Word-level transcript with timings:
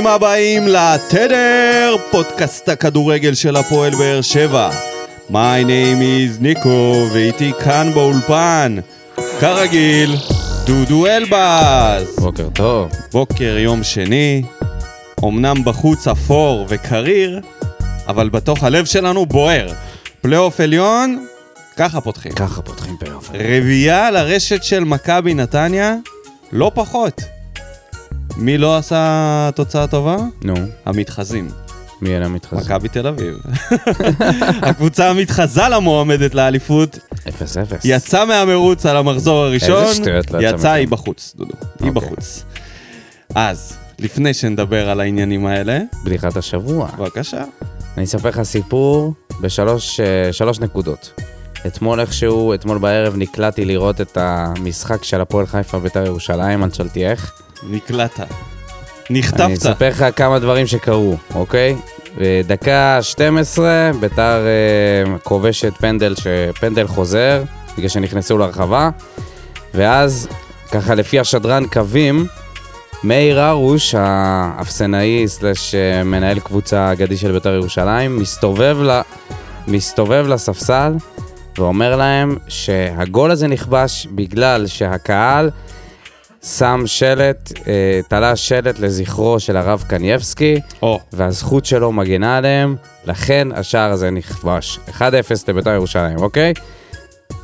ברוכים 0.00 0.14
הבאים 0.14 0.68
לתדר, 0.68 1.96
פודקאסט 2.10 2.68
הכדורגל 2.68 3.34
של 3.34 3.56
הפועל 3.56 3.94
באר 3.94 4.20
שבע. 4.22 4.70
My 5.30 5.64
name 5.64 6.00
is 6.00 6.40
ניקו, 6.42 7.08
ואיתי 7.12 7.52
כאן 7.64 7.90
באולפן, 7.94 8.76
כרגיל, 9.40 10.16
דודו 10.66 11.06
אלבז. 11.06 12.16
בוקר 12.18 12.48
טוב. 12.54 12.90
בוקר 13.12 13.56
יום 13.58 13.82
שני, 13.82 14.42
אמנם 15.24 15.64
בחוץ 15.64 16.08
אפור 16.08 16.66
וקריר, 16.68 17.40
אבל 18.08 18.28
בתוך 18.28 18.64
הלב 18.64 18.84
שלנו 18.84 19.26
בוער. 19.26 19.68
פלייאוף 20.20 20.60
עליון, 20.60 21.26
ככה 21.76 22.00
פותחים. 22.00 22.32
ככה 22.32 22.62
פותחים 22.62 22.96
פלייאוף. 23.00 23.30
רביעייה 23.34 24.10
לרשת 24.10 24.64
של 24.64 24.84
מכבי 24.84 25.34
נתניה, 25.34 25.94
לא 26.52 26.70
פחות. 26.74 27.39
מי 28.40 28.58
לא 28.58 28.76
עשה 28.76 29.50
תוצאה 29.54 29.86
טובה? 29.86 30.16
נו, 30.42 30.54
המתחזים. 30.86 31.48
מי 32.02 32.16
אלה 32.16 32.24
המתחזים? 32.26 32.64
מכבי 32.64 32.88
תל 32.88 33.06
אביב. 33.06 33.34
הקבוצה 34.68 35.10
המתחזה 35.10 35.62
למועמדת 35.68 36.34
לאליפות, 36.34 36.98
אפס 37.28 37.56
אפס. 37.56 37.80
יצא 37.84 38.24
מהמרוץ 38.24 38.86
על 38.86 38.96
המחזור 38.96 39.38
הראשון, 39.38 39.82
איזה 39.82 39.94
שטויות 39.94 40.30
לא 40.30 40.38
יצא 40.38 40.54
יצא. 40.54 40.70
היא 40.70 40.88
בחוץ, 40.88 41.34
דודו. 41.36 41.52
היא 41.80 41.88
אוקיי. 41.88 41.90
בחוץ. 41.90 42.44
אז, 43.34 43.76
לפני 43.98 44.34
שנדבר 44.34 44.90
על 44.90 45.00
העניינים 45.00 45.46
האלה, 45.46 45.78
בדיחת 46.04 46.36
השבוע. 46.36 46.88
בבקשה. 46.98 47.44
אני 47.96 48.04
אספר 48.04 48.28
לך 48.28 48.42
סיפור 48.42 49.14
בשלוש 49.40 50.00
אה, 50.00 50.32
שלוש 50.32 50.60
נקודות. 50.60 51.20
אתמול 51.66 52.00
איכשהו, 52.00 52.54
אתמול 52.54 52.78
בערב 52.78 53.14
נקלעתי 53.16 53.64
לראות 53.64 54.00
את 54.00 54.16
המשחק 54.20 55.04
של 55.04 55.20
הפועל 55.20 55.46
חיפה 55.46 55.78
בית"ר 55.78 56.06
ירושלים, 56.06 56.64
אנשלתי 56.64 57.06
איך. 57.06 57.32
נקלעת. 57.62 58.20
אני 58.20 59.18
נחטפת. 59.18 59.50
אספר 59.52 59.88
לך 59.88 60.04
כמה 60.16 60.38
דברים 60.38 60.66
שקרו, 60.66 61.16
אוקיי? 61.34 61.76
דקה 62.46 62.98
12, 63.02 63.90
ביתר 64.00 64.46
אה, 64.46 65.18
כובשת 65.18 65.72
פנדל, 65.78 66.14
ש... 66.14 66.26
פנדל 66.60 66.86
חוזר, 66.86 67.42
בגלל 67.76 67.88
שנכנסו 67.88 68.38
לרחבה, 68.38 68.90
ואז, 69.74 70.28
ככה 70.72 70.94
לפי 70.94 71.20
השדרן 71.20 71.66
קווים, 71.66 72.26
מאיר 73.04 73.40
הרוש, 73.40 73.94
האפסנאי 73.98 75.28
סלש 75.28 75.74
אה, 75.74 76.04
מנהל 76.04 76.40
קבוצה 76.40 76.92
אגדי 76.92 77.16
של 77.16 77.32
בית"ר 77.32 77.54
ירושלים, 77.54 78.18
מסתובב, 78.18 78.76
ל... 78.82 79.00
מסתובב 79.66 80.24
לספסל 80.28 80.92
ואומר 81.58 81.96
להם 81.96 82.36
שהגול 82.48 83.30
הזה 83.30 83.46
נכבש 83.46 84.06
בגלל 84.14 84.66
שהקהל 84.66 85.50
שם 86.44 86.82
שלט, 86.86 87.52
אה, 87.68 88.00
תלה 88.08 88.36
שלט 88.36 88.78
לזכרו 88.78 89.40
של 89.40 89.56
הרב 89.56 89.84
קנייבסקי, 89.88 90.60
או, 90.82 91.00
והזכות 91.12 91.64
שלו 91.64 91.92
מגנה 91.92 92.36
עליהם, 92.36 92.76
לכן 93.04 93.48
השער 93.54 93.90
הזה 93.90 94.10
נכבש. 94.10 94.78
1-0 94.88 95.00
לבית"ר 95.48 95.70
ירושלים, 95.70 96.18
אוקיי? 96.18 96.54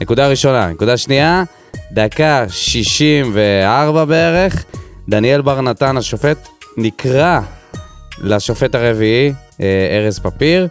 נקודה 0.00 0.28
ראשונה. 0.28 0.68
נקודה 0.68 0.96
שנייה, 0.96 1.44
דקה 1.92 2.44
64 2.48 4.04
בערך, 4.04 4.64
דניאל 5.08 5.40
בר 5.40 5.60
נתן, 5.60 5.96
השופט, 5.96 6.48
נקרא 6.76 7.40
לשופט 8.22 8.74
הרביעי, 8.74 9.32
אה, 9.60 9.98
ארז 10.04 10.18
פפיר, 10.18 10.68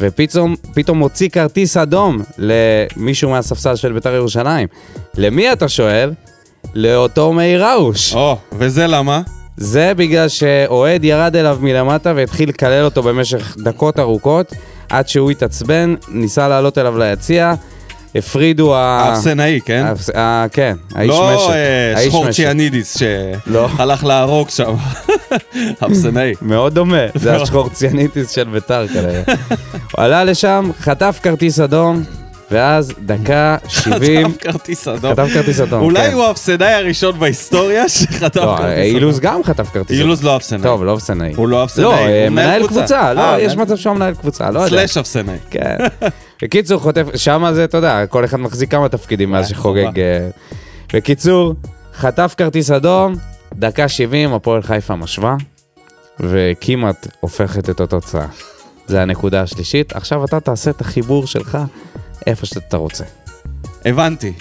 ופתאום 0.00 0.56
פתאום 0.74 0.98
מוציא 0.98 1.28
כרטיס 1.28 1.76
אדום 1.76 2.22
למישהו 2.38 3.30
מהספסל 3.30 3.76
של 3.76 3.92
בית"ר 3.92 4.14
ירושלים. 4.14 4.68
למי 5.16 5.52
אתה 5.52 5.68
שואל? 5.68 6.10
לאותו 6.74 7.32
מאיר 7.32 7.64
ראוש. 7.66 8.14
או, 8.14 8.36
וזה 8.52 8.86
למה? 8.86 9.20
זה 9.56 9.92
בגלל 9.96 10.28
שאוהד 10.28 11.04
ירד 11.04 11.36
אליו 11.36 11.58
מלמטה 11.60 12.12
והתחיל 12.16 12.48
לקלל 12.48 12.84
אותו 12.84 13.02
במשך 13.02 13.56
דקות 13.58 13.98
ארוכות, 13.98 14.52
עד 14.90 15.08
שהוא 15.08 15.30
התעצבן, 15.30 15.94
ניסה 16.08 16.48
לעלות 16.48 16.78
אליו 16.78 16.98
ליציע, 16.98 17.54
הפרידו 18.14 18.74
ה... 18.76 18.78
האפסנאי, 18.78 19.60
כן? 19.64 19.84
האפס- 19.86 20.16
ה- 20.18 20.46
כן, 20.52 20.76
האיש 20.94 21.10
לא 21.10 21.34
משק. 21.36 21.50
אה, 21.50 21.94
לא. 23.46 23.68
שהלך 23.76 24.04
להרוג 24.04 24.48
שם. 24.50 24.74
אפסנאי. 25.86 26.32
מאוד 26.42 26.74
דומה, 26.74 26.96
זה 27.14 27.32
לא. 27.32 27.42
השחור 27.42 27.68
ציאניטיס 27.68 28.30
של 28.30 28.44
ביתר 28.44 28.86
כנראה. 28.88 29.22
הוא 29.26 29.34
עלה 30.04 30.24
לשם, 30.24 30.70
חטף 30.80 31.18
כרטיס 31.22 31.60
אדום, 31.60 32.02
ואז 32.54 32.92
דקה 33.06 33.56
70, 33.68 34.26
חטף 34.32 34.42
כרטיס 34.42 34.88
אדום. 34.88 35.12
חטף 35.12 35.28
כרטיס 35.34 35.60
אדום, 35.60 35.82
אולי 35.82 36.08
כן. 36.08 36.12
הוא 36.12 36.24
האפסנאי 36.24 36.72
הראשון 36.72 37.18
בהיסטוריה 37.18 37.88
שחטף 37.98 38.36
לא, 38.36 38.54
כרטיס 38.58 38.64
אדום. 38.64 38.78
אילוז 38.96 39.20
גם 39.20 39.44
חטף 39.44 39.68
כרטיס 39.72 39.90
אדום. 39.90 40.02
אילוז 40.02 40.24
לא 40.24 40.36
אפסנאי. 40.36 40.62
טוב, 40.62 40.84
לא 40.84 40.94
אפסנאי. 40.94 41.32
הוא 41.36 41.48
לא 41.48 41.64
אפסנאי, 41.64 41.84
לא, 41.84 41.98
הוא 41.98 42.06
אה, 42.08 42.26
מנהל 42.30 42.60
קבוצה. 42.66 42.80
קבוצה, 42.80 43.00
אה, 43.08 43.14
לא, 43.14 43.40
יש 43.42 43.52
מנהל- 43.54 43.64
מצב 43.66 43.76
שהוא 43.76 43.94
מנהל 43.94 44.14
קבוצה, 44.14 44.50
לא 44.50 44.58
יודע. 44.60 44.70
סלאש 44.70 44.96
אפסנאי. 44.98 45.36
כן. 45.50 45.76
בקיצור, 46.42 46.80
חוטף, 46.80 47.06
שם 47.16 47.46
זה, 47.54 47.64
אתה 47.64 47.78
יודע, 47.78 48.06
כל 48.06 48.24
אחד 48.24 48.40
מחזיק 48.40 48.70
כמה 48.70 48.88
תפקידים 48.88 49.30
מאז 49.30 49.44
אה, 49.44 49.50
שחוגג. 49.50 49.90
בקיצור, 50.94 51.54
חטף 51.94 52.34
כרטיס 52.36 52.70
אדום, 52.70 53.14
דקה 53.54 53.88
70, 53.88 54.34
הפועל 54.34 54.62
חיפה 54.62 54.96
משווה, 54.96 55.36
וכמעט 56.20 57.06
הופכת 57.20 57.70
את 57.70 57.80
התוצאה. 57.80 58.26
זה 58.86 59.02
הנקודה 59.02 59.40
השלישית. 59.42 59.96
עכשיו 59.96 60.24
אתה 60.24 60.40
תעשה 60.40 60.70
את 60.70 60.80
החיבור 60.80 61.26
שלך 61.26 61.58
איפה 62.26 62.46
שאתה 62.46 62.76
רוצה. 62.76 63.04
הבנתי. 63.84 64.32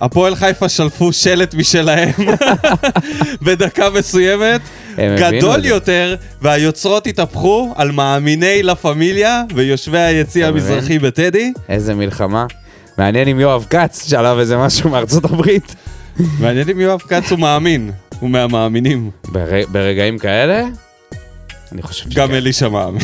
הפועל 0.00 0.34
חיפה 0.34 0.68
שלפו 0.68 1.12
שלט 1.12 1.54
משלהם 1.54 2.12
בדקה 3.44 3.90
מסוימת, 3.90 4.60
גדול. 4.96 5.64
יותר, 5.64 6.16
והיוצרות 6.42 7.06
התהפכו 7.06 7.72
על 7.76 7.90
מאמיני 7.90 8.62
לה 8.62 8.74
פמיליה 8.74 9.42
ויושבי 9.54 9.98
היציא? 9.98 10.46
המזרחי 10.46 10.98
בטדי. 10.98 11.52
איזה 11.68 11.94
מלחמה. 11.94 12.46
מעניין 12.98 13.28
אם 13.28 13.40
יואב 13.40 13.66
כץ 13.70 14.08
שלב 14.08 14.38
איזה 14.38 14.56
משהו 14.56 14.90
מארצות 14.90 15.24
הברית. 15.24 15.74
מעניין 16.40 16.68
אם 16.68 16.80
יואב 16.80 17.00
כץ 17.00 17.30
הוא 17.30 17.38
מאמין, 17.38 17.90
הוא 18.20 18.30
מהמאמינים. 18.30 19.10
בר... 19.28 19.46
ברגעים 19.68 20.18
כאלה, 20.18 20.64
אני 21.72 21.82
חושב 21.82 22.10
שכן. 22.10 22.20
גם 22.20 22.30
אלישע 22.30 22.68
מאמין. 22.68 23.02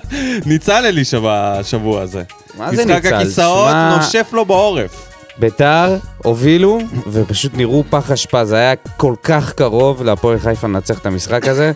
ניצל 0.46 0.86
אלישע 0.86 1.18
בשבוע 1.22 2.00
הזה. 2.00 2.22
מה 2.58 2.76
זה 2.76 2.84
משחק 2.84 3.04
ניצל? 3.04 3.14
הכיסאות 3.14 3.70
שמע- 3.70 3.96
נושף 3.96 4.28
לו 4.32 4.44
בעורף. 4.44 5.08
ביתר 5.38 5.96
הובילו 6.18 6.78
ופשוט 7.12 7.52
נראו 7.56 7.84
פח 7.90 8.10
אשפה, 8.10 8.44
זה 8.44 8.56
היה 8.56 8.74
כל 8.96 9.14
כך 9.22 9.52
קרוב 9.52 10.02
להפועל 10.02 10.38
חיפה 10.38 10.66
לנצח 10.66 10.98
את 10.98 11.06
המשחק 11.06 11.48
הזה 11.48 11.72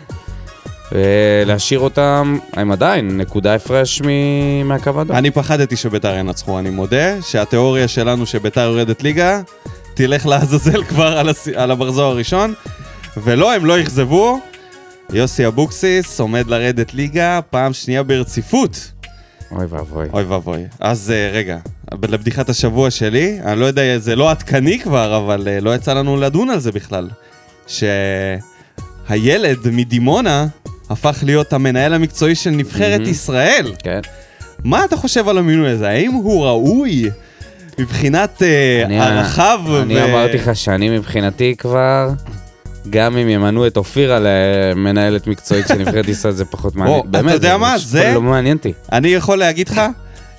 ולהשאיר 0.92 1.80
אותם, 1.80 2.38
הם 2.52 2.72
עדיין 2.72 3.16
נקודה 3.16 3.54
הפרש 3.54 4.02
מ- 4.04 4.68
מהקו 4.68 4.90
האדום. 4.98 5.16
אני 5.16 5.30
פחדתי 5.30 5.76
שביתר 5.76 6.14
ינצחו, 6.14 6.58
אני 6.58 6.70
מודה 6.70 7.22
שהתיאוריה 7.22 7.88
שלנו 7.88 8.26
שביתר 8.26 8.60
יורדת 8.60 9.02
ליגה, 9.02 9.40
תלך 9.94 10.26
לעזאזל 10.26 10.84
כבר 10.84 11.18
על, 11.18 11.28
הס... 11.28 11.48
על 11.56 11.70
המחזור 11.70 12.10
הראשון, 12.12 12.54
ולא, 13.16 13.52
הם 13.54 13.64
לא 13.66 13.80
אכזבו. 13.80 14.40
יוסי 15.12 15.46
אבוקסיס 15.46 16.20
עומד 16.20 16.46
לרדת 16.46 16.94
ליגה 16.94 17.40
פעם 17.50 17.72
שנייה 17.72 18.02
ברציפות. 18.02 18.90
אוי 19.52 19.66
ואבוי. 19.68 20.06
אוי 20.12 20.22
ואבוי. 20.22 20.64
אז 20.80 21.10
אה, 21.10 21.30
רגע, 21.32 21.58
לבדיחת 22.08 22.48
השבוע 22.48 22.90
שלי, 22.90 23.38
אני 23.44 23.60
לא 23.60 23.64
יודע, 23.66 23.98
זה 23.98 24.16
לא 24.16 24.30
עדכני 24.30 24.78
כבר, 24.80 25.16
אבל 25.16 25.48
אה, 25.50 25.60
לא 25.60 25.74
יצא 25.74 25.92
לנו 25.92 26.16
לדון 26.16 26.50
על 26.50 26.60
זה 26.60 26.72
בכלל. 26.72 27.08
שהילד 27.66 29.58
מדימונה 29.72 30.46
הפך 30.90 31.18
להיות 31.22 31.52
המנהל 31.52 31.94
המקצועי 31.94 32.34
של 32.34 32.50
נבחרת 32.50 32.98
מהמם. 33.00 33.10
ישראל. 33.12 33.72
כן. 33.82 34.00
מה 34.64 34.84
אתה 34.84 34.96
חושב 34.96 35.28
על 35.28 35.38
המינוי 35.38 35.70
הזה? 35.70 35.88
האם 35.88 36.12
הוא 36.12 36.44
ראוי 36.46 37.10
מבחינת 37.78 38.42
אה, 38.42 38.82
אני- 38.84 39.00
ערכיו? 39.00 39.60
אני 39.82 39.94
ו- 39.96 40.04
אמרתי 40.04 40.36
לך 40.36 40.56
שאני 40.56 40.98
מבחינתי 40.98 41.54
כבר, 41.58 42.10
גם 42.90 43.16
אם 43.16 43.28
ימנו 43.28 43.66
את 43.66 43.76
אופירה 43.76 44.18
למנהלת 44.22 45.26
מקצועית 45.26 45.68
של 45.68 45.74
נבחרת 45.74 46.08
ישראל 46.14 46.32
זה 46.34 46.44
פחות 46.44 46.76
מעניין. 46.76 47.00
אתה 47.00 47.08
באמת, 47.08 47.32
יודע 47.32 47.56
מה? 47.56 47.78
זה- 47.78 48.12
לא 48.14 48.22
מעניין 48.22 48.56
אותי. 48.56 48.72
אני 48.92 49.08
יכול 49.08 49.38
להגיד 49.38 49.68
לך 49.68 49.80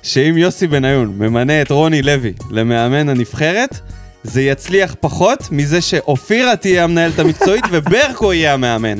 שאם 0.02 0.34
יוסי 0.38 0.66
בניון 0.66 1.14
ממנה 1.18 1.62
את 1.62 1.70
רוני 1.70 2.02
לוי 2.02 2.32
למאמן 2.50 3.08
הנבחרת, 3.08 3.78
זה 4.24 4.42
יצליח 4.42 4.94
פחות 5.00 5.48
מזה 5.50 5.80
שאופירה 5.80 6.56
תהיה 6.56 6.84
המנהלת 6.84 7.18
המקצועית 7.18 7.64
וברקו 7.72 8.32
יהיה 8.32 8.54
המאמן. 8.54 8.98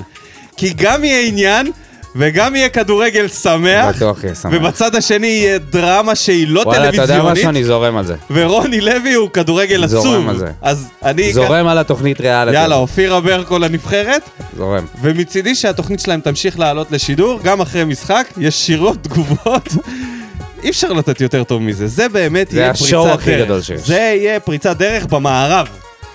כי 0.56 0.72
גם 0.76 1.04
יהיה 1.04 1.28
עניין 1.28 1.70
וגם 2.16 2.56
יהיה 2.56 2.68
כדורגל 2.68 3.28
שמח, 3.28 3.96
בטוח 3.96 4.24
יהיה 4.24 4.34
שמח. 4.34 4.52
ובצד 4.54 4.94
השני 4.94 5.26
יהיה 5.26 5.58
דרמה 5.58 6.14
שהיא 6.14 6.48
לא 6.48 6.60
וואלה, 6.60 6.88
אתה 6.88 6.96
יודע 6.96 7.06
טלוויזיונית, 7.06 7.38
משהו? 7.38 7.48
אני 7.48 7.64
זורם 7.64 7.96
על 7.96 8.04
זה. 8.06 8.14
ורוני 8.30 8.80
לוי 8.80 9.14
הוא 9.14 9.30
כדורגל 9.30 9.86
זורם 9.86 10.06
עצום. 10.06 10.28
על 10.28 10.38
זה. 10.38 10.46
אז 10.62 10.88
אני... 11.04 11.32
זורם 11.32 11.66
על 11.66 11.78
התוכנית 11.78 12.20
ריאליטי. 12.20 12.56
יאללה. 12.56 12.76
אופירה 12.76 13.20
ברקו 13.20 13.58
לנבחרת, 13.58 14.22
זורם. 14.56 14.84
ומצידי 15.02 15.54
שהתוכנית 15.54 16.00
שלהם 16.00 16.20
תמשיך 16.20 16.58
לעלות 16.58 16.92
לשידור, 16.92 17.40
גם 17.42 17.60
אחרי 17.60 17.84
משחק, 17.84 18.26
ישירות 18.38 18.98
תגובות. 19.02 19.68
אי 20.62 20.70
אפשר 20.70 20.92
לתת 20.92 21.20
יותר 21.20 21.44
טוב 21.44 21.62
מזה, 21.62 21.86
זה 21.86 22.08
באמת 22.08 22.50
זה 22.50 22.60
יהיה 22.60 22.70
השואו 22.70 23.04
פריצת 23.04 23.20
הכי 23.20 23.30
דרך. 23.30 23.44
גדול 23.44 23.62
שיש. 23.62 23.80
זה 23.80 23.94
יהיה 23.94 24.40
פריצת 24.40 24.76
דרך 24.76 25.06
במערב. 25.06 25.68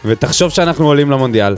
ותחשוב 0.05 0.51
שאנחנו 0.51 0.87
עולים 0.87 1.11
למונדיאל. 1.11 1.55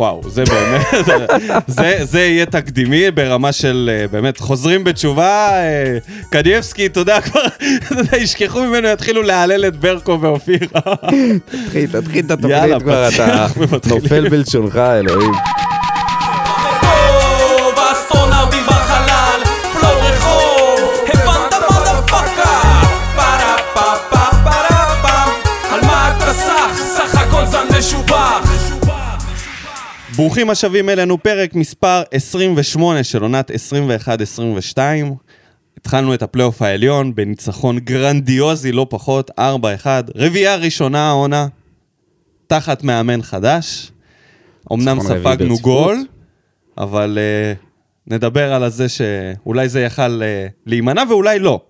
וואו, 0.00 0.22
זה 0.28 0.44
באמת, 0.44 0.86
זה, 1.66 1.98
זה 2.02 2.20
יהיה 2.20 2.46
תקדימי 2.46 3.10
ברמה 3.10 3.52
של 3.52 3.90
אה, 3.92 4.08
באמת 4.08 4.38
חוזרים 4.38 4.84
בתשובה, 4.84 5.48
אה, 5.52 5.98
קניאבסקי, 6.30 6.86
אתה 6.86 7.00
יודע, 7.00 7.20
כבר, 7.20 7.40
ישכחו 8.22 8.60
ממנו, 8.60 8.88
יתחילו 8.88 9.22
להלל 9.22 9.64
את 9.68 9.76
ברקו 9.76 10.18
ואופירה. 10.20 10.80
תתחיל, 11.44 12.00
תתחיל 12.00 12.24
את 12.24 12.30
התוכנית 12.30 12.82
כבר, 12.82 13.08
אתה. 13.08 13.46
נופל 13.88 14.28
בלשונך, 14.28 14.76
אלוהים. 14.76 15.32
ברוכים 30.20 30.50
השבים 30.50 30.88
אלינו, 30.88 31.22
פרק 31.22 31.54
מספר 31.54 32.02
28 32.10 33.04
של 33.04 33.22
עונת 33.22 33.50
21-22. 34.74 34.78
התחלנו 35.76 36.14
את 36.14 36.22
הפלייאוף 36.22 36.62
העליון 36.62 37.14
בניצחון 37.14 37.78
גרנדיוזי 37.78 38.72
לא 38.72 38.86
פחות, 38.90 39.30
4-1. 39.30 39.42
רביעייה 40.14 40.56
ראשונה 40.56 41.08
העונה, 41.08 41.46
תחת 42.46 42.82
מאמן 42.82 43.22
חדש. 43.22 43.92
אמנם 44.72 45.00
ספגנו. 45.00 45.58
גול, 45.58 46.04
אבל 46.78 47.18
אה, 47.18 47.64
נדבר 48.06 48.52
על 48.52 48.70
זה 48.70 48.86
שאולי 48.88 49.68
זה 49.68 49.80
יכל 49.80 50.20
אה, 50.22 50.52
להימנע 50.66 51.02
ואולי 51.08 51.38
לא, 51.38 51.60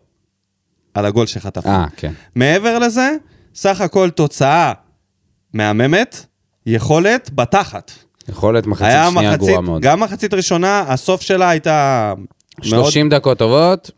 על 0.94 1.06
הגול 1.06 1.26
שחטפנו. 1.26 1.70
אה, 1.70 1.87
כן. 1.96 2.12
מעבר 2.35 2.79
לזה, 2.79 3.17
סך 3.55 3.81
הכל 3.81 4.11
תוצאה 4.11 4.73
מהממת, 5.53 6.26
יכולת 6.67 7.31
בתחת. 7.35 7.93
יכולת 8.31 8.67
מחצית 8.67 8.87
שנייה 8.87 9.11
מחצית, 9.11 9.38
גרועה 9.38 9.61
מאוד. 9.61 9.82
גם 9.82 10.00
מחצית 10.00 10.35
ראשונה, 10.35 10.85
הסוף 10.88 11.21
שלה 11.21 11.50
הייתה 11.50 12.15
מאוד... 12.59 12.85
30 12.85 13.09
דקות 13.09 13.38
טובות, 13.38 13.91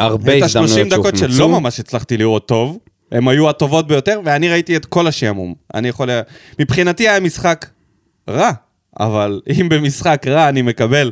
הרבה 0.00 0.34
הזדמנויות 0.34 0.70
30 0.70 0.88
דקות 0.88 1.16
שהוחמצו. 1.16 1.36
שלא 1.36 1.48
ממש 1.48 1.80
הצלחתי 1.80 2.16
לראות 2.16 2.48
טוב, 2.48 2.78
הן 3.12 3.28
היו 3.28 3.48
הטובות 3.50 3.88
ביותר, 3.88 4.20
ואני 4.24 4.48
ראיתי 4.48 4.76
את 4.76 4.86
כל 4.86 5.06
השעמום. 5.06 5.54
אני 5.74 5.88
יכול... 5.88 6.10
מבחינתי 6.58 7.08
היה 7.08 7.20
משחק 7.20 7.66
רע, 8.28 8.50
אבל 9.00 9.40
אם 9.60 9.68
במשחק 9.68 10.26
רע 10.26 10.48
אני 10.48 10.62
מקבל 10.62 11.10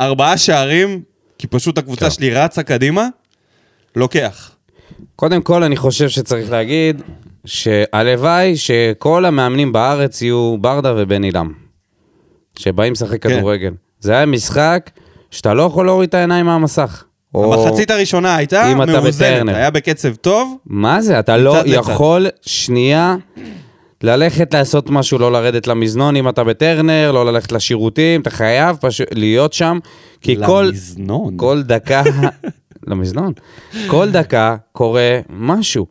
ארבעה 0.00 0.38
שערים, 0.38 1.02
כי 1.38 1.46
פשוט 1.46 1.78
הקבוצה 1.78 2.04
כן. 2.04 2.10
שלי 2.10 2.34
רצה 2.34 2.62
קדימה, 2.62 3.08
לוקח. 3.96 4.50
קודם 5.16 5.42
כל, 5.42 5.62
אני 5.62 5.76
חושב 5.76 6.08
שצריך 6.08 6.50
להגיד 6.50 7.02
שהלוואי 7.44 8.56
שכל 8.56 9.24
המאמנים 9.24 9.72
בארץ 9.72 10.22
יהיו 10.22 10.56
ברדה 10.60 10.94
ובן 10.96 11.22
עילם, 11.24 11.52
שבאים 12.58 12.92
לשחק 12.92 13.22
כן. 13.22 13.36
כדורגל. 13.38 13.72
זה 14.00 14.12
היה 14.12 14.26
משחק 14.26 14.90
שאתה 15.30 15.54
לא 15.54 15.62
יכול 15.62 15.86
להוריד 15.86 16.08
את 16.08 16.14
העיניים 16.14 16.46
מהמסך. 16.46 17.04
או- 17.34 17.64
המחצית 17.64 17.90
הראשונה 17.90 18.36
הייתה 18.36 18.74
מאוזנת. 18.74 19.54
היה 19.54 19.70
בקצב 19.70 20.14
טוב, 20.14 20.56
מה 20.66 21.00
זה? 21.02 21.18
אתה 21.18 21.36
לא 21.36 21.56
לצד. 21.58 21.66
יכול 21.66 22.26
שנייה 22.40 23.16
ללכת 24.02 24.54
לעשות 24.54 24.90
משהו, 24.90 25.18
לא 25.18 25.32
לרדת 25.32 25.66
למזנון 25.66 26.16
אם 26.16 26.28
אתה 26.28 26.44
בטרנר, 26.44 27.12
לא 27.12 27.26
ללכת 27.26 27.52
לשירותים, 27.52 28.20
אתה 28.20 28.30
חייב 28.30 28.76
פשוט 28.80 29.08
להיות 29.12 29.52
שם, 29.52 29.78
כי 30.20 30.36
כל, 30.46 30.64
למזנון. 30.68 31.34
כל 31.36 31.62
דקה, 31.62 32.02
למזנון, 32.88 33.32
כל 33.86 34.10
דקה 34.10 34.56
קורה 34.72 35.20
משהו. 35.30 35.86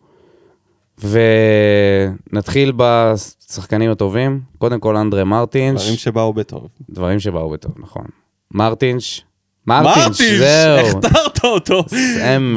ונתחיל 1.04 2.74
בשחקנים 2.78 3.92
הטובים, 3.92 4.42
קודם 4.58 4.80
כל 4.80 4.98
אנדרה 4.98 5.24
מרטינש, 5.24 5.82
דברים 5.82 5.98
שבאו 5.98 6.34
בטוב. 6.34 6.68
דברים 6.90 7.20
שבאו 7.20 7.50
בטוב, 7.50 7.72
נכון. 7.78 8.06
מרטינש, 8.52 9.22
מרטינש, 9.68 9.98
מרטינש, 9.98 10.40
זהו. 10.40 10.88
הכתרת 10.88 11.44
אותו. 11.44 11.86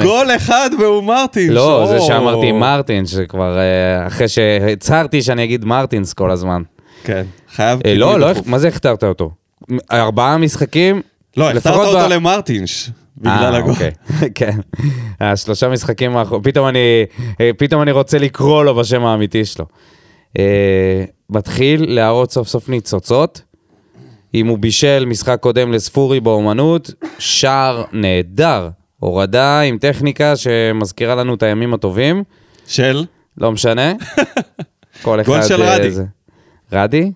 גול 0.02 0.30
אחד 0.36 0.70
והוא 0.80 1.04
מרטינש. 1.04 1.50
לא, 1.50 1.86
זה. 1.88 2.00
שאמרתי 2.00 2.52
מרטינס, 2.52 3.10
זה 3.10 3.26
כבר 3.26 3.58
אה, 3.58 4.06
אחרי 4.06 4.28
שהצהרתי 4.28 5.22
שאני 5.22 5.44
אגיד 5.44 5.64
מרטינס 5.64 6.12
כל 6.12 6.30
הזמן. 6.30 6.62
כן, 7.04 7.24
חייב... 7.54 7.80
אה, 7.86 7.94
לא, 7.94 8.20
לא. 8.20 8.26
מה 8.46 8.58
זה 8.58 8.68
הכתרת 8.68 9.04
אותו? 9.04 9.30
ארבעה 9.92 10.38
משחקים? 10.38 11.02
לא, 11.36 11.50
הכתרת 11.50 11.74
אותו 11.74 12.08
למרטינש. 12.08 12.90
בגלל 13.18 13.54
אה, 13.54 13.56
הגול. 13.56 13.70
אוקיי, 13.72 13.90
כן. 14.34 14.58
השלושה 15.20 15.68
משחקים 15.68 16.16
האחרונים, 16.16 16.44
פתאום 16.44 16.68
אני, 16.68 17.04
אה, 17.40 17.50
פתאום 17.58 17.82
אני 17.82 17.90
רוצה 17.90 18.18
לקרוא 18.18 18.64
לו 18.64 18.74
בשם 18.74 19.04
האמיתי 19.04 19.44
שלו. 19.44 19.66
אה, 20.38 21.04
מתחיל 21.30 21.94
להראות 21.94 22.32
סוף 22.32 22.48
סוף 22.48 22.68
ניצוצות. 22.68 23.42
אם 24.34 24.46
הוא 24.46 24.58
בישל 24.58 25.04
משחק 25.06 25.38
קודם 25.40 25.72
לספורי 25.72 26.20
באומנות, 26.20 26.90
שער 27.18 27.84
נהדר. 27.92 28.68
הורדה 28.98 29.60
עם 29.60 29.78
טכניקה 29.78 30.36
שמזכירה 30.36 31.14
לנו 31.14 31.34
את 31.34 31.42
הימים 31.42 31.74
הטובים. 31.74 32.24
של? 32.66 33.04
לא 33.38 33.52
משנה. 33.52 33.92
כל 35.02 35.20
אחד... 35.20 35.32
גול 35.32 35.42
של 35.42 35.62
אה, 35.62 35.76
רדי. 35.76 35.90
זה. 35.90 36.04
רדי? 36.72 37.12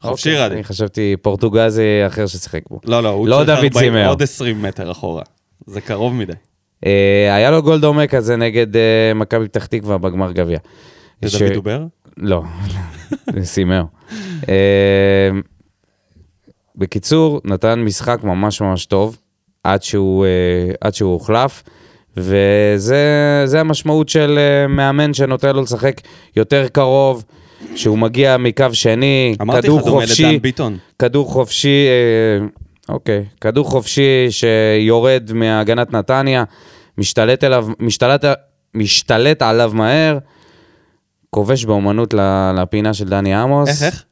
חופשי 0.00 0.28
אוקיי, 0.28 0.44
רדי. 0.44 0.54
אני 0.54 0.64
חשבתי 0.64 1.16
פורטוגזי 1.22 2.06
אחר 2.06 2.26
ששיחק 2.26 2.62
בו. 2.70 2.80
לא, 2.84 3.02
לא, 3.02 3.08
הוא 3.08 3.28
לא 3.28 3.36
צריך 3.36 3.46
דוד 3.46 3.58
40 3.58 3.72
צימר. 3.72 4.08
עוד 4.08 4.22
20 4.22 4.62
מטר 4.62 4.90
אחורה. 4.90 5.22
זה 5.66 5.80
קרוב 5.80 6.14
מדי. 6.14 6.32
אה, 6.86 7.34
היה 7.34 7.50
לו 7.50 7.62
גול 7.62 7.80
דומה 7.80 8.06
כזה 8.06 8.36
נגד 8.36 8.76
אה, 8.76 9.12
מכבי 9.14 9.48
פתח 9.48 9.66
תקווה 9.66 9.98
בגמר 9.98 10.32
גביע. 10.32 10.58
זה 11.22 11.30
ש- 11.30 11.42
דוד 11.42 11.52
דובר? 11.52 11.84
לא, 12.16 12.42
זה 13.32 13.44
סימאו. 13.44 13.84
אה, 14.48 15.30
בקיצור, 16.76 17.40
נתן 17.44 17.80
משחק 17.80 18.18
ממש 18.24 18.60
ממש 18.60 18.86
טוב, 18.86 19.16
עד 19.64 19.82
שהוא, 19.82 20.24
אה, 20.24 20.30
עד 20.80 20.94
שהוא 20.94 21.12
הוחלף, 21.12 21.62
וזה 22.16 23.02
זה 23.44 23.60
המשמעות 23.60 24.08
של 24.08 24.38
אה, 24.38 24.66
מאמן 24.66 25.14
שנותן 25.14 25.56
לו 25.56 25.62
לשחק 25.62 26.00
יותר 26.36 26.68
קרוב, 26.68 27.24
שהוא 27.76 27.98
מגיע 27.98 28.36
מקו 28.36 28.64
שני, 28.72 29.36
אמרתי 29.42 29.62
כדור 29.66 29.80
חופשי. 29.80 30.40
כדור 30.98 31.28
חופשי, 31.32 31.86
אוקיי, 32.90 33.24
כדור 33.40 33.70
חופשי 33.70 34.26
שיורד 34.30 35.30
מהגנת 35.34 35.92
נתניה, 35.92 36.44
משתלט 36.98 37.44
אליו, 37.44 37.68
משתלט, 37.80 38.24
משתלט 38.74 39.42
עליו 39.42 39.70
מהר, 39.74 40.18
כובש 41.30 41.64
באומנות 41.64 42.14
לפינה 42.54 42.94
של 42.94 43.08
דני 43.08 43.34
עמוס. 43.34 43.68
איך, 43.68 43.82
איך? 43.82 44.04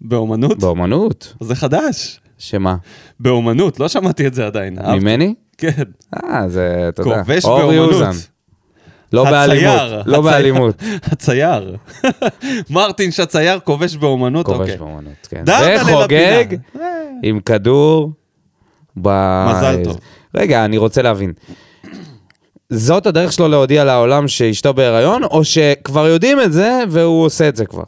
באומנות? 0.00 0.58
באומנות? 0.58 1.34
זה 1.40 1.54
חדש. 1.54 2.20
שמה? 2.38 2.76
באומנות, 3.20 3.80
לא 3.80 3.88
שמעתי 3.88 4.26
את 4.26 4.34
זה 4.34 4.46
עדיין. 4.46 4.78
ממני? 5.00 5.34
כן. 5.58 5.82
אה, 6.14 6.48
זה, 6.48 6.86
אתה 6.88 7.02
יודע, 7.02 7.22
כובש 7.22 7.44
באומנות. 7.44 8.35
לא 9.12 9.24
באלימות, 9.24 10.06
לא. 10.06 10.20
באלימות. 10.20 10.82
הצייר. 11.02 11.76
מרטינש 12.70 13.20
הצייר 13.20 13.58
כובש 13.58 13.96
באומנות, 13.96 14.46
כובש 14.46 14.60
אוקיי. 14.60 14.76
באומנות, 14.76 15.26
כן. 15.30 15.44
וחוגג 15.80 16.46
לפינה. 16.52 16.84
עם 17.22 17.40
כדור. 17.40 18.12
מזל 18.96 19.84
טוב. 19.84 19.98
רגע, 20.34 20.64
אני 20.64 20.78
רוצה 20.78 21.02
להבין. 21.02 21.32
זאת 22.70 23.06
הדרך 23.06 23.32
שלו 23.32 23.48
להודיע 23.48 23.84
לעולם 23.84 24.28
שאשתו 24.28 24.74
בהיריון, 24.74 25.24
או 25.24 25.44
שכבר 25.44 26.06
יודעים 26.06 26.40
את 26.40 26.52
זה 26.52 26.80
והוא 26.88 27.24
עושה 27.24 27.48
את 27.48 27.56
זה 27.56 27.66
כבר? 27.66 27.82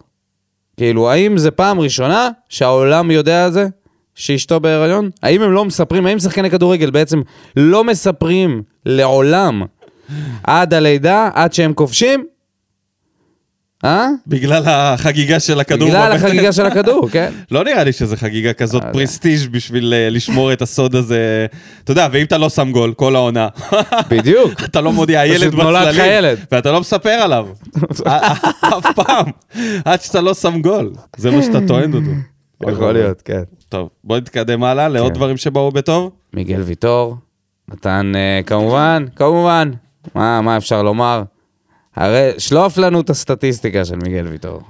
כאילו, 0.76 1.10
האם 1.10 1.38
זה 1.38 1.50
פעם 1.50 1.80
ראשונה 1.80 2.30
שהעולם 2.48 3.10
יודע 3.10 3.44
על 3.44 3.52
זה? 3.52 3.66
שאשתו 4.14 4.60
בהיריון? 4.60 5.10
האם 5.22 5.42
הם 5.42 5.52
לא 5.52 5.64
מספרים, 5.64 6.06
האם 6.06 6.18
שחקני 6.18 6.50
כדורגל 6.50 6.90
בעצם 6.90 7.20
לא 7.56 7.84
מספרים 7.84 8.62
לעולם 8.86 9.62
עד 10.42 10.74
הלידה, 10.74 11.30
עד 11.34 11.52
שהם 11.52 11.74
כובשים? 11.74 12.24
אה? 13.84 14.08
בגלל 14.26 14.62
החגיגה 14.66 15.40
של 15.40 15.60
הכדור. 15.60 15.88
בגלל. 15.88 16.12
החגיגה 16.12 16.52
של 16.52 16.66
הכדור, 16.66 17.08
כן. 17.12 17.32
לא 17.50 17.64
נראה 17.64 17.84
לי 17.84 17.92
שזה 17.92 18.16
חגיגה 18.16 18.52
כזאת 18.52 18.84
אה, 18.84 18.92
פרסטיג' 18.92 19.50
בשביל 19.50 19.94
אה, 19.94 20.10
לשמור 20.10 20.52
את 20.52 20.62
הסוד 20.62 20.94
הזה. 20.94 21.46
אתה 21.84 21.92
יודע, 21.92 22.08
ואם 22.12 22.24
אתה 22.24 22.38
לא 22.38 22.48
שם 22.48 22.72
גול 22.72 22.94
כל 22.94 23.16
העונה, 23.16 23.48
בדיוק. 24.10 24.64
אתה 24.64 24.80
לא 24.80 24.92
מודיע, 24.92 25.20
הילד 25.20 25.54
בצללים. 25.54 26.36
ואתה 26.52 26.72
לא 26.72 26.80
מספר 26.80 27.10
עליו. 27.10 27.48
אף 28.78 28.86
פעם, 28.94 29.26
עד 29.84 30.00
שאתה 30.00 30.20
לא 30.20 30.34
שם 30.34 30.62
גול. 30.62 30.92
זה 31.16 31.30
מה 31.30 31.42
שאתה 31.42 31.58
טוען, 31.68 31.92
דודו. 31.92 32.10
יכול 32.68 32.92
להיות, 32.92 33.22
כן. 33.22 33.42
טוב, 33.68 33.88
בוא 34.04 34.16
נתקדם 34.16 34.64
הלאה 34.64 34.88
לעוד 34.88 35.12
כן. 35.12 35.14
דברים 35.14 35.36
שבאו 35.36 35.70
בטוב. 35.70 36.10
מיגל 36.34 36.60
ויטור 36.60 37.16
נתן, 37.68 38.12
אה, 38.16 38.40
כמובן, 38.46 39.04
כמובן, 39.16 39.70
מה, 40.14 40.40
מה 40.40 40.56
אפשר 40.56 40.82
לומר? 40.82 41.22
הרי 41.96 42.30
שלוף 42.38 42.78
לנו 42.78 43.00
את 43.00 43.10
הסטטיסטיקה 43.10 43.84
של 43.84 43.96
מיגל 43.96 44.26
ויטור. 44.26 44.60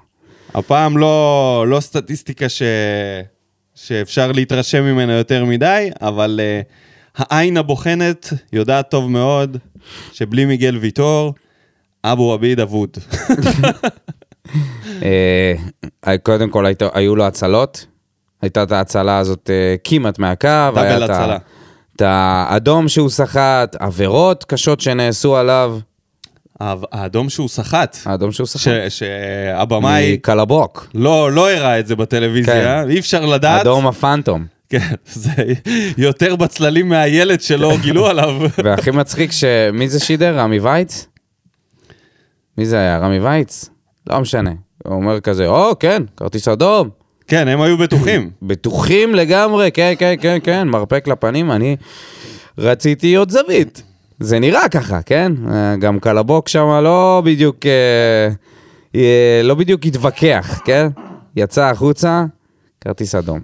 הפעם 0.54 0.99
לא, 0.99 1.64
לא 1.68 1.80
סטטיסטיקה 1.80 2.49
ש... 2.49 2.62
שאפשר 3.75 4.32
להתרשם 4.32 4.85
ממנה 4.85 5.12
יותר 5.12 5.44
מדי, 5.44 5.90
אבל 6.00 6.40
uh, 6.40 6.64
העין 7.16 7.56
הבוחנת 7.56 8.32
יודעת 8.52 8.90
טוב 8.90 9.11
מאוד 9.11 9.56
שבלי 10.12 10.44
מיגל 10.44 10.76
ויטור, 10.76 11.35
אבו 12.04 12.32
עביד 12.32 12.61
אבוד. 12.61 12.90
אה, 15.02 15.54
קודם 16.23 16.50
כל 16.50 16.66
היית- 16.66 16.82
היו 16.94 17.16
לו 17.16 17.25
הצלות, 17.25 17.87
הייתה 18.42 18.62
את 18.62 18.73
ההצלה 18.73 19.18
הזאת 19.18 19.50
אה, 19.50 19.75
כמעט 19.85 20.18
מהקו. 20.18 20.49
דאבל 20.75 21.02
הצלה. 21.02 21.38
את 21.99 22.02
האדום 22.07 22.88
שהוא 22.88 23.11
סחט, 23.11 23.76
עבירות 23.78 24.45
קשות 24.45 24.81
שנעשו 24.81 25.37
עליו. 25.37 25.78
האדום 26.61 27.28
שהוא 27.28 27.49
סחט, 27.49 27.97
האדום 28.05 28.33
שהוא 28.33 28.47
סחט. 28.47 28.71
שהבמאי 28.88 30.12
מקלבוק. 30.12 30.88
לא 30.95 31.33
לא 31.33 31.50
הראה 31.50 31.78
את 31.78 31.87
זה 31.87 31.97
בטלוויזיה, 31.97 32.83
אי 32.83 32.99
אפשר 32.99 33.26
לדעת. 33.26 33.61
אדום 33.61 33.87
הפנטום. 33.87 34.47
כן, 34.69 34.95
זה 35.12 35.31
יותר 35.99 36.37
בצללים 36.37 36.88
מהילד 36.88 37.40
שלא 37.40 37.76
גילו 37.83 38.07
עליו. 38.07 38.35
והכי 38.64 38.90
מצחיק 38.90 39.33
ש... 39.33 39.45
מי 39.73 39.88
זה 39.88 40.00
שידר? 40.00 40.38
רמי 40.38 40.59
וייץ? 40.59 41.07
מי 42.59 42.67
זה 42.67 42.78
היה? 42.78 42.99
רמי 42.99 43.19
וייץ? 43.19 43.71
לא 44.11 44.21
משנה. 44.21 44.52
הוא 44.85 44.95
אומר 44.95 45.21
כזה, 45.21 45.47
או, 45.47 45.78
כן, 45.78 46.02
כרטיס 46.17 46.49
אדום. 46.49 46.98
כן, 47.28 47.49
הם 47.49 47.61
היו 47.61 47.78
בטוחים. 47.78 48.30
בטוחים 48.42 49.14
לגמרי, 49.14 49.70
כן, 49.73 49.94
כן, 49.99 50.14
כן, 50.20 50.38
כן, 50.42 50.68
מרפק 50.68 51.08
לפנים, 51.08 51.50
אני 51.50 51.76
רציתי 52.58 53.14
עוד 53.14 53.30
זווית. 53.30 53.82
זה 54.20 54.38
נראה 54.38 54.68
ככה, 54.68 55.02
כן? 55.02 55.32
אה, 55.50 55.76
גם 55.76 56.00
קלבוק 56.00 56.49
שם 56.49 56.80
לא 56.82 57.23
בדיוק, 57.25 57.66
אה, 57.66 58.28
אה, 58.94 59.40
לא 59.44 59.54
בדיוק 59.54 59.87
התווכח, 59.87 60.61
כן? 60.64 60.88
יצא 61.37 61.64
החוצה, 61.64 62.25
כרטיס 62.80 63.14
אדום. 63.14 63.40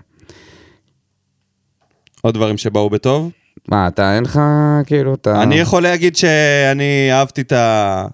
עוד 2.22 2.34
דברים 2.34 2.58
שבאו 2.58 2.90
בטוב. 2.90 3.30
מה, 3.68 3.88
אתה 3.88 4.16
אין 4.16 4.24
לך, 4.24 4.40
כאילו, 4.86 5.14
אתה... 5.14 5.42
אני 5.42 5.54
יכול 5.54 5.82
להגיד 5.82 6.16
שאני 6.16 7.12
אהבתי 7.12 7.40
את, 7.40 7.52
ה... 7.52 8.06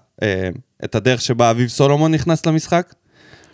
את 0.85 0.95
הדרך 0.95 1.21
שבה 1.21 1.51
אביב 1.51 1.67
סולומון 1.69 2.13
נכנס 2.13 2.45
למשחק, 2.45 2.93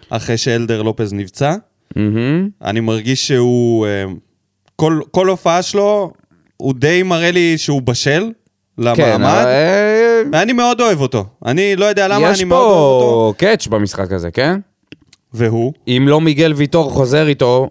אחרי 0.10 0.38
שאלדר 0.38 0.82
לופז 0.82 1.14
נפצע. 1.14 1.56
מהמם. 1.96 2.50
אני 2.64 2.80
מרגיש 2.80 3.28
שהוא... 3.28 3.88
אה, 3.88 4.06
כל, 4.76 5.00
כל 5.12 5.30
הופעה 5.30 5.62
שלו, 5.62 6.12
הוא 6.58 6.74
די 6.74 7.04
מראה 7.04 7.32
לי 7.32 7.58
שהוא 7.58 7.82
בשל 7.82 8.32
כן, 8.78 8.84
למעמד, 8.84 9.26
אבל, 9.26 9.46
אה, 9.48 10.22
ואני 10.32 10.54
מאוד 10.54 10.82
אוהב 10.82 11.02
אותו. 11.02 11.26
אני 11.46 11.76
לא 11.76 11.86
יודע 11.86 12.08
למה, 12.08 12.32
יש 12.32 12.40
אני 12.40 12.44
מאוד 12.44 12.62
אוהב 12.62 13.02
אותו. 13.02 13.34
פה 13.38 13.46
קאץ' 13.46 13.68
במשחק 13.68 14.12
הזה, 14.12 14.32
כן? 14.32 14.60
והוא? 15.34 15.74
אם 15.88 16.06
לא 16.08 16.22
מיגל 16.22 16.54
ויטור 16.54 16.92
חוזר 16.92 17.28
איתו 17.28 17.70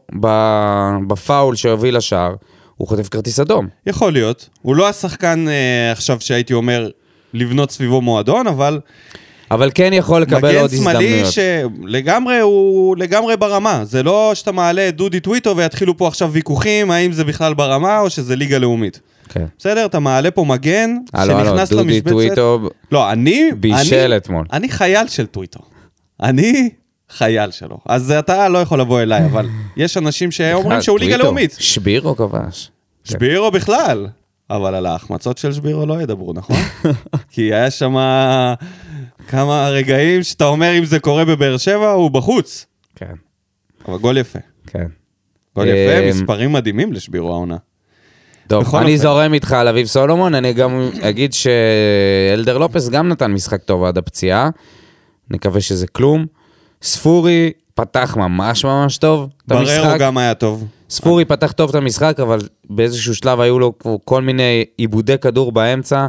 בפאול 1.06 1.56
שהוביל 1.56 1.96
לשער, 1.96 2.34
הוא 2.76 2.88
חוטף 2.88 3.08
כרטיס 3.08 3.40
אדום. 3.40 3.68
יכול 3.86 4.12
להיות. 4.12 4.48
הוא 4.62 4.76
לא 4.76 4.88
השחקן 4.88 5.48
אה, 5.48 5.92
עכשיו 5.92 6.16
שהייתי 6.20 6.54
אומר 6.54 6.88
לבנות 7.34 7.70
סביבו 7.70 8.00
מועדון, 8.00 8.46
אבל 8.46 8.80
אבל 9.50 9.70
כן 9.74 9.90
יכול 9.92 10.22
לקבל 10.22 10.48
מגן 10.48 10.60
עוד 10.60 10.70
שמאלי 10.70 11.20
הזדמנויות. 11.22 11.32
שלגמרי 11.88 12.40
הוא 12.40 12.96
לגמרי 12.96 13.36
ברמה. 13.36 13.84
זה 13.84 14.02
לא 14.02 14.30
שאתה 14.34 14.52
מעלה 14.52 14.88
את 14.88 14.96
דודי 14.96 15.20
טוויטו 15.20 15.56
ויתחילו 15.56 15.96
פה 15.96 16.08
עכשיו 16.08 16.32
ויכוחים 16.32 16.90
האם 16.90 17.12
זה 17.12 17.24
בכלל 17.24 17.54
ברמה 17.54 18.00
או 18.00 18.10
שזה 18.10 18.36
ליגה 18.36 18.58
לאומית. 18.58 19.00
כן. 19.28 19.44
בסדר, 19.58 19.86
אתה 19.86 19.98
מעלה 19.98 20.30
פה 20.30 20.44
מגן 20.44 20.96
הלו, 21.12 21.38
הלו, 21.38 21.48
שנכנס 21.50 21.70
דודי 21.70 21.82
למשבצת. 21.84 22.08
טוויטו 22.10 22.68
לא, 22.92 23.12
אני... 23.12 23.50
בישל 23.60 23.96
אני- 24.06 24.16
אתמול. 24.16 24.46
אני 24.52 24.68
חייל 24.68 25.08
של 25.08 25.26
טוויטו. 25.26 25.60
אני 26.22 26.70
חייל 27.10 27.50
שלו. 27.50 27.78
אז 27.86 28.10
אתה 28.10 28.48
לא 28.48 28.58
יכול 28.58 28.80
לבוא 28.80 29.00
אליי, 29.02 29.24
אבל 29.24 29.48
יש 29.76 29.96
אנשים 29.96 30.30
שאומרים 30.30 30.82
שהוא 30.82 30.98
ליגה 30.98 31.16
לאומית. 31.16 31.56
שבירו 31.58 32.16
כבש. 32.16 32.70
שבירו 33.04 33.50
בכלל. 33.50 34.06
אבל 34.50 34.74
על 34.74 34.86
ההחמצות 34.86 35.38
של 35.38 35.52
שבירו 35.52 35.86
לא 35.86 36.02
ידברו, 36.02 36.32
נכון? 36.32 36.56
כי 37.32 37.42
היה 37.54 37.70
שם 37.70 37.96
כמה 39.28 39.68
רגעים 39.68 40.22
שאתה 40.22 40.44
אומר 40.44 40.78
אם 40.78 40.84
זה 40.84 41.00
קורה 41.00 41.24
בבאר 41.24 41.56
שבע, 41.56 41.90
הוא 41.90 42.10
בחוץ. 42.10 42.66
כן, 42.96 43.14
אבל 43.88 43.98
גול 43.98 44.18
יפה. 44.18 44.38
כן. 44.66 44.86
גול 45.56 45.66
יפה, 45.66 45.98
אמ, 45.98 46.08
מספרים 46.08 46.52
מדהימים 46.52 46.92
לשבירו 46.92 47.32
העונה. 47.32 47.56
טוב, 48.48 48.74
אני 48.76 48.92
אופן. 48.92 48.96
זורם 48.96 49.34
איתך 49.34 49.52
על 49.52 49.68
אביב 49.68 49.86
סולומון, 49.86 50.34
אני 50.34 50.52
גם 50.52 50.90
אגיד 51.00 51.32
שאלדר 51.32 52.58
לופס 52.58 52.88
גם 52.88 53.08
נתן 53.08 53.32
משחק 53.32 53.62
טוב 53.62 53.84
עד 53.84 53.98
הפציעה. 53.98 54.50
נקווה 55.30 55.60
שזה 55.60 55.86
כלום. 55.86 56.26
ספורי 56.82 57.52
פתח 57.74 58.16
ממש 58.16 58.64
ממש 58.64 58.98
טוב 58.98 59.28
את 59.36 59.48
בררו 59.48 59.60
המשחק. 59.60 59.96
גם 59.98 60.18
היה 60.18 60.34
טוב. 60.34 60.66
ספורי 60.90 61.24
פתח 61.24 61.52
טוב 61.52 61.70
את 61.70 61.74
המשחק, 61.74 62.20
אבל 62.20 62.38
באיזשהו 62.70 63.14
שלב 63.14 63.40
היו 63.40 63.58
לו 63.58 63.72
כל 64.04 64.22
מיני 64.22 64.64
עיבודי 64.76 65.18
כדור 65.18 65.52
באמצע, 65.52 66.06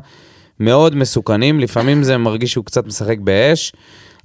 מאוד 0.60 0.96
מסוכנים. 0.96 1.60
לפעמים 1.60 2.04
זה 2.04 2.18
מרגיש 2.18 2.52
שהוא 2.52 2.66
קצת 2.66 2.86
משחק 2.86 3.18
באש, 3.20 3.74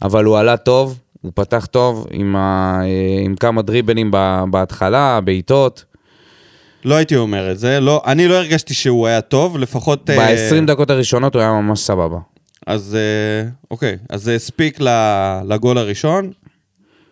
אבל 0.03 0.25
הוא 0.25 0.39
עלה 0.39 0.57
טוב, 0.57 0.99
הוא 1.21 1.33
פתח 1.35 1.67
טוב 1.67 2.07
עם, 2.11 2.37
ה... 2.37 2.81
עם 3.25 3.37
כמה 3.37 3.63
דריבלים 3.63 4.11
בהתחלה, 4.51 5.21
בעיטות. 5.21 5.85
לא 6.85 6.95
הייתי 6.95 7.17
אומר 7.17 7.51
את 7.51 7.59
זה, 7.59 7.81
לא, 7.81 8.03
אני 8.07 8.29
לא 8.29 8.35
הרגשתי 8.35 8.75
שהוא 8.75 9.07
היה 9.07 9.21
טוב, 9.21 9.59
לפחות... 9.59 10.11
אה, 10.11 10.17
ב-20 10.17 10.67
דקות 10.67 10.91
הראשונות 10.91 11.35
הוא 11.35 11.43
היה 11.43 11.53
ממש 11.53 11.81
סבבה. 11.81 12.19
אז 12.67 12.97
אה, 12.97 13.49
אוקיי, 13.71 13.97
אז 14.11 14.23
זה 14.23 14.35
הספיק 14.35 14.79
לגול 15.45 15.79
הראשון, 15.79 16.31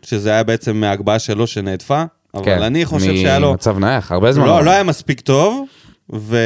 שזה 0.03 0.31
היה 0.31 0.43
בעצם 0.43 0.77
מההגבהה 0.77 1.19
שלו 1.19 1.47
שנהדפה, 1.47 2.03
אבל 2.35 2.63
אני 2.63 2.85
חושב 2.85 3.17
שהיה 3.17 3.39
לו... 3.39 3.51
ממצב 3.51 3.79
נייח, 3.79 4.13
הרבה 4.13 4.33
זמן. 4.33 4.47
לא, 4.47 4.65
לא 4.65 4.71
היה 4.71 4.83
מספיק 4.83 5.21
טוב, 5.21 5.65
ו... 6.13 6.37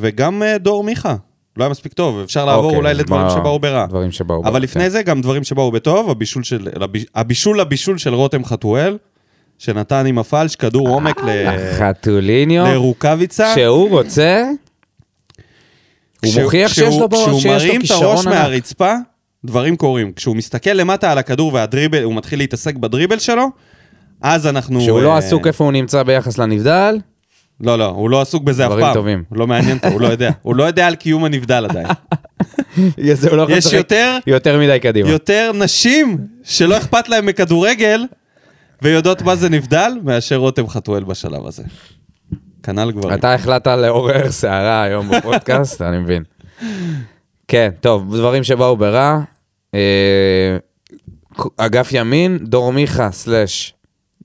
וגם 0.00 0.42
אה, 0.42 0.58
דור 0.58 0.84
מיכה. 0.84 1.16
לא 1.58 1.64
היה 1.64 1.70
מספיק 1.70 1.92
טוב, 1.92 2.18
אפשר 2.18 2.44
לעבור 2.44 2.64
אוקיי, 2.64 2.78
אולי 2.78 2.94
לדברים 2.94 3.22
מה- 3.22 3.30
שבאו 3.30 3.58
ברע. 3.58 3.86
דברים 3.86 4.12
שבאו 4.12 4.42
ברע, 4.42 4.50
אבל 4.50 4.62
לפני 4.62 4.82
כן. 4.82 4.88
זה 4.88 5.02
גם 5.02 5.20
דברים 5.20 5.44
שבאו 5.44 5.70
בטוב, 5.70 6.10
הבישול 6.10 6.42
של, 6.42 6.68
הבישול 7.14 7.60
לבישול 7.60 7.98
של 7.98 8.14
רותם 8.14 8.44
חתואל, 8.44 8.98
שנתן 9.58 10.06
עם 10.06 10.18
הפלש 10.18 10.56
כדור 10.56 10.88
עומק 10.88 11.20
ל... 11.24 11.28
חתוליניו, 11.78 12.66
לרוקאביצה. 12.66 13.52
שהוא 13.54 13.88
רוצה, 13.90 14.44
הוא 16.22 16.30
כשהוא- 16.30 16.42
מוכיח 16.42 16.74
שיש 16.74 16.84
לו 16.84 16.92
שיש 16.92 17.00
לו 17.00 17.08
כשהוא 17.10 17.52
מרים 17.52 17.74
את 17.76 17.80
כישרון 17.80 18.04
הראש 18.04 18.26
ענק. 18.26 18.34
מהרצפה, 18.34 18.94
דברים 19.44 19.76
קורים. 19.76 20.12
כשהוא 20.12 20.36
מסתכל 20.36 20.70
למטה 20.70 21.12
על 21.12 21.18
הכדור 21.18 21.54
והדריבל, 21.54 22.02
הוא 22.02 22.14
מתחיל 22.14 22.38
להתעסק 22.38 22.74
בדריבל 22.74 23.18
שלו, 23.18 23.46
אז 24.22 24.46
אנחנו... 24.46 24.80
שהוא 24.80 25.00
לא 25.00 25.12
אה, 25.12 25.18
עסוק 25.18 25.46
איפה 25.46 25.64
הוא 25.64 25.72
נמצא 25.72 26.02
ביחס 26.02 26.38
לנבדל, 26.38 26.98
לא, 27.60 27.78
לא, 27.78 27.84
הוא 27.86 28.10
לא 28.10 28.20
עסוק 28.20 28.42
בזה 28.42 28.64
אף 28.66 28.70
דברים 28.70 28.84
פעם. 28.86 28.94
טובים. 28.94 29.24
הוא 29.28 29.38
לא 29.38 29.46
מעניין 29.46 29.76
אותו, 29.76 29.88
הוא 29.88 30.00
לא 30.00 30.06
יודע. 30.06 30.30
הוא 30.42 30.56
לא 30.56 30.64
יודע 30.64 30.86
על 30.86 30.94
קיום 30.94 31.24
הנבדל 31.24 31.66
עדיין. 31.70 31.86
יש 33.48 33.72
יותר- 33.72 34.18
יותר 34.26 34.58
מדי 34.58 34.78
קדימה. 34.82 35.08
יותר 35.10 35.50
נשים 35.54 36.18
שלא 36.44 36.76
אכפת 36.76 37.08
להן 37.08 37.24
מכדורגל 37.24 38.00
ויודעות 38.82 39.22
מה 39.22 39.36
זה 39.36 39.48
נבדל, 39.48 39.92
מאשר 40.04 40.36
רותם 40.36 40.68
חתואל 40.68 41.04
בשלב 41.04 41.46
הזה. 41.46 41.62
כנ"ל 42.62 42.90
גברים. 42.92 43.18
אתה 43.18 43.34
החלטת 43.34 43.66
לעורר 43.78 44.30
סערה 44.30 44.82
היום 44.82 45.08
בפודקאסט, 45.10 45.82
אני 45.82 45.98
מבין. 45.98 46.22
כן, 47.48 47.70
טוב, 47.80 48.16
דברים 48.16 48.44
שבאו 48.44 48.76
ברע. 48.76 49.18
אה, 49.74 50.56
אגף 51.56 51.88
ימין, 51.92 52.38
דור 52.42 52.72
מיכה 52.72 53.10
סלאש 53.10 53.74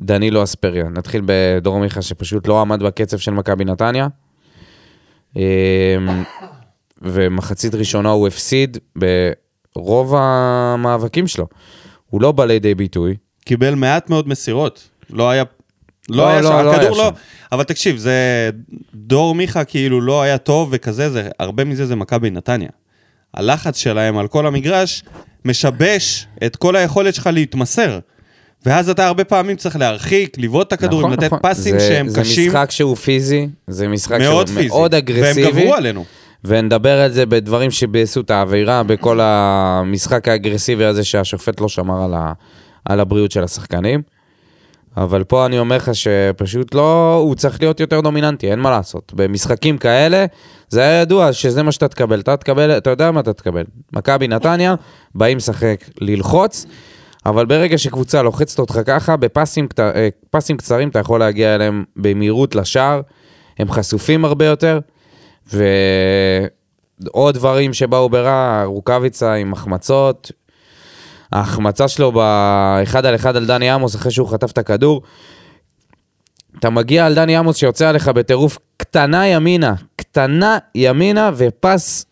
דנילו 0.01 0.43
אספריה. 0.43 0.89
נתחיל 0.89 1.21
בדור 1.25 1.79
מיכה 1.79 2.01
שפשוט 2.01 2.47
לא 2.47 2.61
עמד 2.61 2.83
בקצב 2.83 3.17
של 3.17 3.31
מכבי 3.31 3.65
נתניה. 3.65 4.07
אה, 5.37 5.95
ומחצית 7.01 7.75
ראשונה 7.75 8.09
הוא 8.09 8.27
הפסיד 8.27 8.77
ברוב 8.95 10.15
המאבקים 10.17 11.27
שלו. 11.27 11.47
הוא 12.09 12.21
לא 12.21 12.31
בא 12.31 12.45
לידי 12.45 12.75
ביטוי. 12.75 13.15
קיבל 13.45 13.75
מעט 13.75 14.09
מאוד 14.09 14.27
מסירות. 14.27 14.89
לא 15.09 15.29
היה... 15.29 15.43
לא, 16.09 16.17
לא, 16.17 16.29
היה 16.29 16.41
לא, 16.41 16.49
שם, 16.49 16.55
לא 16.55 16.73
הכדור 16.75 16.79
היה 16.79 16.89
לא... 16.89 17.09
שם. 17.09 17.21
אבל 17.51 17.63
תקשיב, 17.63 17.97
זה... 17.97 18.49
דור 18.93 19.35
מיכה 19.35 19.63
כאילו 19.63 20.01
לא 20.01 20.21
היה 20.21 20.37
טוב 20.37 20.69
וכזה, 20.71 21.09
זה... 21.09 21.29
הרבה 21.39 21.63
מזה 21.63 21.85
זה 21.85 21.95
מכבי 21.95 22.29
נתניה. 22.29 22.69
הלחץ 23.33 23.77
שלהם 23.77 24.17
על 24.17 24.27
כל 24.27 24.47
המגרש 24.47 25.03
משבש 25.45 26.27
את 26.45 26.55
כל 26.55 26.75
היכולת 26.75 27.15
שלך 27.15 27.29
להתמסר. 27.33 27.99
ואז 28.65 28.89
אתה 28.89 29.07
הרבה 29.07 29.23
פעמים 29.23 29.55
צריך 29.55 29.75
להרחיק, 29.75 30.37
לבעוט 30.37 30.67
את 30.67 30.73
הכדורים, 30.73 31.05
נכון, 31.07 31.13
לתת 31.23 31.33
נכון. 31.33 31.39
פסים 31.41 31.79
זה- 31.79 31.87
שהם 31.87 32.07
קשים, 32.09 32.23
זה 32.45 32.49
משחק 32.49 32.71
שהוא 32.71 32.95
פיזי, 32.95 33.47
זה 33.67 33.87
משחק 33.87 34.19
מאוד 34.19 34.47
שהוא 34.47 34.57
פיזי. 34.57 34.67
מאוד 34.69 34.95
אגרסיבי. 34.95 35.43
והם 35.47 35.53
גברו 35.59 35.73
עלינו. 35.75 36.05
ונדבר 36.45 37.01
על 37.01 37.11
זה 37.11 37.25
בדברים 37.25 37.71
שביאסו 37.71 38.21
את 38.21 38.31
האווירה, 38.31 38.83
בכל 38.83 39.19
המשחק 39.23 40.27
האגרסיבי 40.27 40.85
הזה 40.85 41.03
שהשופט 41.03 41.61
לא 41.61 41.67
שמר 41.69 42.03
על, 42.03 42.13
ה, 42.13 42.33
על 42.85 42.99
הבריאות 42.99 43.31
של 43.31 43.43
השחקנים. 43.43 44.01
אבל 44.97 45.23
פה 45.23 45.45
אני 45.45 45.59
אומר 45.59 45.75
לך 45.77 45.95
שפשוט 45.95 46.75
לא, 46.75 47.15
הוא 47.23 47.35
צריך 47.35 47.61
להיות 47.61 47.79
יותר 47.79 48.01
דומיננטי, 48.01 48.51
אין 48.51 48.59
מה 48.59 48.69
לעשות. 48.71 49.11
במשחקים 49.15 49.77
כאלה, 49.77 50.25
זה 50.69 50.81
היה 50.81 51.01
ידוע 51.01 51.33
שזה 51.33 51.63
מה 51.63 51.71
שאתה 51.71 51.87
תקבל. 51.87 52.19
אתה 52.19 52.37
תקבל, 52.37 52.71
אתה 52.77 52.89
יודע 52.89 53.11
מה 53.11 53.19
אתה 53.19 53.33
תקבל. 53.33 53.63
מכבי 53.93 54.27
נתניה, 54.27 54.75
באים 55.15 55.37
לשחק, 55.37 55.83
ללחוץ, 56.01 56.65
אבל 57.25 57.45
ברגע 57.45 57.77
שקבוצה 57.77 58.21
לוחצת 58.21 58.59
אותך 58.59 58.79
ככה, 58.85 59.17
בפסים 59.17 59.67
אה, 59.79 60.09
פסים 60.29 60.57
קצרים 60.57 60.89
אתה 60.89 60.99
יכול 60.99 61.19
להגיע 61.19 61.55
אליהם 61.55 61.83
במהירות 61.95 62.55
לשער, 62.55 63.01
הם 63.59 63.71
חשופים 63.71 64.25
הרבה 64.25 64.45
יותר, 64.45 64.79
ועוד 65.53 67.35
דברים 67.35 67.73
שבאו 67.73 68.09
ברע, 68.09 68.63
רוקאביצה 68.65 69.33
עם 69.33 69.53
החמצות, 69.53 70.31
ההחמצה 71.31 71.87
שלו 71.87 72.11
באחד 72.11 73.05
על 73.05 73.15
אחד 73.15 73.35
על 73.35 73.45
דני 73.45 73.69
עמוס 73.69 73.95
אחרי 73.95 74.11
שהוא 74.11 74.27
חטף 74.27 74.51
את 74.51 74.57
הכדור. 74.57 75.01
אתה 76.59 76.69
מגיע 76.69 77.05
על 77.05 77.15
דני 77.15 77.35
עמוס 77.35 77.57
שיוצא 77.57 77.89
עליך 77.89 78.07
בטירוף 78.07 78.57
קטנה 78.77 79.27
ימינה, 79.27 79.73
קטנה 79.95 80.57
ימינה 80.75 81.31
ופס 81.35 82.05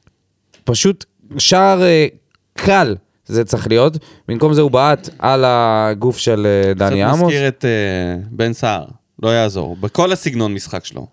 פשוט 0.63 1.05
שער 1.37 1.83
אה, 1.83 2.07
קל 2.53 2.95
זה 3.31 3.45
צריך 3.45 3.67
להיות. 3.67 3.97
במקום 4.27 4.53
זה 4.53 4.61
הוא 4.61 4.71
בעט 4.71 5.09
על 5.19 5.43
הגוף 5.47 6.17
של 6.17 6.47
אה, 6.47 6.73
דני 6.73 7.01
קצת 7.03 7.13
עמוס. 7.13 7.21
מזכיר 7.21 7.47
את 7.47 7.65
אה, 7.65 8.23
בן 8.31 8.53
סער, 8.53 8.85
לא 9.23 9.29
יעזור. 9.29 9.75
בכל 9.75 10.11
הסגנון 10.11 10.53
משחק 10.53 10.85
שלו. 10.85 11.07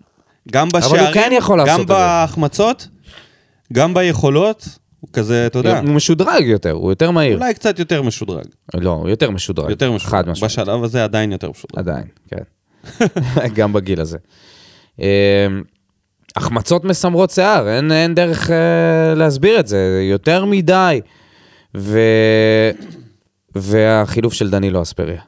גם 0.51 0.69
בשערים, 0.69 1.13
כן 1.13 1.31
גם. 1.67 1.85
בהחמצות, 1.85 2.87
גם 3.73 3.93
ביכולות, 3.93 4.67
הוא 4.99 5.09
כזה, 5.13 5.45
אתה 5.47 5.59
יודע, 5.59 5.79
הוא 5.79 5.89
משודרג 5.89 6.45
יותר, 6.45 6.71
הוא 6.71 6.91
יותר 6.91 7.11
מהיר. 7.11 7.37
אולי 7.37 7.53
קצת 7.53 7.79
יותר 7.79 8.01
משודרג. 8.01 8.45
לא, 8.73 8.89
הוא 8.89 9.09
יותר 9.09 9.31
משודרג. 9.31 9.69
יותר 9.69 9.91
משודרג. 9.91 10.11
חד 10.11 10.29
משמעית. 10.29 10.51
בשלב 10.51 10.83
הזה 10.83 11.03
עדיין 11.03 11.31
יותר 11.31 11.49
משודרג. 11.49 11.79
עדיין, 11.79 12.05
כן. 12.27 12.43
גם 13.55 13.73
בגיל 13.73 14.01
הזה. 14.01 14.17
אמ, 14.99 15.05
החמצות 16.35 16.85
מסמרות 16.85 17.29
שיער, 17.29 17.69
אין, 17.69 17.91
אין 17.91 18.15
דרך 18.15 18.51
אה, 18.51 19.15
להסביר 19.15 19.59
את 19.59 19.67
זה, 19.67 20.07
יותר 20.09 20.45
מדי. 20.45 21.01
ו... 21.77 21.99
והחילוף 23.55 24.33
של 24.33 24.49
דנילו 24.49 24.81
אספריה. 24.81 25.21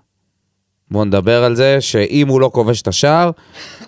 בואו 0.92 1.06
נדבר 1.06 1.44
על 1.44 1.56
זה 1.56 1.82
שאם 1.82 2.28
הוא 2.28 2.42
לא 2.42 2.50
כובש 2.54 2.82
את 2.82 2.88
השער, 2.88 3.32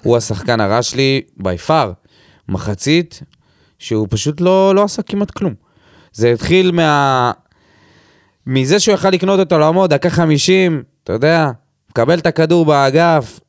הוא 0.03 0.17
השחקן 0.17 0.59
הרע 0.59 0.81
שלי 0.81 1.21
בי 1.37 1.57
פאר. 1.57 1.91
מחצית 2.49 3.21
שהוא 3.79 4.07
פשוט 4.09 4.41
לא, 4.41 4.75
לא 4.75 4.83
עשה 4.83 5.01
כמעט 5.01 5.31
כלום. 5.31 5.53
זה 6.13 6.31
התחיל 6.31 6.71
מה... 6.71 7.31
מזה 8.47 8.79
שהוא 8.79 8.95
יכל 8.95 9.09
לקנות 9.09 9.39
אותו 9.39 9.59
לעמוד, 9.59 9.93
דקה 9.93 10.09
50, 10.09 10.83
אתה 11.03 11.13
יודע, 11.13 11.51
מקבל 11.89 12.19
את 12.19 12.25
הכדור 12.25 12.65
באגף, 12.65 13.39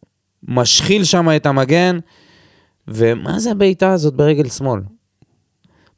משחיל 0.43 1.05
שם 1.05 1.29
את 1.37 1.47
המגן, 1.47 1.99
ומה 2.89 3.39
זה 3.39 3.51
הבעיטה 3.51 3.93
הזאת 3.93 4.15
ברגל 4.15 4.49
שמאל? 4.49 4.81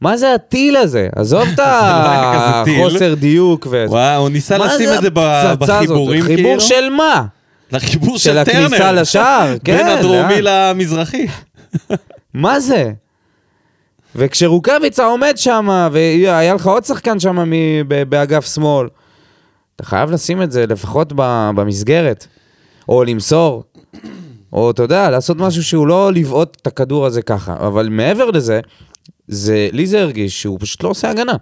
מה 0.00 0.16
זה 0.16 0.34
הטיל 0.34 0.76
הזה? 0.76 1.08
עזוב 1.16 1.48
את 1.54 1.58
לא. 1.58 1.64
החוסר 1.64 3.14
דיוק 3.14 3.66
וזה. 3.66 3.86
וואו, 3.88 4.20
הוא 4.20 4.28
ניסה 4.28 4.58
לשים 4.58 4.88
את 4.96 5.02
זה? 5.02 5.10
בחיבורים, 5.10 6.22
כאילו. 6.22 6.36
חיבור 6.36 6.58
של 6.60 6.88
מה? 6.90 7.24
לחיבור 7.72 8.18
של 8.18 8.24
של 8.34 8.44
טרנר. 8.44 8.66
הכניסה 8.66 8.92
לשער, 8.92 9.54
כן. 9.64 9.76
בין 9.76 9.86
הדרומי 9.86 10.42
לאן? 10.42 10.76
למזרחי. 10.76 11.26
מה 12.34 12.60
זה? 12.60 12.92
וכשרוקאביצה 14.16 15.04
עומד 15.04 15.32
שם, 15.36 15.88
והיה 15.92 16.54
לך 16.54 16.66
עוד 16.66 16.84
שחקן 16.84 17.20
שם 17.20 17.50
באגף 18.08 18.54
שמאל, 18.54 18.88
אתה 19.76 19.84
חייב 19.84 20.10
לשים 20.10 20.42
את 20.42 20.52
זה 20.52 20.66
לפחות 20.66 21.12
במסגרת, 21.54 22.26
או 22.88 23.04
למסור, 23.04 23.62
או 24.52 24.70
אתה 24.70 24.82
יודע, 24.82 25.10
לעשות 25.10 25.36
משהו 25.36 25.64
שהוא 25.64 25.86
לא 25.86 26.12
לבעוט 26.12 26.56
את 26.62 26.66
הכדור 26.66 27.06
הזה 27.06 27.22
ככה. 27.22 27.54
אבל 27.66 27.88
מעבר 27.88 28.30
לזה, 28.30 28.60
זה, 29.28 29.68
לי 29.72 29.86
זה 29.86 30.00
הרגיש 30.00 30.42
שהוא 30.42 30.58
פשוט 30.60 30.82
לא 30.82 30.88
עושה 30.88 31.10
הגנה. 31.10 31.36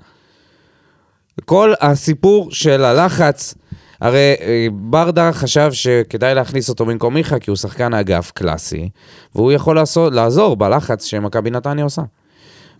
כל 1.44 1.72
הסיפור 1.80 2.50
של 2.52 2.84
הלחץ, 2.84 3.54
הרי 4.00 4.34
אה, 4.40 4.66
ברדה 4.72 5.32
חשב 5.32 5.72
שכדאי 5.72 6.34
להכניס 6.34 6.68
אותו 6.68 6.86
במקום 6.86 7.14
מיכה, 7.14 7.38
כי 7.38 7.50
הוא 7.50 7.56
שחקן 7.56 7.94
אגף 7.94 8.30
קלאסי, 8.34 8.88
והוא 9.34 9.52
יכול 9.52 9.76
לעשות, 9.76 10.12
לעזור 10.12 10.56
בלחץ 10.56 11.04
שמכבי 11.04 11.50
נתניה 11.50 11.84
עושה. 11.84 12.02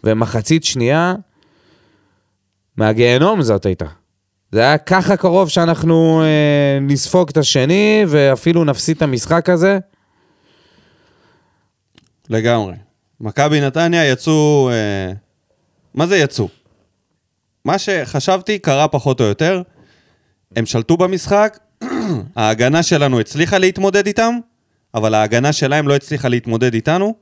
ומחצית 0.05 0.65
שנייה, 0.65 1.15
מהגיהנום 2.77 3.43
זאת 3.43 3.67
הייתה. 3.67 3.87
זה 4.53 4.61
היה 4.61 4.79
ככה 4.79 5.17
קרוב 5.17 5.49
שאנחנו 5.49 6.23
אה, 6.23 6.79
נספוג 6.81 7.29
את 7.29 7.37
השני, 7.37 8.05
ואפילו 8.09 8.65
נפסיד 8.65 8.97
את 8.97 9.03
המשחק 9.03 9.49
הזה. 9.51 9.79
לגמרי. 12.31 12.75
מכבי 13.21 13.61
נתניה 13.61 14.11
יצאו... 14.11 14.71
אה, 14.73 15.13
מה 15.95 16.07
זה 16.07 16.17
יצאו? 16.17 16.49
מה 17.65 17.79
שחשבתי 17.79 18.59
קרה 18.59 18.89
פחות 18.89 19.21
או 19.21 19.25
יותר. 19.25 19.63
הם 20.57 20.67
שלטו 20.67 20.97
במשחק, 20.97 21.59
ההגנה 22.37 22.83
שלנו 22.83 23.21
הצליחה 23.21 23.59
להתמודד 23.59 24.07
איתם, 24.07 24.39
אבל 24.95 25.15
ההגנה 25.15 25.53
שלהם 25.53 25.89
לא 25.89 25.97
הצליחה 25.97 26.29
להתמודד 26.29 26.75
איתנו, 26.75 27.15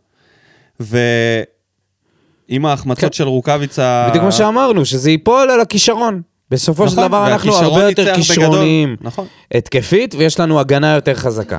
ועם 0.81 2.67
ההחמצות 2.67 3.13
כן. 3.13 3.13
של 3.13 3.29
רוקאביצה... 3.29 4.07
בדיוק 4.09 4.23
כמו 4.23 4.33
שאמרנו, 4.33 4.85
שזה 4.85 5.11
ייפול 5.11 5.51
על 5.51 5.61
הכישרון. 5.61 6.23
בסופו 6.51 6.89
של 6.89 6.97
נכון, 6.97 7.09
דבר 7.09 7.33
אנחנו 7.33 7.55
הרבה 7.55 7.83
יותר. 7.83 8.15
כישרוניים 8.15 8.97
נכון. 9.01 9.27
התקפית, 9.55 10.15
ויש 10.15 10.41
לנו 10.41 10.61
הגנה 10.61 10.95
יותר 10.95 11.15
חזקה. 11.15 11.59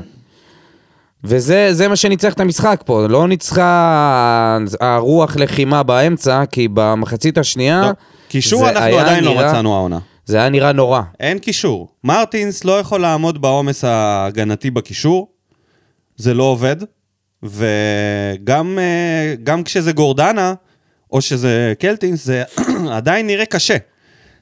וזה 1.24 1.74
זה 1.74 1.88
מה 1.88 1.96
שניצח 1.96 2.34
את 2.34 2.40
המשחק 2.40 2.82
פה, 2.86 3.08
לא 3.08 3.28
ניצחה 3.28 4.58
הרוח 4.82 5.36
לחימה 5.36 5.84
באמצע, 5.84 6.44
כי 6.52 6.68
במחצית 6.74 7.38
השנייה, 7.38 7.82
לא, 7.82 7.90
קישור 8.28 8.70
אנחנו 8.70 9.00
עדיין 9.00 9.24
לא 9.24 9.34
נראה- 9.34 9.48
מצאנו 9.52 9.76
העונה. 9.76 10.00
זה 10.26 10.38
היה 10.38 10.50
נראה 10.50 10.72
נורא. 10.72 11.02
אין 11.20 11.40
קישור. 11.40 11.88
מרטינס 12.04 12.64
לא 12.64 12.80
יכול 12.80 13.02
לעמוד 13.02 13.42
בעומס 13.42 13.84
ההגנתי 13.84 14.72
בקישור, 14.72 15.28
זה 16.16 16.34
לא 16.34 16.44
עובד, 16.44 16.76
וגם 17.44 18.80
אה, 18.80 19.36
גם 19.44 19.64
כשזה 19.64 19.92
גורדנה, 19.92 20.54
או 21.12 21.22
שזה 21.22 21.74
קלטינס, 21.80 22.26
זה 22.26 22.44
עדיין 22.98 23.28
נראה 23.28 23.46
קשה. 23.46 23.78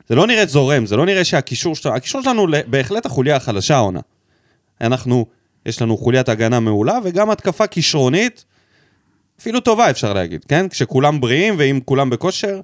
זה 0.10 0.16
לא 0.16 0.28
נראה 0.28 0.46
זורם, 0.46 0.86
זה 0.86 0.96
לא 0.98 1.06
נראה 1.06 1.24
שהקישור 1.24 1.76
שלנו, 1.76 1.96
הקישור 1.96 2.22
שלנו 2.22 2.48
בהחלט 2.68 3.06
החוליה 3.06 3.36
החלשה 3.36 3.76
העונה. 3.76 4.00
אנחנו, 4.82 5.26
יש 5.66 5.82
לנו 5.82 5.98
חוליית 5.98 6.30
הגנה 6.30 6.60
מעולה, 6.60 7.00
וגם 7.04 7.30
התקפה 7.30 7.68
כישרונית, 7.68 8.46
אפילו 9.42 9.60
טובה 9.60 9.90
אפשר 9.90 10.14
להגיד, 10.14 10.46
כן? 10.48 10.68
כשכולם 10.70 11.22
בריאים 11.22 11.56
ואם 11.58 11.80
כולם 11.86 12.10
בכושר, 12.10 12.62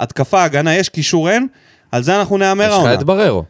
התקפה, 0.00 0.44
הגנה, 0.44 0.74
יש 0.74 0.88
קישור 0.88 1.30
אין, 1.30 1.46
על 1.92 2.02
זה 2.02 2.18
אנחנו 2.18 2.38
נהמר 2.38 2.64
יש 2.64 2.70
לך 2.70 2.74
העונה. 2.74 2.94
את 2.94 3.02
בררו. 3.02 3.44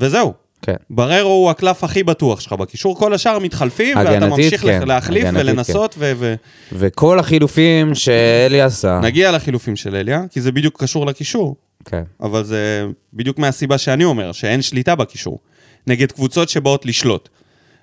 וזהו. 0.00 0.32
כן. 0.62 0.74
בררו 0.90 1.30
הוא 1.30 1.50
הקלף 1.50 1.84
הכי 1.84 2.02
בטוח 2.02 2.40
שלך 2.40 2.52
בקישור, 2.52 2.98
כל 2.98 3.14
השאר 3.14 3.38
מתחלפים, 3.38 3.96
ואתה 3.96 4.26
ממשיך 4.26 4.62
כן. 4.62 4.88
להחליף 4.88 5.24
הגנתית, 5.24 5.46
ולנסות, 5.46 5.94
ו... 5.98 6.12
ו... 6.16 6.34
וכל 6.72 7.18
החילופים 7.18 7.94
שאלי 7.94 8.60
עשה, 8.60 9.00
נגיע 9.02 9.32
לחילופים 9.32 9.76
של 9.76 9.96
אליה, 9.96 10.22
כי 10.30 10.40
זה 10.40 10.52
בדיוק 10.52 10.82
קשור 10.82 11.06
לקישור, 11.06 11.56
כן. 11.84 12.02
אבל 12.20 12.44
זה 12.44 12.86
בדיוק 13.14 13.38
מהסיבה 13.38 13.78
שאני 13.78 14.04
אומר, 14.04 14.32
שאין 14.32 14.62
שליטה 14.62 14.94
בקישור, 14.94 15.38
נגד 15.86 16.12
קבוצות 16.12 16.48
שבאות 16.48 16.86
לשלוט. 16.86 17.28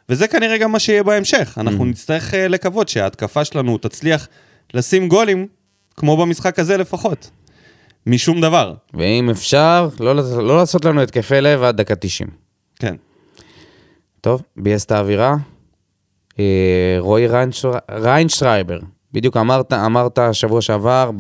וזה 0.09 0.27
כנראה 0.27 0.57
גם 0.57 0.71
מה 0.71 0.79
שיהיה 0.79 1.03
בהמשך, 1.03 1.57
אנחנו 1.57 1.83
אממ. 1.83 1.87
נצטרך 1.87 2.33
אה, 2.33 2.47
לקוות 2.47 2.89
שההתקפה 2.89 3.45
שלנו 3.45 3.77
תצליח 3.77 4.27
לשים 4.73 5.07
גולים, 5.07 5.47
כמו 5.95 6.17
במשחק 6.17 6.59
הזה 6.59 6.77
לפחות. 6.77 7.29
משום 8.05 8.41
דבר, 8.41 8.73
ואם 8.93 9.29
אפשר, 9.29 9.89
לא, 9.99 10.15
לא 10.15 10.57
לעשות 10.57 10.85
לנו 10.85 11.01
התקפי 11.01 11.41
לב 11.41 11.63
עד 11.63 11.77
דקה 11.77 11.95
90. 11.95 12.29
כן. 12.79 12.95
טוב, 14.21 14.41
ביאס 14.57 14.85
את 14.85 14.91
האווירה. 14.91 15.35
אה, 16.39 16.95
רועי 16.99 17.27
ריינשר... 17.27 17.71
ריינשטרייבר, 17.91 18.79
בדיוק 19.13 19.37
אמרת, 19.37 19.73
אמרת 19.73 20.19
שבוע 20.31 20.61
שעבר 20.61 21.11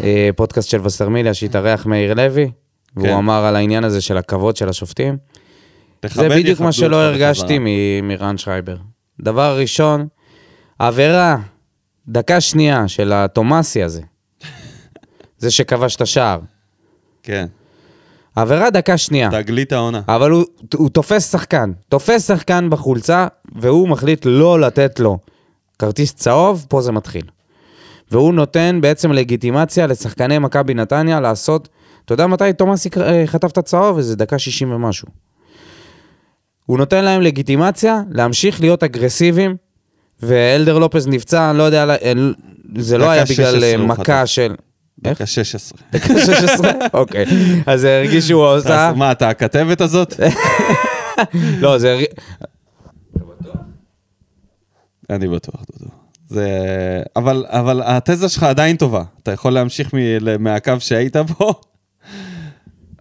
בפודקאסט 0.00 0.68
של 0.70 0.80
וסרמיליה 0.84 1.34
שהתארח 1.34 1.86
מאיר 1.86 2.14
לוי, 2.14 2.50
והוא 2.96 3.08
כן. 3.08 3.14
אמר 3.14 3.44
על 3.44 3.56
העניין 3.56 3.84
הזה 3.84 4.00
של 4.00 4.16
הכבוד 4.16 4.56
של 4.56 4.68
השופטים. 4.68 5.16
זה 6.14 6.28
בדיוק 6.28 6.60
מה 6.60 6.72
שלא 6.72 6.96
הרגשתי 6.96 7.44
בחזרה. 7.58 7.58
מ- 8.02 8.08
מריינשטרייבר. 8.08 8.76
דבר 9.20 9.58
ראשון, 9.60 10.06
עבירה, 10.78 11.36
דקה 12.08 12.40
שנייה 12.40 12.88
של 12.88 13.12
התומאסי 13.12 13.82
הזה, 13.82 14.02
זה 15.38 15.50
שכבש 15.50 15.96
את 15.96 16.00
השער. 16.00 16.40
כן, 17.22 17.46
עבירה 18.36 18.70
דקה 18.70 18.98
שנייה. 18.98 19.30
תגלית 19.30 19.72
העונה. 19.72 20.02
אבל 20.08 20.30
הוא, 20.30 20.44
הוא 20.74 20.88
תופס 20.90 21.32
שחקן, 21.32 21.72
תופס 21.88 22.26
שחקן 22.28 22.70
בחולצה, 22.70 23.26
והוא 23.54 23.88
מחליט 23.88 24.22
לא 24.24 24.60
לתת 24.60 25.00
לו 25.00 25.18
כרטיס 25.78 26.14
צהוב, 26.14 26.66
פה 26.68 26.80
זה 26.82 26.92
מתחיל. 26.92 27.24
והוא 28.10 28.34
נותן 28.34 28.78
בעצם 28.82 29.12
לגיטימציה 29.12 29.86
לשחקני 29.86 30.38
מכבי 30.38 30.74
נתניה 30.74 31.20
לעשות, 31.20 31.68
אתה 32.04 32.14
יודע 32.14 32.26
מתי 32.26 32.52
תומאסי 32.52 32.88
אה, 33.00 33.22
חטף 33.26 33.50
את 33.52 33.58
הצהוב? 33.58 33.98
איזה 33.98 34.16
דקה 34.16 34.38
60 34.38 34.72
ומשהו. 34.72 35.08
הוא 36.66 36.78
נותן 36.78 37.04
להם 37.04 37.22
לגיטימציה 37.22 38.00
להמשיך 38.10 38.60
להיות 38.60 38.82
אגרסיביים, 38.82 39.56
ואלדר 40.20 40.78
לופס 40.78 41.06
נפצע, 41.06 41.50
אני 41.50 41.58
לא 41.58 41.62
יודע, 41.62 41.96
זה 42.76 42.98
לא 42.98 43.10
היה 43.10 43.24
בגלל 43.24 43.52
16 43.52 43.62
אה, 43.62 43.76
מכה. 43.76 44.26
של... 44.26 44.54
דקה 44.98 45.26
16. 45.26 45.78
דקה 45.92 46.18
16? 46.18 46.70
אוקיי. 47.00 47.24
אז 47.66 47.80
זה 47.80 47.98
הרגיש 47.98 48.28
שהוא 48.28 48.44
עושה... 48.46 48.88
אז 48.88 48.96
מה, 48.96 49.12
אתה 49.12 49.28
הכתבת 49.28 49.80
הזאת? 49.80 50.14
לא, 51.60 51.78
זה 51.78 51.92
הרגיש... 51.92 52.08
אני 55.10 55.28
בטוח, 55.28 55.64
דודו. 55.72 55.90
זה... 56.28 56.48
אבל, 57.16 57.44
אבל 57.48 57.82
התזה 57.84 58.28
שלך 58.28 58.42
עדיין 58.42 58.76
טובה. 58.76 59.02
אתה 59.22 59.32
יכול 59.32 59.52
להמשיך 59.52 59.94
מ... 59.94 59.98
מהקו 60.38 60.72
שהיית 60.78 61.16
בו? 61.16 61.60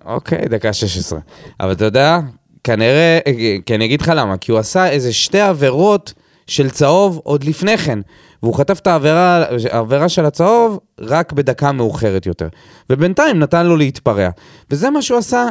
אוקיי, 0.05 0.45
דקה 0.49 0.73
16. 0.73 1.19
אבל 1.59 1.71
אתה 1.71 1.85
יודע, 1.85 2.19
כנראה, 2.65 3.19
כי 3.65 3.75
אני 3.75 3.85
אגיד 3.85 4.01
לך 4.01 4.11
למה, 4.15 4.37
כי 4.37 4.51
הוא 4.51 4.59
עשה 4.59 4.89
איזה 4.89 5.13
שתי 5.13 5.39
עבירות 5.39 6.13
של 6.47 6.69
צהוב 6.69 7.21
עוד 7.23 7.43
לפני 7.43 7.77
כן, 7.77 7.99
והוא 8.43 8.55
חטף 8.55 8.79
את 8.79 8.87
העבירה, 8.87 9.45
העבירה 9.71 10.09
של 10.09 10.25
הצהוב 10.25 10.79
רק 10.99 11.31
בדקה 11.31 11.71
מאוחרת 11.71 12.25
יותר. 12.25 12.47
ובינתיים 12.89 13.39
נתן 13.39 13.65
לו 13.65 13.77
להתפרע. 13.77 14.29
וזה 14.71 14.89
מה 14.89 15.01
שהוא 15.01 15.17
עשה 15.17 15.47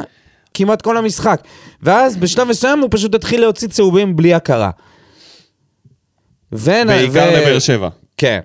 כמעט 0.53 0.81
כל 0.81 0.97
המשחק. 0.97 1.41
ואז 1.83 2.17
בשלב 2.17 2.47
מסוים 2.47 2.79
הוא 2.79 2.89
פשוט 2.91 3.15
התחיל 3.15 3.41
להוציא 3.41 3.67
צהובים 3.67 4.15
בלי 4.15 4.33
הכרה. 4.33 4.69
ו... 6.53 6.71
בעיקר 6.87 7.31
לבאר 7.31 7.59
שבע. 7.59 7.89
כן. 8.17 8.39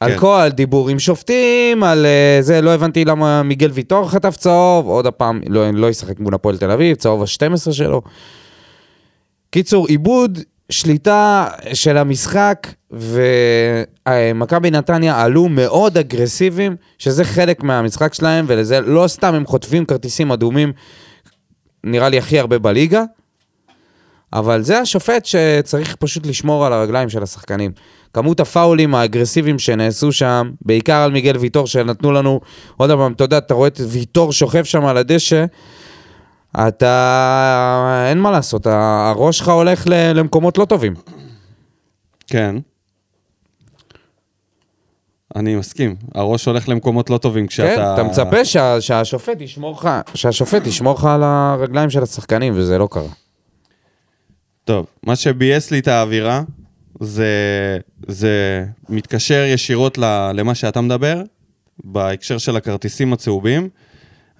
על 0.00 0.12
כן. 0.12 0.18
כל 0.18 0.48
דיבור 0.48 0.88
עם 0.88 0.98
שופטים, 0.98 1.82
על 1.82 2.06
אה, 2.06 2.38
זה, 2.40 2.60
לא 2.60 2.74
הבנתי 2.74 3.04
למה 3.04 3.42
מיגל 3.42 3.70
ויטור 3.70 4.10
חטף 4.10 4.36
צהוב, 4.36 4.86
עוד 4.86 5.06
הפעם 5.06 5.40
לא, 5.48 5.70
לא 5.70 5.90
ישחק 5.90 6.20
מול 6.20 6.34
הפועל 6.34 6.56
תל 6.56 6.70
אביב, 6.70 6.96
צהוב 6.96 7.22
ה-12 7.22 7.72
שלו. 7.72 8.02
קיצור, 9.50 9.86
עיבוד 9.86 10.38
שליטה 10.70 11.46
של 11.74 11.96
המשחק, 11.96 12.68
ומכבי 12.90 14.70
נתניה 14.70 15.22
עלו 15.22 15.48
מאוד 15.48 15.98
אגרסיביים, 15.98 16.76
שזה 16.98 17.24
חלק 17.24 17.62
מהמשחק 17.62 18.14
שלהם, 18.14 18.44
ולזה 18.48 18.80
לא 18.80 19.04
סתם 19.08 19.34
הם 19.34 19.46
חוטפים 19.46 19.84
כרטיסים 19.84 20.32
אדומים, 20.32 20.72
נראה 21.84 22.08
לי 22.08 22.18
הכי 22.18 22.38
הרבה 22.38 22.58
בליגה. 22.58 23.04
אבל 24.32 24.62
זה 24.62 24.78
השופט 24.78 25.24
שצריך 25.24 25.96
פשוט 25.96 26.26
לשמור 26.26 26.66
על 26.66 26.72
הרגליים 26.72 27.08
של 27.08 27.22
השחקנים. 27.22 27.72
כמות 28.14 28.40
הפאולים 28.40 28.94
האגרסיביים 28.94 29.58
שנעשו 29.58 30.12
שם, 30.12 30.50
בעיקר 30.62 30.96
על 30.96 31.10
מיגל 31.10 31.36
ויטור, 31.36 31.66
שנתנו 31.66 32.12
לנו, 32.12 32.40
עוד 32.76 32.90
פעם, 32.90 33.12
אתה 33.12 33.24
יודע, 33.24 33.38
אתה 33.38 33.54
רואה 33.54 33.68
את 33.68 33.80
ויטור 33.88 34.32
שוכב 34.32 34.64
שם 34.64 34.84
על 34.84 34.96
הדשא, 34.96 35.44
אתה... 36.58 38.04
אין 38.08 38.18
מה 38.18 38.30
לעשות, 38.30 38.66
הראש 38.66 39.38
שלך 39.38 39.48
הולך 39.48 39.84
למקומות 39.88 40.58
לא 40.58 40.64
טובים. 40.64 40.94
כן. 42.26 42.56
אני 45.36 45.56
מסכים, 45.56 45.96
הראש 46.14 46.44
הולך 46.44 46.68
למקומות 46.68 47.10
לא 47.10 47.18
טובים 47.18 47.46
כן, 47.46 47.48
כשאתה... 47.48 47.94
אתה 47.94 48.02
מצפה 48.02 48.44
שה, 48.44 48.80
שהשופט 48.80 49.40
ישמור 49.40 49.72
לך, 49.72 49.88
שהשופט 50.14 50.66
ישמור 50.66 50.94
לך 50.94 51.04
על 51.04 51.22
הרגליים 51.22 51.90
של 51.90 52.02
השחקנים, 52.02 52.52
וזה 52.56 52.78
לא 52.78 52.88
קרה. 52.90 53.12
טוב, 54.64 54.86
מה 55.02 55.16
שביאס 55.16 55.70
לי 55.70 55.78
את 55.78 55.88
האווירה, 55.88 56.42
זה, 57.00 57.78
זה 58.08 58.64
מתקשר 58.88 59.44
ישירות 59.48 59.98
למה 60.34 60.54
שאתה 60.54 60.80
מדבר, 60.80 61.22
בהקשר 61.84 62.38
של 62.38 62.56
הכרטיסים 62.56 63.12
הצהובים. 63.12 63.68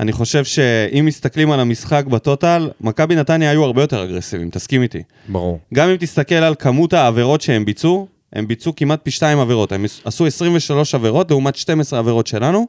אני 0.01 0.13
חושב 0.13 0.45
שאם 0.45 1.05
מסתכלים 1.07 1.51
על 1.51 1.61
המשחק 1.61 2.05
בטוטל, 2.07 2.71
מכבי 2.81 3.17
נתניה 3.17 3.51
היו 3.51 3.65
הרבה 3.65 3.83
יותר 3.83 4.05
אגרסיביים, 4.05 4.51
תסכים 4.51 4.83
איתי. 4.83 5.03
ברור. 5.29 5.59
גם 5.75 5.89
אם 5.89 5.97
תסתכל 5.97 6.35
על 6.35 6.55
כמות 6.59 6.93
העבירות 6.93 7.41
שהם 7.41 7.65
ביצעו, 7.65 8.07
הם 8.33 8.49
ביצעו 8.49 8.73
כמעט 8.77 9.01
פי 9.03 9.11
שתיים 9.11 9.39
עבירות. 9.39 9.73
הם 9.73 9.85
עשו 10.05 10.27
23 10.27 10.95
עבירות 10.95 11.31
לעומת 11.31 11.57
12 11.57 11.99
עבירות 11.99 12.27
שלנו, 12.27 12.67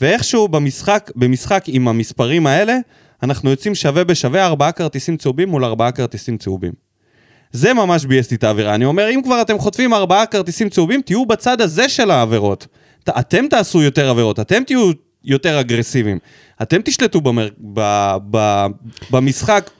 ואיכשהו 0.00 0.48
במשחק, 0.48 1.10
במשחק 1.16 1.64
עם 1.66 1.88
המספרים 1.88 2.46
האלה, 2.46 2.76
אנחנו 3.22 3.50
יוצאים 3.50 3.74
שווה 3.74 4.04
בשווה 4.04 4.46
ארבעה 4.46 4.72
כרטיסים 4.72 5.16
צהובים 5.16 5.48
מול 5.48 5.64
ארבעה 5.64 5.92
כרטיסים 5.92 6.38
צהובים. 6.38 6.72
זה 7.52 7.74
ממש 7.74 8.04
ביאס 8.04 8.30
לי 8.30 8.36
את 8.36 8.44
האווירה. 8.44 8.74
אני 8.74 8.84
אומר, 8.84 9.08
אם 9.10 9.20
כבר 9.24 9.42
אתם 9.42 9.58
חוטפים 9.58 9.94
ארבעה 9.94 10.26
כרטיסים 10.26 10.68
צהובים, 10.68 11.02
תהיו 11.02 11.26
בצד 11.26 11.60
הזה 11.60 11.88
של 11.88 12.10
העבירות. 12.10 12.66
ת- 13.04 13.08
אתם 13.08 13.44
תעשו 13.50 13.82
יותר 13.82 14.10
עבירות, 14.10 14.40
אתם 14.40 14.62
תהיו 14.66 14.90
יותר 15.24 15.60
אגרסיביים. 15.60 16.18
אתם 16.62 16.80
תשלטו 16.84 17.20
במר... 17.20 17.48
ב... 17.72 17.80
ב... 18.30 18.66
במשחק, 19.10 19.70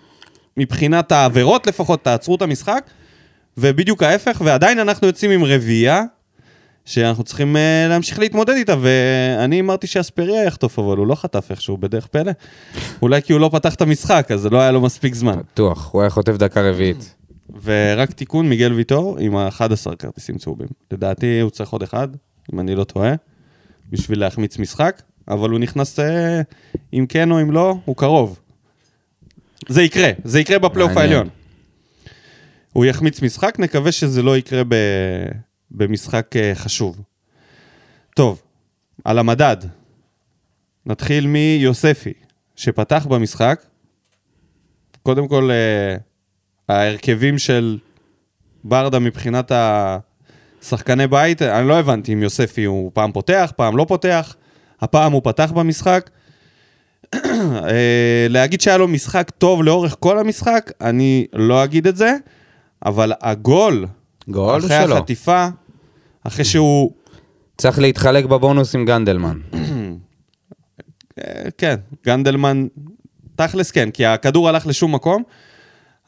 מבחינת 0.57 1.13
העבירות 1.13 1.67
לפחות, 1.67 2.05
תעצרו 2.05 2.35
את 2.35 2.43
המשחק, 2.43 2.85
ובדיוק 3.59 4.03
ההפך, 4.03 4.43
ועדיין 4.45 4.79
אנחנו 4.79 5.07
יוצאים 5.07 5.31
עם 5.31 5.45
רביעייה, 5.45 6.03
שאנחנו 6.85 7.25
צריכים 7.25 7.57
uh, 7.57 7.59
להמשיך 7.89 8.19
להתמודד 8.19 8.55
איתה, 8.55 8.75
ואני 8.81 9.61
אמרתי 9.61 9.87
שאספריה 9.87 10.45
יחטוף, 10.45 10.79
אבל 10.79 10.97
הוא 10.97 11.07
לא 11.07 11.15
חטף 11.15 11.47
איכשהו, 11.51 11.77
בדרך 11.77 12.07
פלא. 12.07 12.33
אולי 13.03 13.23
כי 13.23 13.33
הוא 13.33 13.41
לא 13.41 13.51
פתח 13.53 13.75
את 13.75 13.81
המשחק, 13.83 14.29
אז 14.33 14.47
לא 14.47 14.61
היה 14.61 14.71
לו 14.71 14.81
מספיק 14.81 15.15
זמן. 15.15 15.37
בטוח, 15.53 15.89
הוא 15.93 16.01
היה 16.03 16.11
חוטף 16.11 16.33
דקה 16.37 16.69
רביעית. 16.71 17.15
ורק 17.63 18.13
תיקון, 18.13 18.49
מיגל 18.49 18.73
ויטור 18.73 19.19
עם 19.19 19.37
ה-11 19.37 19.97
כרטיסים 19.99 20.39
צהובים. 20.39 20.69
לדעתי 20.91 21.41
הוא 21.41 21.51
צריך 21.51 21.71
עוד 21.71 21.83
אחד, 21.83 22.09
אם 22.53 22.61
אני 22.61 22.75
לא 22.75 22.85
טועה, 22.85 23.15
בשביל 23.91 24.21
להחמיץ 24.21 24.59
משחק, 24.59 25.03
אבל 25.29 25.51
הוא 25.51 25.59
נכנס, 25.59 25.99
אה, 25.99 26.41
אם 26.93 27.07
כן 27.09 27.31
או 27.31 27.41
אם 27.41 27.51
לא, 27.51 27.77
הוא 27.85 27.97
קרוב. 27.97 28.41
זה 29.69 29.83
יקרה, 29.83 30.11
זה 30.25 30.41
יקרה 30.41 30.59
בפלייאוף. 30.59 30.97
העליון. 30.97 31.29
הוא 32.73 32.85
יחמיץ 32.85 33.23
משחק, 33.23 33.59
נקווה 33.59 33.93
שזה 33.93 34.23
לא 34.23 34.37
יקרה 34.37 34.65
ב... 34.69 34.75
במשחק 35.71 36.37
אה, 36.37 36.55
חשוב. 36.55 37.01
טוב, 38.15 38.43
על 39.05 39.19
המדד. 39.19 39.57
נתחיל 40.87 41.27
מיוספי, 41.27 42.13
שפתח 42.57 43.07
במשחק. 43.11 43.63
קודם 45.03 45.29
כל, 45.29 45.51
אה, 45.51 45.97
ההרכבים 46.69 47.39
של 47.39 47.79
ברדה 48.65 48.99
מבחינת 48.99 49.53
השחקני 49.55 51.07
בית, 51.07 51.43
אני 51.43 51.69
לא 51.69 51.79
הבנתי 51.79 52.13
אם 52.13 52.23
יוספי 52.23 52.65
הוא 52.65 52.91
פעם 52.95 53.13
פותח, 53.13 53.53
פעם 53.57 53.77
לא 53.77 53.85
פותח. 53.89 54.37
הפעם 54.81 55.13
הוא 55.13 55.23
פתח 55.25 55.53
במשחק. 55.55 56.11
אה, 57.15 58.27
להגיד 58.29 58.61
שהיה 58.61 58.79
לו 58.79 58.89
משחק 58.89 59.31
טוב 59.39 59.63
לאורך 59.63 59.97
כל 60.01 60.19
המשחק, 60.19 60.73
אני 60.81 61.27
לא 61.33 61.65
אגיד 61.65 61.87
את 61.87 61.97
זה, 61.97 62.17
אבל 62.87 63.13
הגול, 63.21 63.87
גול 64.29 64.59
אחרי 64.59 64.85
שלו. 64.85 64.97
החטיפה, 64.97 65.49
אחרי 66.25 66.45
שהוא 66.45 66.93
צריך 67.57 67.79
להתחלק 67.79 68.25
בבונוס 68.25 68.75
עם 68.75 68.85
גנדלמן. 68.85 69.39
אה, 71.19 71.43
כן, 71.59 71.75
גנדלמן, 72.07 72.67
תכלס 73.37 73.71
כן, 73.71 73.91
כי 73.91 74.07
הכדור 74.07 74.49
הלך 74.49 74.67
לשום 74.67 74.95
מקום, 74.95 75.23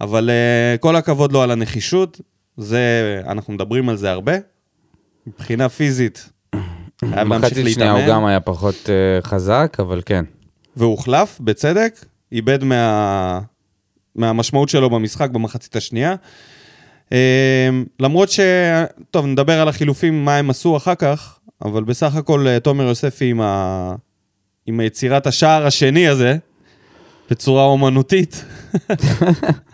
אבל 0.00 0.30
uh, 0.30 0.78
כל 0.78 0.96
הכבוד 0.96 1.32
לו 1.32 1.42
על 1.42 1.50
הנחישות, 1.50 2.20
זה, 2.56 3.22
אנחנו 3.26 3.52
מדברים 3.52 3.88
על 3.88 3.96
זה 3.96 4.10
הרבה. 4.10 4.32
מבחינה 5.26 5.68
פיזית, 5.68 6.30
חייב 7.10 7.28
להמשיך 7.28 7.58
מחצית 7.58 7.74
שנייה 7.74 7.90
הוא 7.90 7.98
להתאמן, 7.98 8.14
גם 8.14 8.24
היה 8.24 8.40
פחות 8.40 8.74
אה, 8.88 9.22
חזק, 9.22 9.76
אבל 9.78 10.02
כן. 10.06 10.24
והוחלף, 10.76 11.40
בצדק, 11.40 12.04
איבד 12.32 12.64
מה, 12.64 13.40
מהמשמעות 14.14 14.68
שלו 14.68 14.90
במשחק 14.90 15.30
במחצית 15.30 15.76
השנייה. 15.76 16.14
Uh, 17.08 17.12
למרות 18.00 18.30
ש... 18.30 18.40
טוב, 19.10 19.26
נדבר 19.26 19.60
על 19.60 19.68
החילופים, 19.68 20.24
מה 20.24 20.36
הם 20.36 20.50
עשו 20.50 20.76
אחר 20.76 20.94
כך, 20.94 21.38
אבל 21.64 21.84
בסך 21.84 22.16
הכל 22.16 22.58
תומר 22.62 22.84
יוספי 22.84 23.30
עם, 23.30 23.40
ה... 23.40 23.94
עם 24.66 24.80
יצירת 24.80 25.26
השער 25.26 25.66
השני 25.66 26.08
הזה, 26.08 26.36
בצורה 27.30 27.64
אומנותית, 27.64 28.44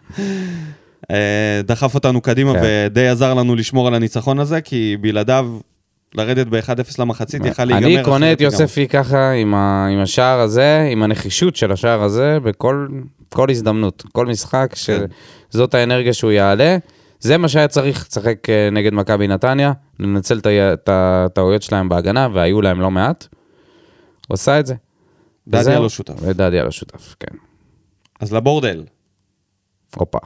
דחף 1.65 1.95
אותנו 1.95 2.21
קדימה 2.21 2.53
כן. 2.53 2.61
ודי 2.87 3.09
עזר 3.09 3.35
לנו 3.35 3.55
לשמור 3.55 3.89
על 3.89 3.95
הניצחון 3.95 4.39
הזה, 4.39 4.61
כי 4.61 4.97
בלעדיו 5.01 5.49
לרדת 6.15 6.47
ב-1-0 6.47 6.95
למחצית 6.99 7.45
יכל 7.45 7.65
להיגמר. 7.65 7.95
אני 7.95 8.05
קונה 8.05 8.33
את. 8.33 8.41
יוספי 8.41 8.89
ככה 8.89 9.31
עם, 9.31 9.55
ה, 9.55 9.87
עם 9.87 9.99
השער 9.99 10.41
הזה, 10.41 10.89
עם 10.93 11.03
הנחישות 11.03 11.57
של 11.57 11.73
השער 11.73 12.03
הזה, 12.03 12.39
בכל 12.43 12.87
כל 13.33 13.51
הזדמנות, 13.51 14.05
כל 14.13 14.27
משחק, 14.27 14.75
כן. 14.87 15.05
שזאת 15.53 15.75
האנרגיה 15.75 16.13
שהוא 16.13 16.33
יעלה. 16.33 16.77
זה 17.21 17.39
מה 17.39 17.49
שהיה 17.49 17.69
צריך 17.69 18.07
לשחק 18.11 18.51
אה, 18.51 18.71
נגד 18.73 18.95
מכבי 18.95 19.29
נתניה, 19.29 19.73
לנצל 20.01 20.41
את 20.49 20.89
הטעויות 20.93 21.63
שלהם 21.63 21.89
בהגנה, 21.89 22.29
והיו 22.33 22.63
להם 22.63 22.81
לא 22.81 22.91
מעט. 22.91 23.27
הוא 24.29 24.35
עשה 24.35 24.61
את 24.61 24.67
זה. 24.67 24.75
דדיה. 25.49 25.81
לא 25.81 25.89
שותף. 25.89 26.15
ודדיה 26.21 26.65
לא 26.65 26.71
שותף, 26.71 27.15
כן. 27.21 27.37
אז 28.21 28.33
לבורדל. 28.33 28.85
הופה. 29.99 30.19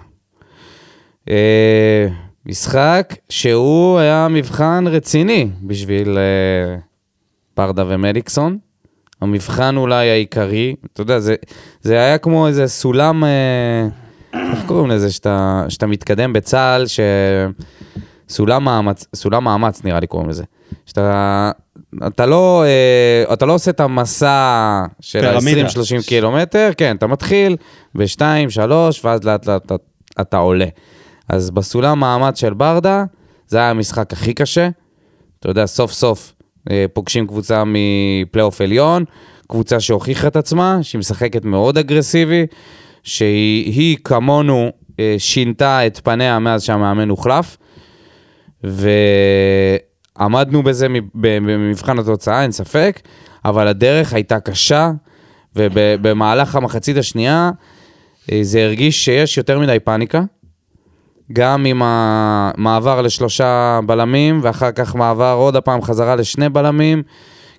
אה, 1.31 2.07
משחק 2.47 3.15
שהוא 3.29 3.99
היה 3.99 4.29
מבחן 4.31 4.85
רציני 4.87 5.51
בשביל 5.63 6.19
אה, 6.19 6.77
פרדה 7.55 7.85
ומליקסון. 7.89 8.59
המבחן 9.21 9.77
אולי 9.77 10.11
העיקרי, 10.11 10.77
אתה 10.93 11.01
יודע, 11.01 11.19
זה, 11.19 11.35
זה 11.81 11.95
היה 11.95 12.19
כמו 12.19 12.47
איזה 12.47 12.69
סולם, 12.69 13.25
אה, 13.25 13.89
איך 14.35 14.67
קוראים 14.67 14.91
לזה, 14.91 15.13
שאתה, 15.13 15.65
שאתה 15.69 15.87
מתקדם 15.87 16.33
בצה"ל, 16.33 16.87
ש... 16.87 17.01
סולם 18.31 18.65
מאמץ, 18.65 19.07
סולם 19.15 19.45
מאמץ 19.45 19.85
נראה 19.85 20.01
לי 20.01 20.07
קוראים 20.07 20.29
לזה. 20.29 20.45
שאתה 20.87 21.51
אתה 22.07 22.27
לא, 22.27 22.65
אה, 22.65 23.33
אתה 23.33 23.47
לא 23.47 23.53
עושה 23.55 23.71
את 23.71 23.81
המסע 23.81 24.85
של 25.01 25.21
פירמידה. 25.21 25.63
ה-20-30 25.63 26.07
קילומטר, 26.07 26.71
כן, 26.77 26.97
אתה 26.97 27.07
מתחיל 27.07 27.57
ב-2, 27.95 28.21
3, 28.49 29.05
ואז 29.05 29.25
לאט 29.25 29.47
לאט 29.47 29.67
אתה, 29.67 29.75
אתה 30.21 30.37
עולה. 30.37 30.67
אז 31.29 31.51
בסולם 31.51 32.01
מאמץ 32.01 32.41
של 32.41 32.55
ברדה, 32.55 33.05
זה 33.47 33.59
היה 33.59 33.71
המשחק 33.71 34.13
הכי 34.13 34.35
קשה. 34.35 34.69
אתה 35.41 35.49
יודע, 35.49 35.67
סוף 35.67 35.93
סוף 35.93 36.35
אה, 36.71 36.85
פוגשים 36.93 37.27
קבוצה 37.27 37.63
מפלייאוף 37.67 38.61
עליון, 38.61 39.05
קבוצה 39.49 39.81
שהוכיחה 39.81 40.29
את 40.29 40.37
עצמה, 40.37 40.79
שהיא 40.83 40.99
משחקת 40.99 41.45
מאוד 41.45 41.79
אגרסיבי, 41.79 42.47
שהיא 43.03 43.73
היא, 43.73 43.97
כמונו 44.05 44.71
אה, 45.01 45.15
שינתה 45.19 45.87
את 45.87 46.01
פניה 46.05 46.39
מאז 46.39 46.63
שהמאמן 46.63 47.09
הוחלף. 47.09 47.57
ועמדנו 50.21 50.63
בזה 50.63 50.87
במבחן 51.15 51.99
התוצאה, 51.99 52.43
אין 52.43 52.53
ספק, 52.53 53.01
אבל 53.45 53.69
הדרך 53.69 54.13
הייתה 54.13 54.41
קשה, 54.41 54.91
ובמהלך 55.57 56.57
המחצית 56.57 56.97
השנייה 56.97 57.51
אה, 58.33 58.39
זה 58.43 58.65
הרגיש 58.65 59.05
שיש 59.05 59.39
יותר 59.39 59.59
מדי 59.59 59.79
פאניקה. 59.85 60.23
גם 61.33 61.67
עם 61.67 61.83
המעבר 61.85 63.03
לשלושה 63.03 63.81
בלמים, 63.87 64.41
ואחר 64.43 64.73
כך 64.73 64.95
מעבר 64.95 65.33
עוד 65.33 65.57
הפעם 65.57 65.83
חזרה 65.83 66.17
לשני 66.17 66.49
בלמים. 66.49 67.03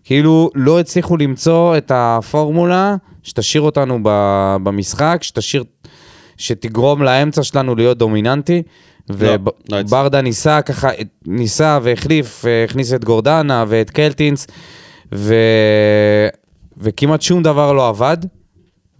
כאילו 0.04 0.50
לא 0.56 0.80
הצליחו 0.80 1.18
למצוא 1.18 1.78
את 1.78 1.92
הפורמולה 1.96 2.96
שתשאיר 3.24 3.62
אותנו 3.62 4.00
במשחק, 4.64 5.20
שתשאיר, 5.22 5.64
שתגרום 6.38 7.04
לאמצע 7.04 7.44
שלנו 7.44 7.76
להיות 7.76 7.98
דומיננטי. 7.98 8.64
לא. 9.20 9.78
וברדה 9.78 10.22
ניסה 10.22 10.62
ככה, 10.62 10.90
ניסה 11.26 11.80
והחליף, 11.84 12.46
הכניס 12.66 12.94
את 12.94 13.06
גורדנה 13.06 13.66
ואת 13.68 13.90
קלטינס, 13.90 14.48
ו... 15.14 15.36
וכמעט 16.78 17.22
שום 17.22 17.44
דבר 17.44 17.74
לא 17.74 17.90
עבד. 17.90 18.18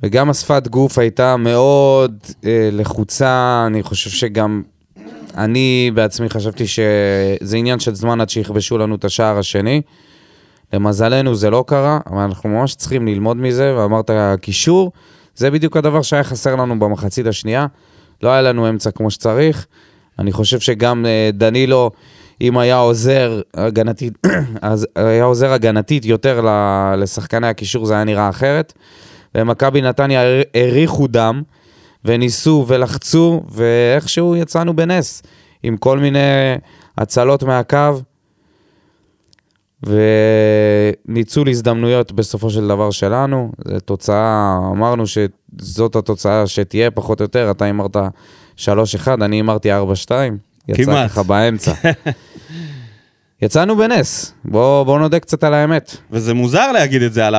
וגם 0.04 0.30
השפת 0.30 0.68
גוף 0.68 0.98
הייתה 0.98 1.38
מאוד 1.38 2.18
אה, 2.46 2.70
לחוצה, 2.72 3.64
אני 3.68 3.84
חושב 3.84 4.10
שגם 4.10 4.62
אני 5.38 5.92
בעצמי 5.94 6.30
חשבתי 6.30 6.68
שזה 6.68 7.58
עניין 7.58 7.80
של 7.80 7.96
זמן 7.96 8.22
עד 8.22 8.30
שיכבשו 8.30 8.78
לנו 8.78 8.96
את 8.96 9.06
השער 9.06 9.38
השני. 9.38 9.82
למזלנו 10.74 11.36
זה 11.36 11.50
לא 11.50 11.64
קרה, 11.68 12.00
אבל 12.10 12.22
אנחנו 12.22 12.50
ממש 12.50 12.76
צריכים 12.76 13.08
ללמוד 13.08 13.38
מזה, 13.38 13.76
ואמרת 13.78 14.12
קישור, 14.42 14.92
זה 15.36 15.52
בדיוק 15.52 15.78
הדבר 15.78 16.02
שהיה 16.02 16.24
חסר 16.24 16.56
לנו 16.56 16.80
במחצית 16.80 17.28
השנייה. 17.28 17.68
לא 18.24 18.30
היה 18.30 18.42
לנו 18.42 18.70
אמצע 18.70 18.92
כמו 18.92 19.12
שצריך. 19.12 19.68
אני 20.22 20.32
חושב 20.32 20.60
שגם 20.60 21.06
אה, 21.06 21.30
דנילו, 21.34 21.92
אם 22.42 22.58
היה 22.58 22.78
עוזר 22.78 23.42
הגנתית, 23.54 24.14
אז 24.62 24.88
היה 24.96 25.24
עוזר 25.24 25.52
הגנתית 25.54 26.06
יותר 26.06 26.48
לשחקני 26.98 27.48
הקישור, 27.48 27.86
זה 27.86 27.94
היה 27.94 28.04
נראה 28.04 28.30
אחרת. 28.30 28.74
ומכבי 29.36 29.82
נתניה 29.82 30.22
האריכו 30.56 31.08
דם, 31.08 31.42
וניסו 32.06 32.66
ולחצו, 32.68 33.44
ואיכשהו 33.50 34.36
יצאנו 34.36 34.76
בנס, 34.76 35.24
עם 35.64 35.78
כל 35.78 36.00
מיני 36.00 36.20
הצלות 36.98 37.44
מהקו, 37.44 38.02
וניצול 41.08 41.50
הזדמנויות 41.50 42.12
בסופו 42.12 42.50
של 42.50 42.68
דבר 42.68 42.92
שלנו. 42.92 43.52
זו 43.68 43.80
תוצאה, 43.80 44.58
אמרנו 44.72 45.04
שזאת 45.08 45.96
התוצאה 45.96 46.48
שתהיה 46.48 46.92
פחות 46.92 47.20
או 47.22 47.24
יותר, 47.24 47.52
אתה 47.52 47.66
הימרת 47.66 47.98
3-1, 48.58 48.62
אני 49.22 49.36
הימרתי 49.36 49.72
4-2. 49.72 49.76
יצא 50.68 50.84
כמעט. 50.84 51.10
ככה 51.12 51.24
באמצע. 51.24 51.74
יצאנו 53.42 53.78
בנס, 53.78 54.34
בואו 54.46 54.86
בוא 54.86 55.00
נודה 55.00 55.20
קצת 55.20 55.44
על 55.44 55.54
האמת. 55.54 55.98
וזה 56.12 56.34
מוזר 56.34 56.72
להגיד 56.72 57.02
את 57.02 57.14
זה 57.14 57.28
על 57.28 57.36
4-1. 57.36 57.38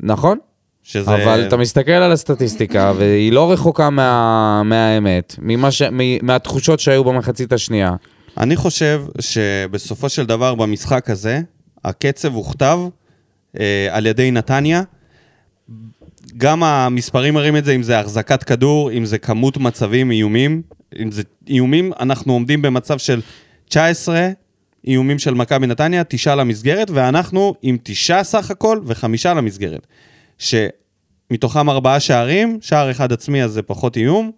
נכון? 0.00 0.38
שזה... 0.82 1.14
אבל 1.14 1.46
אתה 1.46 1.56
מסתכל 1.56 1.92
על 1.92 2.12
הסטטיסטיקה, 2.12 2.92
והיא 2.98 3.32
לא 3.32 3.52
רחוקה 3.52 3.90
מה, 3.90 4.62
מהאמת, 4.64 5.36
ממה 5.38 5.70
ש, 5.70 5.82
מ, 5.82 6.26
מהתחושות 6.26 6.80
שהיו 6.80 7.04
במחצית 7.04 7.52
השנייה. 7.52 7.94
אני 8.38 8.56
חושב 8.56 9.02
שבסופו 9.20 10.08
של 10.08 10.26
דבר 10.26 10.54
במשחק 10.54 11.10
הזה, 11.10 11.40
הקצב 11.84 12.34
הוכתב 12.34 12.78
אה, 13.60 13.88
על 13.90 14.06
ידי 14.06 14.30
נתניה. 14.30 14.82
גם 16.36 16.62
המספרים 16.62 17.34
מראים 17.34 17.56
את 17.56 17.64
זה, 17.64 17.72
אם 17.72 17.82
זה 17.82 18.00
החזקת 18.00 18.42
כדור, 18.42 18.92
אם 18.92 19.04
זה 19.04 19.18
כמות 19.18 19.56
מצבים, 19.56 20.10
איומים. 20.10 20.62
אם 20.98 21.10
זה 21.10 21.22
איומים, 21.48 21.92
אנחנו 22.00 22.32
עומדים 22.32 22.62
במצב 22.62 22.98
של 22.98 23.20
19 23.68 24.28
איומים 24.86 25.18
של 25.18 25.34
מכבי 25.34 25.66
נתניה, 25.66 26.04
תשעה 26.04 26.34
למסגרת, 26.34 26.90
ואנחנו 26.90 27.54
עם 27.62 27.78
תשעה 27.82 28.24
סך 28.24 28.50
הכל 28.50 28.80
וחמישה 28.84 29.34
למסגרת. 29.34 29.86
שמתוכם 30.38 31.70
ארבעה 31.70 32.00
שערים, 32.00 32.58
שער 32.60 32.90
אחד 32.90 33.12
עצמי 33.12 33.42
אז 33.44 33.52
זה 33.52 33.62
פחות 33.62 33.96
איום, 33.96 34.30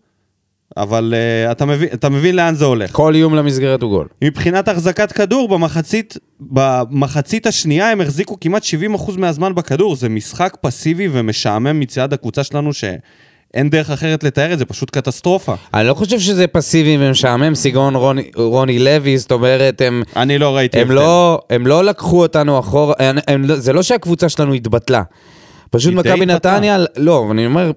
אבל 0.76 1.14
uh, 1.14 1.52
אתה, 1.52 1.64
מבין, 1.64 1.88
אתה 1.94 2.08
מבין 2.08 2.36
לאן 2.36 2.54
זה 2.54 2.64
הולך. 2.64 2.92
כל 2.92 3.14
איום 3.14 3.34
למסגרת 3.34 3.82
הוא 3.82 3.90
גול. 3.90 4.06
מבחינת 4.24 4.68
החזקת 4.68 5.12
כדור, 5.12 5.48
במחצית, 5.48 6.18
במחצית 6.40 7.46
השנייה 7.46 7.90
הם 7.90 8.00
החזיקו 8.00 8.40
כמעט 8.40 8.62
70% 8.96 9.18
מהזמן 9.18 9.54
בכדור. 9.54 9.96
זה 9.96 10.08
משחק 10.08 10.56
פסיבי 10.60 11.08
ומשעמם 11.12 11.80
מצד 11.80 12.12
הקבוצה 12.12 12.44
שלנו, 12.44 12.72
שאין 12.72 13.70
דרך 13.70 13.90
אחרת 13.90 14.24
לתאר 14.24 14.52
את 14.52 14.58
זה, 14.58 14.64
פשוט 14.64 14.90
קטסטרופה. 14.90 15.54
אני 15.74 15.86
לא 15.86 15.94
חושב 15.94 16.18
שזה 16.18 16.46
פסיבי 16.46 16.96
ומשעמם, 17.00 17.54
סגנון 17.54 17.94
רוני, 17.94 18.30
רוני 18.36 18.78
לוי, 18.78 19.18
זאת 19.18 19.32
אומרת, 19.32 19.80
הם, 19.80 20.02
אני 20.16 20.38
לא 20.38 20.56
ראיתי 20.56 20.80
הם, 20.80 20.90
לא, 20.90 21.40
הם 21.50 21.66
לא 21.66 21.84
לקחו 21.84 22.22
אותנו 22.22 22.58
אחורה, 22.58 22.94
הם, 22.98 23.16
הם, 23.26 23.54
זה 23.54 23.72
לא 23.72 23.82
שהקבוצה 23.82 24.28
שלנו 24.28 24.52
התבטלה. 24.54 25.02
פשוט 25.70 25.94
מכבי. 25.94 26.26
נתניה, 26.26 26.78
לא, 26.96 27.28
אני 27.30 27.46
אומר, 27.46 27.70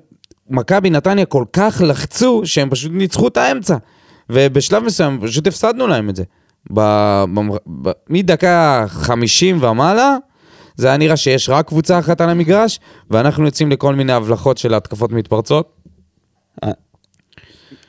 מכבי 0.50 0.90
נתניה 0.90 1.26
כל 1.26 1.44
כך 1.54 1.82
לחצו, 1.86 2.42
שהם 2.46 2.70
פשוט 2.70 2.92
ניצחו 2.92 3.28
את 3.28 3.38
האמצע. 3.38 3.78
ובשלב 4.30 4.84
מסוים 4.84 5.20
פשוט 5.22 5.48
הפסדנו 5.48 5.88
להם 5.88 6.10
את 6.10 6.16
זה. 6.16 6.24
ב, 6.74 6.80
ב, 7.34 7.40
ב, 7.82 7.92
מדקה 8.10 8.86
50 8.88 9.64
ומעלה, 9.64 10.16
זה 10.76 10.88
היה 10.88 10.98
נראה 10.98 11.18
שיש 11.18 11.50
רק 11.50 11.68
קבוצה 11.68 12.00
אחת 12.00 12.22
על 12.22 12.30
המגרש, 12.30 12.80
ואנחנו 13.12 13.46
יוצאים 13.46 13.72
לכל 13.72 13.96
מיני 13.96 14.14
הבלחות 14.14 14.58
של 14.58 14.74
התקפות 14.74 15.12
מתפרצות. 15.12 15.74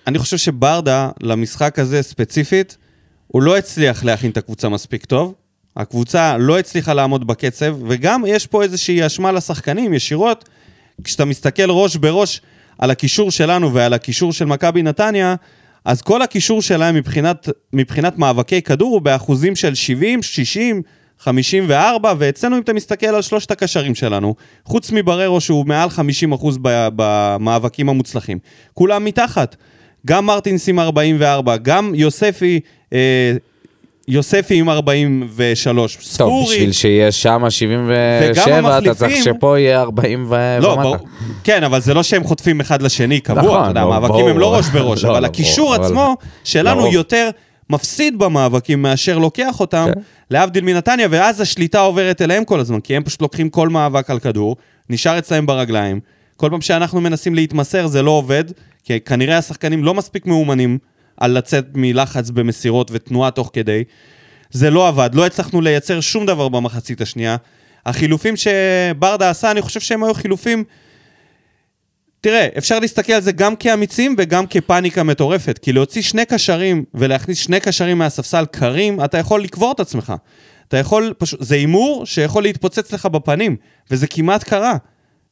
אני 0.07 0.19
חושב 0.19 0.37
שברדה, 0.37 1.11
למשחק 1.21 1.79
הזה 1.79 2.03
ספציפית, 2.03 2.77
הוא 3.27 3.43
לא 3.43 3.57
הצליח 3.57 4.05
להכין 4.05 4.31
את 4.31 4.37
הקבוצה 4.37 4.69
מספיק 4.69 5.05
טוב. 5.05 5.35
הקבוצה 5.77 6.37
לא 6.39 6.59
הצליחה 6.59 6.95
לעמוד 6.95 7.27
בקצב, 7.27 7.77
וגם 7.89 8.23
יש 8.27 8.47
פה 8.47 8.63
איזושהי 8.63 9.07
אשמה 9.07 9.33
לשחקנים 9.33 9.95
ישירות. 9.95 10.49
כשאתה 11.05 11.25
מסתכל 11.25 11.71
ראש 11.71 11.97
בראש 11.97 12.41
על 12.79 12.91
הקישור 12.91 13.31
שלנו 13.31 13.75
ועל 13.75 13.93
הקישור 13.93 14.33
של 14.33 14.45
מכבי 14.45 14.83
נתניה, 14.83 15.35
אז 15.85 16.03
כל 16.03 16.23
הקישור 16.23 16.63
שלהם 16.63 16.95
מבחינת, 16.95 17.49
מבחינת 17.73 18.19
מאבקי 18.19 18.63
כדור 18.63 18.93
הוא 18.93 19.01
באחוזים 19.01 19.57
של 19.57 19.75
70, 19.75 20.23
60, 20.23 20.83
54, 21.19 22.15
ואצלנו 22.19 22.57
אם 22.57 22.63
אתה 22.63 22.73
מסתכל 22.73 23.07
על 23.07 23.23
שלושת 23.23 23.51
הקשרים 23.51 23.95
שלנו, 23.95 24.35
חוץ 24.65 24.91
מבררו 24.93 25.41
שהוא 25.41 25.67
מעל 25.67 25.91
50 25.91 26.33
אחוז 26.33 26.59
במאבקים 26.97 27.89
המוצלחים, 27.89 28.39
כולם 28.75 29.05
מתחת. 29.05 29.57
גם 30.07 30.27
מרטינס 30.27 30.69
עם 30.69 30.79
44, 30.79 31.57
גם 31.57 31.95
יוספי, 31.95 32.61
אה, 32.93 33.33
יוספי 34.09 34.55
עם 34.55 34.69
43, 34.71 35.95
טוב, 35.97 36.05
ספורי, 36.05 36.55
בשביל 36.55 36.73
שיהיה 36.73 37.13
שם 37.13 37.43
77, 37.49 38.79
אתה 38.79 38.95
צריך 38.95 39.25
שפה 39.25 39.59
יהיה 39.59 39.81
40 39.81 40.27
ו- 40.29 40.59
לא. 40.61 40.77
ברור, 40.77 40.97
כן, 41.45 41.65
אבל 41.65 41.81
זה 41.81 41.95
לא 41.95 42.03
שהם 42.03 42.25
חוטפים 42.25 42.61
אחד 42.61 42.83
לשני 42.83 43.21
קבוע, 43.21 43.43
נכון, 43.43 43.61
אתה 43.61 43.71
יודע, 43.71 43.81
המאבקים. 43.81 44.27
הם 44.27 44.39
לא 44.39 44.55
ראש 44.55 44.69
בראש, 44.69 45.05
לא, 45.05 45.11
אבל 45.11 45.21
לא, 45.23 45.27
הקישור 45.27 45.75
עצמו 45.75 46.17
שלנו. 46.45 46.87
יותר 46.93 47.31
מפסיד 47.71 48.19
במאבקים 48.19 48.83
מאשר 48.83 49.19
לוקח 49.19 49.61
אותם, 49.61 49.87
כן. 49.95 50.01
להבדיל 50.31 50.65
מנתניה, 50.65 51.09
ואז 51.11 51.41
השליטה 51.41 51.81
עוברת 51.81 52.23
אליהם 52.23 52.45
כל 52.45 52.61
הזמן, 52.61 52.81
כי 52.81 52.97
הם 52.97 53.03
פשוט 53.05 53.23
לוקחים 53.23 53.49
כל 53.49 53.69
מאבק 53.69 54.11
על 54.11 54.19
כדור, 54.19 54.57
נשאר 54.91 55.19
אצלם 55.19 55.47
ברגליים. 55.47 56.01
כל 56.37 56.51
פעם 56.51 56.61
שאנחנו 56.61 57.01
מנסים 57.01 57.35
להתמסר 57.35 57.87
זה 57.87 58.03
לא 58.03 58.11
עובד, 58.11 58.45
כי 58.85 59.01
כנראה 59.01 59.39
השחקנים 59.39 59.85
לא 59.85 59.95
מספיק 59.95 60.27
מאומנים 60.27 60.79
על 61.21 61.39
לצאת 61.39 61.65
מלחץ 61.75 62.31
במסירות 62.31 62.91
ותנועה 62.95 63.31
תוך 63.31 63.51
כדי. 63.53 63.85
זה 64.51 64.71
לא 64.71 64.89
עבד, 64.89 65.11
לא 65.13 65.27
הצלחנו 65.27 65.61
לייצר 65.61 66.01
שום 66.01 66.27
דבר 66.27 66.49
במחצית 66.49 67.01
השנייה. 67.01 67.37
החילופים 67.87 68.35
שברדה 68.37 69.31
עשה, 69.31 69.51
אני 69.51 69.63
חושב 69.63 69.81
שהם 69.81 70.05
היו 70.05 70.15
חילופים... 70.15 70.65
תראה, 72.21 72.49
אפשר 72.59 72.79
להסתכל 72.79 73.13
על 73.13 73.21
זה 73.21 73.33
גם 73.33 73.57
כאמיצים 73.57 74.15
וגם 74.19 74.47
כפאניקה 74.47 75.03
מטורפת. 75.03 75.59
כי 75.63 75.73
להוציא 75.73 76.03
שני 76.03 76.25
קשרים 76.25 76.85
ולהכניס 76.95 77.39
שני 77.39 77.61
קשרים 77.61 77.99
מהספסל 77.99 78.45
קרים, 78.51 79.05
אתה 79.05 79.19
יכול 79.19 79.43
לקבור 79.43 79.73
את 79.73 79.81
עצמך. 79.81 80.13
אתה 80.69 80.77
יכול, 80.77 81.15
פשוט, 81.19 81.43
זה 81.43 81.55
הימור 81.55 82.07
שיכול 82.07 82.43
להתפוצץ 82.43 82.93
לך 82.93 83.07
בפנים, 83.07 83.57
וזה 83.91 84.07
כמעט 84.07 84.45
קרה. 84.45 84.77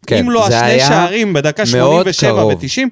כן, 0.07 0.17
אם 0.17 0.31
לא 0.31 0.47
השני 0.47 0.81
שערים 0.81 1.33
בדקה 1.33 1.63
מאוד 1.77 2.13
87 2.13 2.31
קרוב. 2.31 2.53
ו-90, 2.53 2.89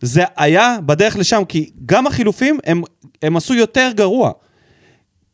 זה 0.00 0.24
היה 0.36 0.76
בדרך 0.86 1.16
לשם, 1.16 1.42
כי 1.48 1.70
גם 1.86 2.06
החילופים, 2.06 2.58
הם, 2.64 2.82
הם 3.22 3.36
עשו 3.36 3.54
יותר 3.54 3.90
גרוע. 3.94 4.32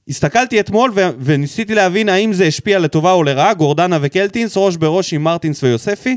הסתכלתי 0.08 0.60
אתמול 0.60 0.92
ו- 0.94 1.08
וניסיתי 1.20 1.74
להבין 1.74 2.08
האם 2.08 2.32
זה 2.32 2.44
השפיע 2.44 2.78
לטובה 2.78 3.12
או 3.12 3.22
לרעה, 3.22 3.54
גורדנה 3.54 3.98
וקלטינס, 4.00 4.52
ראש 4.56 4.76
בראש 4.76 5.12
עם 5.14 5.24
מרטינס 5.24 5.62
ויוספי. 5.62 6.16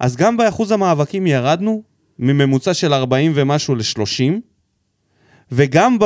אז 0.00 0.16
גם 0.16 0.36
באחוז 0.36 0.72
המאבקים 0.72 1.26
ירדנו 1.26 1.82
מממוצע 2.18 2.74
של 2.74 2.94
40 2.94 3.32
ומשהו 3.34 3.74
ל-30, 3.74 4.40
וגם 5.52 5.98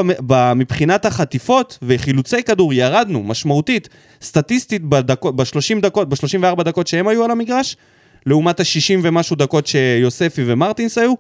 מבחינת 0.57 1.05
החטיפות 1.05 1.79
וחילוצי 1.83 2.43
כדור 2.43 2.75
ירדנו 2.75 3.23
משמעותית, 3.23 3.89
סטטיסטית 4.23 4.83
בדקות, 4.83 5.37
ב-30 5.37 5.81
דקות, 5.81 6.09
ב-34 6.09 6.63
דקות 6.63 6.87
שהם 6.87 7.09
היו 7.09 7.25
על 7.25 7.31
המגרש, 7.31 7.77
לעומת 8.27 8.61
ה-60 8.61 8.99
ומשהו 9.03 9.37
דקות 9.37 9.67
שיוספי 9.67 10.43
ומרטינס 10.47 10.99
היו, 10.99 11.15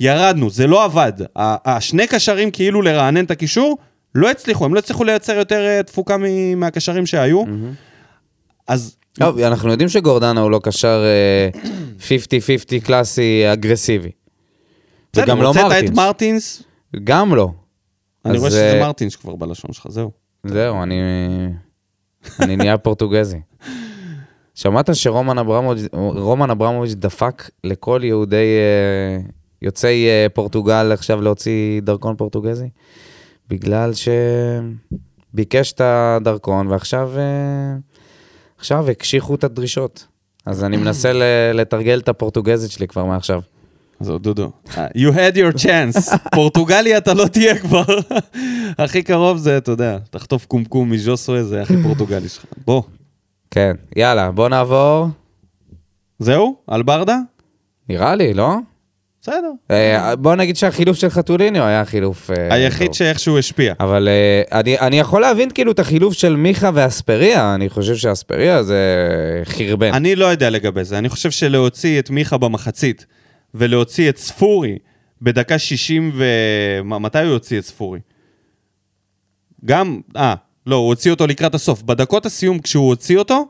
ירדנו, 0.00 0.50
זה 0.50 0.66
לא 0.66 0.84
עבד. 0.84 1.12
השני 1.36 2.06
קשרים 2.06 2.50
כאילו 2.50 2.82
לרענן 2.82 3.24
את 3.24 3.30
הקישור, 3.30 3.78
לא 4.14 4.30
הצליחו, 4.30 4.64
הם 4.64 4.74
לא 4.74 4.78
הצליחו 4.78 5.04
לייצר 5.04 5.32
יותר 5.32 5.66
אה, 5.66 5.82
תפוקה 5.82 6.16
מהקשרים 6.56 7.06
שהיו. 7.06 7.44
אז 8.68 8.96
טוב, 9.12 9.38
אנחנו 9.38 9.70
יודעים 9.70 9.88
שגורדנה 9.88 10.40
הוא 10.40 10.50
לא 10.50 10.60
קשר 10.62 11.04
אה, 11.04 11.60
50-50 12.80 12.86
קלאסי 12.86 13.52
אגרסיבי. 13.52 14.10
וגם 15.16 15.42
לא 15.42 15.48
הוצאת 15.48 15.64
את 15.64 15.70
מרטינס. 15.70 15.96
מרטינס, 15.96 16.62
גם 17.04 17.34
לא. 17.34 17.48
אני 18.24 18.38
רואה 18.38 18.50
שזה 18.50 18.72
אה, 18.72 18.80
מרטינס 18.80 19.16
כבר 19.16 19.36
בלשון 19.36 19.72
שלך, 19.72 19.86
זהו. 19.88 20.10
זהו, 20.44 20.82
אני, 20.82 21.00
אני 22.40 22.56
נהיה 22.56 22.78
פורטוגזי. 22.78 23.40
שמעת 24.54 24.96
שרומן 24.96 25.38
אברמוביץ' 26.50 26.94
דפק 26.94 27.50
לכל 27.64 28.00
יהודי, 28.04 28.36
אה, 28.36 29.28
יוצאי 29.64 30.06
אה, 30.06 30.26
פורטוגל 30.34 30.90
עכשיו 30.92 31.20
להוציא 31.20 31.80
דרכון 31.80 32.16
פורטוגזי? 32.16 32.68
בגלל 33.48 33.90
שביקש 35.32 35.72
את 35.72 35.80
הדרכון 35.84 36.66
ועכשיו 36.66 37.10
אה, 37.16 37.22
עכשיו 38.58 38.90
הקשיחו 38.90 39.34
את 39.34 39.44
הדרישות. 39.44 40.06
אז 40.46 40.64
אני 40.64 40.76
מנסה 40.76 41.12
ל- 41.12 41.22
לתרגל 41.54 41.98
את 41.98 42.08
הפורטוגזית 42.08 42.70
שלי 42.70 42.88
כבר 42.88 43.04
מעכשיו. 43.04 43.40
זהו, 44.00 44.18
דודו. 44.18 44.50
אה, 44.76 44.86
You 44.86 45.12
had 45.14 45.36
your 45.36 45.58
chance. 45.62 46.16
פורטוגלי 46.34 46.96
אתה 46.96 47.14
לא 47.14 47.26
תהיה 47.26 47.58
כבר. 47.58 47.84
הכי 48.78 49.02
קרוב 49.02 49.38
זה, 49.38 49.56
אתה 49.58 49.70
יודע, 49.70 49.98
תחטוף 50.10 50.46
קומקום 50.46 50.90
מז'וסווה, 50.90 51.44
זה 51.44 51.62
הכי 51.62 51.74
פורטוגלי 51.82 52.28
שלך. 52.28 52.44
בוא. 52.64 52.82
כן, 53.50 53.76
יאללה, 53.96 54.30
בוא 54.30 54.48
נעבור. 54.48 55.06
זהו? 56.18 56.56
על 56.66 56.82
ברדה? 56.82 57.18
נראה 57.88 58.14
לי, 58.14 58.34
לא? 58.34 58.56
בסדר. 59.24 59.50
אה, 59.70 60.16
בוא 60.16 60.34
נגיד 60.34 60.56
שהחילוף 60.56 60.96
של 60.96 61.08
חתוליניו 61.08 61.62
היה 61.62 61.84
חילוף... 61.84 62.30
אה, 62.30 62.54
היחיד. 62.54 62.94
שאיכשהו 62.94 63.38
השפיע. 63.38 63.74
אבל 63.80 64.08
אה, 64.08 64.58
אני, 64.60 64.78
אני 64.78 64.98
יכול 64.98 65.20
להבין 65.20 65.50
כאילו 65.50 65.72
את 65.72 65.78
החילוף 65.78 66.14
של 66.14 66.36
מיכה 66.36 66.70
ואספריה, 66.74 67.54
אני 67.54 67.68
חושב 67.68 67.96
שאספריה 67.96 68.62
זה 68.62 68.82
חרבן. 69.44 69.94
אני 69.94 70.16
לא 70.16 70.26
יודע 70.26 70.50
לגבי 70.50 70.84
זה. 70.84 70.98
אני 70.98 71.08
חושב 71.08 71.30
שלהוציא 71.30 71.98
את 71.98 72.10
מיכה 72.10 72.38
במחצית, 72.38 73.06
ולהוציא 73.54 74.08
את 74.08 74.16
ספורי 74.18 74.78
בדקה 75.22 75.58
60 75.58 76.10
ו... 76.14 76.24
מתי 76.84 77.18
הוא 77.18 77.32
יוציא 77.32 77.58
את 77.58 77.64
ספורי? 77.64 78.00
גם, 79.64 80.00
אה, 80.16 80.34
לא, 80.66 80.76
הוא 80.76 80.88
הוציא 80.88 81.10
אותו 81.10 81.26
לקראת 81.26 81.54
הסוף. 81.54 81.82
בדקות 81.82 82.26
הסיום, 82.26 82.58
כשהוא 82.58 82.88
הוציא 82.88 83.18
אותו, 83.18 83.46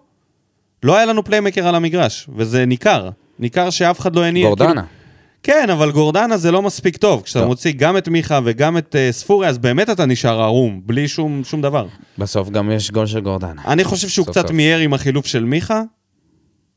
לא 0.82 0.96
היה 0.96 1.06
לנו 1.06 1.24
פליימקר 1.24 1.68
על 1.68 1.74
המגרש, 1.74 2.28
וזה 2.36 2.66
ניכר. 2.66 3.10
ניכר 3.38 3.70
שאף 3.70 4.00
אחד 4.00 4.16
לא 4.16 4.24
הניע. 4.24 4.46
גורדנה. 4.46 4.68
כאילו- 4.68 5.03
כן, 5.44 5.70
אבל 5.70 5.90
גורדנה 5.90 6.36
זה 6.36 6.50
לא 6.50 6.62
מספיק 6.62 6.96
טוב. 6.96 7.22
כשאתה 7.22 7.40
טוב. 7.40 7.48
מוציא 7.48 7.72
גם 7.76 7.96
את 7.96 8.08
מיכה 8.08 8.40
וגם 8.44 8.78
את 8.78 8.94
uh, 8.94 9.12
ספורי, 9.12 9.48
אז 9.48 9.58
באמת 9.58 9.90
אתה 9.90 10.06
נשאר 10.06 10.40
ערום, 10.40 10.80
בלי 10.84 11.08
שום, 11.08 11.44
שום 11.44 11.62
דבר. 11.62 11.86
בסוף 12.18 12.50
גם 12.50 12.70
יש 12.70 12.90
גול 12.90 13.06
של 13.06 13.20
גורדנה. 13.20 13.62
אני 13.66 13.84
חושב 13.84 14.08
שהוא 14.08 14.24
סוף 14.24 14.30
קצת 14.34 14.46
סוף. 14.46 14.50
מיהר 14.50 14.78
עם 14.78 14.94
החילוף 14.94 15.26
של 15.26 15.44
מיכה. 15.44 15.82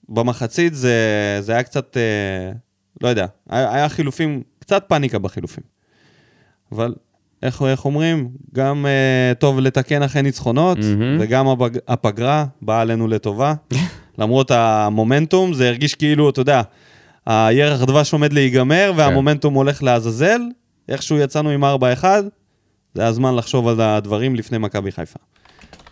במחצית 0.10 0.76
זה, 0.76 0.98
זה 1.42 1.52
היה 1.52 1.64
קצת, 1.64 1.98
אה, 1.98 2.52
לא 3.02 3.08
יודע, 3.08 3.26
היה, 3.50 3.74
היה 3.74 3.90
חילופים, 3.90 4.42
קצת 4.60 4.86
פאניקה 4.88 5.20
בחילופים. 5.20 5.64
אבל 6.72 6.96
איך, 7.44 7.62
איך 7.62 7.86
אומרים, 7.86 8.30
גם 8.54 8.86
אה, 8.86 9.34
טוב 9.36 9.60
לתקן 9.60 10.04
אחרי 10.04 10.22
ניצחונות, 10.22 10.78
מהמם. 10.78 11.18
וגם 11.20 11.48
הפג, 11.48 11.70
הפגרה 11.88 12.46
באה 12.62 12.82
עלינו 12.82 13.08
לטובה. 13.08 13.54
למרות 14.20 14.52
המומנטום, 14.52 15.54
זה 15.54 15.68
הרגיש 15.68 15.96
כאילו, 15.96 16.30
אתה 16.30 16.42
יודע, 16.42 16.62
הירח 17.28 17.82
דבש 17.82 18.14
עומד 18.14 18.34
להיגמר, 18.34 18.94
והמומנטום 18.96 19.54
הולך 19.54 19.84
לעזאזל. 19.84 20.42
איכשהו 20.90 21.18
יצאנו 21.18 21.50
עם 21.50 21.64
4-1, 21.64 21.68
זה 22.94 23.08
הזמן 23.08 23.36
לחשוב 23.36 23.68
על 23.68 23.82
הדברים 23.82 24.36
לפני 24.36 24.58
מכבי 24.58 24.92
חיפה. 24.92 25.20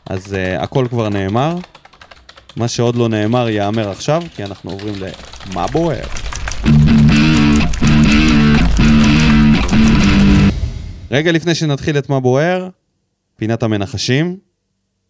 אז 0.10 0.34
uh, 0.34 0.62
הכל 0.62 0.88
כבר 0.90 1.10
נאמר. 1.10 1.56
מה 2.56 2.68
שעוד 2.68 2.96
לא 2.96 3.10
נאמר 3.10 3.50
ייאמר 3.50 3.90
עכשיו, 3.90 4.24
כי 4.36 4.44
אנחנו 4.44 4.72
עוברים 4.72 4.94
למה 5.52 5.68
בוער. 5.68 6.06
רגע 11.12 11.32
לפני 11.32 11.56
שנתחיל 11.56 11.98
את 11.98 12.10
מה 12.10 12.20
בוער, 12.20 12.70
פינת 13.36 13.64
המנחשים. 13.64 14.38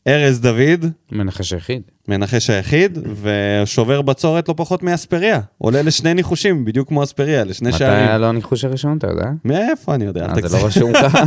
ארז 0.07 0.41
דוד, 0.41 0.85
מנחש 1.11 1.53
היחיד. 1.53 1.81
מנחש 2.07 2.49
היחיד, 2.49 2.97
ושובר 3.21 4.01
בצורת 4.01 4.49
לא 4.49 4.53
פחות 4.57 4.83
מאספריה. 4.83 5.39
עולה 5.57 5.81
לשני 5.81 6.13
ניחושים, 6.13 6.65
בדיוק 6.65 6.87
כמו 6.87 7.03
אספריה, 7.03 7.43
לשני 7.43 7.69
מתי 7.69 7.77
שערים. 7.77 8.07
היה 8.07 8.17
לו 8.17 8.27
הניחוש 8.27 8.65
הראשון, 8.65 8.97
אתה 8.97 9.07
יודע? 9.07 9.25
מאיפה 9.45 9.95
אני 9.95 10.05
יודע? 10.05 10.25
אה, 10.25 10.47
זה. 10.47 10.57
לא 10.57 10.65
רשום 10.65 10.93
ככה? 10.93 11.23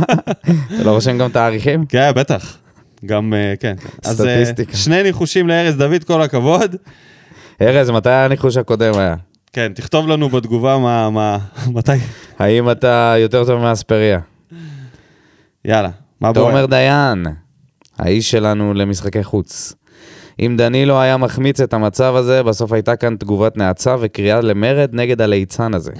זה 0.77 0.83
לא 0.83 0.91
רושם 0.91 1.17
גם 1.17 1.29
תאריכים? 1.29 1.85
כן, 1.85 2.11
בטח. 2.15 2.57
גם, 3.05 3.33
אה, 3.33 3.53
כן. 3.59 3.75
אז 4.03 4.25
אה, 4.25 4.45
סטטיסטיקה. 4.45 4.77
שני 4.77 5.03
ניחושים 5.03 5.47
לארז 5.47 5.75
דוד, 5.75 6.03
כל 6.03 6.21
הכבוד. 6.21 6.75
ארז, 7.61 7.89
מתי 7.89 8.09
הניחוש 8.09 8.57
הקודם 8.57 8.97
היה? 8.97 9.15
כן, 9.53 9.71
תכתוב 9.75 10.07
לנו 10.07 10.29
בתגובה 10.29 10.77
מה, 10.77 11.09
מה, 11.09 11.37
מתי. 11.67 11.91
האם 12.39 12.71
אתה 12.71 13.15
יותר 13.17 13.45
טוב 13.45 13.61
מאספריה? 13.61 14.19
יאללה, 15.65 15.89
מה 16.21 16.33
בוער? 16.33 16.49
תומר 16.49 16.65
דיין, 16.65 17.25
האיש 17.99 18.31
שלנו 18.31 18.73
למשחקי 18.73 19.23
חוץ. 19.23 19.73
אם 20.39 20.55
דנילו 20.57 20.99
היה 20.99 21.17
מחמיץ 21.17 21.61
את 21.61 21.73
המצב 21.73 22.15
הזה, 22.15 22.43
בסוף 22.43 22.73
הייתה 22.73 22.95
כאן 22.95 23.15
תגובת 23.15 23.57
נאצה 23.57 23.95
וקריאה 23.99 24.41
למרד 24.41 24.89
נגד 24.93 25.21
הליצן 25.21 25.73
הזה. 25.73 25.91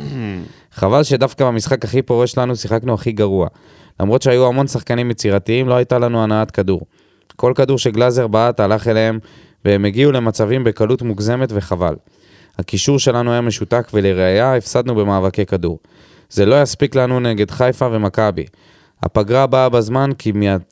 חבל 0.71 1.03
שדווקא 1.03 1.45
במשחק 1.45 1.85
הכי 1.85 2.01
פורה 2.01 2.27
שלנו 2.27 2.55
שיחקנו 2.55 2.93
הכי 2.93 3.11
גרוע. 3.11 3.47
למרות 3.99 4.21
שהיו 4.21 4.47
המון 4.47 4.67
שחקנים 4.67 5.11
יצירתיים, 5.11 5.67
לא 5.67 5.73
הייתה 5.73 5.99
לנו 5.99 6.23
הנעת 6.23 6.51
כדור. 6.51 6.81
כל 7.35 7.53
כדור 7.55 7.77
שגלאזר 7.77 8.27
בעט 8.27 8.59
הלך 8.59 8.87
אליהם, 8.87 9.19
והם 9.65 9.85
הגיעו 9.85 10.11
למצבים 10.11 10.63
בקלות 10.63 11.01
מוגזמת 11.01 11.49
וחבל. 11.51 11.95
הקישור 12.59 12.99
שלנו 12.99 13.31
היה 13.31 13.41
משותק, 13.41 13.87
ולראיה 13.93 14.55
הפסדנו 14.55 14.95
במאבקי 14.95 15.45
כדור. 15.45 15.79
זה 16.29 16.45
לא 16.45 16.61
יספיק 16.61 16.95
לנו 16.95 17.19
נגד 17.19 17.51
חיפה 17.51 17.87
ומכבי. 17.91 18.45
הפגרה 19.03 19.47
באה 19.47 19.69
בזמן, 19.69 20.09
כי 20.17 20.31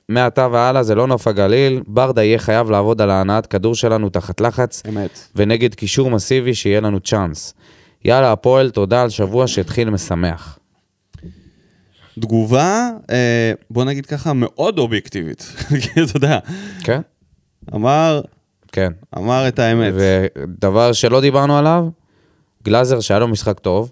מעתה 0.09 0.47
והלאה 0.51 0.83
זה 0.83 0.95
לא 0.95 1.07
נוף 1.07 1.27
הגליל, 1.27 1.81
ברדה 1.87 2.23
יהיה 2.23 2.39
חייב 2.39 2.69
לעבוד 2.69 3.01
על 3.01 3.09
ההנעת 3.09 3.45
כדור 3.45 3.75
שלנו 3.75 4.09
תחת 4.09 4.41
לחץ, 4.41 4.83
אמת. 4.89 5.19
ונגד 5.35 5.75
קישור 5.75 6.09
מסיבי 6.09 6.53
שיהיה 6.53 6.81
לנו 6.81 6.99
צ'אנס. 6.99 7.53
יאללה, 8.05 8.31
הפועל, 8.31 8.69
תודה 8.69 9.01
על 9.01 9.09
שבוע 9.09 9.47
שהתחיל 9.47 9.89
משמח. 9.89 10.59
תגובה, 12.19 12.89
אה, 13.11 13.51
בוא 13.69 13.83
נגיד 13.83 14.05
ככה, 14.05 14.33
מאוד 14.33 14.77
אובייקטיבית. 14.77 15.53
אתה 16.03 16.17
יודע, 16.17 16.39
כן? 16.83 17.01
אמר, 17.75 18.21
כן. 18.71 18.91
אמר 19.17 19.47
את 19.47 19.59
האמת. 19.59 19.93
ודבר 19.95 20.93
שלא 20.93 21.21
דיברנו 21.21 21.57
עליו, 21.57 21.87
גלאזר 22.63 22.99
שהיה 22.99 23.19
לו 23.19 23.27
משחק 23.27 23.59
טוב, 23.59 23.91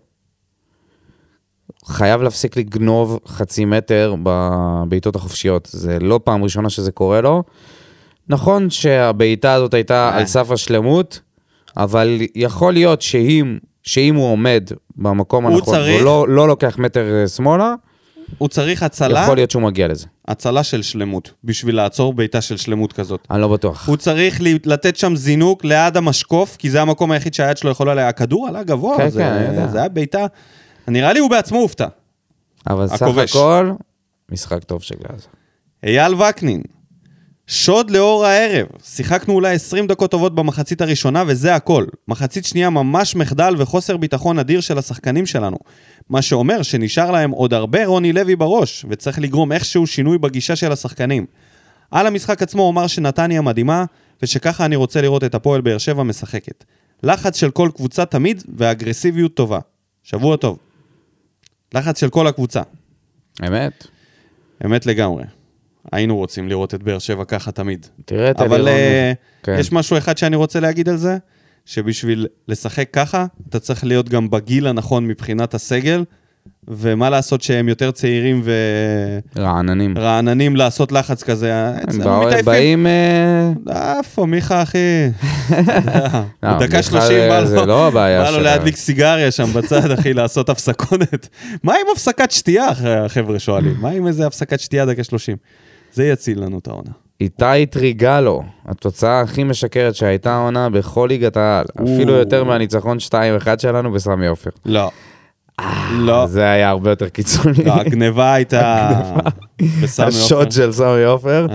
חייב 1.85 2.21
להפסיק 2.21 2.57
לגנוב 2.57 3.19
חצי 3.27 3.65
מטר 3.65 4.15
בבעיטות 4.23 5.15
החופשיות. 5.15 5.67
זה 5.71 5.99
לא 5.99 6.19
פעם 6.23 6.43
ראשונה 6.43 6.69
שזה 6.69 6.91
קורה 6.91 7.21
לו. 7.21 7.43
נכון 8.29 8.69
שהבעיטה 8.69 9.53
הזאת 9.53 9.73
הייתה 9.73 10.09
אה. 10.09 10.17
על 10.17 10.25
סף 10.25 10.51
השלמות, 10.51 11.19
אבל 11.77 12.19
יכול 12.35 12.73
להיות 12.73 13.01
שאם, 13.01 13.57
שאם 13.83 14.15
הוא 14.15 14.31
עומד 14.31 14.69
במקום 14.95 15.45
הוא 15.45 15.53
הנכון, 15.53 15.73
צריך- 15.73 15.95
הוא 15.97 16.05
לא, 16.05 16.25
לא 16.29 16.47
לוקח 16.47 16.77
מטר 16.77 17.21
אה, 17.21 17.27
שמאלה, 17.27 17.73
הוא 18.37 18.47
צריך 18.49 18.83
הצלה, 18.83 19.21
יכול 19.23 19.35
להיות 19.35 19.51
שהוא 19.51 19.63
מגיע 19.63 19.87
לזה. 19.87 20.05
הצלה 20.27 20.63
של 20.63 20.81
שלמות, 20.81 21.31
בשביל 21.43 21.75
לעצור 21.75 22.13
בעיטה 22.13 22.41
של 22.41 22.57
שלמות 22.57 22.93
כזאת. 22.93 23.27
אני 23.31 23.41
לא 23.41 23.47
בטוח. 23.47 23.87
הוא 23.87 23.97
צריך 23.97 24.39
לתת 24.65 24.95
שם 24.95 25.15
זינוק 25.15 25.65
ליד 25.65 25.97
המשקוף, 25.97 26.55
כי 26.57 26.69
זה 26.69 26.81
המקום 26.81 27.11
היחיד 27.11 27.33
שהיד 27.33 27.57
שלו 27.57 27.71
יכולה 27.71 27.93
לה... 27.93 28.07
הכדור 28.07 28.47
עלה 28.47 28.63
גבוה, 28.63 28.97
כן, 28.97 29.09
זה, 29.09 29.21
כן, 29.21 29.45
יודע. 29.51 29.67
זה 29.67 29.79
היה 29.79 29.89
בעיטה... 29.89 30.25
נראה 30.87 31.13
לי 31.13 31.19
הוא 31.19 31.29
בעצמו 31.29 31.59
הופתע. 31.59 31.87
אבל 32.67 32.87
סך 32.87 33.01
הכובש. 33.01 33.31
הכל, 33.31 33.71
משחק 34.31 34.63
טוב 34.63 34.83
של 34.83 34.95
גלאזר. 34.95 35.27
אייל 35.83 36.13
וקנין, 36.13 36.61
שוד 37.47 37.91
לאור 37.91 38.25
הערב. 38.25 38.67
שיחקנו 38.83 39.33
אולי 39.33 39.55
20 39.55 39.87
דקות 39.87 40.11
טובות 40.11 40.35
במחצית 40.35 40.81
הראשונה 40.81 41.23
וזה 41.27 41.55
הכל. 41.55 41.85
מחצית 42.07 42.45
שנייה 42.45 42.69
ממש 42.69 43.15
מחדל 43.15 43.53
וחוסר 43.57 43.97
ביטחון 43.97 44.39
אדיר 44.39 44.61
של 44.61 44.77
השחקנים 44.77 45.25
שלנו. 45.25 45.57
מה 46.09 46.21
שאומר 46.21 46.61
שנשאר 46.61 47.11
להם 47.11 47.31
עוד 47.31 47.53
הרבה 47.53 47.85
רוני 47.85 48.13
לוי 48.13 48.35
בראש, 48.35 48.85
וצריך 48.89 49.19
לגרום 49.19 49.51
איכשהו 49.51 49.87
שינוי 49.87 50.17
בגישה 50.17 50.55
של 50.55 50.71
השחקנים. 50.71 51.25
על 51.91 52.07
המשחק 52.07 52.41
עצמו 52.41 52.61
הוא 52.61 52.71
אמר 52.71 52.87
שנתניה 52.87 53.41
מדהימה, 53.41 53.85
ושככה 54.21 54.65
אני 54.65 54.75
רוצה 54.75 55.01
לראות 55.01 55.23
את 55.23 55.35
הפועל 55.35 55.61
באר 55.61 55.77
שבע 55.77 56.03
משחקת. 56.03 56.63
לחץ 57.03 57.37
של 57.37 57.51
כל 57.51 57.69
קבוצה 57.75 58.05
תמיד 58.05 58.43
ואגרסיביות 58.55 59.33
טובה. 59.33 59.59
שבוע 60.03 60.35
טוב. 60.35 60.57
לחץ 61.75 61.99
של 61.99 62.09
כל 62.09 62.27
הקבוצה. 62.27 62.61
אמת. 63.47 63.87
אמת 64.65 64.85
לגמרי. 64.85 65.23
היינו 65.91 66.17
רוצים 66.17 66.49
לראות 66.49 66.73
את 66.73 66.83
באר 66.83 66.99
שבע 66.99 67.25
ככה 67.25 67.51
תמיד. 67.51 67.85
תראה 68.05 68.31
את 68.31 68.41
אבל. 68.41 68.67
אה, 68.67 69.13
כן. 69.43 69.55
יש 69.59 69.71
משהו 69.71 69.97
אחד 69.97 70.17
שאני 70.17 70.35
רוצה 70.35 70.59
להגיד 70.59 70.89
על 70.89 70.97
זה, 70.97 71.17
שבשביל 71.65 72.27
לשחק 72.47 72.89
ככה, 72.93 73.25
אתה 73.49 73.59
צריך 73.59 73.83
להיות 73.83 74.09
גם 74.09 74.29
בגיל 74.29 74.67
הנכון 74.67 75.07
מבחינת 75.07 75.53
הסגל, 75.53 76.03
ומה 76.67 77.09
לעשות 77.09 77.41
שהם 77.41 77.69
יותר 77.69 77.91
צעירים 77.91 78.43
רעננים. 79.37 79.93
ורעננים 79.97 80.55
לעשות 80.55 80.91
לחץ 80.91 81.23
כזה, 81.23 81.53
הם 81.55 81.75
אצלנו 81.89 82.03
באו- 82.03 82.19
מתעייפים. 82.27 82.45
באים... 82.45 82.87
אה, 82.87 83.97
איפה, 83.97 84.25
מיכה, 84.25 84.63
אחי? 84.63 84.77
דקה 86.43 86.57
מיכה 86.61 86.83
שלושים, 86.83 87.29
בא 87.29 87.39
לו- 87.39 87.65
לא 87.65 87.89
בא 87.89 88.29
לו. 88.29 88.39
להדליק 88.39 88.75
סיגריה 88.75 89.31
שם 89.31 89.53
בצד, 89.53 89.91
אחי, 89.91 90.13
לעשות 90.19 90.49
הפסקונת. 90.49 91.27
מה 91.63 91.73
עם 91.73 91.87
הפסקת 91.93 92.31
שתייה, 92.31 92.67
החבר'ה 93.05 93.39
שואלים? 93.39 93.75
מה 93.81 93.89
עם 93.89 94.07
איזה 94.07 94.27
הפסקת 94.27 94.59
שתייה 94.59 94.85
דקה 94.85 95.03
שלושים? 95.03 95.37
זה 95.93 96.05
יציל 96.07 96.43
לנו 96.43 96.59
את 96.59 96.67
העונה. 96.67 96.91
איתי 97.21 97.65
טריגלו, 97.69 98.43
התוצאה 98.65 99.21
הכי 99.21 99.43
משקרת 99.43 99.95
שהייתה 99.95 100.33
העונה 100.33 100.69
בכל 100.69 101.05
ליגת 101.11 101.37
העל. 101.37 101.65
אפילו. 101.83 102.13
יותר 102.13 102.43
מהניצחון 102.43 102.97
2-1 103.09 103.11
שלנו 103.57 103.91
בסמי 103.91 104.27
עופר. 104.27 104.49
לא. 104.65 104.91
לא. 105.99 106.27
זה 106.27 106.49
היה 106.49 106.69
הרבה 106.69 106.89
יותר 106.89 107.09
קיצוני. 107.09 107.63
לא, 107.65 107.73
הגניבה 107.73 108.33
הייתה... 108.33 108.89
השוד 109.99 110.51
של 110.51 110.71
סמי 110.71 111.03
עופר. 111.03 111.47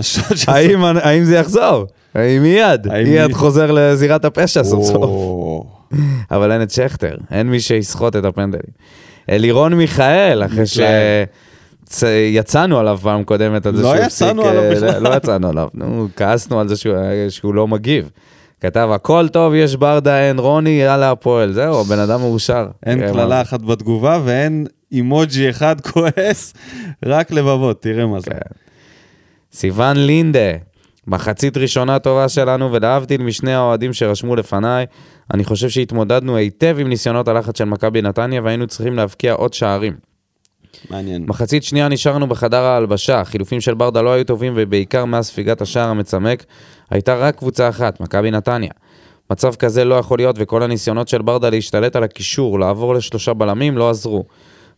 האם 1.02 1.24
זה 1.24 1.36
יחזור? 1.36 1.86
האם 2.14 2.42
מיד? 2.42 2.86
מיד 2.92 3.26
מי- 3.26 3.34
חוזר 3.34 3.70
לזירת 3.70 4.24
הפשע 4.24 4.64
סוף 4.64 4.84
סוף. 4.84 5.10
אבל 6.30 6.52
אין 6.52 6.62
את 6.62 6.70
שכטר, 6.70 7.16
אין 7.30 7.50
מי 7.50 7.60
שיסחוט 7.60 8.16
את 8.16 8.24
הפנדלים. 8.24 8.62
אלירון 9.30 9.74
מיכאל, 9.74 10.42
אחרי 10.44 10.64
שיצאנו 11.90 12.78
עליו 12.78 12.98
פעם 13.02 13.24
קודמת 13.24 13.66
על 13.66 13.76
זה 13.76 13.82
לא 13.82 13.94
שהוא 13.96 14.04
יצאנו 14.06 14.42
הפסיק, 14.42 14.56
עליו 14.58 14.62
אה, 14.70 14.74
בכלל. 14.74 15.02
לא 15.02 15.16
יצאנו 15.16 15.48
עליו, 15.48 15.68
נו, 15.74 16.08
כעסנו 16.16 16.60
על 16.60 16.68
זה 16.68 16.76
שהוא- 16.76 16.94
שהוא 17.28 17.54
לא 17.54 17.68
מגיב. 17.68 18.10
כתב, 18.60 18.88
הכל 18.94 19.28
טוב, 19.28 19.54
יש 19.54 19.76
ברדה, 19.76 20.28
אין 20.28 20.38
רוני, 20.38 20.70
יאללה 20.70 21.10
הפועל. 21.10 21.52
זהו, 21.52 21.80
הבן 21.80 21.98
אדם 21.98 22.20
מאושר. 22.20 22.66
אין 22.86 23.12
קללה. 23.12 23.42
אחת 23.42 23.62
בתגובה 23.62 24.20
ואין 24.24 24.66
אימוג'י 24.92 25.50
אחד 25.50 25.80
כועס, 25.90 26.54
רק 27.04 27.30
לבבות, 27.30 27.82
תראה 27.82 28.06
מה 28.06 28.20
זה. 28.20 28.30
כן. 28.30 28.38
סיון 29.52 29.96
לינדה, 29.96 30.50
מחצית 31.06 31.56
ראשונה 31.56 31.98
טובה 31.98 32.28
שלנו, 32.28 32.72
ולהבדיל 32.72 33.22
משני 33.22 33.54
האוהדים 33.54 33.92
שרשמו 33.92 34.36
לפניי, 34.36 34.86
אני 35.34 35.44
חושב 35.44 35.68
שהתמודדנו 35.68 36.36
היטב 36.36 36.76
עם 36.80 36.88
ניסיונות 36.88 37.28
הלחץ 37.28 37.58
של 37.58 37.64
מכבי 37.64 38.02
נתניה, 38.02 38.42
והיינו 38.42 38.66
צריכים 38.66 38.94
להבקיע 38.94 39.32
עוד 39.32 39.54
שערים. 39.54 40.10
מעניין. 40.90 41.24
מחצית 41.28 41.64
שנייה 41.64 41.88
נשארנו 41.88 42.26
בחדר 42.26 42.62
ההלבשה, 42.62 43.20
החילופים 43.20 43.60
של 43.60 43.74
ברדה 43.74 44.02
לא 44.02 44.12
היו 44.12 44.24
טובים 44.24 44.52
ובעיקר 44.56 45.04
מאז 45.04 45.26
ספיגת 45.26 45.60
השער 45.60 45.88
המצמק, 45.88 46.44
הייתה 46.90 47.14
רק 47.14 47.36
קבוצה 47.36 47.68
אחת, 47.68 48.00
מכבי 48.00 48.30
נתניה. 48.30 48.70
מצב 49.30 49.54
כזה 49.54 49.84
לא 49.84 49.94
יכול 49.94 50.18
להיות 50.18 50.36
וכל 50.38 50.62
הניסיונות 50.62 51.08
של 51.08 51.22
ברדה 51.22 51.50
להשתלט 51.50 51.96
על 51.96 52.04
הקישור, 52.04 52.60
לעבור 52.60 52.94
לשלושה 52.94 53.34
בלמים, 53.34 53.78
לא 53.78 53.90
עזרו. 53.90 54.24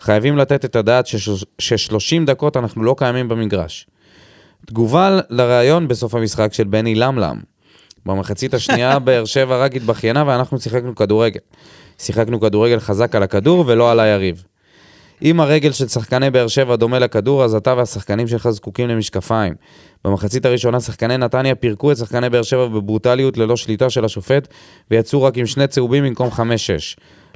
חייבים 0.00 0.36
לתת 0.36 0.64
את 0.64 0.76
הדעת 0.76 1.06
ש-30 1.06 2.26
דקות 2.26 2.56
אנחנו 2.56 2.84
לא 2.84 2.94
קיימים 2.98 3.28
במגרש. 3.28 3.86
תגובה 4.66 5.20
לראיון 5.30 5.88
בסוף 5.88 6.14
המשחק 6.14 6.52
של 6.52 6.64
בני 6.64 6.94
למלם. 6.94 7.40
במחצית 8.06 8.54
השנייה 8.54 8.98
באר 9.04 9.24
שבע 9.24 9.56
רק 9.56 9.76
התבכיינה 9.76 10.24
ואנחנו 10.26 10.60
שיחקנו 10.60 10.94
כדורגל. 10.94 11.40
שיחקנו 11.98 12.40
כדורגל 12.40 12.80
חזק 12.80 13.14
על 13.14 13.22
הכדור 13.22 13.64
ולא 13.66 13.90
על 13.90 14.00
היריב. 14.00 14.44
אם 15.22 15.40
הרגל 15.40 15.72
של 15.72 15.88
שחקני 15.88 16.30
באר 16.30 16.46
שבע 16.48 16.76
דומה 16.76 16.98
לכדור, 16.98 17.44
אז 17.44 17.54
אתה 17.54 17.74
והשחקנים 17.76 18.28
שלך 18.28 18.50
זקוקים 18.50 18.88
למשקפיים. 18.88 19.54
במחצית 20.04 20.46
הראשונה 20.46 20.80
שחקני 20.80 21.16
נתניה 21.16 21.54
פירקו 21.54 21.92
את 21.92 21.96
שחקני 21.96 22.30
באר 22.30 22.42
שבע 22.42 22.66
בברוטליות 22.66 23.38
ללא 23.38 23.56
שליטה 23.56 23.90
של 23.90 24.04
השופט, 24.04 24.48
ויצאו 24.90 25.22
רק 25.22 25.38
עם 25.38 25.46
שני 25.46 25.66
צהובים 25.66 26.04
במקום 26.04 26.28
5-6. 26.28 26.40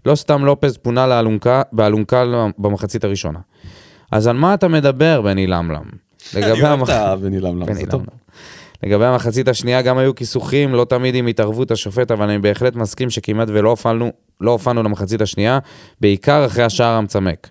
לא 0.07 0.15
סתם 0.15 0.45
לופז 0.45 0.77
פונה 0.77 1.07
לאלונקה, 1.07 1.63
באלונקה 1.73 2.25
במחצית 2.59 3.05
הראשונה. 3.05 3.39
אז 4.13 4.27
על 4.27 4.37
מה 4.37 4.55
אתה 4.55 4.69
מדבר, 4.69 5.23
בני 5.23 5.47
למלם? 5.47 5.83
לגבי 6.35 6.51
אוהב 6.63 6.65
המח- 6.65 6.91
את 6.91 6.95
הבני 6.95 7.41
למלם, 7.41 7.67
בני 7.67 7.75
זה 7.75 7.87
טוב. 7.87 8.01
למלם. 8.01 8.17
לגבי 8.83 9.05
המחצית 9.05 9.49
השנייה 9.49 9.83
גם 9.83 9.99
היו 9.99 10.15
כיסוכים, 10.15 10.75
לא 10.75 10.85
תמיד 10.85 11.15
עם 11.15 11.27
התערבות 11.27 11.71
השופט, 11.71 12.11
אבל 12.11 12.29
אני 12.29 12.39
בהחלט 12.39 12.77
מסכים 12.77 13.11
שכמעט 13.11 13.49
ולא 13.51 13.71
הופענו, 13.71 14.13
לא 14.41 14.51
הופענו 14.51 14.83
למחצית 14.83 15.21
השנייה, 15.21 15.59
בעיקר 16.01 16.47
אחרי 16.47 16.65
השער 16.65 16.93
המצמק. 16.93 17.49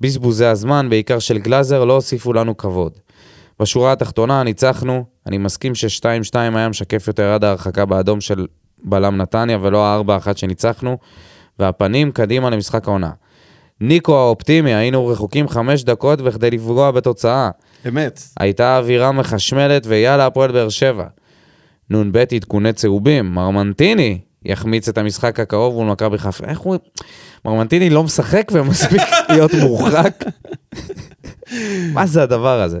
בזבוזי 0.00 0.46
הזמן, 0.46 0.86
בעיקר 0.90 1.18
של 1.18 1.38
גלאזר, 1.38 1.84
לא 1.84 1.92
הוסיפו 1.92 2.32
לנו 2.32 2.56
כבוד. 2.56 2.92
בשורה 3.60 3.92
התחתונה 3.92 4.42
ניצחנו, 4.42 5.04
אני 5.26 5.38
מסכים 5.38 5.74
ש-2-2 5.74 6.34
היה 6.34 6.68
משקף 6.68 7.08
יותר 7.08 7.32
עד 7.32 7.44
ההרחקה 7.44 7.84
באדום 7.84 8.20
של 8.20 8.46
בלם 8.84 9.16
נתניה 9.16 9.58
ולא 9.62 9.84
ה-4-1 9.86 10.36
שניצחנו, 10.36 10.98
והפנים 11.58 12.12
קדימה 12.12 12.50
למשחק 12.50 12.88
העונה. 12.88 13.10
ניקו 13.80 14.18
האופטימי, 14.18 14.74
היינו 14.74 15.06
רחוקים 15.06 15.48
חמש 15.48 15.84
דקות 15.84 16.20
בכדי 16.20 16.50
לפגוע 16.50 16.90
בתוצאה. 16.90 17.50
אמת. 17.88 18.20
הייתה 18.40 18.78
אווירה 18.78 19.12
מחשמלת 19.12 19.86
ויאללה 19.86 20.26
הפועל 20.26 20.52
באר 20.52 20.68
שבע. 20.68 21.06
נ"ב 21.90 22.16
עדכוני 22.16 22.72
צהובים, 22.72 23.34
מרמנטיני 23.34 24.18
יחמיץ 24.44 24.88
את 24.88 24.98
המשחק 24.98 25.40
הקרוב 25.40 25.74
מול 25.74 25.86
מכבי 25.86 26.18
חיפה. 26.18 26.44
איך 26.46 26.58
הוא... 26.58 26.76
מרמנטיני 27.44 27.90
לא 27.90 28.02
משחק 28.04 28.48
ומספיק 28.52 29.00
להיות 29.30 29.54
מורחק? 29.54 30.24
מה 31.94 32.06
זה 32.06 32.22
הדבר 32.22 32.60
הזה? 32.62 32.78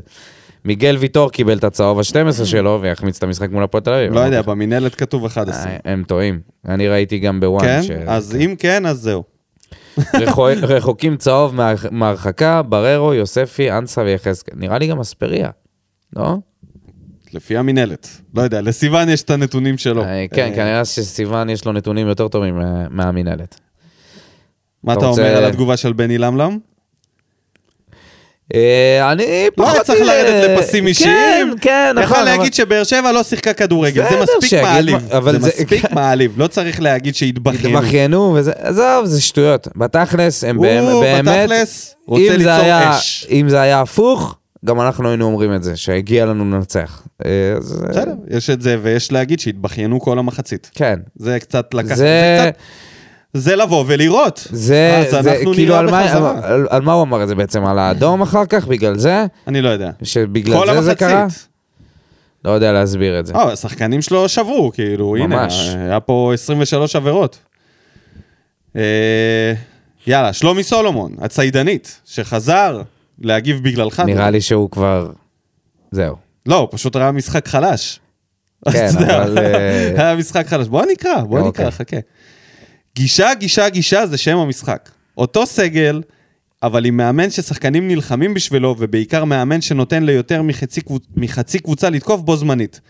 מיגל 0.64 0.96
ויטור 1.00 1.30
קיבל 1.30 1.58
את 1.58 1.64
הצהוב 1.64 1.98
ה-12 1.98 2.44
שלו 2.54 2.78
ויחמיץ 2.82 3.16
את 3.16 3.22
המשחק 3.22 3.50
מול 3.50 3.62
הפועל 3.64 3.82
תל 3.84 3.92
אביב. 3.92 4.12
לא 4.12 4.20
יודע, 4.20 4.42
במינהלת 4.42 4.94
כתוב 4.94 5.24
11. 5.24 5.70
אה, 5.70 5.76
הם 5.84 6.04
טועים. 6.06 6.40
אני 6.68 6.88
ראיתי 6.88 7.18
גם 7.18 7.40
בוואן. 7.40 7.64
כן? 7.64 7.82
ש- 7.82 7.90
אז 8.06 8.36
אם 8.36 8.54
כן, 8.58 8.86
אז 8.86 8.98
זהו. 9.00 9.22
רחו- 10.14 10.46
רחוקים 10.62 11.16
צהוב 11.16 11.54
מה- 11.54 11.72
מהרחקה, 11.90 12.62
בררו, 12.62 13.14
יוספי, 13.14 13.70
אנסה 13.72 14.02
ויחזקאל. 14.02 14.54
נראה 14.58 14.78
לי 14.78 14.86
גם 14.86 15.00
אספריה, 15.00 15.50
לא? 16.16 16.36
לפי 17.34 17.56
המינהלת. 17.56 18.08
לא 18.34 18.42
יודע, 18.42 18.60
לסיוון 18.60 19.08
יש 19.08 19.22
את 19.22 19.30
הנתונים 19.30 19.78
שלו. 19.78 20.04
אה, 20.04 20.26
כן, 20.34 20.50
אה, 20.50 20.56
כנראה 20.56 20.84
שסיוון 20.84 21.50
יש 21.50 21.64
לו 21.64 21.72
נתונים 21.72 22.08
יותר 22.08 22.28
טובים 22.28 22.60
אה, 22.60 22.64
מהמינהלת. 22.90 23.60
מה 24.84 24.92
אתה 24.92 25.06
אומר 25.06 25.36
על 25.36 25.44
התגובה 25.44 25.76
של 25.76 25.92
בני 25.92 26.18
למלם? 26.18 26.58
אני 28.54 29.24
לא 29.26 29.50
פחות... 29.56 29.74
היה 29.74 29.84
צריך 29.84 30.00
לרדת 30.00 30.50
לפסים 30.50 30.86
אישיים. 30.86 31.50
כן, 31.50 31.56
כן, 31.60 31.92
נכון. 31.94 32.02
יכול 32.02 32.24
להגיד 32.24 32.54
שבאר 32.54 32.84
שבע 32.84 33.12
לא 33.12 33.22
שיחקה 33.22 33.52
כדורגל, 33.52 34.04
זה 34.10 34.16
מספיק 34.22 34.62
מעליב. 34.62 34.98
זה 35.30 35.38
מספיק 35.38 35.92
מעליב, 35.94 36.32
לא 36.36 36.46
צריך 36.46 36.80
להגיד 36.80 37.14
שהתבכיינו. 37.14 37.78
התבכיינו 37.78 38.36
עזוב, 38.58 39.04
זה 39.04 39.20
שטויות. 39.20 39.68
בתכלס, 39.76 40.44
הם 40.44 40.56
הוא 40.56 40.64
באמת, 40.66 41.24
באמת, 41.24 41.48
בתכלס 41.48 41.94
רוצה 42.06 42.36
ליצור 42.36 42.90
אש. 42.90 43.26
אם 43.30 43.48
זה 43.48 43.60
היה 43.60 43.80
הפוך, 43.80 44.38
גם 44.68 44.80
אנחנו 44.80 45.08
היינו 45.08 45.24
אומרים 45.24 45.54
את 45.54 45.62
זה, 45.62 45.76
שהגיע 45.76 46.26
לנו 46.26 46.44
לנצח. 46.44 47.02
אה, 47.24 47.30
אז, 47.56 47.82
אה, 47.84 47.88
בסדר, 47.88 48.14
יש 48.30 48.50
את 48.50 48.62
זה, 48.62 48.76
ויש 48.82 49.12
להגיד 49.12 49.40
שהתבכיינו 49.40 50.00
כל 50.00 50.18
המחצית. 50.18 50.70
כן. 50.74 51.00
זה 51.16 51.40
קצת 51.40 51.74
לקחת, 51.74 51.96
זה- 51.96 52.44
זה 52.44 52.50
קצת... 52.52 52.62
זה 53.34 53.56
לבוא 53.56 53.84
ולראות. 53.86 54.48
זה, 54.52 54.96
אז 55.06 55.10
זה 55.10 55.18
אנחנו 55.32 55.52
כאילו, 55.52 55.68
נראה 55.74 55.78
על 55.78 55.90
מה, 55.90 56.04
בחזרה. 56.04 56.40
על, 56.42 56.66
על 56.70 56.82
מה 56.82 56.92
הוא 56.92 57.02
אמר 57.02 57.22
את 57.22 57.28
זה 57.28 57.34
בעצם? 57.34 57.64
על 57.64 57.78
האדום 57.78 58.22
אחר 58.22 58.46
כך? 58.46 58.66
בגלל 58.66 58.98
זה? 58.98 59.26
אני 59.46 59.60
לא 59.62 59.68
יודע. 59.68 59.90
שבגלל 60.02 60.74
זה 60.74 60.82
זה 60.82 60.94
קרה? 60.94 61.22
המחצית. 61.22 61.48
לא 62.44 62.50
יודע 62.50 62.72
להסביר 62.72 63.20
את 63.20 63.26
זה. 63.26 63.34
אה, 63.34 63.52
השחקנים 63.52 64.02
שלו 64.02 64.28
שברו, 64.28 64.70
כאילו, 64.74 65.16
הנה, 65.16 65.26
ממש. 65.26 65.68
היה 65.78 66.00
פה 66.00 66.30
23 66.34 66.96
עבירות. 66.96 67.38
אה, 68.76 69.52
יאללה, 70.06 70.32
שלומי 70.32 70.62
סולומון, 70.62 71.12
הציידנית, 71.20 72.00
שחזר 72.04 72.82
להגיב 73.20 73.62
בגללך. 73.62 74.00
נראה 74.00 74.30
לי 74.30 74.40
שהוא 74.40 74.70
כבר... 74.70 75.10
זהו. 75.90 76.16
לא, 76.46 76.56
הוא 76.56 76.68
פשוט 76.70 76.96
ראה 76.96 77.12
משחק 77.12 77.48
חלש. 77.48 78.00
כן, 78.72 78.88
אבל, 78.96 79.38
אה, 79.38 79.88
היה 80.04 80.16
משחק 80.16 80.46
חלש. 80.46 80.68
בוא 80.68 80.84
נקרא, 80.92 81.20
בוא 81.20 81.40
אוקיי. 81.40 81.64
נקרא, 81.64 81.70
חכה. 81.70 81.96
גישה, 82.96 83.34
גישה, 83.34 83.68
גישה 83.68 84.06
זה 84.06 84.16
שם 84.16 84.38
המשחק. 84.38 84.90
אותו 85.18 85.46
סגל, 85.46 86.02
אבל 86.62 86.84
עם 86.84 86.96
מאמן 86.96 87.30
ששחקנים 87.30 87.88
נלחמים 87.88 88.34
בשבילו, 88.34 88.74
ובעיקר 88.78 89.24
מאמן 89.24 89.60
שנותן 89.60 90.02
ליותר 90.02 90.42
מחצי, 90.42 90.80
קבוצ... 90.80 91.06
מחצי 91.16 91.58
קבוצה 91.58 91.90
לתקוף 91.90 92.20
בו 92.20 92.36
זמנית. 92.36 92.80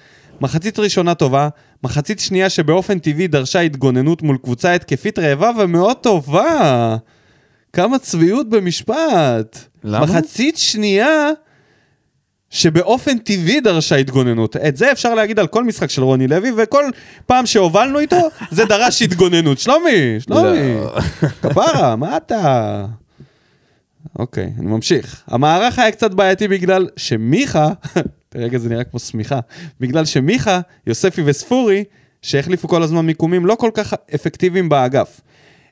מחצית 0.40 0.78
ראשונה 0.78 1.14
טובה, 1.14 1.48
מחצית 1.84 2.20
שנייה 2.20 2.50
שבאופן 2.50 2.98
טבעי 2.98 3.26
דרשה 3.26 3.60
התגוננות 3.60 4.22
מול 4.22 4.38
קבוצה 4.42 4.74
התקפית 4.74 5.18
רעבה 5.18 5.50
ומאוד 5.58 5.96
טובה. 5.96 6.96
כמה 7.78 7.98
צביעות 7.98 8.48
במשפט. 8.48 9.58
למה? 9.84 10.06
מחצית 10.06 10.58
שנייה 10.58 11.30
שבאופן 12.50 13.18
טבעי 13.18 13.60
דרשה 13.60 13.96
התגוננות. 13.96 14.56
את 14.56 14.76
זה 14.76 14.92
אפשר 14.92 15.14
להגיד 15.14 15.38
על 15.38 15.46
כל 15.46 15.64
משחק 15.64 15.90
של 15.90 16.02
רוני 16.02 16.26
לוי, 16.28 16.50
וכל 16.56 16.84
פעם 17.26 17.46
שהובלנו 17.46 17.98
איתו, 17.98 18.16
זה 18.50 18.64
דרש 18.64 19.02
התגוננות. 19.02 19.58
שלומי, 19.58 20.20
שלומי, 20.20 20.74
לא. 20.74 21.00
כפרה, 21.42 21.96
מה 21.96 22.16
אתה... 22.16 22.84
אוקיי, 24.18 24.52
אני 24.58 24.66
ממשיך. 24.66 25.22
המערך 25.26 25.78
היה 25.78 25.90
קצת 25.90 26.10
בעייתי 26.10 26.48
בגלל 26.48 26.88
שמיכה, 26.96 27.68
רגע 28.34 28.58
זה 28.58 28.68
נראה 28.68 28.84
כמו 28.84 29.00
שמיכה, 29.00 29.40
בגלל 29.80 30.04
שמיכה, 30.04 30.60
יוספי 30.86 31.22
וספורי, 31.24 31.84
שהחליפו 32.22 32.68
כל 32.68 32.82
הזמן 32.82 33.06
מיקומים, 33.06 33.46
לא 33.46 33.54
כל 33.54 33.70
כך 33.74 33.94
אפקטיביים 34.14 34.68
באגף. 34.68 35.20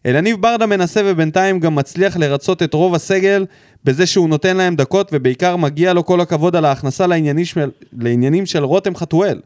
אלניב 0.07 0.41
ברדה 0.41 0.67
מנסה 0.67 1.01
ובינתיים 1.05 1.61
גם 1.61 1.75
מצליח 1.75 2.17
לרצות 2.17 2.63
את 2.63 2.75
רוב 2.75 2.95
הסגל 2.95 3.47
בזה 3.85 4.07
שהוא 4.07 4.29
נותן 4.29 4.57
להם 4.57 4.77
דקות 4.77 5.11
ובעיקר 5.13 5.57
מגיע 5.57 5.93
לו 5.93 6.05
כל 6.05 6.21
הכבוד 6.21 6.57
על 6.57 6.65
ההכנסה 6.65 7.07
לעניינים 7.07 7.45
של, 7.45 7.71
לעניינים 7.93 8.47
של 8.47 8.65
רותם 8.65 8.97
חתואל. 8.97 9.41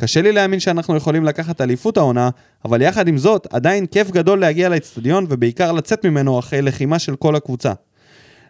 קשה 0.00 0.22
לי 0.22 0.32
להאמין 0.32 0.60
שאנחנו 0.60 0.96
יכולים 0.96 1.24
לקחת 1.24 1.60
אליפות 1.60 1.96
העונה, 1.96 2.30
אבל 2.64 2.82
יחד 2.82 3.08
עם 3.08 3.18
זאת, 3.18 3.46
עדיין 3.50 3.86
כיף 3.86 4.10
גדול 4.10 4.40
להגיע 4.40 4.68
לאצטדיון 4.68 5.26
ובעיקר 5.28 5.72
לצאת 5.72 6.06
ממנו 6.06 6.38
אחרי 6.38 6.62
לחימה 6.62 6.98
של 6.98 7.16
כל 7.16 7.36
הקבוצה. 7.36 7.72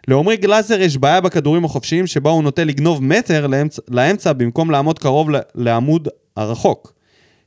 לעומרי 0.07 0.37
גלאזר 0.37 0.81
יש 0.81 0.97
בעיה 0.97 1.21
בכדורים 1.21 1.65
החופשיים 1.65 2.07
שבה 2.07 2.29
הוא 2.29 2.43
נוטה 2.43 2.63
לגנוב 2.63 3.03
מטר 3.03 3.47
לאמצע, 3.47 3.81
לאמצע 3.89 4.33
במקום 4.33 4.71
לעמוד 4.71 4.99
קרוב 4.99 5.29
לעמוד 5.55 6.07
הרחוק. 6.37 6.93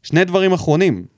שני 0.02 0.24
דברים 0.24 0.52
אחרונים, 0.52 1.15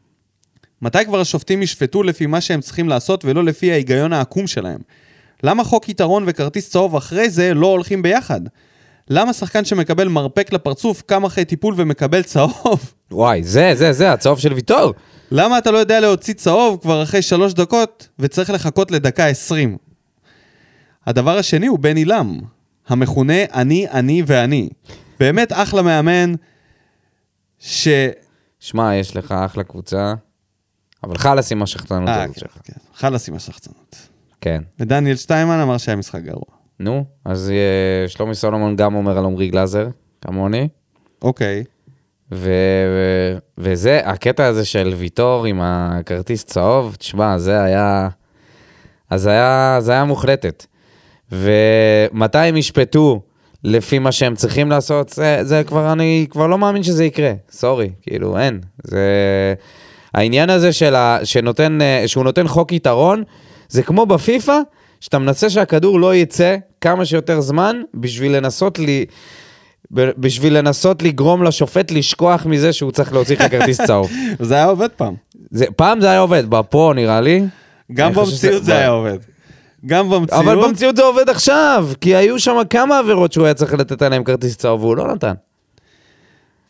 מתי 0.83 1.05
כבר 1.05 1.21
השופטים 1.21 1.63
ישפטו 1.63 2.03
לפי 2.03 2.27
מה 2.27 2.41
שהם 2.41 2.61
צריכים 2.61 2.89
לעשות 2.89 3.25
ולא 3.25 3.45
לפי 3.45 3.73
ההיגיון 3.73 4.13
העקום 4.13 4.47
שלהם? 4.47 4.81
למה 5.43 5.65
חוק 5.65 5.89
יתרון 5.89 6.25
וכרטיס 6.27 6.71
צהוב 6.71 6.97
אחרי 6.97 7.31
זה 7.31 7.55
לא 7.55 7.67
הולכים 7.67 8.03
ביחד? 8.03 8.41
למה 9.11 9.33
שחקן 9.33 9.65
שמקבל 9.65 10.09
מרפק 10.09 10.53
לפרצוף 10.53 11.03
קם 11.03 11.25
אחרי 11.25 11.45
טיפול 11.45 11.75
ומקבל 11.77 12.23
צהוב? 12.23 12.93
וואי, 13.11 13.45
זה, 13.45 13.71
זה, 13.75 13.93
זה, 13.93 14.13
הצהוב 14.13 14.39
של 14.39 14.53
ויטור. 14.53 14.95
למה 15.31 15.59
אתה 15.59 15.71
לא 15.71 15.79
יודע 15.79 16.01
להוציא 16.01 16.35
צהוב 16.35 16.79
כבר 16.83 17.03
אחרי 17.03 17.23
שלוש 17.23 17.55
דקות 17.55 18.09
וצריך 18.19 18.51
לחכות 18.51 18.91
לדקה 18.91 19.27
עשרים? 19.27 19.77
הדבר 21.07 21.39
השני 21.39 21.67
הוא 21.67 21.79
בני 21.79 22.05
לם, 22.05 22.39
המכונה 22.89 23.45
אני, 23.55 23.87
אני 23.91 24.23
ואני. 24.27 24.69
באמת 25.21 25.53
אחלה 25.53 25.83
מאמן, 25.83 26.33
ש... 27.59 27.89
שמע, 28.61 28.95
יש 28.95 29.17
לך 29.17 29.33
אחלה 29.33 29.65
קבוצה, 29.65 30.15
אבל 31.05 31.19
חלאס 31.19 31.53
עם 31.53 31.63
השחצנות 31.63 32.09
אה, 32.09 32.23
הזאת 32.23 32.35
כן, 32.35 32.41
שלך. 32.41 32.59
כן. 32.65 32.73
חלאס 32.95 33.29
עם 33.29 33.35
השחצנות. 33.35 33.97
כן. 34.41 34.63
ודניאל 34.81 35.17
שטיימן 35.17 35.61
אמר 35.61 35.79
שהיה 35.79 35.97
משחק 35.97 36.23
גרוע. 36.23 36.45
נו, 36.81 37.05
אז 37.25 37.51
אה, 37.51 38.09
שלומי 38.09 38.35
סולומון 38.35 38.77
גם 38.77 38.95
אומר 38.95 39.19
על 39.19 39.25
עמרי 39.25 39.49
גלאזר, 39.49 39.89
כמוני. 40.21 40.69
אוקיי. 41.23 41.65
ו- 42.33 42.49
ו- 42.89 43.39
וזה, 43.59 44.01
הקטע 44.05 44.47
הזה 44.47 44.65
של 44.65 44.95
ויטור 44.97 45.45
עם 45.45 45.61
הכרטיס 45.63 46.45
צהוב, 46.45 46.97
תשמע, 46.99 47.39
זה 47.39 47.63
היה... 47.63 48.09
אז 49.11 49.27
היה, 49.27 49.79
זה 49.81 49.93
היה 49.93 50.05
מוחלטת. 50.05 50.67
ומתי 51.33 52.39
הם 52.39 52.57
ישפטו 52.57 53.21
לפי 53.65 53.99
מה 53.99 54.13
שהם 54.13 54.35
צריכים 54.35 54.71
לעשות, 54.71 55.09
זה, 55.09 55.39
זה 55.43 55.65
כבר, 55.67 55.93
אני 55.93 56.27
כבר 56.31 56.47
לא 56.47 56.59
מאמין 56.59 56.83
שזה 56.83 57.05
יקרה, 57.05 57.33
סורי, 57.51 57.91
כאילו, 58.03 58.39
אין. 58.39 58.61
זה... 58.85 59.05
העניין 60.15 60.51
הזה 60.51 60.73
של 60.73 60.95
ה... 60.95 61.19
שנותן, 61.25 61.79
אה, 61.83 62.03
שהוא 62.07 62.25
נותן 62.25 62.49
חוק 62.49 62.73
יתרון, 62.73 63.23
זה 63.69 63.83
כמו 63.83 64.07
בפיפא, 64.07 64.59
שאתה 65.01 65.19
מנסה 65.19 65.51
שהכדור 65.51 66.01
לא 66.01 66.15
יצא 66.15 66.57
כמה 66.81 67.05
שיותר 67.05 67.41
זמן 67.41 67.83
בשביל 67.95 68.37
לנסות 68.37 68.79
לי... 68.79 69.05
בשביל 69.91 70.59
לנסות 70.59 71.03
לגרום 71.03 71.43
לשופט 71.43 71.91
לשכוח 71.91 72.47
מזה 72.47 72.73
שהוא 72.73 72.91
צריך 72.91 73.13
להוציא 73.13 73.37
לך 73.37 73.51
כרטיס 73.51 73.81
צהוב. 73.81 74.11
זה 74.41 74.55
היה 74.55 74.65
עובד 74.65 74.89
פעם. 74.89 75.15
זה, 75.51 75.67
פעם 75.77 76.01
זה 76.01 76.11
היה 76.11 76.21
עובד, 76.21 76.45
פה 76.71 76.93
נראה 76.95 77.21
לי. 77.21 77.43
גם 77.93 78.13
במציאות 78.13 78.65
זה 78.65 78.77
היה 78.77 78.89
עובד. 78.89 79.19
גם 79.87 80.11
במציאות... 80.11 80.45
אבל 80.45 80.57
במציאות 80.67 80.97
זה 80.97 81.03
עובד 81.03 81.29
עכשיו, 81.29 81.89
כי 82.01 82.17
היו 82.17 82.39
שם 82.39 82.61
כמה 82.71 82.99
עבירות 82.99 83.33
שהוא 83.33 83.45
היה 83.45 83.55
צריך 83.55 83.75
לתת 83.75 84.03
עליהן 84.03 84.25
כרטיס 84.25 84.57
צהוב 84.57 84.85
והוא 84.85 84.97
לא 84.97 85.15
נתן. 85.15 85.35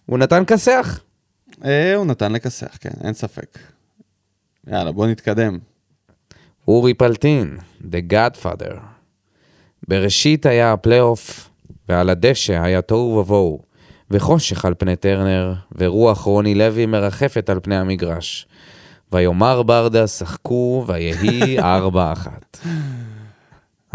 הוא 0.06 0.18
נתן 0.18 0.42
כסח. 0.46 1.00
אה, 1.64 1.94
הוא 1.94 2.06
נתן 2.06 2.32
לכסח, 2.32 2.76
כן, 2.80 2.90
אין 3.04 3.14
ספק. 3.14 3.58
יאללה, 4.66 4.92
בוא 4.92 5.06
נתקדם. 5.06 5.58
אורי 6.68 6.94
פלטין, 6.94 7.58
The 7.80 8.12
Godfather. 8.12 8.74
בראשית 9.88 10.46
היה 10.46 10.72
הפלייאוף, 10.72 11.50
ועל 11.88 12.10
הדשא 12.10 12.62
היה 12.62 12.82
תוהו 12.82 13.16
ובוהו, 13.16 13.62
וחושך 14.10 14.64
על 14.64 14.74
פני 14.78 14.96
טרנר, 14.96 15.54
ורוח 15.78 16.20
רוני 16.20 16.54
לוי 16.54 16.86
מרחפת 16.86 17.50
על 17.50 17.60
פני 17.62 17.76
המגרש. 17.76 18.46
ויאמר 19.12 19.62
ברדה, 19.62 20.06
שחקו, 20.06 20.84
ויהי 20.86 21.58
ארבע 21.74 22.12
אחת. 22.12 22.58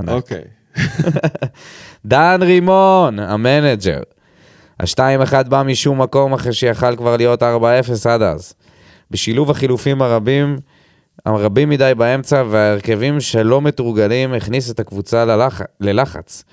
אוקיי. 0.08 0.44
דן 2.06 2.40
רימון, 2.42 3.20
המנג'ר. 3.20 4.02
השתיים 4.80 5.22
אחד 5.22 5.50
בא 5.50 5.64
משום 5.64 6.02
מקום 6.02 6.34
אחרי 6.34 6.54
שיכל 6.54 6.96
כבר 6.96 7.18
להיות 7.18 7.44
4-0 7.44 7.46
עד 8.10 8.22
אז. 8.22 8.54
בשילוב 9.12 9.52
החילופים 9.52 10.02
הרבים, 10.02 10.58
הרבים 11.26 11.70
מדי 11.70 11.92
באמצע 11.98 12.44
וההרכבים 12.50 13.20
שלא 13.20 13.62
מתורגלים 13.62 14.34
הכניס 14.34 14.72
את 14.72 14.80
הקבוצה 14.80 15.26
ללח... 15.26 15.62
ללחץ. 15.80 16.44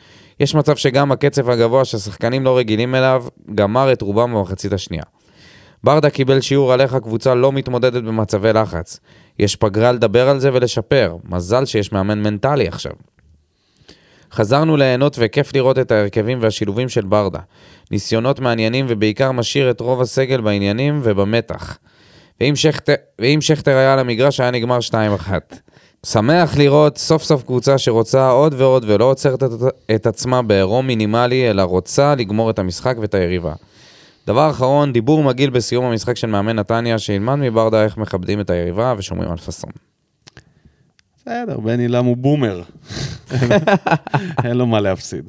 יש 0.41 0.55
מצב 0.55 0.77
שגם 0.77 1.13
הקצב 1.13 1.51
הגבוה 1.51 1.85
שהשחקנים 1.85 2.45
לא 2.45 2.59
רגילים 2.59 2.95
אליו 2.95 3.25
גמר 3.55 3.93
את 3.93 4.03
רובם 4.03 4.35
במחצית 4.35 4.73
השנייה. 4.73 5.03
ברדה 5.85 6.11
קיבל 6.11 6.41
שיעור 6.41 6.73
על 6.73 6.81
איך 6.81 6.95
הקבוצה 6.95 7.35
לא 7.35 7.53
מתמודדת 7.53 8.03
במצבי 8.03 8.53
לחץ. 8.53 9.01
יש 9.39 9.57
פגרה 9.57 9.93
לדבר 9.93 10.29
על 10.29 10.39
זה 10.39 10.51
ולשפר, 10.53 11.17
מזל 11.25 11.65
שיש 11.65 11.93
מאמן 11.93 12.23
מנטלי 12.23 12.69
עכשיו. 12.69 12.93
חזרנו 14.33 14.77
ליהנות 14.77 15.17
וכיף 15.19 15.55
לראות 15.55 15.79
את 15.79 15.91
ההרכבים 15.91 16.39
והשילובים 16.43 16.89
של 16.89 17.07
ברדה. 17.07 17.41
ניסיונות 17.91 18.41
מעניינים 18.41 18.87
ובעיקר 18.89 19.33
משאיר 19.33 19.71
את 19.71 19.81
רוב 19.81 20.01
הסגל 20.01 20.41
בעניינים 20.41 21.01
ובמתח. 21.03 21.79
ואם 22.41 22.57
שכטר, 22.57 22.95
ואם 23.19 23.41
שכטר 23.41 23.77
היה 23.77 23.93
על 23.93 23.99
המגרש 23.99 24.41
היה 24.41 24.51
נגמר 24.51 24.79
2-1. 24.91 24.95
שמח 26.07 26.57
לראות 26.57 26.99
סוף 26.99 27.23
סוף 27.23 27.43
קבוצה 27.43 27.79
שרוצה 27.79 28.29
עוד 28.29 28.55
ועוד 28.59 28.85
ולא 28.89 29.05
עוצרת 29.05 29.43
את, 29.95 30.07
עצמה 30.07 30.43
בעירום 30.43 30.87
מינימלי, 30.87 31.51
אלא 31.51 31.63
רוצה 31.63 32.15
לגמור 32.15 32.51
את 32.51 32.59
המשחק 32.59 32.97
ואת 33.01 33.15
היריבה. 33.15 33.53
דבר 34.27 34.51
אחרון, 34.51 34.93
דיבור 34.93 35.23
מגעיל 35.23 35.51
בסיום 35.51 35.85
המשחק 35.85 36.17
של 36.17 36.27
מאמן 36.27 36.57
נתניה, 36.57 36.99
שילמד 36.99 37.35
מברדה 37.35 37.85
איך 37.85 37.97
מכבדים 37.97 38.41
את 38.41 38.51
היריבה 38.51 38.95
ושומרים 38.99 39.31
על 39.31 39.37
פאסון. 39.37 39.71
בסדר, 41.17 41.61
בני 41.61 41.89
לם 41.89 42.05
הוא 42.05 42.17
בומר. 42.17 42.63
אין 44.45 44.57
לו 44.57 44.67
מה 44.67 44.81
להפסיד. 44.81 45.25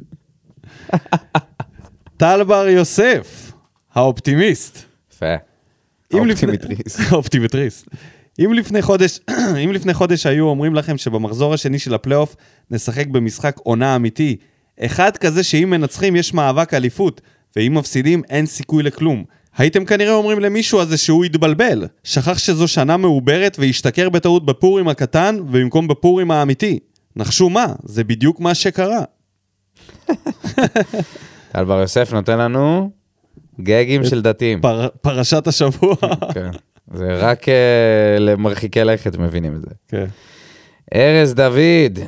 טל 2.21 2.43
בר 2.43 2.67
יוסף, 2.67 3.51
האופטימיסט. 3.93 4.77
יפה. 5.13 5.35
האופטימטריסט. 6.13 6.99
האופטימטריסט. 7.09 7.87
אם 8.45 8.53
לפני 8.53 8.81
חודש, 8.81 9.19
אם 9.65 9.71
לפני 9.73 9.93
חודש 9.93 10.25
היו 10.25 10.45
אומרים 10.45 10.75
לכם 10.75 10.97
שבמחזור 10.97 11.53
השני 11.53 11.79
של 11.79 11.93
הפלייאוף 11.93 12.35
נשחק 12.71 13.07
במשחק 13.07 13.57
עונה 13.63 13.95
אמיתי, 13.95 14.35
אחד 14.79 15.17
כזה 15.17 15.43
שאם 15.43 15.69
מנצחים 15.69 16.15
יש 16.15 16.33
מאבק 16.33 16.73
אליפות, 16.73 17.21
ואם 17.55 17.73
מפסידים 17.77 18.21
אין 18.29 18.45
סיכוי 18.45 18.83
לכלום. 18.83 19.23
הייתם 19.57 19.85
כנראה 19.85 20.13
אומרים 20.13 20.39
למישהו 20.39 20.81
הזה 20.81 20.97
שהוא 20.97 21.25
התבלבל, 21.25 21.87
שכח 22.03 22.37
שזו 22.37 22.67
שנה 22.67 22.97
מעוברת 22.97 23.57
והשתכר 23.59 24.09
בטעות 24.09 24.45
בפורים 24.45 24.87
הקטן 24.87 25.37
ובמקום 25.39 25.87
בפורים 25.87 26.31
האמיתי. 26.31 26.79
נחשו 27.15 27.49
מה, 27.49 27.65
זה 27.83 28.03
בדיוק 28.03 28.39
מה 28.39 28.55
שקרה. 28.55 29.03
טל 31.51 31.65
בר 31.65 31.79
יוסף 31.79 32.13
נותן 32.13 32.39
לנו 32.39 32.91
גגים 33.61 34.03
של 34.03 34.21
דתיים. 34.21 34.61
פר, 34.61 34.87
פרשת 35.01 35.47
השבוע. 35.47 35.95
כן. 36.33 36.49
זה 36.93 37.15
רק 37.19 37.43
uh, 37.43 37.51
למרחיקי 38.19 38.83
לכת 38.83 39.17
מבינים 39.17 39.55
את 39.55 39.61
זה. 39.61 39.69
כן. 39.87 40.05
ארז 40.95 41.33
דוד, 41.33 41.99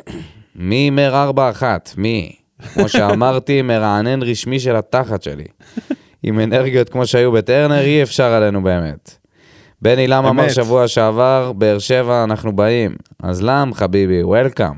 מי 0.55 0.75
הימר 0.75 1.31
4-1? 1.59 1.63
מי? 1.97 2.35
כמו 2.73 2.89
שאמרתי, 2.89 3.61
מרענן 3.61 4.23
רשמי 4.23 4.59
של 4.59 4.75
התחת 4.75 5.23
שלי. 5.23 5.45
עם 6.23 6.39
אנרגיות 6.39 6.89
כמו 6.89 7.07
שהיו 7.07 7.31
בטרנר, 7.31 7.81
אי 7.81 8.03
אפשר 8.03 8.33
עלינו 8.33 8.63
באמת. 8.63 9.17
בני 9.81 10.07
לם 10.07 10.25
אמר. 10.25 10.49
שבוע 10.49 10.87
שעבר, 10.87 11.51
באר 11.51 11.79
שבע 11.79 12.23
אנחנו 12.23 12.55
באים. 12.55 12.95
אז 13.23 13.43
לם, 13.43 13.73
חביבי, 13.73 14.23
וולקאם. 14.23 14.73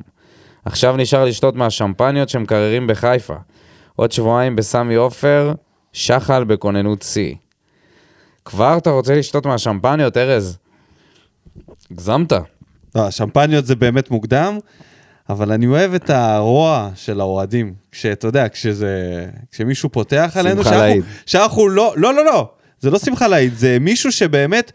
עכשיו 0.65 0.97
נשאר 0.97 1.25
לשתות 1.25 1.55
מהשמפניות 1.55 2.29
שמקררים 2.29 2.87
בחיפה. 2.87 3.35
עוד 3.95 4.11
שבועיים 4.11 4.55
בסמי 4.55 4.95
עופר, 4.95 5.53
שחל 5.93 6.43
בכוננות 6.43 7.01
שיא. 7.01 7.35
כבר 8.45 8.77
אתה 8.77 8.89
רוצה 8.89 9.15
לשתות 9.15 9.45
מהשמפניות, 9.45 10.17
ארז? 10.17 10.57
הגזמת. 11.91 12.31
לא, 12.95 13.07
השמפניות 13.07 13.65
זה 13.65 13.75
באמת 13.75 14.11
מוקדם, 14.11 14.57
אבל 15.29 15.51
אני 15.51 15.67
אוהב 15.67 15.93
את 15.93 16.09
הרוע 16.09 16.89
של 16.95 17.19
האוהדים. 17.19 17.73
כשאתה 17.91 18.27
יודע, 18.27 18.49
כשזה... 18.49 19.25
כשמישהו 19.51 19.89
פותח 19.89 20.31
עלינו, 20.35 20.63
שמחה 20.63 20.75
שאנחנו-. 20.75 21.03
שאנחנו 21.25 21.69
לא... 21.69 21.93
לא, 21.97 22.13
לא, 22.13 22.25
לא. 22.25 22.49
זה 22.79 22.89
לא 22.89 22.99
שמחה 22.99 23.27
לאיד, 23.27 23.53
זה 23.53 23.77
מישהו 23.79 24.11
שבאמת... 24.11 24.71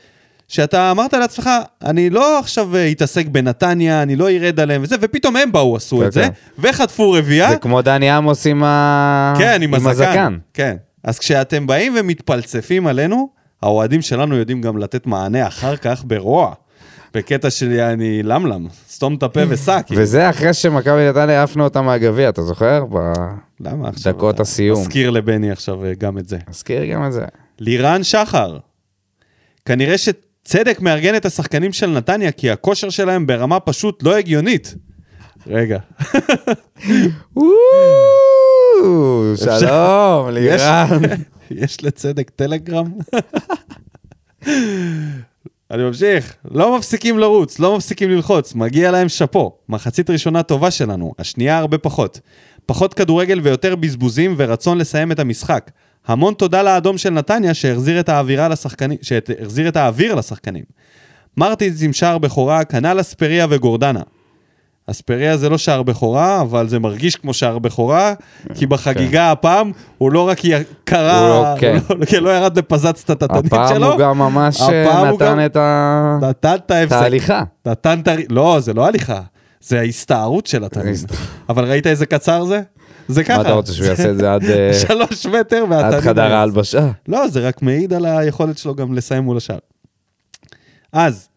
שאתה 0.50 0.90
אמרת 0.90 1.14
לעצמך, 1.14 1.50
אני 1.84 2.10
לא 2.10 2.38
עכשיו 2.38 2.76
אה, 2.76 2.90
אתעסק 2.90 3.26
בנתניה, 3.26 4.02
אני 4.02 4.16
לא 4.16 4.30
ארד 4.30 4.60
עליהם 4.60 4.82
וזה, 4.82 4.96
ופתאום 5.00 5.36
הם 5.36 5.52
באו, 5.52 5.76
עשו 5.76 5.98
כן, 5.98 6.06
את 6.06 6.12
זה, 6.12 6.22
כן. 6.22 6.28
וחטפו 6.58 7.12
רביעייה. 7.12 7.50
זה 7.50 7.56
כמו 7.56 7.82
דני 7.82 8.10
עמוס 8.10 8.46
עם, 8.46 8.64
ה... 8.64 9.34
כן, 9.38 9.62
עם 9.62 9.74
הזקן. 9.74 9.90
הזקן. 9.90 10.38
כן. 10.54 10.76
אז 11.04 11.18
כשאתם 11.18 11.66
באים 11.66 11.94
ומתפלצפים 12.00 12.86
עלינו, 12.86 13.28
האוהדים 13.62 14.02
שלנו 14.02 14.36
יודעים 14.36 14.60
גם 14.60 14.78
לתת 14.78 15.06
מענה 15.06 15.46
אחר 15.46 15.76
כך 15.76 16.02
ברוע. 16.06 16.52
בקטע 17.14 17.50
של 17.50 17.72
יעני 17.72 18.22
למלם, 18.22 18.66
סתום 18.88 19.14
את 19.14 19.22
הפה 19.22 19.40
וסע, 19.48 19.82
כאילו. 19.82 20.02
וזה 20.02 20.30
אחרי 20.30 20.54
שמכבי 20.54 21.08
נתניה 21.08 21.42
עפנו 21.42 21.64
אותה 21.64 21.82
מהגביע, 21.82 22.28
אתה 22.28 22.42
זוכר? 22.42 22.84
למה 23.60 23.88
עכשיו? 23.88 24.12
דקות 24.12 24.40
הסיום. 24.40 24.80
מזכיר 24.80 25.10
לבני 25.10 25.50
עכשיו 25.50 25.84
אה, 25.84 25.92
גם 25.98 26.18
את 26.18 26.28
זה. 26.28 26.38
נזכיר 26.48 26.84
גם 26.84 27.06
את 27.06 27.12
זה. 27.12 27.24
לירן 27.58 28.02
שחר. 28.02 28.58
כנראה 29.64 29.98
שצדק 30.44 30.80
מארגן 30.80 31.16
את 31.16 31.24
השחקנים 31.24 31.72
של 31.72 31.86
נתניה, 31.86 32.32
כי 32.32 32.50
הכושר 32.50 32.90
שלהם 32.90 33.26
ברמה 33.26 33.60
פשוט 33.60 34.02
לא 34.02 34.16
הגיונית. 34.16 34.74
רגע, 35.46 35.78
שלום, 39.36 40.30
לירן. 40.30 40.88
יש 41.50 41.84
לצדק 41.84 42.30
טלגרם? 42.30 42.86
אני 45.70 45.82
ממשיך, 45.82 46.36
לא 46.50 46.78
מפסיקים 46.78 47.18
לרוץ, 47.18 47.58
לא 47.58 47.76
מפסיקים 47.76 48.10
ללחוץ, 48.10 48.54
מגיע 48.54 48.90
להם 48.90 49.08
שאפו. 49.08 49.58
מחצית 49.68 50.10
ראשונה 50.10 50.42
טובה 50.42 50.70
שלנו, 50.70 51.12
השנייה 51.18 51.58
הרבה 51.58 51.78
פחות. 51.78 52.20
פחות 52.66 52.94
כדורגל 52.94 53.40
ויותר 53.42 53.76
בזבוזים 53.76 54.34
ורצון 54.36 54.78
לסיים 54.78 55.12
את 55.12 55.18
המשחק. 55.18 55.70
המון 56.06 56.34
תודה 56.34 56.62
לאדום 56.62 56.98
של 56.98 57.10
נתניה 57.10 57.54
שהחזיר 57.54 58.00
את 58.00 58.08
האווירה 58.08 58.48
לשחקנים, 58.48 58.98
שהחזיר 59.02 59.68
את 59.68 59.76
האוויר 59.76 60.14
לשחקנים. 60.14 60.64
מרטינס 61.36 61.82
עם 61.82 61.92
שער 61.92 62.18
בכורה, 62.18 62.64
כנ"ל 62.64 63.00
אספריה 63.00 63.46
וגורדנה. 63.50 64.00
אספריה 64.86 65.36
זה 65.36 65.48
לא 65.48 65.58
שער 65.58 65.82
בכורה, 65.82 66.40
אבל 66.40 66.68
זה 66.68 66.78
מרגיש 66.78 67.16
כמו 67.16 67.34
שער 67.34 67.58
בכורה, 67.58 68.14
כי 68.54 68.66
בחגיגה 68.66 69.32
הפעם 69.32 69.72
הוא 69.98 70.12
לא 70.12 70.28
רק 70.28 70.38
קרא, 70.84 71.18
הוא 71.20 71.28
לא- 71.28 71.54
כן. 71.60 71.78
הוא 71.88 71.96
לא- 71.98 72.04
כן, 72.06 72.22
לא 72.22 72.30
ירד 72.36 72.58
לפזץ 72.58 73.04
את 73.04 73.22
התתנית 73.22 73.52
שלו, 73.52 73.60
הפעם 73.66 73.82
הוא 73.82 73.98
גם 73.98 74.18
ממש 74.18 74.60
אה, 74.60 75.08
הוא 75.10 75.18
גם- 75.20 75.26
נתן 75.36 75.46
את 75.46 75.56
ה- 75.56 76.18
נתן 76.22 76.54
את. 76.84 76.92
ההליכה. 76.92 77.42
נתן 77.66 78.00
את 78.00 78.08
ה... 78.08 78.12
לא, 78.28 78.56
זה 78.60 78.72
לא 78.74 78.86
הליכה, 78.86 79.20
זה 79.60 79.80
ההסתערות 79.80 80.46
של 80.46 80.64
התנין. 80.64 80.86
ההסת- 80.86 81.12
אבל 81.48 81.64
ראית 81.70 81.86
איזה 81.86 82.06
קצר 82.06 82.44
זה? 82.44 82.60
זה 83.12 83.24
ככה. 83.24 83.36
מה 83.36 83.42
אתה 83.42 83.52
רוצה 83.52 83.72
שהוא 83.72 83.86
יעשה 83.86 84.10
את 84.10 84.16
זה 84.18 84.32
עד 84.34 84.44
אה, 84.44 84.70
שלוש 84.88 85.26
מטר 85.26 85.62
עד 85.64 85.70
והתנין... 85.70 86.00
חדר 86.00 86.32
ההלבשה? 86.34 86.90
לא, 87.08 87.28
זה 87.28 87.40
רק 87.48 87.62
מעיד 87.62 87.92
על 87.92 88.04
היכולת 88.06 88.58
שלו 88.58 88.74
גם 88.74 88.94
לסיים 88.94 89.22
מול 89.22 89.36
השאר. 89.36 89.58
אז, 90.92 91.28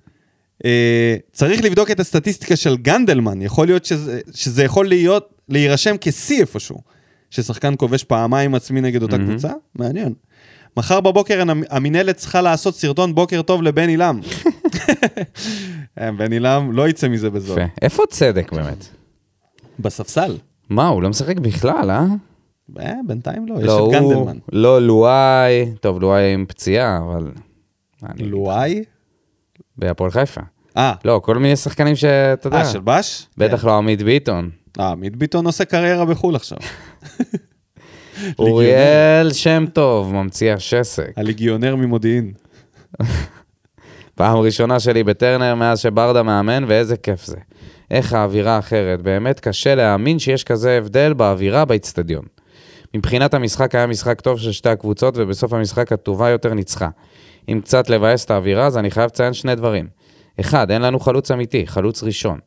אה, 0.65 1.15
צריך 1.31 1.63
לבדוק 1.63 1.91
את 1.91 1.99
הסטטיסטיקה 1.99 2.55
של 2.55 2.77
גנדלמן, 2.77 3.41
יכול 3.41 3.67
להיות 3.67 3.85
שזה, 3.85 4.19
שזה 4.33 4.63
יכול 4.63 4.87
להיות, 4.87 5.33
להירשם 5.49 5.95
כשיא 6.01 6.41
איפשהו, 6.41 6.77
ששחקן 7.29 7.73
כובש 7.77 8.03
פעמיים 8.03 8.55
עצמי 8.55 8.81
נגד 8.81 9.01
אותה 9.03 9.17
קבוצה? 9.17 9.49
מעניין. 9.75 10.13
מחר 10.77 11.01
בבוקר 11.01 11.41
המ- 11.41 11.63
המינהלת 11.69 12.17
צריכה 12.17 12.41
לעשות 12.41 12.75
סרטון 12.75 13.15
בוקר 13.15 13.41
טוב 13.41 13.63
לבני 13.63 13.97
לם. 13.97 14.19
אה, 15.99 16.11
בני 16.11 16.39
לם 16.39 16.71
לא 16.71 16.89
יצא 16.89 17.07
מזה 17.07 17.29
בזול. 17.29 17.57
יפה. 17.57 17.67
איפה 17.81 18.03
צדק 18.09 18.51
באמת? 18.53 18.85
בספסל. 19.79 20.37
מה, 20.69 20.87
הוא 20.87 21.01
לא 21.01 21.09
משחק 21.09 21.37
בכלל, 21.37 21.91
אה? 21.91 22.05
אה, 22.79 22.93
בינתיים 23.07 23.47
לא, 23.47 23.55
יש 23.59 23.63
לא 23.63 23.87
את 23.87 23.91
גנדלמן. 23.91 24.37
לא 24.51 24.81
לואי, 24.81 25.73
טוב, 25.81 26.01
לואי 26.01 26.33
עם 26.33 26.45
פציעה, 26.45 26.97
אבל... 26.97 27.31
לואי? 28.19 28.83
בהפועל 29.77 30.11
חיפה. 30.11 30.41
אה, 30.77 30.93
לא, 31.05 31.21
כל 31.23 31.37
מיני 31.37 31.55
שחקנים 31.55 31.95
שאתה 31.95 32.47
יודע. 32.47 32.57
אה, 32.57 32.65
של 32.65 32.79
בש? 32.79 33.27
בטח 33.37 33.65
לא 33.65 33.77
עמית 33.77 34.01
ביטון. 34.01 34.49
אה, 34.79 34.91
עמית 34.91 35.15
ביטון 35.15 35.45
עושה 35.45 35.65
קריירה 35.65 36.05
בחו"ל 36.05 36.35
עכשיו. 36.35 36.57
אוריאל 38.39 39.33
שם 39.33 39.65
טוב, 39.73 40.13
ממציא 40.13 40.53
השסק. 40.53 41.11
הליגיונר 41.17 41.75
ממודיעין. 41.75 42.33
פעם 44.15 44.37
ראשונה 44.37 44.79
שלי 44.79 45.03
בטרנר 45.03 45.55
מאז 45.55 45.79
שברדה 45.79 46.23
מאמן, 46.23 46.63
ואיזה 46.67 46.97
כיף 46.97 47.25
זה. 47.25 47.37
איך 47.93 48.13
האווירה 48.13 48.59
אחרת, 48.59 49.01
באמת 49.01 49.39
קשה 49.39 49.75
להאמין 49.75 50.19
שיש 50.19 50.43
כזה 50.43 50.77
הבדל 50.77 51.13
באווירה 51.13 51.65
באיצטדיון. 51.65 52.25
מבחינת 52.93 53.33
המשחק 53.33 53.75
היה 53.75 53.87
משחק 53.87 54.21
טוב 54.21 54.39
של 54.39 54.51
שתי 54.51 54.69
הקבוצות, 54.69 55.13
ובסוף 55.17 55.53
המשחק 55.53 55.91
הטובה 55.91 56.29
יותר 56.29 56.53
ניצחה. 56.53 56.89
אם 57.49 57.59
קצת 57.63 57.89
לבאס 57.89 58.25
את 58.25 58.31
האווירה, 58.31 58.65
אז 58.65 58.77
אני 58.77 58.91
חייב 58.91 59.05
לציין 59.05 59.33
שני 59.33 59.55
דברים. 59.55 59.87
אחד, 60.39 60.71
אין 60.71 60.81
לנו 60.81 60.99
חלוץ 60.99 61.31
אמיתי, 61.31 61.67
חלוץ 61.67 62.03
ראשון. 62.03 62.39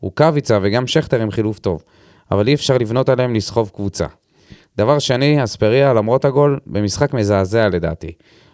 רוקאביצה 0.00 0.58
וגם 0.62 0.86
שכטר 0.86 1.20
עם 1.22 1.30
חילוף 1.30 1.58
טוב, 1.58 1.82
אבל 2.30 2.48
אי 2.48 2.54
אפשר 2.54 2.78
לבנות 2.78 3.08
עליהם 3.08 3.34
לסחוב 3.34 3.70
קבוצה. 3.74 4.06
דבר 4.76 4.98
שני, 4.98 5.44
אספריה, 5.44 5.92
למרות 5.92 6.24
הגול, 6.24 6.58
במשחק 6.66 7.14
מזעזע 7.14 7.68
לדעתי. 7.68 8.12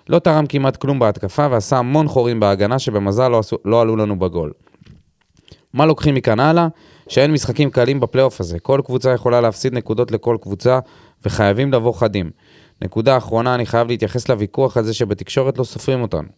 לא 0.09 0.19
תרם 0.19 0.47
כמעט 0.47 0.77
כלום 0.77 0.99
בהתקפה 0.99 1.47
ועשה 1.51 1.77
המון 1.77 2.09
חורים 2.09 2.41
בהגנה 2.41 2.79
שבמזל 2.79 3.29
לא, 3.29 3.39
עשו, 3.39 3.57
לא 3.65 3.81
עלו 3.81 3.97
לנו 3.97 4.19
בגול. 4.19 4.53
מה 5.75 5.87
לוקחים 5.87 6.15
מכאן 6.15 6.41
הלאה? 6.41 6.69
שאין 7.09 7.33
משחקים 7.33 7.71
קלים 7.71 8.01
בפלייאוף 8.01 8.41
הזה. 8.41 8.59
כל 8.59 8.81
קבוצה 8.85 9.13
יכולה 9.13 9.41
להפסיד 9.41 9.75
נקודות 9.75 10.13
לכל 10.13 10.37
קבוצה, 10.41 10.79
וחייבים 11.25 11.73
לבוא 11.73 11.93
חדים. 11.93 12.31
נקודה 12.83 13.17
אחרונה, 13.17 13.55
אני 13.55 13.67
חייב 13.67 13.89
להתייחס 13.89 14.29
לוויכוח 14.29 14.77
הזה 14.77 14.95
שבתקשורת 14.95 15.59
לא 15.59 15.65
סופרים 15.65 16.03
אותנו. 16.03 16.29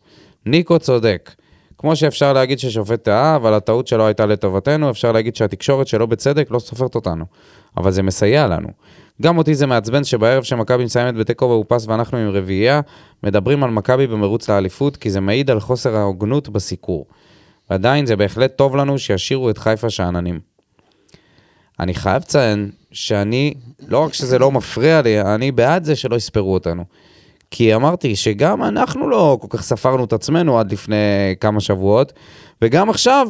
ניקו 0.47 0.79
צודק. 0.79 1.35
כמו 1.79 1.97
שאפשר 1.97 2.33
להגיד 2.33 2.59
ששופט 2.59 3.05
טעה, 3.05 3.37
אבל 3.37 3.55
הטעות 3.55 3.87
שלו 3.87 4.07
הייתה 4.07 4.27
לטובתנו, 4.27 4.91
אפשר 4.91 5.13
להגיד 5.13 5.37
שהתקשורת 5.37 5.87
שלא 5.87 6.07
בצדק 6.07 6.51
לא 6.51 6.59
סופרת 6.59 6.95
אותנו. 6.95 7.25
אבל 7.77 7.91
זה 7.91 8.03
מסייע 8.03 8.47
לנו. 8.47 8.69
גם 9.23 9.39
אותי 9.39 9.55
זה 9.55 9.67
מעצבן 9.67 10.05
שבערב 10.05 10.43
שמכבי 10.43 10.85
מסיימת 10.85 11.15
בתיקו 11.15 11.49
מאופס 11.49 11.87
ואנחנו 11.87 12.19
עם 12.19 12.29
רביעייה, 12.29 12.81
מדברים 13.23 13.65
על 13.65 13.71
מכבי 13.71 14.07
במרוץ 14.07 14.51
לאליפות, 14.51 14.97
כי 14.97 15.11
זה 15.11 15.21
מעיד 15.21 15.51
על 15.51 15.61
חוסר 15.61 15.97
ההוגנות 15.97 16.49
בסיקור. 16.49 17.07
ועדיין 17.71 18.07
זה 18.07 18.17
בהחלט 18.17 18.57
טוב 18.57 18.77
לנו 18.77 18.99
שישאירו 18.99 19.51
את 19.51 19.59
חיפה 19.59 19.91
שאננים. 19.91 20.41
אני 21.81 21.95
חייב 21.95 22.23
לציין 22.23 22.71
שאני, 22.93 23.55
לא 23.89 23.99
רק 23.99 24.15
שזה 24.15 24.39
לא 24.39 24.51
מפריע 24.53 25.03
לי, 25.03 25.21
אני 25.21 25.53
בעד 25.53 25.85
זה 25.85 25.97
שלא 25.97 26.17
יספרו 26.17 26.55
אותנו. 26.55 26.85
כי 27.51 27.75
אמרתי 27.75 28.17
שגם 28.17 28.63
אנחנו 28.63 29.09
לא 29.09 29.39
כל 29.41 29.47
כך 29.51 29.63
ספרנו 29.63 30.05
את 30.05 30.13
עצמנו 30.13 30.59
עד 30.59 30.73
לפני 30.73 30.97
כמה 31.41 31.61
שבועות, 31.61 32.13
וגם 32.63 32.91
עכשיו 32.91 33.29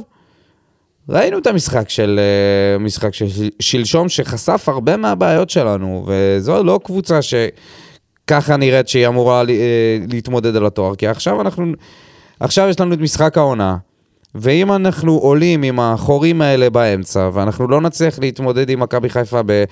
ראינו 1.09 1.39
את 1.39 1.47
המשחק 1.47 1.89
של 1.89 2.21
אה, 2.21 2.79
משחק 2.79 3.15
של 3.15 3.27
שלשום 3.61 4.09
שחשף 4.09 4.65
הרבה 4.69 4.97
מהבעיות 4.97 5.51
שלנו, 5.51 6.07
וזו 6.07 6.65
לא 6.65 6.81
קבוצה 6.85 7.21
שככה 7.23 8.57
נראית 8.57 8.89
שהיא 8.89 9.07
אמורה 9.07 9.41
אה, 9.49 9.99
להתמודד 10.09 10.57
על 10.57 10.67
התואר, 10.67 10.95
כי 10.95 11.07
עכשיו 11.07 11.41
אנחנו, 11.41 11.73
עכשיו 12.41 12.69
יש 12.69 12.81
לנו 12.81 12.95
את 12.95 12.99
משחק 12.99 13.39
העונה, 13.39 13.77
ואם 14.35 14.73
אנחנו 14.73 15.13
עולים 15.13 15.63
עם 15.63 15.81
החורים 15.81 16.43
האלה 16.43 16.71
באמצע, 16.71 17.31
ואנחנו 17.33 17.69
לא 17.69 17.81
נצליח 17.81 18.19
להתמודד 18.19 18.71
עם 18.71 18.81
מכבי 18.81 19.09
חיפה 19.09 19.41
ב... 19.47 19.65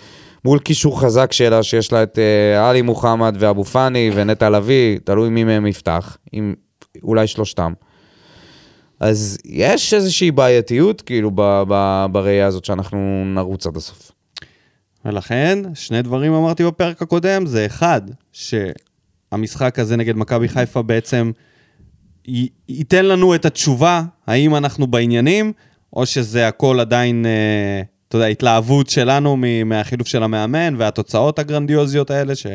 מול 0.45 0.59
קישור 0.59 1.01
חזק 1.01 1.33
שלה, 1.33 1.63
שיש 1.63 1.93
לה 1.93 2.03
את 2.03 2.19
אה, 2.19 2.69
עלי 2.69 2.83
מוחמד 2.83 3.37
ואבו 3.39 3.65
פאני 3.65 4.11
ונטע 4.15 4.51
לביא, 4.51 4.99
תלוי 5.05 5.29
מי 5.29 5.45
מהם 5.45 5.67
יפתח, 5.67 6.17
עם 6.33 6.55
אולי 7.03 7.27
שלושתם. 7.27 7.73
אז 9.01 9.39
יש 9.45 9.95
איזושהי 9.95 10.31
בעייתיות, 10.31 11.01
כאילו, 11.01 11.31
ב- 11.35 11.63
ב- 11.69 12.07
בראייה 12.13 12.47
הזאת 12.47 12.65
שאנחנו 12.65 13.25
נרוץ 13.35 13.67
עד 13.67 13.77
הסוף. 13.77 14.13
ולכן, 15.05 15.59
שני 15.75 16.03
דברים 16.03 16.33
אמרתי 16.33 16.65
בפרק 16.65 17.03
הקודם, 17.03 17.47
זה 17.47 17.67
אחד, 17.67 18.03
שהמשחק 18.33 19.79
הזה 19.79 19.97
נגד 19.97 20.17
מכבי 20.17 20.49
חיפה 20.49 20.83
בעצם 20.83 21.31
י- 22.29 22.49
ייתן 22.69 23.05
לנו 23.07 23.35
את 23.35 23.45
התשובה, 23.45 24.03
האם 24.27 24.57
אנחנו 24.57 24.87
בעניינים, 24.87 25.53
או 25.93 26.07
שזה 26.07 26.49
הכל 26.49 26.81
עדיין, 26.81 27.27
אה, 27.27 27.83
אתה 28.09 28.17
יודע, 28.17 28.27
התלהבות 28.27 28.91
שלנו 28.91 29.37
מ- 29.39 29.69
מהחילוף 29.69 30.09
של 30.09 30.23
המאמן 30.23 30.75
והתוצאות 30.79 31.39
הגרנדיוזיות 31.39 32.11
האלה 32.11 32.35
ש, 32.35 32.47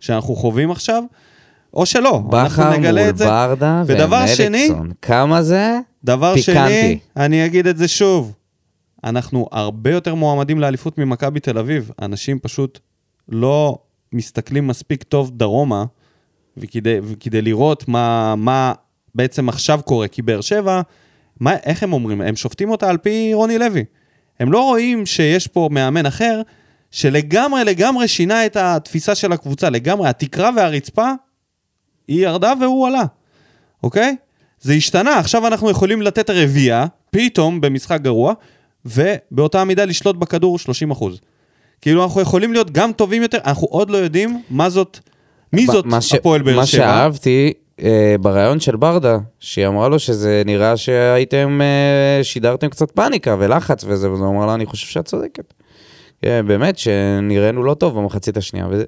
שאנחנו 0.00 0.34
חווים 0.36 0.70
עכשיו, 0.70 1.02
או 1.74 1.86
שלא, 1.86 2.18
בכר 2.28 2.40
אנחנו 2.42 2.70
נגלה 2.72 3.00
מול 3.00 3.10
את 3.10 3.16
זה. 3.16 3.26
ברדה 3.26 3.82
ודבר 3.86 4.26
שני, 4.26 4.46
ומליקסון. 4.46 4.90
כמה 5.02 5.42
זה? 5.42 5.78
דבר 6.04 6.34
פיקנטי. 6.34 6.42
שני, 6.82 6.98
אני 7.16 7.46
אגיד 7.46 7.66
את 7.66 7.76
זה 7.76 7.88
שוב, 7.88 8.34
אנחנו 9.04 9.48
הרבה 9.52 9.90
יותר 9.90 10.14
מועמדים 10.14 10.60
לאליפות 10.60 10.98
ממכבי 10.98 11.40
תל 11.40 11.58
אביב. 11.58 11.90
אנשים 12.02 12.38
פשוט 12.38 12.78
לא 13.28 13.78
מסתכלים 14.12 14.66
מספיק 14.66 15.02
טוב 15.02 15.30
דרומה, 15.30 15.84
וכדי, 16.56 16.98
וכדי 17.02 17.42
לראות 17.42 17.88
מה, 17.88 18.34
מה 18.36 18.72
בעצם 19.16 19.48
עכשיו 19.48 19.80
קורה. 19.84 20.08
כי 20.08 20.22
באר 20.22 20.40
שבע, 20.40 20.80
מה, 21.40 21.54
איך 21.64 21.82
הם 21.82 21.92
אומרים? 21.92 22.20
הם 22.20 22.36
שופטים 22.36 22.70
אותה 22.70 22.90
על 22.90 22.96
פי 22.96 23.30
רוני 23.34 23.58
לוי. 23.58 23.84
הם 24.40 24.52
לא 24.52 24.60
רואים 24.62 25.06
שיש 25.06 25.46
פה 25.46 25.68
מאמן 25.72 26.06
אחר, 26.06 26.42
שלגמרי 26.90 27.64
לגמרי 27.64 28.08
שינה 28.08 28.46
את 28.46 28.56
התפיסה 28.56 29.14
של 29.14 29.32
הקבוצה, 29.32 29.70
לגמרי, 29.70 30.08
התקרה 30.08 30.50
והרצפה, 30.56 31.10
היא 32.08 32.22
ירדה 32.26 32.52
והוא 32.60 32.86
עלה, 32.86 33.02
אוקיי? 33.82 34.16
זה 34.60 34.72
השתנה, 34.72 35.18
עכשיו 35.18 35.46
אנחנו 35.46 35.70
יכולים 35.70 36.02
לתת 36.02 36.30
רביעייה, 36.30 36.86
פתאום 37.10 37.60
במשחק 37.60 38.00
גרוע, 38.00 38.34
ובאותה 38.84 39.64
מידה 39.64 39.84
לשלוט 39.84 40.16
בכדור 40.16 40.58
30 40.58 40.90
אחוז. 40.90 41.20
כאילו 41.80 42.04
אנחנו 42.04 42.20
יכולים 42.20 42.52
להיות 42.52 42.70
גם 42.70 42.92
טובים 42.92 43.22
יותר, 43.22 43.38
אנחנו 43.44 43.66
עוד 43.70 43.90
לא 43.90 43.96
יודעים 43.96 44.42
מה 44.50 44.70
זאת, 44.70 44.98
מי 45.52 45.66
זאת 45.66 45.86
מה 45.86 46.00
ש- 46.00 46.14
הפועל 46.14 46.42
באר 46.42 46.56
מה 46.56 46.66
שבע. 46.66 46.78
שאהבתי, 46.80 47.52
אה, 47.82 48.14
בריאיון 48.20 48.60
של 48.60 48.76
ברדה, 48.76 49.18
שהיא 49.40 49.66
אמרה 49.66 49.88
לו 49.88 49.98
שזה 49.98 50.42
נראה 50.46 50.76
שהייתם, 50.76 51.60
אה, 51.62 52.24
שידרתם 52.24 52.68
קצת 52.68 52.90
פאניקה 52.90 53.36
ולחץ 53.38 53.84
וזה, 53.86 54.10
ואז 54.10 54.20
הוא 54.20 54.28
אמר 54.30 54.46
לה, 54.46 54.54
אני 54.54 54.66
חושב 54.66 54.86
שאת 54.86 55.04
צודקת. 55.04 55.54
אה, 56.24 56.42
באמת, 56.42 56.78
שנראינו 56.78 57.64
לא 57.64 57.74
טוב 57.74 57.98
במחצית 57.98 58.36
השנייה. 58.36 58.66
וזה, 58.70 58.84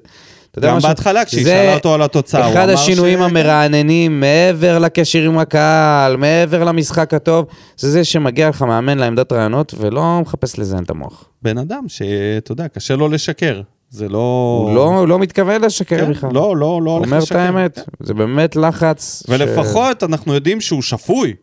אתה 0.51 0.59
יודע 0.59 0.69
גם? 0.69 0.79
בהתחלה, 0.79 1.25
כשהיא 1.25 1.45
שאלה 1.45 1.75
אותו 1.75 1.93
על 1.93 2.01
התוצאה, 2.01 2.45
הוא 2.45 2.53
אחד 2.53 2.63
אמר 2.69 2.73
השינויים 2.79 3.19
ש- 3.19 3.21
המרעננים, 3.21 4.19
מעבר 4.19 4.79
לקשר 4.79 5.19
עם 5.21 5.37
הקהל, 5.37 6.17
מעבר 6.17 6.63
למשחק 6.63 7.13
הטוב, 7.13 7.45
זה 7.77 7.91
זה 7.91 8.03
שמגיע 8.03 8.49
לך 8.49 8.61
מאמן 8.61 8.97
לעמדת 8.97 9.31
רעיונות 9.31 9.73
ולא 9.77 10.19
מחפש 10.21 10.59
לזיין 10.59 10.83
את 10.83 10.89
המוח. 10.89 11.23
בן 11.41 11.57
אדם 11.57 11.83
שאתה 11.87 12.51
יודע, 12.51 12.67
קשה 12.67 12.95
לו 12.95 13.07
לשקר. 13.07 13.61
זה 13.89 14.09
לא... 14.09 14.63
הוא 14.67 14.75
לא, 14.75 15.07
לא 15.07 15.19
מתכוון 15.19 15.61
לשקר 15.61 15.97
כן, 16.05 16.11
בכלל. 16.11 16.29
לא, 16.33 16.57
לא, 16.57 16.59
לא 16.59 16.65
הוא 16.65 16.97
הולך 16.97 17.05
אומר 17.07 17.17
את 17.17 17.23
לשקר. 17.23 17.39
האמת, 17.39 17.75
כן. 17.75 17.81
זה 17.99 18.13
באמת 18.13 18.55
לחץ. 18.55 19.23
ש- 19.25 19.29
ולפחות 19.29 20.03
אנחנו 20.03 20.33
יודעים 20.33 20.61
שהוא 20.61 20.81
שפוי. 20.81 21.33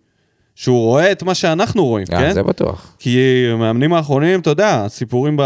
שהוא 0.55 0.85
רואה 0.85 1.13
את 1.13 1.23
מה 1.23 1.35
שאנחנו 1.35 1.85
רואים, 1.87 2.07
אה, 2.13 2.19
כן? 2.19 2.33
זה 2.35 2.43
בטוח. 2.43 2.97
כי 2.99 3.19
המאמנים 3.53 3.93
האחרונים, 3.93 4.41
אתה 4.41 4.51
יודע, 4.51 4.85
סיפורים 4.89 5.37
ב... 5.37 5.41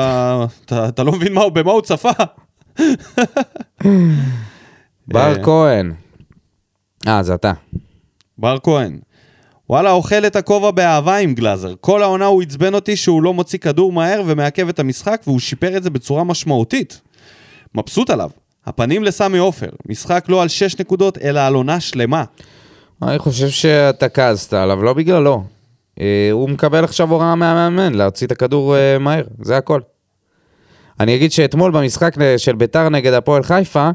אתה, 0.64 0.88
אתה 0.88 1.02
לא 1.02 1.12
מבין 1.12 1.32
מה, 1.32 1.40
הוא- 1.40 1.52
במה 1.52 1.70
הוא 1.72 1.82
צפה. 1.82 2.10
בר 5.08 5.34
אה, 5.36 5.42
כהן. 5.44 5.92
אה, 7.08 7.22
זה 7.22 7.34
אתה. 7.34 7.52
בר 8.38 8.56
כהן. 8.62 8.98
וואלה, 9.70 9.90
אוכל 9.90 10.26
את 10.26 10.36
הכובע 10.36 10.70
באהבה 10.70 11.16
עם 11.16 11.34
גלאזר. 11.34 11.74
כל 11.80 12.02
העונה 12.02 12.26
הוא 12.26 12.42
עצבן 12.42 12.74
אותי 12.74 12.96
שהוא 12.96 13.22
לא 13.22 13.34
מוציא 13.34 13.58
כדור 13.58 13.92
מהר 13.92 14.22
ומעכב 14.26 14.68
את 14.68 14.78
המשחק, 14.78 15.22
והוא 15.26 15.40
שיפר 15.40 15.76
את 15.76 15.82
זה 15.82 15.90
בצורה 15.90 16.24
משמעותית. 16.24 17.00
מבסוט 17.74 18.10
עליו. 18.10 18.30
הפנים 18.66 19.04
לסמי 19.04 19.38
עופר. 19.38 19.68
משחק 19.88 20.24
לא 20.28 20.42
על 20.42 20.48
6 20.48 20.80
נקודות, 20.80 21.18
אלא 21.18 21.40
על 21.40 21.54
עונה 21.54 21.80
שלמה. 21.80 22.24
אני 23.02 23.18
חושב 23.18 23.48
שאתה 23.48 24.08
כעסת 24.08 24.52
עליו, 24.52 24.82
לא 24.82 24.92
בגללו. 24.92 25.42
אה, 26.00 26.28
הוא 26.32 26.48
מקבל 26.48 26.84
עכשיו 26.84 27.10
הוראה 27.10 27.34
מהמאמן 27.34 27.94
להוציא 27.94 28.26
את 28.26 28.32
הכדור 28.32 28.76
אה, 28.76 28.98
מהר, 28.98 29.24
זה 29.42 29.56
הכל. 29.56 29.80
אני 31.00 31.16
אגיד 31.16 31.32
שאתמול 31.32 31.72
במשחק 31.72 32.14
של 32.36 32.56
ביתר 32.56 32.88
נגד 32.88 33.12
הפועל 33.12 33.42
חיפה, 33.42 33.90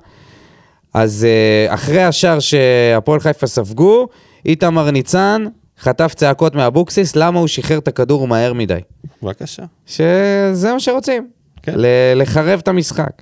אז 0.93 1.25
אה, 1.25 1.73
אחרי 1.73 2.03
השער 2.03 2.39
שהפועל 2.39 3.19
חיפה 3.19 3.47
ספגו, 3.47 4.07
איתמר 4.45 4.91
ניצן 4.91 5.45
חטף 5.79 6.13
צעקות 6.13 6.55
מאבוקסיס, 6.55 7.15
למה 7.15 7.39
הוא 7.39 7.47
שחרר 7.47 7.77
את 7.77 7.87
הכדור 7.87 8.27
מהר 8.27 8.53
מדי. 8.53 8.79
בבקשה. 9.23 9.63
שזה 9.85 10.73
מה 10.73 10.79
שרוצים, 10.79 11.27
כן. 11.63 11.73
ל- 11.75 12.21
לחרב 12.21 12.59
את 12.63 12.67
המשחק. 12.67 13.21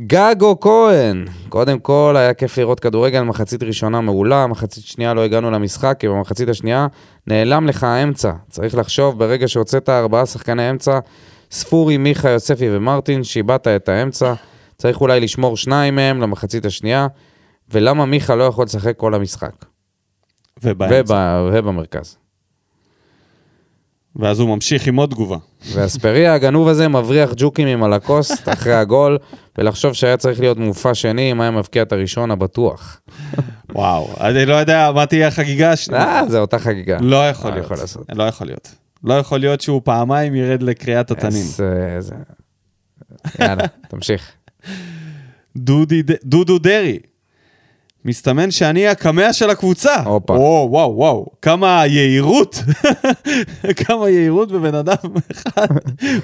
גגו 0.00 0.60
כהן, 0.60 1.24
קודם 1.48 1.78
כל 1.78 2.14
היה 2.18 2.34
כיף 2.34 2.58
לראות 2.58 2.80
כדורגל, 2.80 3.22
מחצית 3.22 3.62
ראשונה 3.62 4.00
מעולה, 4.00 4.46
מחצית 4.46 4.84
שנייה 4.84 5.14
לא 5.14 5.24
הגענו 5.24 5.50
למשחק, 5.50 5.96
כי 5.98 6.08
במחצית 6.08 6.48
השנייה 6.48 6.86
נעלם 7.26 7.66
לך 7.66 7.84
האמצע. 7.84 8.32
צריך 8.50 8.74
לחשוב, 8.74 9.18
ברגע 9.18 9.48
שהוצאת 9.48 9.88
ארבעה 9.88 10.26
שחקני 10.26 10.70
אמצע, 10.70 10.98
ספורי, 11.50 11.96
מיכה, 11.96 12.30
יוספי 12.30 12.66
ומרטין, 12.70 13.24
שאיבדת 13.24 13.68
את 13.68 13.88
האמצע, 13.88 14.34
צריך 14.78 15.00
אולי 15.00 15.20
לשמור 15.20 15.56
שניים 15.56 15.94
מהם 15.96 16.20
למחצית 16.20 16.64
השנייה, 16.66 17.06
ולמה 17.70 18.06
מיכה 18.06 18.34
לא 18.34 18.44
יכול 18.44 18.64
לשחק 18.64 18.96
כל 18.96 19.14
המשחק? 19.14 19.73
ובאמצע. 20.62 21.14
וב, 21.48 21.54
ובמרכז. 21.54 22.16
ואז 24.16 24.40
הוא 24.40 24.48
ממשיך 24.48 24.86
עם 24.86 24.96
עוד 24.96 25.10
תגובה. 25.10 25.36
ואספריה 25.72 26.34
הגנוב 26.34 26.68
הזה 26.68 26.88
מבריח 26.88 27.30
ג'וקים 27.36 27.68
עם 27.68 27.82
הלקוסט 27.82 28.48
אחרי 28.52 28.74
הגול, 28.74 29.18
ולחשוב 29.58 29.92
שהיה 29.92 30.16
צריך 30.16 30.40
להיות 30.40 30.58
מופע 30.58 30.94
שני 30.94 31.32
אם 31.32 31.40
היה 31.40 31.50
מבקיע 31.50 31.82
את 31.82 31.92
הראשון 31.92 32.30
הבטוח. 32.30 33.00
וואו, 33.74 34.08
אני 34.20 34.46
לא 34.46 34.54
יודע 34.54 34.90
מה 34.94 35.06
תהיה 35.06 35.28
החגיגה 35.28 35.72
השנייה. 35.72 36.02
אה, 36.20 36.28
זה 36.28 36.38
אותה 36.38 36.58
חגיגה. 36.58 36.98
לא 37.00 37.28
יכול 37.28 37.50
להיות. 37.50 37.64
יכול? 37.66 37.78
לא 38.14 38.22
יכול 38.24 38.46
להיות. 38.46 38.74
לא 39.04 39.14
יכול 39.14 39.40
להיות 39.40 39.60
שהוא 39.60 39.80
פעמיים 39.84 40.34
ירד 40.34 40.62
לקריאת 40.62 41.10
התנין. 41.10 41.32
איזה- 41.42 41.92
איזה- 41.96 42.14
יאללה, 43.40 43.64
תמשיך. 43.88 44.32
דודו 46.24 46.58
דרעי. 46.58 46.98
מסתמן 48.04 48.50
שאני 48.50 48.88
הקמע 48.88 49.32
של 49.32 49.50
הקבוצה. 49.50 49.94
הופה. 50.04 50.32
וואו, 50.32 50.68
וואו, 50.70 50.94
וואו. 50.96 51.26
כמה 51.42 51.82
יהירות. 51.86 52.62
כמה 53.86 54.10
יהירות 54.10 54.52
בבן 54.52 54.74
אדם 54.74 54.96
אחד. 55.32 55.66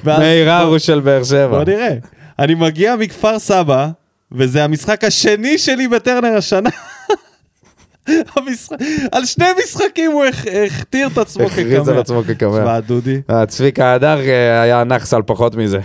מאיר 0.06 0.50
הרוש 0.50 0.86
של 0.86 1.00
באר 1.00 1.24
שבע. 1.24 1.48
בוא 1.48 1.64
נראה. 1.64 1.94
אני 2.38 2.54
מגיע 2.54 2.96
מכפר 2.96 3.38
סבא, 3.38 3.88
וזה 4.32 4.64
המשחק 4.64 5.04
השני 5.04 5.58
שלי 5.58 5.88
בטרנר 5.88 6.36
השנה. 6.36 6.70
המשחק- 8.36 8.76
על 9.12 9.24
שני 9.24 9.44
משחקים 9.64 10.10
הוא 10.12 10.24
הכ- 10.24 10.50
הכתיר 10.66 11.06
את 11.12 11.18
עצמו 11.18 11.46
כקמע. 11.48 11.62
הכריז 11.62 11.88
על 11.88 11.98
עצמו 11.98 12.22
כקמע. 12.28 12.58
תשמע, 12.60 12.80
דודי. 12.80 13.20
אה, 13.30 13.46
צביקה 13.46 13.92
הדר 13.94 14.18
אה, 14.20 14.62
היה 14.62 14.84
נאחס 14.84 15.14
על 15.14 15.22
פחות 15.26 15.54
מזה. 15.54 15.78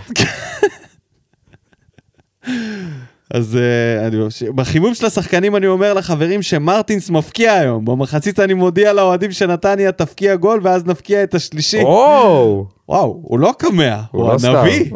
אז 3.30 3.56
אה. 3.56 4.52
בחימום 4.54 4.94
של 4.94 5.06
השחקנים 5.06 5.56
אני 5.56 5.66
אומר 5.66 5.94
לחברים 5.94 6.42
שמרטינס 6.42 7.10
מפקיע 7.10 7.52
היום. 7.52 7.84
במחצית 7.84 8.40
אני 8.40 8.54
מודיע 8.54 8.92
לאוהדים 8.92 9.32
שנתניה 9.32 9.92
תפקיע 9.92 10.36
גול 10.36 10.60
ואז 10.62 10.86
נפקיע 10.86 11.22
את 11.22 11.34
השלישי. 11.34 11.82
וואו! 11.82 12.66
וואו, 12.88 13.20
הוא 13.22 13.38
לא 13.38 13.54
קמע, 13.58 14.00
הוא 14.10 14.28
לא. 14.28 14.32
הנביא. 14.32 14.90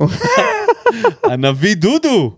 הנביא 1.30 1.74
דודו. 1.74 2.32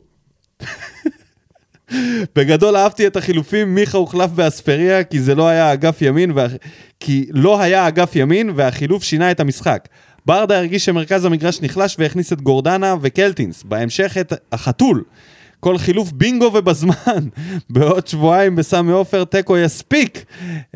בגדול 2.36 2.76
אהבתי 2.76 3.06
את 3.06 3.16
החילופים, 3.16 3.74
מיכה 3.74 3.98
הוחלף 3.98 4.30
באספריה 4.30 5.04
כי 5.04 5.20
זה 5.20 5.34
לא 5.34 5.48
היה 5.48 5.72
אגף 5.72 6.02
ימין, 6.02 6.32
וה... 6.34 6.46
כי 7.00 7.26
לא 7.30 7.60
היה 7.60 7.88
אגף 7.88 8.16
ימין 8.16 8.50
והחילוף 8.54 9.02
שינה 9.02 9.30
את 9.30 9.40
המשחק. 9.40 9.88
ברדה 10.26 10.58
הרגיש 10.58 10.84
שמרכז 10.84 11.24
המגרש 11.24 11.60
נחלש 11.62 11.96
והכניס 11.98 12.32
את 12.32 12.40
גורדנה 12.40 12.94
וקלטינס, 13.00 13.62
בהמשך 13.62 14.16
את 14.20 14.32
החתול. 14.52 15.02
כל 15.64 15.78
חילוף 15.78 16.12
בינגו 16.12 16.50
ובזמן. 16.54 17.28
בעוד 17.70 18.06
שבועיים 18.06 18.56
בסמי 18.56 18.92
עופר 18.92 19.24
תיקו 19.24 19.58
יספיק. 19.58 20.24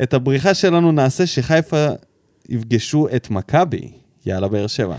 את 0.03 0.13
הבריחה 0.13 0.53
שלנו 0.53 0.91
נעשה 0.91 1.25
שחיפה 1.25 1.87
יפגשו 2.49 3.07
את 3.15 3.29
מכבי. 3.29 3.91
יאללה, 4.25 4.47
באר 4.47 4.67
שבע. 4.67 4.95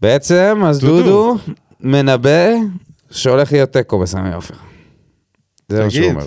בעצם, 0.00 0.62
אז 0.66 0.80
דודו. 0.80 1.02
דודו 1.02 1.36
מנבא 1.80 2.50
שהולך 3.10 3.52
להיות 3.52 3.72
תיקו 3.72 3.98
בסמי 3.98 4.34
עופר. 4.34 4.54
זה 5.68 5.84
מה 5.84 5.90
שהוא 5.90 6.06
אומר. 6.06 6.26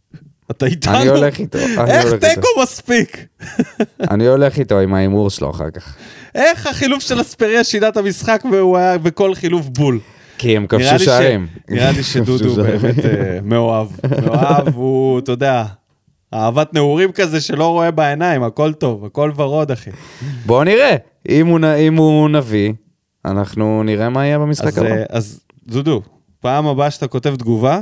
אתה 0.50 0.66
איתנו? 0.66 0.96
אני 0.96 1.08
הולך 1.08 1.38
איתו. 1.38 1.58
איך. 1.58 2.12
תיקו 2.12 2.48
מספיק? 2.62 3.26
אני 4.10 4.26
הולך 4.26 4.58
איתו 4.58 4.78
עם 4.80 4.94
ההימור 4.94 5.30
שלו 5.30 5.50
אחר 5.50 5.70
כך. 5.70 5.96
איך 6.34 6.66
החילוף 6.66 7.02
של 7.02 7.20
אספריה 7.20 7.64
שינה 7.64 7.88
את 7.88 7.96
המשחק 7.96 8.42
והוא 8.52 8.76
היה 8.76 8.98
בכל 8.98 9.34
חילוף 9.34 9.66
בול? 9.66 10.00
כי 10.38 10.56
הם 10.56 10.66
כבשו 10.66 10.98
שערים. 10.98 11.46
נראה 11.68 11.92
לי 11.92 12.02
שדודו. 12.12 12.54
באמת 12.54 12.98
אה, 13.04 13.38
מאוהב. 13.42 13.88
מאוהב 14.26 14.68
הוא, 14.74 15.18
אתה 15.18 15.32
יודע, 15.32 15.64
אהבת 16.34 16.74
נעורים 16.74 17.12
כזה 17.12 17.40
שלא 17.40 17.68
רואה 17.68 17.90
בעיניים, 17.90 18.42
הכל 18.42 18.72
טוב, 18.72 19.04
הכל 19.04 19.32
ורוד, 19.36 19.70
אחי. 19.70 19.90
בוא 20.46 20.64
נראה. 20.64 20.96
אם 21.28 21.46
הוא 21.46 21.60
אם 21.78 21.96
הוא 21.96 22.28
נביא, 22.28 22.72
אנחנו 23.24 23.82
נראה 23.82 24.08
מה 24.08 24.26
יהיה 24.26 24.38
במשחק 24.38 24.78
הבא. 24.78 24.88
אה, 24.88 25.04
אז 25.08 25.40
דודו, 25.68 26.02
פעם 26.40 26.66
הבאה 26.66 26.90
שאתה 26.90 27.06
כותב 27.06 27.36
תגובה, 27.36 27.80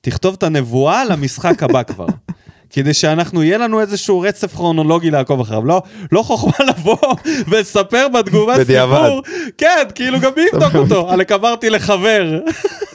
תכתוב 0.00 0.34
את 0.38 0.42
הנבואה 0.42 1.04
למשחק 1.04 1.62
הבא 1.62 1.82
כבר. 1.82 2.06
כדי 2.70 2.94
שאנחנו, 2.94 3.42
יהיה 3.42 3.58
לנו 3.58 3.80
איזשהו 3.80 4.20
רצף 4.20 4.54
כרונולוגי 4.54 5.10
לעקוב 5.10 5.40
אחריו. 5.40 5.64
לא, 5.66 5.82
לא 6.12 6.22
חוכמה 6.22 6.66
לבוא 6.70 6.96
ולספר 7.48 8.06
בתגובה. 8.08 8.54
סיפור. 8.64 9.22
כן, 9.58 9.82
כאילו 9.94 10.20
גם 10.20 10.30
מי 10.36 10.42
יבדוק 10.52 10.74
אותו? 10.74 11.10
עלק 11.10 11.32
אמרתי 11.32 11.70
לחבר. 11.70 12.38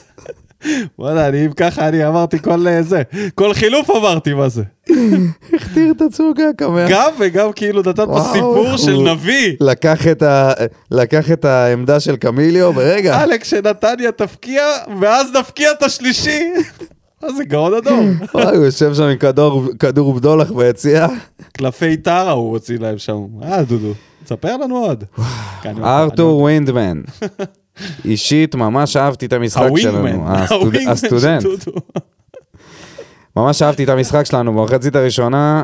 וואלה, 0.99 1.27
אני 1.27 1.45
אם 1.45 1.51
ככה, 1.53 1.87
אני 1.87 2.07
אמרתי 2.07 2.39
כל 2.39 2.67
אה, 2.67 2.81
זה. 2.83 3.01
כל 3.35 3.53
חילוף 3.53 3.89
אמרתי 3.89 4.33
מה 4.33 4.49
זה. 4.49 4.63
הכתיר 5.53 5.91
את 5.97 6.01
עצמו 6.01 6.31
כקמע. 6.37 6.85
גם 6.89 7.11
וגם 7.19 7.51
כאילו 7.55 7.79
נתת 7.79 7.99
פה 7.99 8.29
סיפור 8.33 8.77
של 8.77 8.97
נביא. 8.97 9.53
לקח 9.61 10.07
את 10.07 10.23
ה- 10.23 10.51
לקח 10.91 11.31
את 11.31 11.45
העמדה 11.45 11.99
של 11.99 12.15
קמיליו 12.15 12.73
ברגע. 12.73 13.21
עלק 13.21 13.43
שנתניה 13.43 14.11
תפקיע, 14.11 14.63
ואז 15.01 15.27
נפקיע 15.39 15.71
את 15.71 15.83
השלישי. 15.83 16.43
זה 17.37 17.43
גאון 17.43 17.73
אדום. 17.73 18.13
וואי, 18.33 18.55
הוא 18.55 18.65
יושב 18.65 18.93
שם 18.93 19.03
עם 19.03 19.17
כדור- 19.79 20.13
בדולח 20.15 20.51
ביציאה. 20.51 21.07
קלפי 21.53 21.97
טרה 21.97 22.31
הוא 22.31 22.51
הוציא 22.51 22.77
להם 22.79 22.97
שם. 22.97 23.17
אה, 23.43 23.63
דודו, 23.63 23.93
תספר 24.23 24.57
לנו 24.57 24.77
עוד. 24.77 25.03
ארתור 25.83 26.39
ווינדמן. 26.41 27.01
אישית, 28.05 28.55
ממש 28.55 28.97
אהבתי 28.97 29.25
את 29.25 29.33
המשחק. 29.33 29.69
שלנו. 29.77 29.97
הווינגמן 30.49 30.91
הסטודנט. 30.91 31.43
ממש 33.37 33.61
אהבתי 33.61 33.83
את 33.83 33.89
המשחק 33.89 34.23
שלנו 34.25 34.53
במחצית 34.53 34.95
הראשונה. 34.95 35.63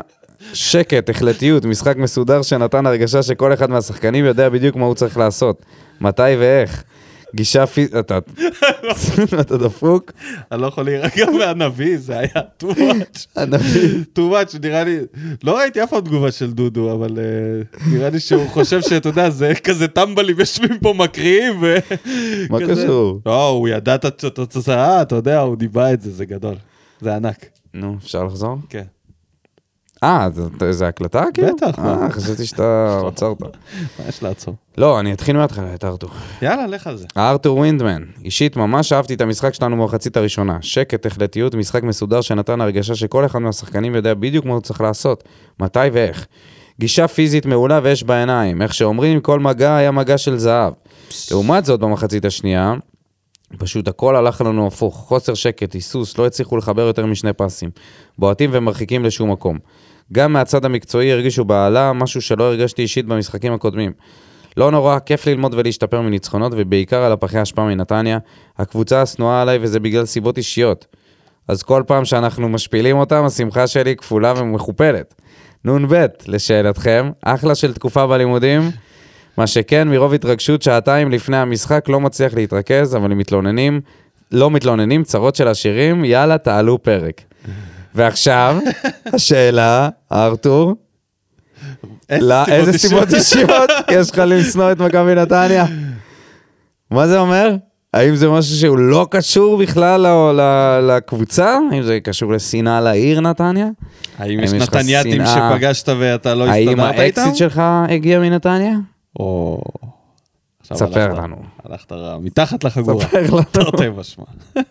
שקט, 0.54 1.10
החלטיות, 1.10 1.66
משחק 1.66 1.98
מסודר 1.98 2.42
שנתן 2.42 2.86
הרגשה 2.86 3.24
שכל 3.24 3.54
אחד 3.54 3.70
מהשחקנים 3.70 4.26
יודע 4.26 4.50
בדיוק 4.50 4.76
מה 4.76 4.86
הוא 4.86 4.96
צריך 4.96 5.18
לעשות, 5.18 5.66
מתי 6.02 6.22
ואיך. 6.40 6.84
גישה 7.36 7.66
פיזית, 7.68 7.96
אתה 7.96 8.20
אתה 9.42 9.58
דפוק? 9.58 10.12
אני 10.52 10.62
לא 10.62 10.68
יכול 10.68 10.86
להירגע 10.86 11.26
מהנביא, 11.40 11.98
זה 11.98 12.20
היה 12.20 12.42
too 12.64 12.76
much. 12.78 13.26
הנביא. 13.36 14.04
too 14.16 14.22
much, 14.32 14.58
נראה 14.62 14.84
לי, 14.84 15.00
לא 15.44 15.58
ראיתי 15.58 15.84
אף 15.84 15.90
פעם 15.90 16.02
תגובה 16.02 16.32
של 16.32 16.52
דודו, 16.52 16.94
אבל 16.94 17.20
אה, 17.20 17.82
נראה 17.92 18.10
לי 18.10 18.20
שהוא 18.20 18.48
חושב 18.48 18.82
שאתה 18.82 19.10
יודע, 19.10 19.30
זה 19.30 19.54
כזה 19.64 19.88
טמבלים 19.88 20.40
יושבים 20.40 20.80
פה 20.82 20.94
מקריאים, 20.94 21.54
ו... 21.62 21.76
מה. 22.50 22.60
קשור? 22.68 23.22
לא, 23.26 23.50
הוא 23.50 23.68
ידע 23.68 23.96
את 23.96 24.06
התוצאה, 24.06 25.02
אתה 25.02 25.16
יודע, 25.16 25.40
הוא 25.40 25.56
ניבא 25.60 25.94
את 25.94 26.02
זה, 26.02 26.12
זה 26.12 26.26
גדול. 26.26 26.56
זה 27.02 27.16
ענק. 27.16 27.46
נו, 27.74 27.96
אפשר 28.04 28.24
לחזור? 28.24 28.58
כן. 28.70 28.84
אה, 30.04 30.28
זה- 30.34 30.72
זה 30.74 30.88
הקלטה 30.88 31.24
כאילו? 31.34 31.56
בטח. 31.56 31.80
אה, 31.80 32.10
חשבתי 32.12 32.46
שאתה 32.46 32.64
עצרת. 33.08 33.42
מה 33.42 33.48
יש 34.10 34.24
לעצור? 34.24 34.56
לא, 34.78 35.00
אני 35.00 35.14
אתחיל 35.14 35.38
מההתחלה, 35.38 35.76
את 35.76 35.84
ארתור. 35.86 36.10
יאללה, 36.42 36.68
לך 36.68 36.88
על 36.88 36.98
זה. 36.98 37.06
ארתור 37.18 37.58
ווינדמן, 37.58 38.04
אישית 38.26 38.56
ממש 38.58 38.94
אהבתי 38.94 39.14
את 39.14 39.22
המשחק 39.22 39.54
שלנו 39.54 39.78
במחצית 39.78 40.18
הראשונה. 40.18 40.58
שקט, 40.62 41.06
החלטיות, 41.06 41.56
משחק 41.56 41.84
מסודר 41.84 42.22
שנתן 42.22 42.62
הרגשה 42.62 42.96
שכל 42.96 43.26
אחד 43.26 43.40
מהשחקנים 43.40 43.96
יודע 43.96 44.14
בדיוק 44.14 44.46
מה 44.46 44.54
הוא 44.54 44.62
צריך 44.62 44.82
לעשות, 44.82 45.24
מתי 45.60 45.80
ואיך. 45.94 46.28
גישה 46.80 47.08
פיזית 47.08 47.46
מעולה 47.46 47.80
ואש 47.84 48.04
בעיניים, 48.04 48.62
איך 48.62 48.74
שאומרים, 48.74 49.20
כל 49.20 49.40
מגע 49.40 49.76
היה 49.76 49.92
מגע 49.92 50.18
של 50.18 50.38
זהב. 50.38 50.74
לעומת 51.32 51.66
זאת, 51.66 51.80
במחצית 51.80 52.26
השנייה, 52.26 52.74
פשוט 53.58 53.88
הכל 53.88 54.16
הלך 54.16 54.42
לנו 54.42 54.68
הפוך, 54.68 54.96
חוסר 54.96 55.34
שקט, 55.34 55.74
היסוס, 55.74 56.18
לא 56.18 56.26
הצליחו 56.28 56.58
לחבר 56.58 56.82
יותר 56.82 57.06
משני 57.06 57.34
פסים. 57.34 57.70
בועטים 58.18 58.50
ומרחיקים 58.54 59.06
לשום 59.06 59.32
מקום. 59.32 59.58
גם 60.14 60.34
מהצד 60.34 60.66
המקצועי 60.66 61.12
הרגישו 61.12 61.46
בעלה, 61.46 61.94
משהו 61.94 62.22
שלא 62.22 62.44
הרגשתי 62.44 62.82
אישית 62.82 63.06
במשחקים 63.06 63.54
הקודמים. 63.54 63.92
לא 64.58 64.72
נורא, 64.72 65.00
כיף 65.00 65.28
ללמוד 65.28 65.54
ולהשתפר 65.54 66.02
מניצחונות, 66.02 66.54
ובעיקר 66.56 67.04
על 67.04 67.12
הפחי 67.12 67.42
אשפה 67.42 67.64
מנתניה. 67.64 68.18
הקבוצה 68.58 69.02
השנואה 69.02 69.42
עליי 69.42 69.58
וזה 69.62 69.80
בגלל 69.80 70.06
סיבות 70.06 70.38
אישיות. 70.38 70.86
אז 71.48 71.64
כל 71.64 71.84
פעם 71.88 72.06
שאנחנו 72.06 72.50
משפילים 72.50 72.98
אותם, 72.98 73.26
השמחה 73.26 73.68
שלי 73.68 73.96
כפולה 73.96 74.34
ומכופלת. 74.38 75.16
נ"ב, 75.66 76.06
לשאלתכם, 76.28 77.12
אחלה 77.22 77.56
של 77.56 77.74
תקופה 77.74 78.08
בלימודים. 78.08 78.62
מה 79.38 79.48
שכן, 79.48 79.88
מרוב 79.88 80.14
התרגשות 80.14 80.62
שעתיים 80.62 81.12
לפני 81.12 81.38
המשחק 81.38 81.90
לא 81.90 82.00
מצליח 82.00 82.34
להתרכז, 82.34 82.96
אבל 82.96 83.14
מתלוננים, 83.14 83.82
לא 84.32 84.52
מתלוננים, 84.52 85.04
צרות 85.04 85.36
של 85.36 85.48
עשירים, 85.48 86.06
יאללה, 86.06 86.38
תעלו 86.38 86.84
פרק. 86.84 87.22
ועכשיו, 87.96 88.58
השאלה, 89.14 89.90
ארתור, 90.12 90.76
לא, 92.20 92.46
איזה 92.46 92.78
סיבות 92.78 93.14
אישיות 93.14 93.70
יש 93.92 94.12
לך 94.12 94.22
לשנוא 94.28 94.72
את 94.72 94.80
מכבי 94.80 95.16
נתניה? 95.16 95.66
מה 96.92 97.08
זה 97.08 97.20
אומר? 97.20 97.56
האם 97.94 98.16
זה 98.16 98.30
משהו 98.30 98.56
שהוא 98.56 98.78
לא 98.78 99.08
קשור 99.12 99.58
בכלל 99.58 100.06
לקבוצה? 100.82 101.58
האם 101.72 101.84
זה 101.84 102.00
קשור 102.00 102.32
לשנאה 102.32 102.82
לעיר 102.82 103.22
נתניה? 103.22 103.68
האם 104.18 104.40
האם 104.40 104.44
יש 104.44 104.54
נתנייתים 104.54 105.26
שנאה? 105.26 105.52
שפגשת 105.52 105.90
ואתה 106.00 106.36
לא 106.36 106.44
האם 106.44 106.80
הסתדרת 106.80 107.00
איתם? 107.00 107.22
האקסיט 107.22 107.36
שלך 107.36 107.62
הגיע 107.90 108.20
מנתניה? 108.20 108.76
או... 109.20 109.62
ספר 110.74 111.14
לנו. 111.14 111.36
הלכת 111.64 111.92
רע, 111.92 112.18
מתחת 112.18 112.64
לחגורה. 112.64 113.06
ספר 113.06 113.22
לנו. 113.32 113.44
תרתי 113.44 113.90
משמע. 113.98 114.26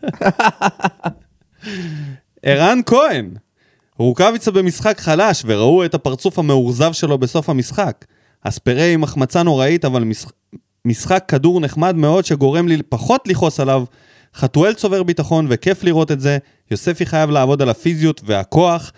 ערן 2.42 2.80
כהן, 2.86 3.30
רוקאביצה 3.98 4.50
במשחק 4.50 5.00
חלש, 5.00 5.42
וראו 5.46 5.84
את 5.84 5.94
הפרצוף 5.94 6.38
המאוכזב 6.38 6.92
שלו 6.92 7.18
בסוף 7.18 7.48
המשחק. 7.48 8.04
אספרי 8.42 8.94
עם 8.94 9.04
החמצה 9.04 9.42
נוראית, 9.42 9.84
אבל 9.84 10.04
משחק, 10.04 10.32
משחק 10.84 11.24
כדור 11.28 11.60
נחמד 11.60 11.96
מאוד 11.96 12.24
שגורם 12.24 12.68
לי 12.68 12.82
פחות 12.88 13.28
לכעוס 13.28 13.60
עליו. 13.60 13.84
חתואל 14.34 14.74
צובר 14.74 15.02
ביטחון 15.02 15.46
וכיף 15.48 15.84
לראות 15.84 16.10
את 16.10 16.20
זה. 16.20 16.38
יוספי 16.70 17.06
חייב 17.06 17.30
לעבוד 17.30 17.62
על 17.62 17.68
הפיזיות 17.68 18.20
והכוח. 18.24 18.92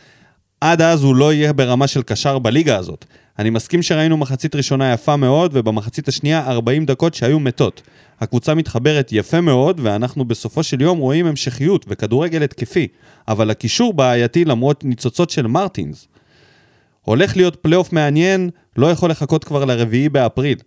עד 0.60 0.82
אז 0.82 1.02
הוא 1.02 1.16
לא 1.16 1.32
יהיה 1.32 1.52
ברמה 1.52 1.86
של 1.86 2.02
קשר 2.02 2.38
בליגה 2.38 2.76
הזאת. 2.76 3.04
אני 3.38 3.50
מסכים 3.50 3.82
שראינו 3.82 4.16
מחצית 4.16 4.54
ראשונה 4.54 4.92
יפה 4.92 5.16
מאוד, 5.16 5.50
ובמחצית 5.54 6.08
השנייה 6.08 6.50
40 6.50 6.86
דקות 6.86 7.14
שהיו 7.14 7.40
מתות. 7.40 7.82
הקבוצה 8.20 8.54
מתחברת 8.54 9.08
יפה 9.12 9.40
מאוד, 9.40 9.80
ואנחנו 9.82 10.24
בסופו 10.24 10.62
של 10.62 10.80
יום 10.80 10.98
רואים 10.98 11.26
המשכיות 11.26 11.84
וכדורגל 11.88 12.42
התקפי, 12.42 12.88
אבל 13.28 13.50
הקישור 13.50 13.94
בעייתי 13.94 14.44
למרות 14.44 14.84
ניצוצות 14.84 15.30
של 15.30 15.46
מרטינס. 15.46 16.08
הולך 17.02 17.36
להיות 17.36 17.56
פלייאוף 17.56 17.92
מעניין, 17.92 18.50
לא 18.76 18.90
יכול 18.90 19.10
לחכות 19.10 19.44
כבר 19.44 19.64
לרביעי 19.64 20.08
באפריל. 20.08 20.58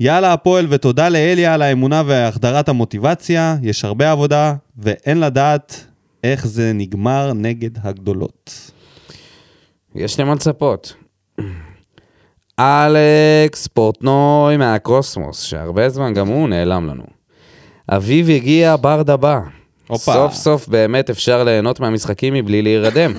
יאללה 0.00 0.32
הפועל 0.32 0.66
ותודה 0.70 1.08
לאליה 1.08 1.54
על 1.54 1.62
האמונה 1.62 2.02
והחדרת 2.06 2.68
המוטיבציה, 2.68 3.56
יש 3.62 3.84
הרבה 3.84 4.10
עבודה, 4.10 4.54
ואין 4.76 5.20
לדעת 5.20 5.84
איך 6.24 6.46
זה 6.46 6.72
נגמר 6.74 7.32
נגד 7.32 7.70
הגדולות. 7.82 8.70
יש 9.94 10.20
למה 10.20 10.34
לצפות. 10.34 10.94
אלכס 12.60 13.66
פורטנוי 13.66 14.56
מהקוסמוס, 14.56 15.42
שהרבה 15.42 15.88
זמן 15.88 16.14
גם 16.14 16.26
הוא 16.28 16.48
נעלם 16.48 16.86
לנו. 16.86 17.02
אביב 17.88 18.30
הגיע 18.30 18.76
ברדה 18.80 19.16
בא. 19.16 19.40
הופה. 19.88 20.12
סוף 20.12 20.32
סוף 20.34 20.68
באמת 20.68 21.10
אפשר 21.10 21.44
ליהנות 21.44 21.80
מהמשחקים 21.80 22.34
מבלי 22.34 22.62
להירדם. 22.62 23.12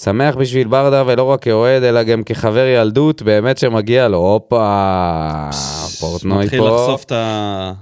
שמח 0.00 0.34
בשביל 0.34 0.68
ברדה 0.68 1.02
ולא 1.06 1.22
רק 1.22 1.42
כאוהד, 1.42 1.82
אלא 1.82 2.02
גם 2.02 2.22
כחבר 2.22 2.66
ילדות, 2.66 3.22
באמת 3.22 3.58
שמגיע 3.58 4.08
לו. 4.08 4.18
הופה, 4.18 5.50
פורטנוי 6.00 6.44
מתחיל 6.44 6.60
פה. 6.60 6.68
לחשוף 6.68 7.04
את 7.04 7.12
ה- 7.12 7.72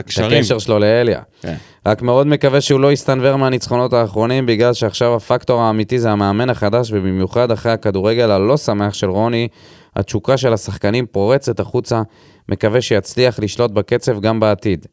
את 0.00 0.04
את 0.04 0.08
הקשרים. 0.08 0.38
הקשר 0.38 0.58
שלו 0.58 0.78
לאליה. 0.78 1.20
כן. 1.40 1.54
רק 1.86 2.02
מאוד 2.02 2.26
מקווה 2.26 2.60
שהוא 2.60 2.80
לא 2.80 2.92
יסתנוור 2.92 3.36
מהניצחונות 3.36 3.92
האחרונים, 3.92 4.46
בגלל 4.46 4.72
שעכשיו 4.72 5.14
הפקטור 5.14 5.60
האמיתי 5.60 5.98
זה 5.98 6.10
המאמן 6.10 6.50
החדש, 6.50 6.90
ובמיוחד 6.92 7.50
אחרי 7.50 7.72
הכדורגל 7.72 8.30
הלא 8.30 8.56
שמח 8.56 8.94
של 8.94 9.10
רוני, 9.10 9.48
התשוקה 9.96 10.36
של 10.36 10.52
השחקנים 10.52 11.06
פורצת 11.06 11.60
החוצה, 11.60 12.02
מקווה 12.48 12.80
שיצליח 12.80 13.38
לשלוט 13.38 13.70
בקצב 13.70 14.20
גם 14.20 14.40
בעתיד. 14.40 14.86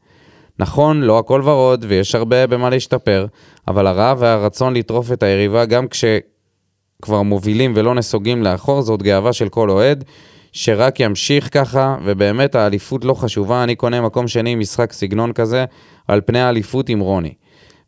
נכון, 0.60 1.01
לא 1.01 1.20
הכל 1.20 1.41
ורוד, 1.43 1.86
ויש 1.88 2.16
הרבה 2.16 2.47
במה 2.47 2.70
להשתפר, 2.70 3.26
אבל 3.68 3.88
הרעב 3.88 4.18
והרצון 4.22 4.74
לטרוף 4.74 5.12
את 5.12 5.24
היריבה 5.24 5.66
גם 5.66 5.86
כשכבר 5.88 7.22
מובילים 7.22 7.74
ולא 7.76 7.95
נסוגים 7.95 8.43
לאחור, 8.43 8.82
זאת 8.82 9.03
גאווה 9.03 9.34
של 9.34 9.49
כל 9.49 9.70
אוהד, 9.70 10.03
שרק 10.56 10.99
ימשיך 10.99 11.49
ככה, 11.51 11.97
ובאמת 12.03 12.56
האליפות 12.56 13.06
לא 13.06 13.14
חשובה, 13.14 13.64
אני 13.64 13.76
קונה 13.76 14.01
מקום 14.01 14.28
שני 14.28 14.49
עם 14.49 14.60
משחק 14.60 14.93
סגנון 14.93 15.34
כזה, 15.34 15.66
על 16.08 16.22
פני 16.26 16.39
האליפות 16.41 16.89
עם 16.89 16.99
רוני. 16.99 17.34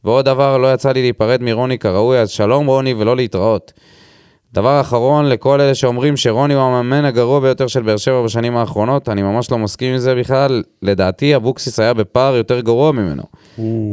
ועוד 0.03 0.25
דבר, 0.25 0.57
לא 0.57 0.73
יצא 0.73 0.91
לי 0.91 1.01
להיפרד 1.01 1.41
מרוני 1.41 1.77
כראוי, 1.77 2.19
אז 2.19 2.29
שלום 2.29 2.67
רוני 2.67 2.93
ולא 2.93 3.15
להתראות. 3.15 3.73
דבר 4.53 4.81
אחרון, 4.81 5.25
לכל 5.25 5.61
אלה 5.61 5.75
שאומרים 5.75 6.17
שרוני 6.17 6.53
הוא 6.53 6.63
המאמן 6.63 7.05
הגרוע 7.05 7.39
ביותר 7.39 7.67
של 7.67 7.81
באר 7.81 7.97
שבע 7.97 8.23
בשנים 8.23 8.57
האחרונות, 8.57 9.09
אני 9.09 9.23
ממש 9.23 9.51
לא 9.51 9.57
מסכים 9.57 9.93
עם 9.93 9.99
זה 9.99 10.15
בכלל. 10.15 10.63
לדעתי, 10.81 11.35
אבוקסיס 11.35 11.79
היה 11.79 11.93
בפער 11.93 12.35
יותר 12.35 12.59
גרוע 12.59 12.91
ממנו. 12.91 13.23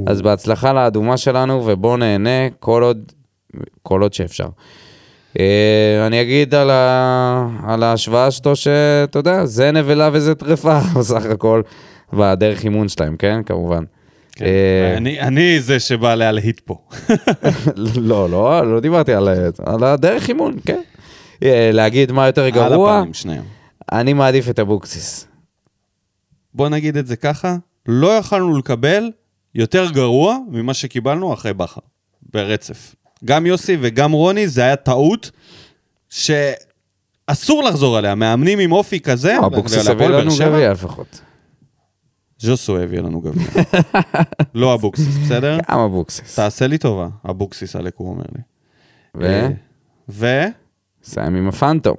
אז 0.06 0.22
בהצלחה 0.22 0.72
לאדומה 0.72 1.16
שלנו, 1.16 1.62
ובואו 1.66 1.96
נהנה 1.96 2.50
כל 2.60 2.82
עוד, 2.82 3.12
כל 3.82 4.02
עוד 4.02 4.12
שאפשר. 4.12 4.46
אה, 5.40 6.06
אני 6.06 6.22
אגיד 6.22 6.54
על, 6.54 6.70
ה... 6.70 7.48
על 7.66 7.82
ההשוואה 7.82 8.30
שלו, 8.30 8.56
שאתה 8.56 9.18
יודע, 9.18 9.44
זה 9.44 9.70
נבלה 9.72 10.10
וזה 10.12 10.34
טרפה, 10.34 10.78
בסך 10.98 11.24
הכל, 11.24 11.62
בדרך 12.12 12.64
אימון 12.64 12.88
שלהם, 12.88 13.16
כן? 13.16 13.40
כמובן. 13.46 13.84
כן. 14.32 14.44
אה, 14.44 14.94
אני- 14.96 15.20
אני 15.20 15.60
זה 15.60 15.80
שבא 15.80 16.14
להלהיט 16.14 16.60
פה. 16.64 16.78
לא, 17.96 18.30
לא, 18.30 18.72
לא 18.72 18.80
דיברתי 18.80 19.12
על, 19.14 19.28
על 19.66 19.84
הדרך 19.84 20.28
אימון, 20.28 20.56
כן. 20.66 20.80
אה, 21.42 21.70
להגיד 21.72 22.12
מה 22.12 22.26
יותר 22.26 22.44
על 22.44 22.50
גרוע, 22.50 22.98
הפנים, 22.98 23.14
שניהם. 23.14 23.44
אני 23.92 24.12
מעדיף 24.12 24.48
את 24.50 24.58
אבוקסיס. 24.58 25.26
בוא 26.54 26.68
נגיד 26.68 26.96
את 26.96 27.06
זה 27.06 27.16
ככה, 27.16 27.56
לא 27.86 28.06
יכלנו 28.12 28.58
לקבל 28.58 29.10
יותר 29.54 29.90
גרוע 29.90 30.36
ממה 30.50 30.74
שקיבלנו 30.74 31.32
אחרי 31.34 31.52
בכר, 31.54 31.80
ברצף. 32.32 32.94
גם 33.24 33.46
יוסי 33.46 33.76
וגם 33.80 34.12
רוני, 34.12 34.48
זה 34.48 34.60
היה 34.60 34.76
טעות 34.76 35.30
שאסור 36.10 37.62
לחזור 37.62 37.96
עליה. 37.96 38.14
מאמנים 38.14 38.58
עם 38.58 38.72
אופי 38.72 39.00
כזה, 39.00 39.38
אבוקסיס 39.38 39.86
הביא 39.86 40.06
לנו 40.06 40.30
גביע 40.40 40.72
לפחות. 40.72 41.20
ז'וסו 42.38 42.78
הביא 42.78 43.00
לנו 43.00 43.20
גביע. 43.20 43.46
לא 44.54 44.74
אבוקסיס, 44.74 45.16
בסדר? 45.16 45.58
גם 45.70 45.78
אבוקסיס. 45.78 46.34
תעשה 46.34 46.66
לי 46.66 46.78
טובה, 46.78 47.08
אבוקסיס 47.30 47.76
עלק, 47.76 47.94
הוא 47.96 48.10
אומר 48.10 48.24
לי. 48.34 48.40
ו? 49.16 49.46
ו... 50.08 50.26
סיים 51.04 51.34
עם 51.34 51.48
הפנטום. 51.48 51.96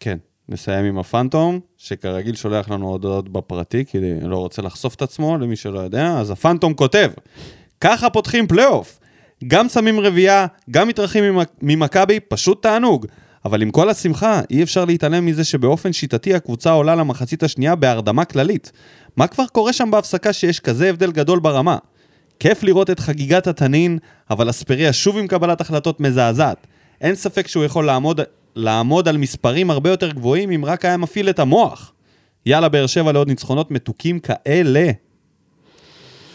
כן, 0.00 0.18
נסיים 0.48 0.84
עם 0.84 0.98
הפנטום, 0.98 1.60
שכרגיל 1.76 2.34
שולח 2.36 2.70
לנו 2.70 2.88
הודעות 2.88 3.28
בפרטי, 3.28 3.84
כי 3.84 3.98
לא 4.22 4.36
רוצה 4.36 4.62
לחשוף 4.62 4.94
את 4.94 5.02
עצמו, 5.02 5.38
למי 5.38 5.56
שלא 5.56 5.80
יודע, 5.80 6.18
אז 6.18 6.30
הפנטום 6.30 6.74
כותב, 6.74 7.10
ככה 7.80 8.10
פותחים 8.10 8.46
פלייאוף. 8.46 9.00
גם 9.46 9.68
שמים 9.68 10.00
רביעייה, 10.00 10.46
גם 10.70 10.88
מתרחים 10.88 11.24
ממ- 11.24 11.42
ממכבי, 11.62 12.20
פשוט 12.20 12.62
תענוג. 12.62 13.06
אבל 13.44 13.62
עם 13.62 13.70
כל 13.70 13.88
השמחה, 13.90 14.40
אי 14.50 14.62
אפשר 14.62 14.84
להתעלם 14.84 15.26
מזה 15.26 15.44
שבאופן 15.44 15.92
שיטתי 15.92 16.34
הקבוצה 16.34 16.70
עולה 16.70 16.94
למחצית 16.94 17.42
השנייה 17.42 17.74
בהרדמה 17.74 18.24
כללית. 18.24 18.72
מה 19.16 19.26
כבר 19.26 19.46
קורה 19.46 19.72
שם 19.72 19.90
בהפסקה 19.90 20.32
שיש 20.32 20.60
כזה 20.60 20.88
הבדל 20.90 21.12
גדול 21.12 21.40
ברמה? 21.40 21.76
כיף 22.40 22.62
לראות 22.62 22.90
את 22.90 23.00
חגיגת 23.00 23.46
התנין, 23.46 23.98
אבל 24.30 24.50
אספריה 24.50 24.92
שוב 24.92 25.18
עם 25.18 25.26
קבלת 25.26 25.60
החלטות 25.60 26.00
מזעזעת. 26.00 26.66
אין 27.00 27.14
ספק 27.14 27.46
שהוא 27.46 27.64
יכול 27.64 27.86
לעמוד, 27.86 28.20
לעמוד 28.56 29.08
על 29.08 29.16
מספרים 29.16 29.70
הרבה 29.70 29.90
יותר 29.90 30.10
גבוהים 30.10 30.50
אם 30.50 30.64
רק 30.64 30.84
היה 30.84 30.96
מפעיל 30.96 31.30
את 31.30 31.38
המוח. 31.38 31.92
יאללה, 32.46 32.68
באר 32.68 32.86
שבע 32.86 33.12
לעוד 33.12 33.28
ניצחונות 33.28 33.70
מתוקים 33.70 34.18
כאלה. 34.18 34.90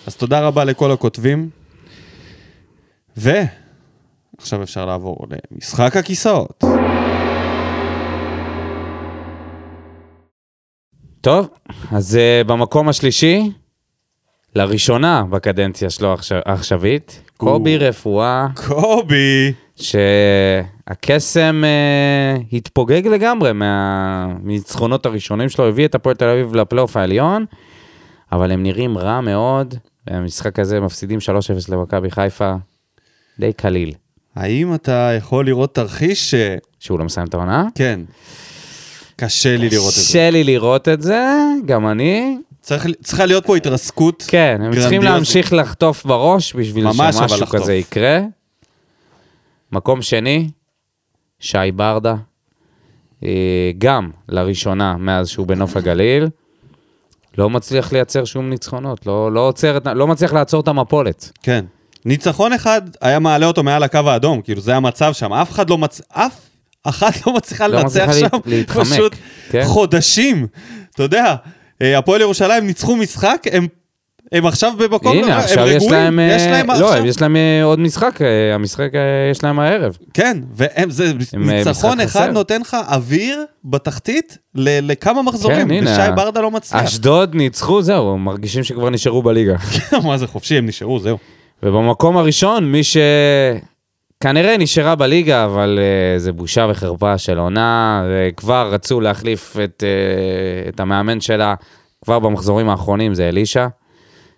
אז 0.08 0.16
תודה 0.16 0.42
רבה 0.42 0.64
לכל 0.64 0.92
הכותבים. 0.92 1.50
ועכשיו 3.18 4.64
אפשר 4.64 4.86
לעבור 4.86 5.18
למשחק 5.52 5.98
הכיסאות. 5.98 6.64
טוב, 11.22 11.50
אז 11.92 12.16
uh, 12.16 12.48
במקום 12.48 12.90
השלישי, 12.90 13.52
לראשונה 14.56 15.24
בקדנציה 15.30 15.90
שלו 15.90 16.14
העכש- 16.16 16.42
העכשווית, 16.46 17.22
קובי 17.38 17.78
רפואה, 17.78 18.48
קובי! 18.68 19.54
שהקסם 19.76 21.64
uh, 21.64 22.56
התפוגג 22.56 23.08
לגמרי 23.08 23.54
מה- 23.54 24.28
מהניצחונות 24.44 25.06
הראשונים 25.06 25.50
שלו, 25.50 25.68
הביא 25.68 25.86
את 25.86 25.96
הפועל 25.96 26.16
תל 26.16 26.28
אביב 26.30 26.56
לפלייאוף 26.56 26.98
העליון, 26.98 27.46
אבל 28.32 28.52
הם 28.52 28.64
נראים 28.64 28.98
רע 28.98 29.22
מאוד, 29.22 29.76
במשחק 30.10 30.60
הזה 30.60 30.80
מפסידים 30.80 31.20
3-0 31.20 31.22
למכבי 31.70 32.12
חיפה, 32.12 32.54
די 33.40 33.54
קליל. 33.54 33.94
האם 34.36 34.76
אתה 34.76 35.12
יכול 35.18 35.46
לראות 35.46 35.76
תרחיש 35.76 36.32
ש... 36.32 36.36
שהוא 36.80 37.00
לא 37.00 37.06
מסיים 37.06 37.28
את 37.28 37.34
העונה? 37.34 37.66
כן. 37.76 38.00
קשה 39.16 39.58
לי 39.58 39.70
לראות 39.70 39.90
את 39.90 39.94
זה. 39.94 40.02
קשה 40.02 40.30
לי 40.30 40.44
לראות 40.44 40.88
את 40.88 41.02
זה, 41.02 41.28
גם 41.66 41.88
אני. 41.88 42.38
צריך, 42.62 42.88
צריכה 43.04 43.26
להיות 43.26 43.46
פה 43.46 43.58
התרסקות. 43.58 44.24
כן, 44.28 44.62
הם 44.66 44.74
צריכים. 44.74 45.04
להמשיך 45.04 45.54
לחטוף 45.54 46.06
בראש 46.06 46.56
בשביל 46.56 46.86
שמשהו. 46.94 47.48
כזה 47.48 47.74
יקרה. 47.74 48.20
מקום 49.72 50.02
שני, 50.02 50.50
שי 51.40 51.58
ברדה, 51.76 52.16
אה, 53.24 53.72
גם 53.78 54.10
לראשונה 54.30 54.98
מאז 54.98 55.30
שהוא 55.30 55.48
בנוף 55.48 55.78
הגליל, 55.78 56.28
לא 57.38 57.50
מצליח 57.50 57.94
לייצר 57.94 58.26
שום 58.26 58.50
ניצחונות, 58.50 59.06
לא, 59.06 59.32
לא, 59.32 59.48
עוצר, 59.48 59.78
לא 59.96 60.08
מצליח 60.08 60.34
לעצור 60.34 60.62
את 60.62 60.68
המפולת. 60.68 61.32
כן. 61.44 61.66
ניצחון 62.06 62.54
אחד 62.54 62.82
היה 63.02 63.20
מעלה 63.20 63.46
אותו 63.46 63.64
מעל 63.64 63.84
הקו 63.84 64.00
האדום, 64.06 64.42
כאילו 64.42 64.62
זה 64.62 64.76
המצב 64.76 65.14
שם, 65.14 65.34
אף 65.34 65.52
אחד 65.52 65.70
לא 65.70 65.78
מצ... 65.78 66.02
אף 66.14 66.40
אחת 66.84 67.28
לא 67.28 67.34
מצליחה 67.34 67.68
לא 67.68 67.80
לנצח 67.80 68.12
שם, 68.14 68.22
להת- 68.22 68.42
להתחמק, 68.46 68.86
פשוט 68.86 69.16
כן. 69.50 69.64
חודשים. 69.66 70.48
אתה 70.96 71.04
יודע, 71.04 71.36
אה, 71.82 71.98
הפועל 71.98 72.22
ירושלים 72.22 72.68
ניצחו 72.68 72.96
משחק, 72.96 73.44
הם, 73.52 73.68
הם 74.32 74.46
עכשיו 74.46 74.74
במקום, 74.78 75.18
הנה, 75.18 75.34
הם 75.34 75.40
עכשיו 75.40 75.68
יש 75.68 75.74
רגועים, 75.84 75.92
להם... 75.94 76.20
אה, 76.20 76.36
יש 76.36 76.42
להם 76.46 76.68
לא, 76.72 76.74
עכשיו, 76.92 77.06
יש 77.06 77.22
להם 77.22 77.36
אה, 77.36 77.64
עוד 77.64 77.80
משחק, 77.80 78.22
אה, 78.22 78.56
המשחק 78.56 78.90
אה, 78.96 79.00
יש 79.32 79.44
להם 79.44 79.60
הערב. 79.60 79.98
כן, 80.14 80.38
והם, 80.54 80.90
זה 80.90 81.12
הם, 81.34 81.50
אה, 81.50 81.56
ניצחון 81.64 81.92
משחק 81.98 82.06
אחד 82.10 82.22
חסר. 82.22 82.32
נותן 82.32 82.62
לך 82.62 82.78
אוויר 82.92 83.44
בתחתית 83.66 84.38
ל- 84.56 84.92
לכמה 84.92 85.22
מחזורים, 85.22 85.68
כן, 85.70 85.84
ושי 85.88 86.12
ברדה 86.16 86.42
לא 86.42 86.52
מצליח. 86.52 86.84
אשדוד 86.84 87.36
ניצחו, 87.36 87.82
זהו, 87.82 88.18
מרגישים 88.18 88.64
שכבר 88.64 88.90
נשארו 88.90 89.24
בליגה. 89.24 89.56
מה 90.06 90.18
זה 90.18 90.28
חופשי, 90.28 90.58
הם 90.58 90.66
נשארו, 90.66 91.00
זהו. 91.00 91.18
ובמקום 91.64 92.18
הראשון, 92.18 92.72
מי 92.72 92.82
שכנראה 92.84 94.58
נשארה 94.58 94.96
בליגה, 94.96 95.46
אבל 95.46 95.80
uh, 95.80 96.20
זה 96.20 96.32
בושה 96.32 96.68
וחרפה 96.70 97.18
של 97.18 97.38
עונה, 97.38 98.04
וכבר 98.10 98.70
רצו 98.74 99.02
להחליף 99.02 99.56
את, 99.64 99.84
uh, 99.84 100.70
את 100.70 100.80
המאמן 100.80 101.22
שלה 101.22 101.56
כבר 102.04 102.20
במחזורים 102.20 102.70
האחרונים, 102.70 103.14
זה 103.14 103.30
אלישע, 103.30 103.68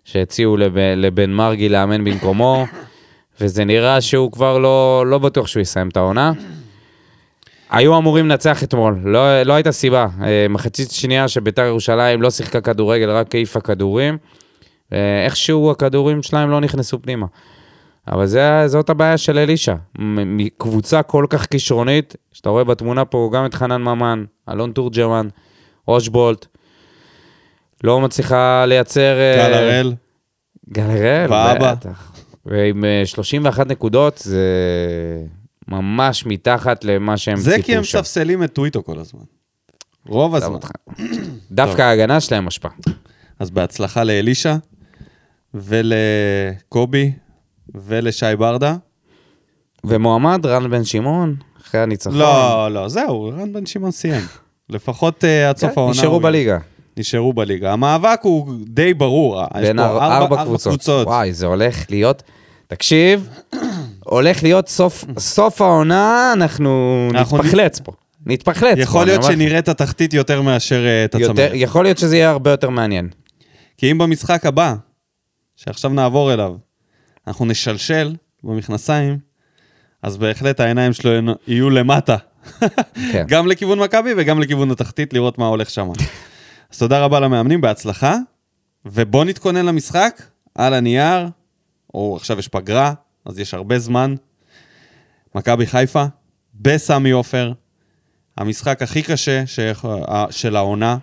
שהציעו 0.05 0.57
לב, 0.57 0.78
לבן 0.78 1.30
מרגי 1.32 1.70
לאמן 1.70 2.03
במקומו, 2.03 2.65
וזה 3.41 3.65
נראה 3.65 4.01
שהוא 4.01 4.32
כבר 4.32 4.57
לא, 4.57 5.03
לא 5.07 5.18
בטוח 5.18 5.47
שהוא 5.47 5.61
יסיים 5.61 5.89
את 5.89 5.97
העונה. 5.97 6.32
היו 7.70 7.97
אמורים 7.97 8.30
לנצח 8.30 8.63
אתמול, 8.63 8.99
לא, 9.03 9.43
לא 9.43 9.53
הייתה 9.53 9.72
סיבה. 9.72 10.07
אה, 10.24 10.45
מחצית 10.49 10.91
שנייה 10.91 11.28
שביתר 11.28 11.65
ירושלים 11.65 12.22
לא 12.22 12.30
שיחקה 12.30 12.61
כדורגל, 12.61 13.09
רק 13.09 13.36
העיפה 13.36 13.59
כדורים. 13.59 14.18
אה, 14.93 15.25
איכשהו 15.25 15.71
הכדורים 15.71 16.23
שלהם 16.23 16.49
לא 16.49 16.61
נכנסו 16.61 17.01
פנימה. 17.01 17.25
אבל 18.07 18.25
זה, 18.25 18.63
זאת 18.67 18.89
הבעיה 18.89 19.17
של 19.17 19.38
אלישע. 19.38 19.75
מקבוצה 19.99 21.03
כל 21.03 21.25
כך 21.29 21.45
כישרונית, 21.45 22.15
שאתה 22.31 22.49
רואה 22.49 22.63
בתמונה 22.63 23.05
פה 23.05 23.29
גם 23.33 23.45
את 23.45 23.53
חנן 23.53 23.81
ממן, 23.81 24.23
אלון 24.49 24.71
תורג'מן, 24.71 25.27
אושבולט, 25.88 26.45
לא 27.83 28.01
מצליחה 28.01 28.65
לייצר... 28.65 29.17
אה, 29.19 29.47
גל 29.47 29.53
הראל, 29.53 29.93
גל 30.69 30.83
הראל. 30.83 31.27
בטח. 31.61 32.11
ועם 32.45 32.85
אה, 32.85 33.01
31 33.05 33.67
נקודות, 33.67 34.17
זה 34.17 34.45
ממש 35.67 36.25
מתחת 36.25 36.83
למה 36.83 37.17
שהם 37.17 37.38
זה 37.38 37.51
ציפו 37.51 37.65
כי 37.65 37.75
הם 37.75 37.83
שם. 37.83 37.99
מספסלים 37.99 38.43
את 38.43 38.53
טוויטו 38.53 38.83
כל 38.83 38.99
הזמן. 38.99 39.23
רוב 40.07 40.35
עזוב 40.35 40.55
הזמן. 40.55 41.05
דווקא 41.51 41.81
ההגנה 41.81 42.19
שלהם 42.19 42.47
השפעה. 42.47 42.71
אז 43.39 43.49
בהצלחה 43.49 44.03
לאלישע, 44.03 44.55
ולקובי, 45.53 47.11
ולשי 47.75 48.35
ברדה. 48.37 48.75
ומועמד, 49.83 50.45
רן 50.45 50.69
בן 50.69 50.83
שמעון, 50.83 51.35
אחרי 51.61 51.81
הניצחון. 51.81 52.17
לא, 52.17 52.67
לא, 52.71 52.87
זהו, 52.89 53.31
רן 53.37 53.53
בן 53.53 53.65
שמעון 53.65 53.91
סיים. 53.91 54.21
לפחות 54.69 55.23
אה, 55.25 55.49
עד 55.49 55.57
סוף 55.57 55.69
כן, 55.73 55.79
העונה. 55.79 55.91
נשארו 55.91 56.19
בליגה. 56.19 56.57
נשארו 56.97 57.33
בליגה. 57.33 57.73
המאבק 57.73 58.19
הוא 58.23 58.53
די 58.67 58.93
ברור. 58.93 59.41
יש 59.41 59.61
בין 59.67 59.77
פה 59.77 59.83
אר- 59.83 60.13
ארבע 60.17 60.43
קבוצות. 60.43 61.07
וואי, 61.07 61.33
זה 61.33 61.45
הולך 61.45 61.85
להיות... 61.89 62.23
תקשיב, 62.69 63.29
הולך 64.03 64.43
להיות 64.43 64.67
סוף, 64.69 65.05
סוף 65.19 65.61
העונה, 65.61 66.33
אנחנו 66.35 67.07
אנחנו 67.11 67.37
נתפחלץ 67.37 67.79
פה. 67.79 67.91
נתפחלץ 68.25 68.75
פה. 68.75 68.81
יכול 68.81 69.01
אני 69.01 69.09
להיות. 69.09 69.23
שנראה 69.23 69.59
את 69.59 69.67
התחתית 69.69 70.13
יותר 70.13 70.41
מאשר 70.41 70.85
אה, 70.85 71.05
את 71.05 71.15
הצמרת. 71.15 71.51
יכול 71.53 71.83
להיות 71.85 71.97
שזה 71.97 72.17
יהיה 72.17 72.29
הרבה 72.29 72.51
יותר 72.51 72.69
מעניין. 72.69 73.09
כי 73.77 73.91
אם 73.91 73.97
במשחק 73.97 74.45
הבא, 74.45 74.75
שעכשיו 75.57 75.91
נעבור 75.91 76.33
אליו, 76.33 76.55
אנחנו 77.27 77.45
נשלשל 77.45 78.15
במכנסיים, 78.43 79.19
אז 80.01 80.17
בהחלט 80.17 80.59
העיניים 80.59 80.93
שלו 80.93 81.11
יהיו 81.47 81.69
למטה. 81.69 82.17
כן. 83.11 83.25
גם 83.31 83.47
לכיוון 83.47 83.79
מכבי 83.79 84.09
וגם 84.17 84.41
לכיוון 84.41 84.71
התחתית, 84.71 85.13
לראות 85.13 85.37
מה 85.37 85.47
הולך 85.47 85.69
שם. 85.69 85.87
אז 86.73 86.79
תודה 86.79 86.99
רבה 87.05 87.19
למאמנים, 87.19 87.61
בהצלחה, 87.61 88.15
ובוא 88.85 89.25
נתכונן 89.25 89.65
למשחק, 89.65 90.21
על 90.55 90.73
הנייר, 90.73 91.27
או 91.93 92.15
עכשיו 92.15 92.39
יש 92.39 92.47
פגרה, 92.47 92.93
אז 93.25 93.39
יש 93.39 93.53
הרבה 93.53 93.79
זמן. 93.79 94.15
מכבי 95.35 95.65
חיפה, 95.65 96.05
בסמי 96.55 97.11
עופר, 97.11 97.53
המשחק 98.37 98.81
הכי 98.81 99.01
קשה 99.03 99.43
שיכול- 99.45 100.03
של 100.29 100.55
העונה, 100.55 100.97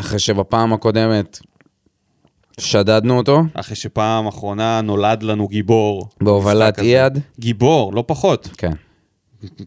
אחרי 0.00 0.18
שבפעם 0.18 0.72
הקודמת 0.72 1.38
שדדנו 2.60 3.16
אותו, 3.16 3.42
אחרי 3.54 3.76
שפעם 3.76 4.26
אחרונה 4.26 4.80
נולד 4.80 5.22
לנו 5.22 5.48
גיבור. 5.48 6.08
בהובלת. 6.20 6.78
אייד. 6.78 7.18
גיבור, 7.38 7.94
לא 7.94 8.04
פחות. 8.06 8.48
כן. 8.58 8.72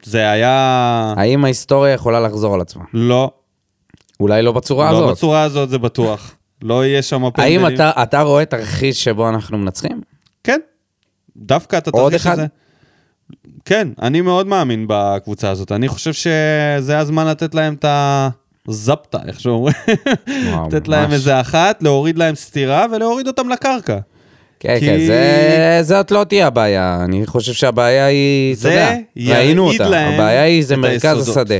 זה 0.04 0.30
היה... 0.30 1.14
האם 1.18 1.46
ההיסטוריה 1.46 1.94
יכולה 1.94 2.20
לחזור 2.20 2.54
על 2.54 2.62
עצמה? 2.62 2.84
לא, 2.94 3.32
אולי 4.20 4.42
לא 4.42 4.52
בצורה 4.52 4.92
לא 4.92 4.98
הזאת. 4.98 5.18
בצורה 5.18 5.44
הזאת 5.44 5.70
זה 5.70 5.78
בטוח. 5.78 6.36
לא 6.62 6.86
יהיה 6.86 7.02
שם 7.02 7.30
פנדלים. 7.34 7.66
האם 7.66 7.76
אתה, 7.76 7.92
אתה 8.04 8.22
רואה 8.22 8.46
תרחיש 8.46 9.04
שבו 9.04 9.30
אנחנו 9.30 9.58
מנצחים? 9.58 10.02
כן, 10.44 10.60
דווקא 11.38 11.78
את 11.78 11.88
עוד 11.88 12.14
התרחיש 12.14 12.28
אחד? 12.28 12.34
הזה. 12.34 12.46
כן, 13.66 13.88
אני 14.02 14.22
מאוד 14.22 14.48
מאמין 14.48 14.86
בקבוצה 14.90 15.50
הזאת. 15.50 15.72
אני 15.72 15.88
חושב 15.88 16.14
שזה 16.14 16.98
הזמן 16.98 17.28
לתת 17.28 17.56
להם 17.56 17.74
את 17.74 17.86
הזפטה, 18.68 19.18
איך 19.28 19.40
שאומרים. 19.40 19.76
לתת 20.68 20.88
להם. 20.88 21.12
איזה 21.12 21.42
אחת, 21.42 21.84
להוריד 21.84 22.18
להם 22.18 22.36
סטירה 22.36 22.86
ולהוריד 22.92 23.28
אותם 23.28 23.50
לקרקע. 23.50 23.98
כן, 24.60 24.80
כי- 24.80 24.86
כן, 24.86 24.98
זה, 25.08 25.80
זאת 25.82 26.12
לא 26.12 26.24
תהיה 26.24 26.48
הבעיה. 26.48 27.00
אני 27.04 27.26
חושב 27.26 27.54
שהבעיה 27.54 28.06
היא, 28.06 28.54
אתה 28.54 28.62
זה 28.62 28.70
יודע, 29.16 29.38
ראינו 29.38 29.68
אותה. 29.72 29.84
הבעיה 29.86 30.42
היא, 30.44 30.66
זה 30.66 30.78
מרכז 30.78 31.18
היסודות. 31.18 31.38
השדה. 31.38 31.56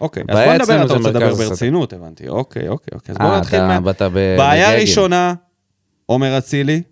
אוקיי, 0.00 0.22
אז 0.28 0.38
בוא 0.38 0.54
נדבר, 0.54 0.84
אתה 0.84 0.94
רוצה 0.94 1.08
לדבר. 1.10 1.34
ברצינות, 1.34 1.92
הבנתי. 1.92 2.28
אוקיי, 2.28 2.68
אוקיי, 2.68 2.94
אוקיי. 2.94 3.12
אז 3.12 3.18
בוא 3.18 3.26
אה, 3.26 3.38
נתחיל 3.40 3.58
אתה 3.90 4.08
מה... 4.08 4.14
בעיה. 4.36 4.74
ראשונה, 4.80 5.34
עומר 6.06 6.38
אצילי, 6.38 6.82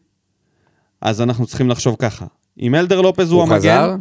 אז 1.01 1.23
אנחנו 1.23 1.47
צריכים 1.47 1.71
לחשוב 1.71 1.97
ככה. 1.99 2.27
אם 2.61 2.75
אלדר 2.75 3.01
לופז 3.01 3.31
הוא 3.31 3.37
הוא 3.43 3.43
המגן... 3.43 3.57
חזר? 3.59 3.95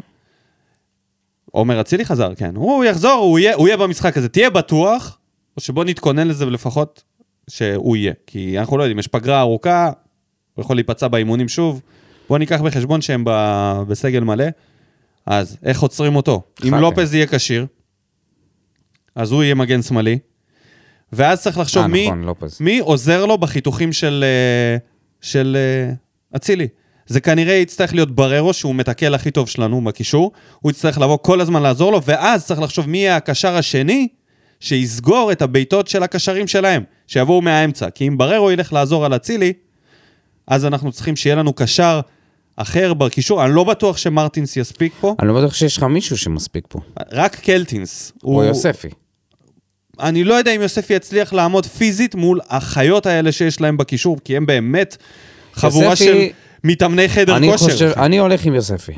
עומר 1.51 1.81
אצילי 1.81 2.05
חזר, 2.05 2.35
כן. 2.35 2.55
הוא 2.55 2.83
יחזור, 2.85 3.11
הוא 3.11 3.39
יהיה, 3.39 3.55
הוא 3.55 3.67
יהיה 3.67 3.77
במשחק 3.77 4.17
הזה. 4.17 4.29
תהיה 4.29 4.49
בטוח, 4.49 5.17
או 5.57 5.61
שבוא 5.61 5.83
נתכונן 5.83 6.27
לזה 6.27 6.45
לפחות 6.45 7.03
שהוא 7.49 7.95
יהיה. 7.95 8.13
כי 8.27 8.59
אנחנו 8.59 8.77
לא 8.77 8.83
יודעים, 8.83 8.99
יש 8.99 9.07
פגרה 9.07 9.39
ארוכה, 9.39 9.91
הוא 10.53 10.63
יכול 10.63 10.75
להיפצע 10.75 11.07
באימונים 11.07 11.47
שוב. 11.47 11.81
בוא 12.29 12.37
ניקח 12.37 12.61
בחשבון 12.61 13.01
שהם 13.01 13.23
ב... 13.25 13.31
בסגל 13.87 14.19
מלא. 14.19 14.45
אז 15.25 15.57
איך 15.63 15.81
עוצרים 15.81 16.15
אותו? 16.15 16.41
אם. 16.65 16.73
לופז 16.73 17.13
יהיה 17.13 17.27
כשיר, 17.27 17.65
אז 19.15 19.31
הוא 19.31 19.43
יהיה 19.43 19.55
מגן 19.55 19.81
שמאלי, 19.81 20.19
ואז 21.13 21.41
צריך 21.41 21.57
לחשוב 21.57 21.81
אה, 21.81 21.87
מי, 21.87 22.11
נכון. 22.11 22.49
מי 22.59 22.79
עוזר 22.79 23.25
לו 23.25 23.37
בחיתוכים 23.37 23.93
של 23.93 24.23
אה, 24.27 24.77
של 25.21 25.57
אה, 25.59 25.93
אצילי. 26.35 26.67
זה 27.07 27.21
כנראה 27.21 27.53
יצטרך 27.53 27.93
להיות 27.93 28.15
בררו, 28.15 28.53
שהוא 28.53 28.75
מתקל 28.75 29.15
הכי 29.15 29.31
טוב 29.31 29.49
שלנו 29.49 29.83
בקישור, 29.83 30.31
הוא 30.59 30.71
יצטרך 30.71 30.97
לבוא 30.97 31.17
כל 31.21 31.41
הזמן 31.41 31.63
לעזור 31.63 31.91
לו, 31.91 32.03
ואז 32.03 32.45
צריך 32.45 32.61
לחשוב 32.61 32.89
מי 32.89 32.97
יהיה 32.97 33.15
הקשר 33.15 33.55
השני 33.55 34.07
שיסגור 34.59 35.31
את 35.31 35.41
הבעיטות 35.41 35.87
של 35.87 36.03
הקשרים 36.03 36.47
שלהם, 36.47 36.83
שיבואו 37.07 37.41
מהאמצע. 37.41 37.89
כי 37.89 38.07
אם 38.07 38.17
בררו 38.17 38.51
ילך 38.51 38.73
לעזור 38.73 39.05
על 39.05 39.15
אצילי, 39.15 39.53
אז 40.47 40.65
אנחנו 40.65 40.91
צריכים 40.91 41.15
שיהיה 41.15 41.35
לנו 41.35 41.53
קשר 41.53 41.99
אחר 42.55 42.93
בקישור. 42.93 43.45
אני 43.45 43.55
לא 43.55 43.63
בטוח 43.63 43.97
שמרטינס 43.97 44.57
יספיק 44.57 44.93
פה, 45.01 45.15
אני 45.19 45.27
לא 45.27 45.33
בטוח 45.41 45.53
שיש 45.53 45.77
לך 45.77 45.83
מישהו 45.83 46.17
שמספיק 46.17 46.65
פה. 46.69 46.79
רק 47.11 47.35
קלטינס. 47.35 48.11
או 48.23 48.43
יוספי. 48.43 48.87
אני 49.99 50.23
לא 50.23 50.33
יודע 50.33 50.51
אם 50.51 50.61
יוספי 50.61 50.93
יצליח 50.93 51.33
לעמוד 51.33 51.65
פיזית 51.65 52.15
מול 52.15 52.39
החיות 52.49 53.05
האלה 53.05 53.31
שיש 53.31 53.61
להם 53.61 53.77
בקישור, 53.77 54.17
כי 54.23 54.37
הם 54.37 54.45
באמת 54.45 54.97
חבורה 55.53 55.85
יוספי- 55.85 56.03
של 56.05 56.25
מתאמני 56.63 57.09
חדר 57.09 57.37
אני 57.37 57.51
כושר. 57.51 57.65
חושב, 57.71 57.91
אני 57.97 58.17
הולך 58.17 58.45
עם 58.45 58.53
יוספי. 58.55 58.93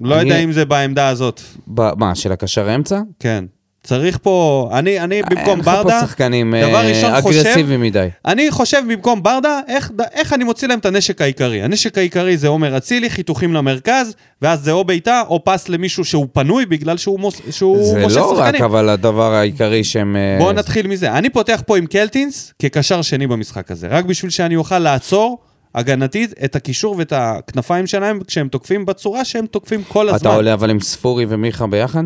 לא 0.00 0.14
אני- 0.20 0.22
יודע 0.30 0.40
אם 0.44 0.52
זה 0.52 0.64
בעמדה 0.64 1.08
הזאת. 1.08 1.40
ב- 1.74 1.98
מה, 1.98 2.14
של 2.14 2.32
הקשר 2.32 2.74
אמצע? 2.74 3.00
כן. 3.18 3.44
צריך 3.82 4.18
פה, 4.22 4.68
אני, 4.72 5.00
אני 5.00 5.22
במקום 5.22 5.48
אין 5.48 5.58
לך 5.58 5.64
ברדה, 5.64 6.00
פה 6.00 6.06
שחקנים 6.06 6.54
דבר 6.56 6.74
אה, 6.76 6.88
ראשון 6.88 7.20
חושב- 7.22 7.40
אגרסיביים 7.40 7.80
מדי. 7.80 8.08
אני 8.26 8.50
חושב 8.50 8.82
במקום 8.88 9.22
ברדה, 9.22 9.60
איך, 9.68 9.90
איך 10.12 10.32
אני 10.32 10.44
מוציא 10.44 10.68
להם 10.68 10.78
את 10.78 10.86
הנשק 10.86 11.20
העיקרי. 11.22 11.62
הנשק 11.62 11.98
העיקרי 11.98 12.36
זה 12.36 12.48
עומר 12.48 12.76
אצילי, 12.76 13.10
חיתוכים 13.10 13.54
למרכז, 13.54 14.14
ואז 14.42 14.60
זה 14.60 14.72
או 14.72 14.84
בעיטה 14.84 15.22
או 15.28 15.44
פס 15.44 15.68
למישהו 15.68 16.04
שהוא 16.04 16.26
פנוי 16.32 16.66
בגלל 16.66 16.96
שהוא, 16.96 17.20
מוס, 17.20 17.40
שהוא 17.50 17.84
זה 17.84 18.00
מושך 18.00 18.16
לא 18.16 18.32
רק 18.38 18.44
שחקנים. 18.46 18.64
אבל 18.64 18.88
הדבר 18.88 19.34
העיקרי 19.34 19.84
שהם... 19.84 20.16
אה, 20.16 20.36
בואו 20.38 20.52
נתחיל 20.52 20.86
מזה. 20.86 21.12
אני 21.12 21.30
פותח 21.30 21.62
פה 21.66 21.78
עם 21.78 21.86
קלטינס 21.86 22.52
כקשר 22.58 23.02
שני 23.02 23.26
במשחק 23.26 23.70
הזה, 23.70 23.88
רק 23.88 24.04
בשביל 24.04 24.30
שאני 24.30 24.56
אוכל 24.56 24.78
לעצור 24.78 25.38
הגנתית 25.74 26.34
את 26.44 26.56
הקישור 26.56 26.94
ואת 26.98 27.12
הכנפיים 27.16 27.86
שלהם 27.86 28.20
כשהם 28.26 28.48
תוקפים 28.48 28.86
בצורה 28.86 29.24
שהם 29.24 29.46
תוקפים 29.46 29.82
כל 29.88 30.08
הזמן. 30.08 30.18
אתה 30.18 30.36
עולה 30.36 30.52
אבל 30.54 30.70
עם 30.70 30.80
ספורי 30.80 31.26
ומיכה 31.28 31.66
ביחד? 31.66 32.04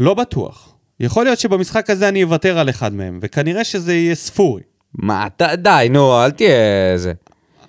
לא 0.00 0.14
בטוח. 0.14 0.68
יכול 1.00 1.24
להיות 1.24 1.38
שבמשחק 1.38 1.90
הזה 1.90 2.08
אני 2.08 2.22
אוותר 2.22 2.58
על 2.58 2.70
אחד 2.70 2.94
מהם, 2.94 3.18
וכנראה 3.22 3.64
שזה 3.64 3.94
יהיה 3.94 4.14
ספורי. 4.14 4.62
מה, 4.94 5.26
אתה, 5.26 5.56
די, 5.56 5.86
נו, 5.90 6.24
אל 6.24 6.30
תהיה 6.30 6.50
זה. 6.96 7.12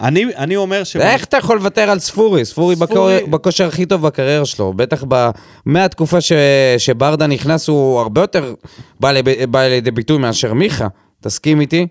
אני, 0.02 0.26
אני 0.38 0.56
אומר 0.56 0.84
ש... 0.84 0.96
איך 0.96 1.24
אתה 1.24 1.38
יכול 1.38 1.56
לוותר 1.58 1.90
על 1.90 2.00
ספורי? 2.00 2.46
ספורי 2.46 2.76
ספורי- 2.76 3.24
בכושר 3.30 3.68
הכי 3.68 3.86
טוב 3.86 4.02
בקריירה 4.08 4.46
שלו. 4.46 4.74
בטח 4.74 5.04
ב... 5.08 5.30
מהתקופה 5.66 6.22
ש... 6.22 6.32
שברדה 6.78 7.28
נכנס 7.28 7.68
הוא 7.68 8.00
הרבה 8.00 8.22
יותר 8.22 8.54
בא, 9.00 9.12
לב... 9.12 9.46
בא 9.46 9.62
לידי 9.68 9.92
ביטוי 9.92 10.18
מאשר 10.18 10.54
מיכה. 10.54 10.88
תסכים 11.22 11.62
איתי? 11.62 11.88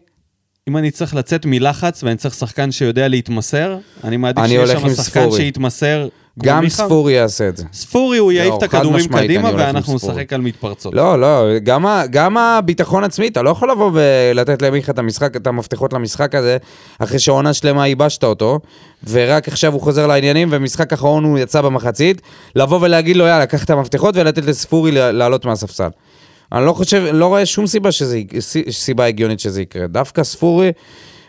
אם 0.69 0.77
אני 0.77 0.91
צריך 0.91 1.15
לצאת 1.15 1.47
מלחץ 1.47 2.03
ואני 2.05 2.17
צריך 2.17 2.35
שחקן 2.35 2.73
שיודע 2.73 3.09
להתמסר, 3.09 3.79
אני 4.05 4.17
מעדיף 4.17 4.39
אני 4.45 4.49
שיהיה 4.49 4.61
הולך 4.61 4.81
שם 4.81 4.89
שחקן 4.89 5.21
ספורי. 5.21 5.37
שיתמסר. 5.41 6.09
גם 6.39 6.61
מיכה. 6.61 6.85
ספורי 6.85 7.13
יעשה 7.13 7.49
את 7.49 7.57
זה. 7.57 7.65
ספורי 7.73 8.19
הוא 8.19 8.33
יעיף 8.33 8.51
לא, 8.51 8.59
את 8.59 8.63
הכדורים 8.63 9.09
קדימה 9.09 9.51
ואנחנו. 9.57 9.95
נשחק 9.95 10.33
על 10.33 10.41
מתפרצות. 10.41 10.95
לא, 10.95 11.21
לא, 11.21 11.59
גם, 12.11 12.37
הביטחון 12.37 13.05
עצמי, 13.05 13.29
אתה 13.29 13.43
לא 13.43 13.51
יכול 13.51 13.71
לבוא 13.71 13.91
ולתת 13.95 14.63
למיכה 14.63 14.93
את 14.93 14.99
המשחק, 14.99 15.37
את 15.37 15.47
המפתחות 15.47 15.93
למשחק 15.93 16.35
הזה, 16.35 16.57
אחרי 16.99 17.19
שעונה 17.19 17.53
שלמה 17.53 17.87
ייבשת 17.87 18.25
אותו, 18.25 18.61
ורק 19.11 19.49
עכשיו 19.49 19.73
הוא 19.73 19.81
חוזר 19.81 20.07
לעניינים, 20.07 20.49
ומשחק 20.51 20.93
אחרון 20.93 21.25
הוא 21.25 21.39
יצא 21.39 21.61
במחצית, 21.61 22.23
לבוא 22.57 22.79
ולהגיד 22.83 23.17
לו, 23.17 23.25
יאללה, 23.27 23.47
קח 23.47 23.65
את 23.65 23.71
המפתחות 23.71 24.17
ולתת 24.17 24.45
לספורי 24.45 24.93
לעלות 24.93 25.45
מהספסל. 25.45 25.89
אני 26.53 26.67
לא 26.67 26.73
חושב, 26.73 27.03
לא 27.13 27.27
רואה 27.27 27.47
שום 27.47 27.67
סיבה 27.67 27.93
שזה, 27.93 28.21
סיבה 28.71 29.07
הגיונית 29.07 29.41
שזה 29.41 29.63
יקרה. 29.63 29.87
דווקא 29.87 30.23
ספורי, 30.23 30.73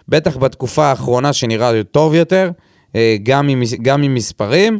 בטח 0.09 0.37
בתקופה 0.37 0.85
האחרונה 0.85 1.33
שנראה 1.33 1.83
טוב 1.91 2.15
יותר, 2.15 2.51
אה, 2.95 3.15
גם 3.23 3.47
עם, 3.47 3.61
גם 3.81 4.03
עם 4.03 4.13
מספרים, 4.13 4.79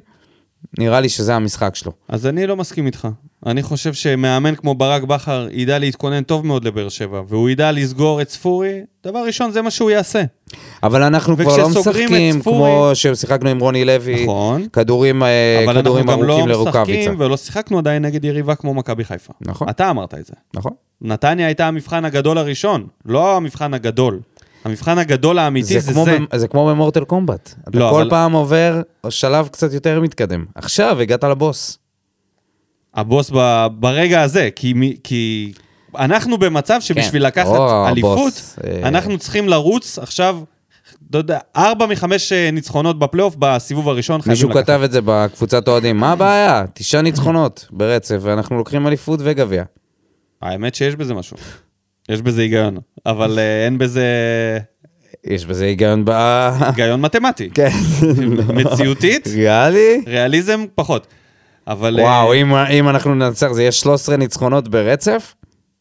נראה 0.80 1.00
לי 1.02 1.10
שזה 1.10 1.36
המשחק 1.36 1.76
שלו. 1.76 1.92
אז 2.10 2.28
אני 2.28 2.48
לא 2.48 2.56
מסכים 2.58 2.86
איתך. 2.86 3.08
אני 3.46 3.64
חושב 3.64 3.94
שמאמן 3.94 4.56
כמו 4.56 4.76
ברק 4.76 5.04
בכר 5.04 5.48
ידע 5.52 5.80
להתכונן 5.80 6.24
טוב 6.24 6.46
מאוד 6.46 6.66
לבאר 6.66 6.90
שבע, 6.90 7.22
והוא 7.28 7.50
ידע 7.50 7.72
לסגור 7.72 8.22
את 8.22 8.30
ספורי, 8.30 8.74
דבר 9.06 9.20
ראשון, 9.26 9.52
זה 9.52 9.62
מה 9.62 9.72
שהוא 9.72 9.92
יעשה. 9.92 10.24
אבל 10.84 11.04
אנחנו 11.04 11.38
כבר 11.38 11.58
לא 11.58 11.70
משחקים 11.70 12.40
ספורי- 12.42 12.58
כמו 12.72 12.90
ששיחקנו 12.94 13.50
עם 13.50 13.60
רוני 13.60 13.86
לוי, 13.86 14.24
נכון. 14.24 14.68
כדורים, 14.74 15.24
אה, 15.24 15.60
אבל 15.64 15.68
אנחנו 15.78 15.82
כדורים 15.82 16.06
גם 16.08 16.24
לא 16.24 16.34
ארוכים 16.34 16.50
לרוקאביצה. 16.50 17.00
משחקים 17.00 17.20
ולא 17.20 17.38
שיחקנו 17.38 17.78
עדיין 17.78 18.06
נגד 18.06 18.26
יריבה 18.26 18.56
כמו 18.56 18.74
מכבי 18.74 19.04
חיפה. 19.04 19.34
נכון. 19.42 19.70
אתה 19.70 19.90
אמרת 19.90 20.14
את 20.14 20.26
זה. 20.26 20.34
נכון. 20.56 20.72
נתניה 21.02 21.46
הייתה 21.46 21.68
המבחן 21.68 22.06
הגדול 22.06 22.38
הראשון, 22.38 22.88
לא 23.06 23.38
המבחן 23.38 23.74
הגדול. 23.74 24.20
המבחן 24.66 24.98
הגדול 24.98 25.40
האמיתי 25.40 25.68
זה 25.68 25.80
זה 25.80 25.94
כמו 25.94 26.06
זה. 26.06 26.18
זה 26.36 26.48
כמו 26.48 26.68
במורטל 26.68 27.04
קומבט. 27.04 27.54
אתה 27.70 27.80
לא, 27.80 27.90
כל 27.92 28.02
אבל- 28.02 28.10
פעם 28.10 28.32
עובר 28.34 28.82
שלב 29.10 29.48
קצת 29.48 29.74
יותר 29.74 30.00
מתקדם. 30.02 30.46
עכשיו 30.56 31.00
הגעת 31.02 31.24
לבוס. 31.24 31.78
הבוס 32.96 33.32
ב- 33.36 33.68
ברגע 33.80 34.22
הזה, 34.22 34.50
כי, 34.56 34.74
כי 35.04 35.54
אנחנו 35.98 36.38
במצב 36.38 36.78
שבשביל 36.82 37.22
כן. 37.22 37.28
לקחת 37.28 37.48
או, 37.48 37.88
אליפות, 37.88 38.18
הבוס, 38.18 38.60
אה. 38.64 38.88
אנחנו 38.88 39.18
צריכים 39.18 39.50
לרוץ 39.50 40.00
עכשיו, 40.00 40.40
לא 41.14 41.18
יודע, 41.18 41.40
ארבע 41.58 41.86
מחמש 41.86 42.32
אה, 42.32 42.52
ניצחונות 42.52 43.00
בפלייאוף 43.00 43.36
בסיבוב 43.40 43.90
הראשון, 43.90 44.22
חייבים 44.22 44.32
מישהו 44.34 44.50
לקחת. 44.50 44.64
כתב 44.64 44.82
את 44.84 44.92
זה 44.92 45.00
בקבוצת 45.06 45.68
אוהדים, 45.68 45.98
מה 45.98 46.12
הבעיה? 46.12 46.64
תשעה 46.74 47.02
ניצחונות 47.02 47.68
ברצף, 47.72 48.18
ואנחנו 48.22 48.58
לוקחים 48.58 48.88
אליפות 48.88 49.20
וגביע. 49.24 49.64
האמת 50.42 50.76
שיש 50.76 50.96
בזה 50.96 51.14
משהו. 51.14 51.38
יש 52.10 52.22
בזה 52.22 52.42
היגיון, 52.42 52.78
אבל 53.06 53.40
אה, 53.40 53.66
אין 53.66 53.78
בזה 53.78 54.06
יש 55.24 55.46
בזה 55.46 55.66
היגיון 55.66 56.06
ב... 56.06 56.10
היגיון 56.60 57.02
מתמטי. 57.02 57.50
כן. 57.56 57.70
מציאותית, 58.54 59.28
ריאלי? 59.28 60.04
ריאליזם 60.08 60.66
פחות. 60.76 61.08
אבל... 61.68 62.00
אה, 62.00 62.04
וואו, 62.04 62.34
אם- 62.34 62.56
אם 62.56 62.90
אנחנו 62.90 63.16
ננצח, 63.16 63.52
זה 63.52 63.62
יהיה 63.62 63.72
13 63.72 64.18
ניצחונות 64.18 64.68
ברצף? 64.68 65.36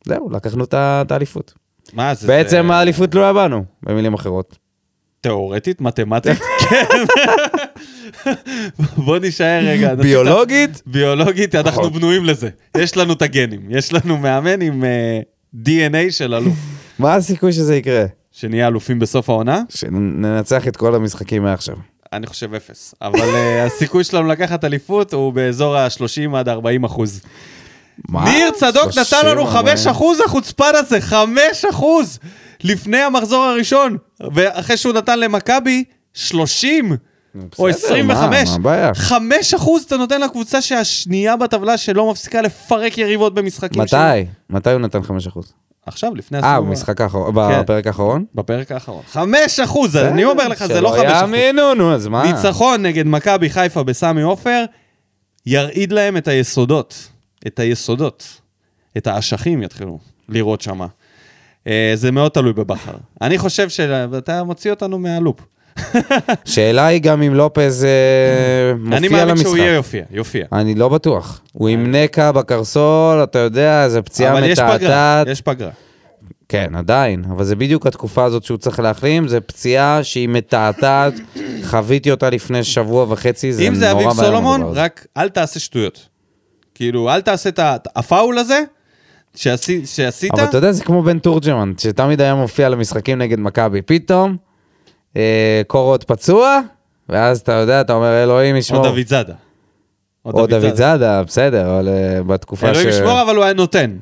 זהו, 0.07 0.31
לקחנו 0.31 0.65
את 0.65 1.13
האליפות. 1.13 1.55
מה 1.93 2.15
זה? 2.15 2.27
בעצם 2.27 2.67
זה 2.69 2.75
האליפות 2.75 3.11
תלויה 3.11 3.33
בנו, 3.33 3.65
במילים 3.83 4.15
אחרות. 4.15 4.59
תיאורטית, 5.21 5.81
מתמטית? 5.81 6.39
כן. 6.69 6.85
בוא 8.97 9.19
נישאר 9.19 9.61
רגע. 9.65 9.95
ביולוגית? 9.95 10.83
ביולוגית, 10.87 11.55
אנחנו 11.55 11.81
נכון. 11.83 11.93
בנויים 11.93 12.25
לזה. 12.25 12.49
יש 12.77 12.97
לנו 12.97 13.13
את 13.13 13.23
הגנים. 13.23 13.61
יש 13.71 13.93
לנו 13.93 14.17
מאמן 14.19 14.61
עם 14.61 14.85
אה, 14.85 15.21
DNA 15.57 16.11
של 16.11 16.35
אלוף. 16.35 16.55
מה 16.99 17.15
הסיכוי 17.15 17.53
שזה 17.53 17.77
יקרה? 17.77 18.05
שנהיה 18.33 18.67
אלופים 18.67 18.99
בסוף 18.99 19.31
העונה? 19.31 19.63
שננצח 19.69 20.69
את 20.69 20.77
כל 20.77 20.95
המשחקים 20.95 21.43
מעכשיו. 21.43 21.77
אני 22.13 22.27
חושב 22.27 22.55
אפס. 22.55 22.95
אבל 23.03 23.21
אה, 23.35 23.65
הסיכוי 23.67 24.05
שלנו 24.05 24.29
לקחת 24.29 24.65
אליפות 24.65 25.13
הוא 25.13 25.33
באזור 25.33 25.77
ה-30 25.77 26.37
עד 26.37 26.49
40 26.49 26.85
אחוז. 26.85 27.21
מה? 28.09 28.25
ניר 28.25 28.51
צדוק 28.51 28.91
30, 28.93 29.19
נתן 29.19 29.27
לנו 29.31 29.47
5 29.47 29.81
אבל- 29.87 29.91
אחוז 29.91 30.21
החוצפן 30.27 30.71
הזה, 30.75 31.01
5 31.01 31.35
אחוז! 31.71 32.19
לפני 32.65 32.99
המחזור 32.99 33.45
הראשון. 33.45 33.97
ואחרי 34.35 34.77
שהוא 34.77 34.93
נתן 34.93 35.19
למכבי, 35.21 35.85
30. 36.15 36.93
או 37.59 37.65
בסדר, 37.69 37.95
25. 37.95 38.49
מה- 38.49 38.51
מה 38.51 38.57
הבעיה? 38.57 38.95
5 38.95 39.55
אחוז 39.55 39.83
אתה 39.83 39.97
נותן 39.97 40.21
לקבוצה 40.21 40.61
שהשנייה 40.63 41.37
בטבלה 41.37 41.77
שלא 41.79 42.11
מפסיקה 42.11 42.43
לפרק 42.43 42.99
יריבות 42.99 43.35
במשחקים 43.35 43.83
מתי? 43.83 43.97
מתי 44.51 44.71
הוא 44.73 44.81
נתן 44.81 45.01
5%? 45.03 45.41
עכשיו, 45.87 46.15
לפני 46.15 46.39
אה, 46.39 46.53
הסיבוב. 46.55 46.69
במשחק 46.69 47.01
האחרון, 47.01 47.35
כן. 47.35 47.61
בפרק 47.63 47.87
האחרון? 47.87 48.25
בפרק 48.35 48.73
האחרון. 48.73 49.03
5 49.13 49.61
אחוז, 49.61 49.97
אני 49.97 50.25
אומר 50.25 50.49
לך, 50.49 50.67
זה 50.67 50.81
לא 50.81 50.89
5 50.91 50.99
שלא 51.01 51.11
אחוז. 51.11 51.21
יאמינו, 51.21 51.75
נו, 51.75 51.95
אז 51.95 52.07
מה? 52.07 52.33
ניצחון 52.33 52.83
נגד 52.83 53.07
מכבי 53.07 53.51
חיפה 53.51 53.83
בסמי 53.83 54.23
עופר, 54.23 54.65
ירעיד 55.47 55.93
להם 55.93 56.17
את 56.17 56.29
היסודות. 56.29 57.09
את 57.47 57.59
היסודות. 57.59 58.25
את 58.97 59.07
האשכים 59.07 59.63
יתחילו 59.63 59.99
לראות 60.29 60.61
שמה. 60.61 60.87
אה, 61.67 61.93
זה 61.95 62.11
מאוד 62.13 62.31
תלוי 62.31 62.53
בבכר. 62.53 62.93
אני 63.23 63.39
חושב 63.39 63.69
שאתה 63.69 64.45
מוציא 64.45 64.71
אותנו 64.71 64.99
מהלופ. 64.99 65.41
שאלה 66.45 66.87
היא 66.87 67.01
גם 67.03 67.23
אם 67.23 67.35
לופז 67.35 67.85
אה, 67.85 67.91
אני 68.71 68.79
מופיע 69.09 69.11
מאמין 69.11 69.29
למשחק. 69.29 69.47
שהוא 69.47 69.57
יהיה 69.57 69.75
יופיע, 69.75 70.05
יופיע. 70.11 70.45
אני 70.53 70.75
לא 70.75 70.89
בטוח. 70.89 71.41
הוא 71.53 71.69
עם 71.69 71.95
נקע 71.95 72.33
בקרסול, 72.33 73.23
אתה 73.23 73.39
יודע, 73.39 73.89
זו 73.89 74.01
פציעה 74.05 74.33
אבל 74.33 74.45
יש 74.45 74.59
פגרה, 74.59 74.75
מתעתעת. 74.75 75.27
יש 75.27 75.41
פגרה. 75.41 75.71
כן, 76.49 76.75
עדיין, 76.75 77.25
אבל 77.33 77.45
זה 77.45 77.57
בדיוק 77.57 77.87
התקופה 77.87 78.25
הזאת 78.25 78.45
שהוא 78.45 78.59
צריך 78.59 78.81
להחלים, 78.81 79.29
זו 79.29 79.39
פציעה 79.47 80.05
שהיא 80.05 80.29
מתעתעת, 80.29 81.13
חוויתי 81.71 82.11
אותה 82.11 82.31
לפני 82.31 82.65
שבוע 82.65 83.07
וחצי, 83.09 83.53
זה 83.53 83.63
אם 83.63 83.73
נורא 83.73 83.79
זה 83.79 83.97
ואיום 83.97 84.11
אביב 84.11 84.23
סולומון, 84.25 84.61
הדבר 84.61 84.71
הזה. 84.71 84.83
רק 84.83 85.07
אל 85.17 85.29
תעשה 85.29 85.61
שטויות. 85.61 86.07
כאילו, 86.75 87.11
אל 87.11 87.21
תעשה 87.21 87.49
את 87.49 87.61
הפאול 87.97 88.39
הזה 88.39 88.63
שעשי- 89.35 89.87
שעשית, 89.87 90.33
אבל 90.35 90.45
אתה 90.45 90.57
יודע, 90.59 90.73
זה 90.73 90.85
כמו 90.85 91.03
בן 91.03 91.19
תורג'מן, 91.19 91.73
שתמיד 91.79 92.21
היה 92.21 92.35
מופיע 92.35 92.69
למשחקים 92.69 93.19
נגד 93.19 93.39
מכבי. 93.41 93.83
פתאום, 93.83 94.37
אה, 95.17 95.63
קור 95.67 95.91
עוד 95.91 96.05
פצוע, 96.05 96.61
ואז 97.09 97.41
אתה 97.41 97.53
יודע, 97.53 97.81
אתה 97.81 97.93
אומר, 97.93 98.23
אלוהים 98.23 98.55
או 98.55 98.59
ישמור. 98.59 98.83
דוד 98.83 99.07
זאדה. 99.07 99.35
או 100.25 100.47
דוד 100.47 100.75
זאדה, 100.75 101.23
בסדר, 101.23 101.71
אבל 101.71 101.89
אה, 101.89 102.23
בתקופה 102.23 102.67
ש... 102.67 102.71
אלוהים 102.71 102.89
ישמור, 102.89 103.23
אבל 103.23 103.37
הוא 103.37 103.45
היה 103.45 103.53
נותן. 103.53 103.97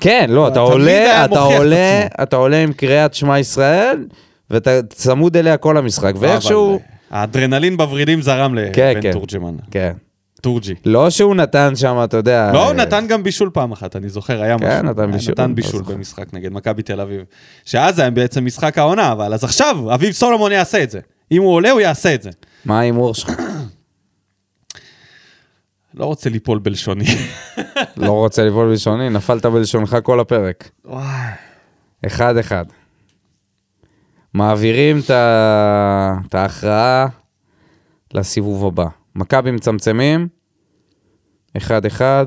כן, 0.00 0.26
לא, 0.28 0.48
אתה 0.48 0.60
עולה, 0.60 1.24
אתה 1.24 1.40
עולה. 1.40 2.06
אתה 2.22 2.36
עולה 2.36 2.62
עם 2.62 2.72
קריאת 2.72 3.14
שמע 3.14 3.38
ישראל, 3.38 4.06
ואתה 4.50 4.82
צמוד 4.88 5.36
אליה 5.36 5.56
כל 5.56 5.76
המשחק, 5.76 6.12
ואיכשהו... 6.18 6.80
האדרנלין 7.10 7.76
בוורידים 7.76 8.22
זרם 8.22 8.54
כן, 8.72 8.90
לבן 8.90 9.02
כן. 9.02 9.12
תורג'מן. 9.12 9.54
כן. 9.70 9.92
תורג'י. 10.42 10.74
לא 10.84 11.10
שהוא 11.10 11.34
נתן 11.34 11.76
שם, 11.76 12.00
אתה 12.04 12.16
יודע... 12.16 12.50
לא, 12.52 12.62
הוא 12.62 12.68
אה, 12.68 12.72
נתן 12.72 13.06
גם 13.08 13.22
בישול 13.22 13.50
פעם 13.52 13.72
אחת, 13.72 13.96
אני 13.96 14.08
זוכר, 14.08 14.42
היה 14.42 14.56
משהו. 14.56 14.68
כן, 14.68 14.86
נתן 14.86 15.12
בישול, 15.12 15.32
נתן 15.32 15.48
לא 15.50 15.54
בישול. 15.54 15.82
במשחק 15.82 16.34
נגד 16.34 16.52
מכבי 16.52 16.82
תל 16.82 17.00
אביב. 17.00 17.24
שאז 17.64 17.98
היה 17.98 18.10
בעצם 18.10 18.44
משחק 18.44 18.78
העונה, 18.78 19.12
אבל 19.12 19.34
אז 19.34 19.44
עכשיו, 19.44 19.94
אביב 19.94 20.12
סולומון 20.12 20.52
יעשה 20.52 20.82
את 20.82 20.90
זה. 20.90 21.00
אם 21.32 21.42
הוא 21.42 21.52
עולה, 21.52 21.70
הוא 21.70 21.80
יעשה 21.80 22.14
את 22.14 22.22
זה. 22.22 22.30
מה 22.64 22.78
ההימור 22.78 23.14
שלך? 23.14 23.30
לא 25.94 26.04
רוצה 26.04 26.30
ליפול 26.30 26.58
בלשוני. 26.58 27.04
לא 27.96 28.12
רוצה 28.12 28.44
לבעול 28.44 28.68
בלשוני, 28.68 29.10
נפלת 29.10 29.46
בלשונך 29.46 29.96
כל 30.02 30.20
הפרק. 30.20 30.70
וואי. 30.84 31.04
אחד 32.06 32.36
אחד. 32.36 32.64
מעבירים 34.34 35.00
את 36.28 36.34
ההכרעה 36.34 37.06
לסיבוב 38.14 38.66
הבא. 38.66 39.01
מכבי 39.14 39.50
מצמצמים, 39.50 40.28
אחד 41.56 41.86
אחד, 41.86 42.26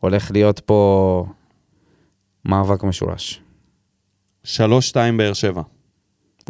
הולך 0.00 0.30
להיות 0.30 0.60
פה 0.60 1.26
מאבק 2.44 2.84
משולש. 2.84 3.40
3-2 4.44 4.48
באר 5.16 5.32
שבע. 5.32 5.62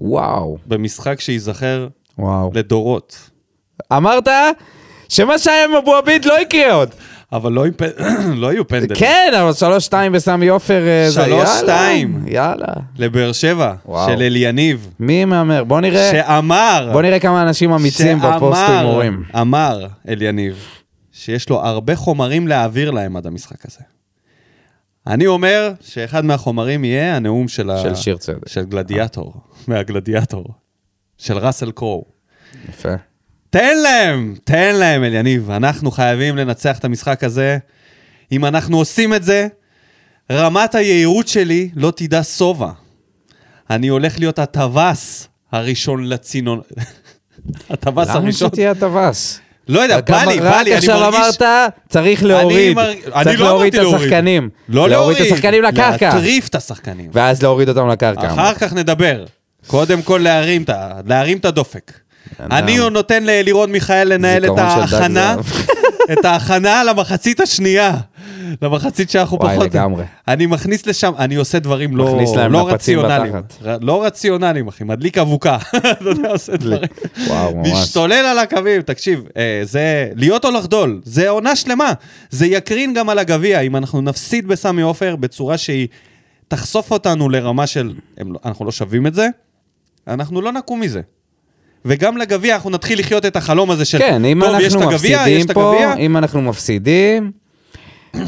וואו, 0.01 0.59
במשחק 0.67 1.21
שייזכר 1.21 1.89
וואו. 2.19 2.51
לדורות. 2.55 3.31
אמרת 3.93 4.29
שמה 5.09 5.39
שהיה 5.39 5.65
עם 5.65 5.75
אבו 5.75 5.95
עביד 5.95 6.25
לא 6.25 6.41
יקרה 6.41 6.73
עוד. 6.73 6.95
אבל 7.33 7.53
לא, 7.53 7.65
פ... 7.77 7.83
לא 8.43 8.53
יהיו 8.53 8.69
פנדלים. 8.69 9.01
כן, 9.01 9.33
אבל 9.43 9.53
שלוש 9.53 9.85
שתיים 9.85 10.13
בסמי 10.13 10.49
עופר, 10.49 10.87
אה, 10.87 11.11
זה 11.11 11.21
יאללה, 11.21 11.59
שתיים. 11.61 12.25
יאללה. 12.27 12.67
לבאר 12.99 13.33
שבע, 13.33 13.75
וואו. 13.87 14.09
של 14.09 14.23
אליניב. 14.23 14.95
מי 15.01 15.25
מהמר? 15.25 15.65
בוא 15.65 15.81
נראה, 15.81 16.11
שאמר... 16.11 16.91
בוא 16.93 17.03
נראה 17.03 17.21
כמה 17.21 17.43
אנשים 17.43 17.73
אמיצים 17.73 18.19
בפוסט 18.19 18.63
הימורים. 18.69 19.23
אמר 19.41 19.87
אליניב, 20.09 20.65
שיש 21.13 21.49
לו 21.49 21.61
הרבה 21.61 21.97
חומרים 21.97 22.49
להעביר 22.49 22.91
להם 22.91 23.17
עד 23.17 23.27
המשחק 23.27 23.67
הזה. 23.67 23.81
אני 25.07 25.27
אומר 25.27 25.73
שאחד 25.81 26.25
מהחומרים 26.25 26.85
יהיה 26.85 27.17
הנאום 27.17 27.49
של, 27.49 27.71
ה... 27.71 27.83
של 27.83 27.95
שיר 27.95 28.17
צדק. 28.17 28.49
של 28.49 28.65
גלדיאטור, 28.65 29.35
מהגלדיאטור, 29.69 30.45
של 31.19 31.39
ראסל 31.39 31.71
קרו. 31.71 32.05
יפה. 32.69 32.95
תן 33.51 33.79
להם, 33.83 34.35
תן 34.45 34.77
להם, 34.77 35.05
אליניב. 35.05 35.51
אנחנו 35.51 35.91
חייבים 35.91 36.37
לנצח 36.37 36.79
את 36.79 36.85
המשחק 36.85 37.25
הזה. 37.25 37.59
אם 38.33 38.45
אנחנו 38.45 38.79
עושים 38.79 39.15
את 39.15 39.23
זה, 39.23 39.49
רמת 40.33 40.75
היהירות 40.75 41.29
שלי 41.29 41.71
לא 41.77 41.93
תדע 41.97 42.23
שובע. 42.23 42.71
אני 43.71 43.89
הולך 43.89 44.19
להיות 44.19 44.39
הטווס 44.39 45.29
הראשון 45.53 46.05
לצינון. 46.05 46.61
הטווס 47.71 48.09
למה 48.09 48.19
הראשון. 48.19 48.49
שתהיה 48.49 48.71
הטווס? 48.71 49.41
לא 49.69 49.81
יודע, 49.81 49.97
רק 49.97 50.11
בא 50.11 50.25
לי, 50.25 50.41
בא 50.41 50.45
לי, 50.45 50.51
רק 50.51 50.67
אני 50.67 50.75
עכשיו 50.75 51.01
מרגיש... 51.01 51.21
אמרת, 51.21 51.73
צריך 51.89 52.25
להוריד. 52.25 52.79
אני 52.79 53.25
צריך 53.25 53.41
לא 53.41 53.47
להוריד 53.47 53.75
את 53.75 53.81
אמרתי 53.81 53.91
להוריד. 53.91 54.03
השחקנים. 54.03 54.49
לא 54.69 54.89
להוריד 54.89 54.93
להוריד. 54.93 55.27
את 55.27 55.33
השחקנים 55.33 55.63
לקרקע. 55.63 56.09
להטריף 56.15 56.49
את 56.49 56.55
השחקנים. 56.55 57.11
ואז 57.13 57.43
להוריד 57.43 57.69
אותם 57.69 57.89
לקרקע. 57.89 58.33
אחר 58.33 58.55
כך 58.55 58.73
נדבר. 58.73 59.25
קודם 59.67 60.03
כל 60.03 60.21
את 60.21 60.71
להרים 61.07 61.39
את 61.39 61.45
הדופק. 61.45 61.93
אני 62.41 62.79
נותן 62.91 63.23
ללירון 63.25 63.73
מיכאל 63.73 64.15
לנהל 64.15 64.45
את 64.45 64.59
ההכנה. 64.59 65.37
את 66.13 66.25
ההכנה 66.25 66.85
למחצית 66.85 67.41
השנייה. 67.41 67.95
למחצית 68.63 69.11
שאנחנו 69.11 69.39
וואי, 69.39 69.55
פחות... 69.57 69.67
לגמרי. 69.67 70.05
אני 70.29 70.47
מכניס 70.47 70.87
לשם, 70.87 71.13
אני 71.19 71.35
עושה 71.35 71.59
דברים 71.59 71.97
לא, 71.97 72.19
לא 72.51 72.69
רציונליים. 72.69 73.35
ר- 73.63 73.77
לא 73.81 74.05
רציונליים, 74.05 74.69
אחי, 74.69 74.85
מדליק 74.85 75.19
אבוקה. 75.19 75.57
אתה 75.77 76.11
יודע, 76.11 76.29
עושה 76.31 76.57
דברים. 76.57 76.89
וואו, 77.27 77.57
ממש. 77.57 77.69
משתולל 77.73 78.13
על 78.13 78.39
הקווים, 78.39 78.83
תקשיב, 78.83 79.25
אה, 79.37 79.61
זה 79.63 80.09
להיות 80.17 80.45
או 80.45 80.51
לחדול, 80.51 81.01
זה 81.05 81.29
עונה 81.29 81.57
שלמה. 81.57 81.93
זה 82.31 82.47
יקרין 82.47 82.95
גם 82.95 83.09
על 83.09 83.19
הגביע, 83.19 83.61
אם 83.61 83.77
אנחנו 83.77 84.01
נפסיד 84.01 84.47
בסמי 84.49 84.83
עופר 84.83 85.17
בצורה 85.17 85.59
שהיא 85.59 85.89
תחשוף 86.49 86.91
אותנו 86.91 87.29
לרמה 87.29 87.67
של, 87.67 87.95
הם, 88.19 88.33
לא- 88.33 88.39
אנחנו 88.45 88.65
לא 88.65 88.73
שווים 88.73 89.07
את 89.07 89.15
זה, 89.15 89.29
אנחנו 90.09 90.41
לא 90.41 90.53
נקום 90.53 90.81
מזה. 90.81 91.01
וגם 91.85 92.17
לגביע 92.17 92.55
אנחנו 92.55 92.71
נתחיל 92.71 92.99
לחיות 92.99 93.27
את 93.27 93.37
החלום 93.37 93.71
הזה 93.71 93.85
של, 93.85 93.99
כן, 93.99 94.25
אם 94.25 94.41
טוב, 94.45 94.61
יש 94.61 94.73
את 94.75 94.77
אנחנו 94.77 94.91
הגביע, 94.95 95.11
יש 95.11 95.17
מפסידים 95.19 95.47
את 95.47 95.51
פה, 95.51 95.73
הגביע, 95.73 95.95
אם 96.07 96.17
אנחנו 96.17 96.43
מפסידים, 96.43 97.31
אה, 98.15 98.21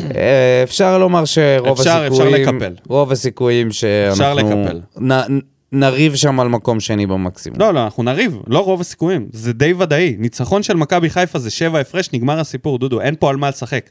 אפשר 0.63 0.99
לומר 0.99 1.25
שרוב 1.25 1.69
אפשר- 1.81 2.07
אפשר 2.09 2.23
הסיכויים, 2.27 2.49
לקפל. 2.55 2.75
רוב 2.89 3.13
הסיכויים 3.13 3.73
שאנחנו 3.73 4.37
לקפל. 4.65 4.81
נ- 5.13 5.39
נריב 5.73 6.15
שם 6.15 6.41
על 6.41 6.49
מקום 6.49 6.81
שני 6.81 7.07
במקסימום. 7.07 7.59
לא, 7.61 7.75
לא, 7.75 7.85
אנחנו 7.85 8.03
נריב, 8.03 8.37
לא 8.47 8.59
רוב 8.59 8.81
הסיכויים, 8.81 9.27
זה 9.33 9.53
די 9.53 9.73
ודאי. 9.73 10.17
ניצחון 10.19 10.63
של 10.63 10.77
מכבי 10.77 11.11
חיפה 11.11 11.39
זה 11.39 11.51
שבע 11.51 11.79
הפרש, 11.81 12.09
נגמר 12.13 12.41
הסיפור, 12.41 12.79
דודו, 12.79 13.01
אין 13.01 13.15
פה 13.19 13.31
על 13.31 13.37
מה 13.37 13.49
לשחק. 13.49 13.91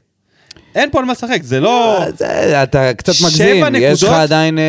אין 0.75 0.89
פה 0.91 0.99
על 0.99 1.05
מה 1.05 1.11
לשחק, 1.11 1.43
זה 1.43 1.59
לא... 1.59 1.97
אה, 2.01 2.11
זה- 2.17 2.63
אתה 2.63 2.93
קצת 2.93 3.13
מגזים, 3.25 3.65
יש 3.75 4.03
לך 4.03 4.09
עדיין, 4.13 4.59
אה, 4.59 4.63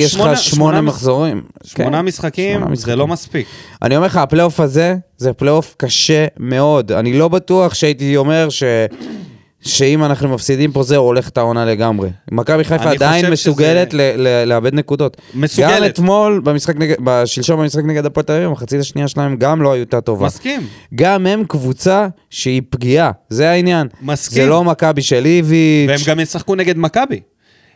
יש 0.00 0.14
לך 0.14 0.38
שמונה- 0.38 0.80
מחזורים. 0.80 1.42
שמונה 1.64 1.98
כן, 1.98 2.04
משחקים, 2.04 2.60
זה. 2.74 2.96
לא 2.96 3.06
מספיק. 3.06 3.46
אני 3.82 3.96
אומר 3.96 4.06
לך, 4.06 4.16
הפלייאוף 4.16 4.60
הזה, 4.60 4.94
זה 5.18 5.32
פלייאוף 5.32 5.74
קשה 5.78 6.26
מאוד. 6.38 6.92
אני 6.92 7.12
לא 7.18 7.28
בטוח 7.28 7.74
שהייתי 7.74 8.16
אומר 8.16 8.48
ש... 8.50 8.62
שאם 9.66 10.04
אנחנו 10.04 10.28
מפסידים 10.28 10.72
פה 10.72 10.82
זהו, 10.82 11.04
הולך 11.04 11.28
את 11.28 11.38
העונה 11.38 11.64
לגמרי. 11.64 12.10
מכבי 12.32 12.64
חיפה 12.64 12.90
עדיין 12.90 13.30
מסוגלת 13.30 13.90
שזה- 13.90 13.98
ל- 14.16 14.20
ל- 14.28 14.44
לאבד 14.48 14.74
נקודות. 14.74 15.16
מסוגלת. 15.34 15.70
גם 15.80 15.84
אתמול, 15.86 16.40
במשחק 16.44 16.76
נגד, 16.76 16.94
בשלשום 17.04 17.60
במשחק 17.60 17.84
נגד 17.84 18.06
הפועל 18.06 18.24
תל 18.26 18.32
אביב, 18.32 18.48
המחצית 18.48 18.80
השנייה 18.80 19.08
שלהם 19.08 19.36
גם 19.36 19.62
לא 19.62 19.72
הייתה 19.72 20.00
טובה. 20.00 20.26
מסכים. 20.26 20.60
גם 20.94 21.26
הם 21.26 21.44
קבוצה 21.48 22.08
שהיא 22.30 22.62
פגיעה, 22.70 23.10
זה 23.28 23.50
העניין. 23.50 23.86
מסכים. 24.02 24.42
זה 24.42 24.48
לא 24.48 24.64
מכבי 24.64 25.02
של 25.02 25.24
איביץ'. 25.26 25.88
והם 25.88 25.98
גם 26.06 26.20
ישחקו 26.20 26.54
נגד 26.54 26.78
מכבי. 26.78 27.20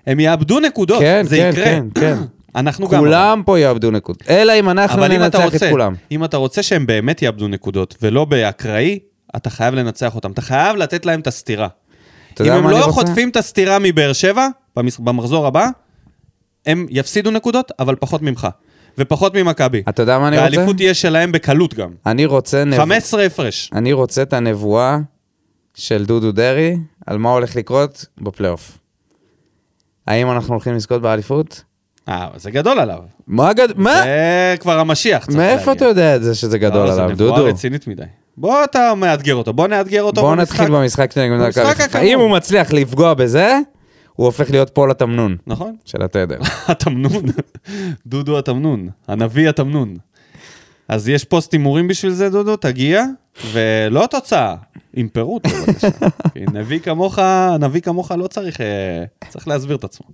הם 0.07 0.21
יאבדו 0.21 0.61
נקודות, 0.61 1.01
כן, 1.01 1.23
זה 1.29 1.37
כן, 1.37 1.51
יקרה. 1.53 1.65
כן, 1.65 1.85
כן. 1.95 2.15
אנחנו 2.57 2.89
גם. 2.89 2.99
כולם 3.01 3.43
פה 3.47 3.59
יאבדו 3.59 3.91
נקודות. 3.91 4.23
אלא 4.29 4.53
אם 4.61 4.71
אנחנו 4.71 5.07
אם 5.07 5.13
ננצח 5.13 5.55
את 5.55 5.63
כולם. 5.71 5.95
אם 6.13 6.25
אתה 6.25 6.37
רוצה 6.37 6.63
שהם 6.63 6.87
באמת 6.87 7.23
יאבדו 7.23 7.49
נקודות, 7.49 7.95
ולא 8.03 8.25
באקראי, 8.25 8.99
אתה 9.37 9.51
חייב 9.51 9.75
לנצח 9.75 10.15
אותם. 10.15 10.33
אתה 10.33 10.43
חייב 10.43 10.77
לתת 10.77 11.07
להם 11.07 11.21
את 11.21 11.27
הסטירה. 11.27 11.69
אם 12.41 12.53
הם 12.53 12.69
לא 12.69 12.77
רוצה? 12.77 12.91
חוטפים 12.93 13.29
את 13.29 13.37
הסטירה 13.37 13.79
מבאר 13.79 14.13
שבע, 14.13 14.49
במחזור 14.99 15.47
הבא, 15.47 15.67
הם 16.67 16.87
יפסידו 16.91 17.31
נקודות, 17.31 17.73
אבל 17.79 17.97
פחות 17.97 18.23
ממך. 18.23 18.49
ופחות 18.99 19.35
ממכבי. 19.37 19.83
אתה 19.89 20.03
יודע 20.03 20.19
מה 20.19 20.29
אני 20.29 20.37
רוצה? 20.39 20.51
והאליפות 20.51 20.77
תהיה 20.77 20.95
שלהם 20.95 21.33
בקלות 21.33 21.75
גם. 21.75 21.91
אני 22.07 22.27
רוצה... 22.27 22.65
נב- 22.65 22.77
15 22.79 23.25
הפרש. 23.25 23.71
אני 23.75 23.93
רוצה 23.93 24.23
את 24.23 24.33
הנבואה 24.33 24.99
של 25.75 26.05
דודו 26.05 26.33
דרעי 26.33 26.77
על 27.07 27.19
מה 27.19 27.31
הולך 27.31 27.57
לקרות 27.57 28.05
בפלייאוף. 28.21 28.79
האם 30.07 30.31
אנחנו 30.31 30.55
הולכים 30.55 30.75
לזכות 30.75 31.03
באליפות? 31.03 31.65
אה, 32.09 32.29
זה 32.37 32.51
גדול 32.51 32.79
עליו. 32.79 32.99
מה 33.27 33.53
גד... 33.53 33.69
מה? 33.77 34.03
זה 34.03 34.55
כבר 34.61 34.79
המשיח 34.79 35.29
מאיפה 35.29 35.73
אתה. 35.73 35.85
יודע 35.85 36.17
את 36.17 36.23
זה 36.23 36.35
שזה 36.35 36.59
גדול 36.59 36.87
לא, 36.87 36.93
עליו, 36.93 36.97
זה 37.09 37.13
נבואה 37.25 37.37
דודו? 37.39 37.45
רצינית 37.45 37.87
מדי. 37.87 38.03
בוא 38.37 38.65
אתה 38.65 38.95
מאתגר 38.95 39.35
אותו, 39.35 39.53
בוא 39.53 39.69
נאתגר 39.69 40.03
אותו 40.03 40.21
בואו 40.21 40.37
במשחק. 40.37 40.61
נתחיל 40.61 40.77
במשחק 40.77 41.19
נגד 41.19 41.49
מכבי 41.49 41.75
חיפה. 41.75 42.01
אם 42.01 42.21
הוא 42.21 42.31
מצליח 42.31 42.73
לפגוע 42.73 43.15
בזה, 43.15 43.59
הוא 44.13 44.27
הופך 44.27 44.51
להיות 44.51 44.71
פול 44.75 44.91
התמנון 44.91 45.37
נכון? 45.47 45.77
של 45.85 46.03
התדר. 46.03 46.39
התמנון. 46.69 47.23
דודו 48.07 48.39
התמנון. 48.39 48.89
הנביא 49.09 49.49
התמנון. 49.49 49.97
אז 50.89 51.09
יש 51.09 51.25
פוסט 51.25 51.53
הימורים 51.53 51.89
בשביל 51.89 52.13
זה, 52.13 52.31
דודו, 52.31 52.57
תגיע, 52.57 53.05
ולא 53.53 54.07
תוצאה, 54.11 54.55
עם 54.95 55.09
פירוט, 55.09 55.47
בבקשה. 55.47 55.89
כי 56.35 56.41
נביא 56.53 56.79
כמוך, 56.79 57.19
נביא 57.61 57.81
כמוך 57.81 58.13
לא 58.13 58.27
צריך, 58.27 58.61
אה, 58.61 59.05
צריך 59.29 59.49
להסביר 59.49 59.77
את 59.77 59.85
עצמו. 59.85 60.07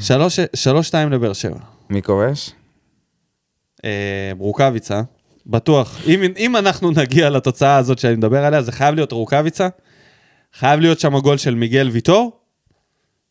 שלוש, 0.00 0.40
שלוש 0.54 0.86
שתיים 0.86 1.12
לבאר 1.12 1.32
שבע. 1.32 1.58
מי 1.90 2.02
כובש? 2.02 2.50
אה, 3.84 4.32
רוקאביצה, 4.38 5.02
בטוח. 5.50 6.00
אם, 6.06 6.20
אם 6.38 6.56
אנחנו 6.56 6.90
נגיע 6.90 7.30
לתוצאה 7.30 7.76
הזאת 7.76 7.98
שאני 7.98 8.14
מדבר 8.14 8.44
עליה, 8.44 8.62
זה 8.62 8.72
חייב 8.72 8.94
להיות 8.94 9.12
רוקאביצה. 9.12 9.68
חייב 10.54 10.80
להיות 10.80 11.00
שם 11.00 11.18
גול 11.18 11.38
של 11.38 11.54
מיגל 11.54 11.88
ויטור, 11.92 12.40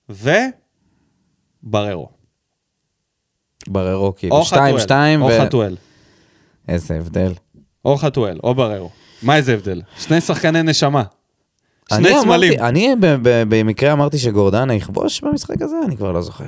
ובררו. 0.10 2.10
בררו 3.68 4.16
כאילו. 4.16 4.36
או 4.36 4.44
2-2 4.44 4.46
חתואל. 4.48 5.22
או 5.22 5.28
ו... 5.28 5.42
חתואל. 5.42 5.76
איזה 6.68 6.98
הבדל. 6.98 7.34
או 7.86 7.98
חתואל, 7.98 8.40
או 8.44 8.56
בררו. 8.56 8.90
מה 9.24 9.36
איזה 9.36 9.54
הבדל? 9.54 9.82
שני 9.98 10.22
שחקני 10.22 10.64
נשמה. 10.64 11.04
שני 11.94 12.10
סמלים. 12.22 12.60
אני 12.60 12.96
במקרה 13.22 13.94
אמרתי 13.94 14.18
שגורדנה 14.18 14.74
יכבוש 14.74 15.22
במשחק 15.22 15.62
הזה? 15.62 15.76
אני 15.86 15.98
כבר 15.98 16.12
לא 16.12 16.22
זוכר. 16.22 16.46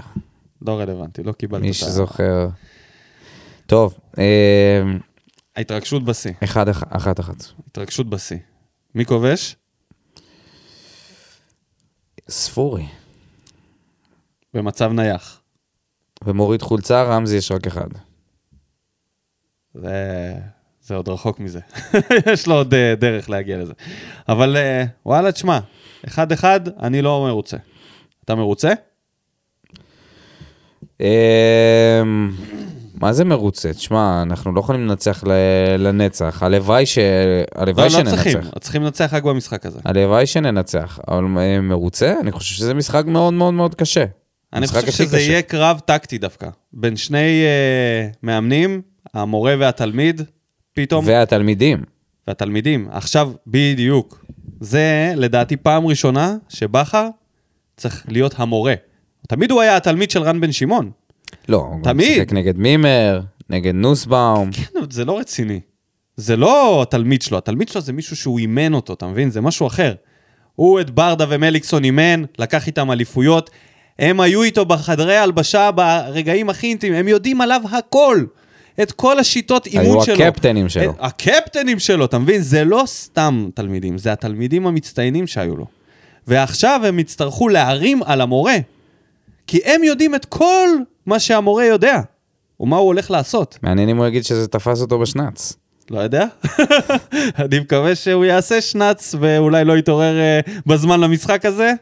לא 0.68 0.80
רלוונטי, 0.80 1.24
לא 1.24 1.32
קיבלת 1.32 1.62
מי 1.62 1.70
את 1.70 1.74
ה... 1.74 1.78
שזוכר. 1.78 2.48
טוב, 3.66 3.94
אה, 4.18 4.82
ההתרגשות 5.56 6.06
בשיא. 6.06 6.32
אחד, 6.44 6.70
אח- 6.70 6.84
אחת 6.90 7.20
אחת. 7.20 7.36
התרגשות 7.68 8.10
בשיא. 8.10 8.38
מי 8.96 9.06
כובש? 9.06 9.56
ספורי. 12.30 12.86
במצב 14.54 14.92
נייח. 14.92 15.42
ומוריד 16.24 16.62
חולצה, 16.62 17.04
רמזי 17.04 17.38
יש 17.38 17.52
רק 17.52 17.68
אחד. 17.68 17.88
זה, 19.74 20.34
זה 20.82 20.96
עוד 20.96 21.10
רחוק 21.10 21.40
מזה. 21.40 21.60
יש 22.34 22.48
לו 22.48 22.56
עוד 22.56 22.74
אה, 22.74 22.94
דרך 22.96 23.30
להגיע 23.30 23.58
לזה. 23.58 23.74
אבל 24.30 24.58
אה, 24.58 24.84
וואלה, 25.06 25.32
תשמע, 25.32 25.60
אחד-אחד, 26.08 26.60
אני 26.80 27.02
לא 27.02 27.26
מרוצה. 27.28 27.58
אתה 28.26 28.36
מרוצה? 28.36 28.74
מה 33.02 33.14
זה 33.14 33.26
מרוצה? 33.26 33.74
תשמע, 33.74 34.22
אנחנו 34.22 34.52
לא 34.52 34.60
יכולים 34.60 34.88
לנצח 34.88 35.24
ל- 35.24 35.76
לנצח. 35.78 36.44
הלוואי 36.44 36.86
ש... 36.86 36.98
לא, 36.98 37.62
הלוואי 37.62 37.86
לא 37.86 38.10
צריכים. 38.10 38.32
שננצח. 38.32 38.58
צריכים 38.60 38.84
לנצח 38.84 39.14
רק 39.14 39.24
במשחק 39.24 39.66
הזה. 39.66 39.80
הלוואי 39.86 40.26
שננצח. 40.26 41.00
אבל 41.08 41.24
מרוצה? 41.62 42.14
אני 42.22 42.32
חושב 42.32 42.56
שזה 42.56 42.74
משחק 42.74 43.04
מאוד 43.06 43.34
מאוד 43.34 43.54
מאוד 43.54 43.76
קשה. 43.76 44.06
אני 44.54 44.68
חושב 44.68 44.92
שזה 44.92 45.18
קשה. 45.18 45.26
יהיה 45.26 45.42
קרב 45.42 45.80
טקטי 45.86 46.18
דווקא. 46.18 46.50
בין 46.74 46.96
שני 46.96 47.44
uh, 47.44 48.18
מאמנים, 48.24 48.82
המורה 49.14 49.56
והתלמיד, 49.60 50.22
פתאום, 50.74 51.06
והתלמידים. 51.08 51.84
והתלמידים. 52.28 52.88
עכשיו, 52.92 53.32
בדיוק. 53.48 54.26
זה, 54.60 55.14
לדעתי, 55.16 55.58
פעם 55.58 55.88
ראשונה 55.88 56.36
שבכר 56.50 57.08
צריך 57.78 58.06
להיות 58.08 58.34
המורה. 58.38 58.74
תמיד 59.28 59.52
הוא 59.52 59.62
היה 59.62 59.78
התלמיד 59.78 60.12
של 60.12 60.22
רן 60.24 60.42
בן 60.42 60.52
שמעון. 60.52 60.92
לא, 61.50 61.58
הוא 61.58 61.76
גם 61.76 61.84
תמיד. 61.84 62.14
שיחק 62.14 62.34
נגד 62.34 62.58
מימר, 62.58 63.22
נגד 63.50 63.76
נוסבאום. 63.76 64.52
כן, 64.52 64.80
אבל 64.80 64.88
זה 64.92 65.06
לא 65.06 65.20
רציני. 65.20 65.60
זה 66.18 66.36
לא 66.36 66.82
התלמיד 66.82 67.22
שלו, 67.22 67.38
התלמיד 67.38 67.68
שלו 67.68 67.82
זה 67.82 67.94
מישהו 67.94 68.16
שהוא 68.16 68.40
אימן 68.40 68.74
אותו, 68.74 68.94
אתה 68.94 69.08
מבין? 69.08 69.30
זה 69.32 69.42
משהו 69.42 69.68
אחר. 69.68 69.94
הוא 70.56 70.82
את 70.82 70.90
ברדה 70.90 71.26
ומליקסון 71.30 71.84
אימן, 71.84 72.24
לקח 72.40 72.68
איתם 72.68 72.92
אליפויות, 72.92 73.50
הם 74.00 74.20
היו 74.20 74.44
איתו 74.44 74.66
בחדרי 74.66 75.18
הלבשה 75.18 75.72
ברגעים 75.72 76.50
הכי 76.50 76.68
אינטימיים, 76.68 77.00
הם 77.00 77.08
יודעים 77.08 77.42
עליו 77.42 77.62
הכל. 77.72 78.26
את 78.82 78.92
כל 78.92 79.20
השיטות 79.20 79.68
אימון 79.68 79.86
היו 79.86 80.04
שלו. 80.04 80.24
הקפטנים 80.24 80.70
שלו. 80.70 80.92
את, 80.92 80.96
הקפטנים 81.00 81.80
שלו, 81.80 82.06
אתה 82.06 82.18
מבין? 82.20 82.42
זה 82.42 82.64
לא 82.64 82.84
סתם 82.86 83.50
תלמידים, 83.54 83.98
זה 83.98 84.12
התלמידים 84.12 84.68
המצטיינים 84.68 85.28
שהיו 85.28 85.56
לו. 85.56 85.66
ועכשיו 86.28 86.82
הם 86.84 87.00
יצטרכו 87.00 87.50
להרים 87.50 88.04
על 88.04 88.22
המורה, 88.22 88.56
כי 89.48 89.60
הם 89.66 89.84
יודעים 89.84 90.16
את 90.16 90.26
כל 90.26 90.70
מה 91.06 91.20
שהמורה 91.20 91.66
יודע, 91.66 92.02
ומה 92.60 92.78
הוא 92.78 92.88
הולך 92.88 93.12
לעשות. 93.12 93.60
מעניין 93.64 93.90
אם 93.90 93.98
הוא 93.98 94.08
יגיד 94.08 94.26
שזה 94.26 94.48
תפס 94.48 94.82
אותו 94.82 95.00
בשנץ. 95.00 95.54
לא 95.92 96.00
יודע. 96.00 96.26
אני 97.46 97.60
מקווה 97.60 97.96
שהוא 97.96 98.26
יעשה 98.26 98.62
שנץ 98.62 99.16
ואולי 99.20 99.66
לא 99.66 99.78
יתעורר 99.78 100.20
אה, 100.20 100.40
בזמן 100.66 101.00
למשחק 101.00 101.46
הזה, 101.46 101.74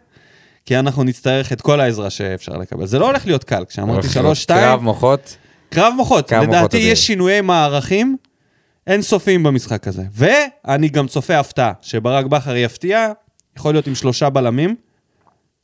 כי 0.65 0.79
אנחנו 0.79 1.03
נצטרך 1.03 1.53
את 1.53 1.61
כל 1.61 1.79
העזרה 1.79 2.09
שאפשר 2.09 2.57
לקבל. 2.57 2.85
זה 2.85 2.99
לא 2.99 3.07
הולך 3.07 3.25
להיות 3.25 3.43
קל, 3.43 3.65
כשאמרתי 3.69 3.99
הולך 4.01 4.13
שלוש, 4.13 4.41
שתיים, 4.41 4.61
קרב 4.61 4.81
מוחות. 4.81 5.37
קרב 5.69 5.93
מוחות. 5.97 6.29
קרב 6.29 6.43
מוחות 6.43 6.55
לדעתי 6.57 6.77
אדיר. 6.77 6.91
יש 6.91 7.07
שינויי 7.07 7.41
מערכים 7.41 8.17
אינסופיים 8.87 9.43
במשחק 9.43 9.87
הזה. 9.87 10.03
ואני 10.13 10.89
גם 10.89 11.07
צופה 11.07 11.39
הפתעה, 11.39 11.71
שברק 11.81 12.25
בכר 12.25 12.55
יפתיע, 12.55 13.11
יכול 13.57 13.73
להיות 13.73 13.87
עם 13.87 13.95
שלושה 13.95 14.29
בלמים. 14.29 14.75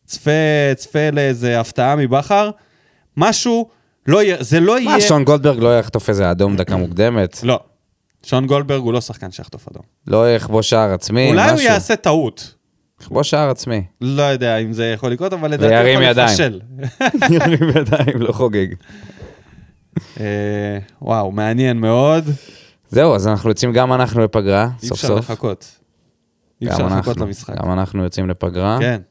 צפה, 0.06 0.32
צפה 0.76 1.10
לאיזה 1.12 1.60
הפתעה 1.60 1.96
מבכר. 1.96 2.50
משהו, 3.18 3.70
לא 4.08 4.24
יהיה, 4.24 4.38
זה 4.40 4.60
לא 4.60 4.80
יהיה... 4.80 4.90
מה, 4.96 5.02
שון 5.02 5.24
גולדברג 5.24 5.60
לא 5.60 5.80
יחטוף 5.80 6.10
איזה 6.10 6.32
אדום 6.32 6.56
דקה 6.56 6.76
מוקדמת? 6.76 7.44
לא. 7.44 7.60
שון 8.24 8.48
גולדברג 8.48 8.82
הוא 8.82 8.94
לא 8.94 9.02
שחקן 9.02 9.32
שיחטוף 9.32 9.68
אדום. 9.68 9.84
לא 10.08 10.36
יכבוש 10.36 10.70
שער 10.70 10.94
עצמי, 10.94 11.30
אולי 11.30 11.44
הוא 11.44 11.54
משהו. 11.54 11.66
יעשה 11.68 11.96
טעות. 11.96 12.56
יכבוש 13.02 13.30
שער 13.30 13.50
עצמי. 13.50 13.84
לא 14.02 14.22
יודע 14.22 14.58
אם 14.58 14.74
זה 14.74 14.86
יכול 14.86 15.12
לקרות, 15.12 15.34
אבל 15.34 15.52
לדעתי 15.52 15.96
הוא 15.96 16.04
יכול. 16.04 16.24
לפשל. 16.24 16.62
ירים 17.36 17.70
ידיים, 17.70 18.22
לא 18.22 18.32
חוגג. 18.32 18.68
אה, 20.20 20.78
וואו, 21.02 21.32
מעניין 21.32 21.78
מאוד. 21.78 22.24
זהו, 22.90 23.16
אז 23.16 23.28
אנחנו 23.28 23.50
יוצאים 23.50 23.74
גם 23.74 23.94
אנחנו 23.94 24.24
לפגרה, 24.24 24.70
אי 24.84 24.88
סוף 24.88 24.98
אפשר 24.98 25.08
סוף. 25.08 25.20
לחכות. 25.20 25.76
אי 26.62 26.68
אפשר 26.68 26.86
לחכות 26.88 27.18
למשחק. 27.18 27.56
גם 27.64 27.72
אנחנו 27.72 28.04
יוצאים 28.04 28.30
לפגרה. 28.30 28.78
כן, 28.80 29.02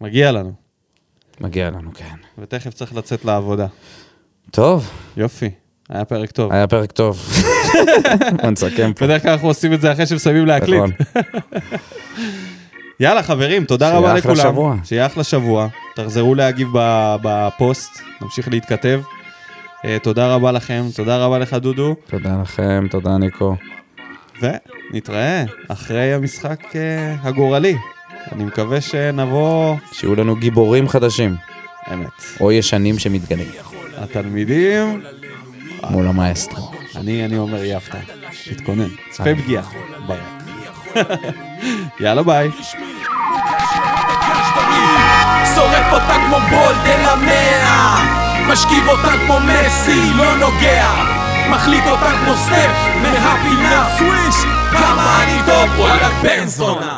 מגיע 0.00 0.32
לנו. 0.32 0.67
מגיע 1.40 1.70
לנו, 1.70 1.90
כן. 1.94 2.14
ותכף 2.38 2.74
צריך 2.74 2.94
לצאת 2.94 3.24
לעבודה. 3.24 3.66
טוב, 4.50 4.90
יופי, 5.16 5.50
היה 5.88 6.04
פרק 6.04 6.30
טוב. 6.30 6.52
היה 6.52 6.66
פרק 6.66 6.92
טוב. 6.92 7.18
בוא 8.42 8.50
נסכם 8.50 8.92
פה. 8.92 9.04
בדרך 9.04 9.22
כלל 9.22 9.30
אנחנו 9.30 9.48
עושים 9.48 9.72
את 9.72 9.80
זה 9.80 9.92
אחרי 9.92 10.06
שמסיימים 10.06 10.46
להקליט. 10.46 10.82
נכון. 10.82 10.92
יאללה 13.00 13.22
חברים, 13.22 13.64
תודה 13.64 13.86
שיהיה 13.86 13.98
רבה 13.98 14.08
אחלה 14.08 14.32
לכולם. 14.32 14.52
שבוע. 14.52 14.76
שיהיה 14.84 15.06
אחלה 15.06 15.24
שבוע. 15.24 15.68
תחזרו 15.96 16.34
להגיב 16.34 16.68
בפוסט, 17.22 17.90
נמשיך 18.20 18.48
להתכתב. 18.48 19.00
אה, 19.84 19.96
תודה 20.02 20.34
רבה 20.34 20.52
לכם, 20.52 20.84
תודה 20.96 21.24
רבה 21.24 21.38
לך 21.38 21.54
דודו, 21.54 21.94
תודה 22.10 22.38
לכם, 22.42 22.86
תודה 22.90 23.18
ניקו. 23.18 23.56
ונתראה 24.42 25.44
אחרי 25.68 26.14
המשחק 26.14 26.76
אה, 26.76 27.14
הגורלי. 27.22 27.76
אני 28.32 28.44
מקווה 28.44 28.80
שנבוא, 28.80 29.76
שיהיו 29.92 30.14
לנו 30.14 30.36
גיבורים 30.36 30.88
חדשים, 30.88 31.36
אמת. 31.92 32.22
או 32.40 32.52
ישנים 32.52 32.98
שמתגלים, 32.98 33.50
התלמידים, 33.96 35.02
מול 35.90 36.06
המאסטרו. 36.06 36.70
אני, 36.96 37.24
אני 37.24 37.38
אומר 37.38 37.76
הפתעה. 37.76 38.00
תתכונן. 38.44 38.88
צפה 39.10 39.30
פגיעה. 39.44 39.62
ביי. 40.06 40.18
יאללה 42.00 42.22
ביי. 42.22 42.50
שורף 45.54 45.92
אותה 45.92 46.16
כמו 46.26 46.36
בולדן 46.50 47.04
המאה 47.04 48.04
משכיב 48.48 48.88
אותה 48.88 49.12
כמו 49.26 49.36
מסי, 49.40 50.10
לא 50.16 50.36
נוגע 50.36 51.18
מחליט 51.50 51.84
אותה 51.86 52.10
כמו 52.24 52.34
סטף 52.34 52.76
מהפינה 53.02 53.88
סוויש 53.98 54.36
כמה 54.72 55.24
אני 55.24 55.38
טוב, 55.46 55.78
וואלה 55.78 56.08
בן 56.22 56.46
זונה 56.46 56.97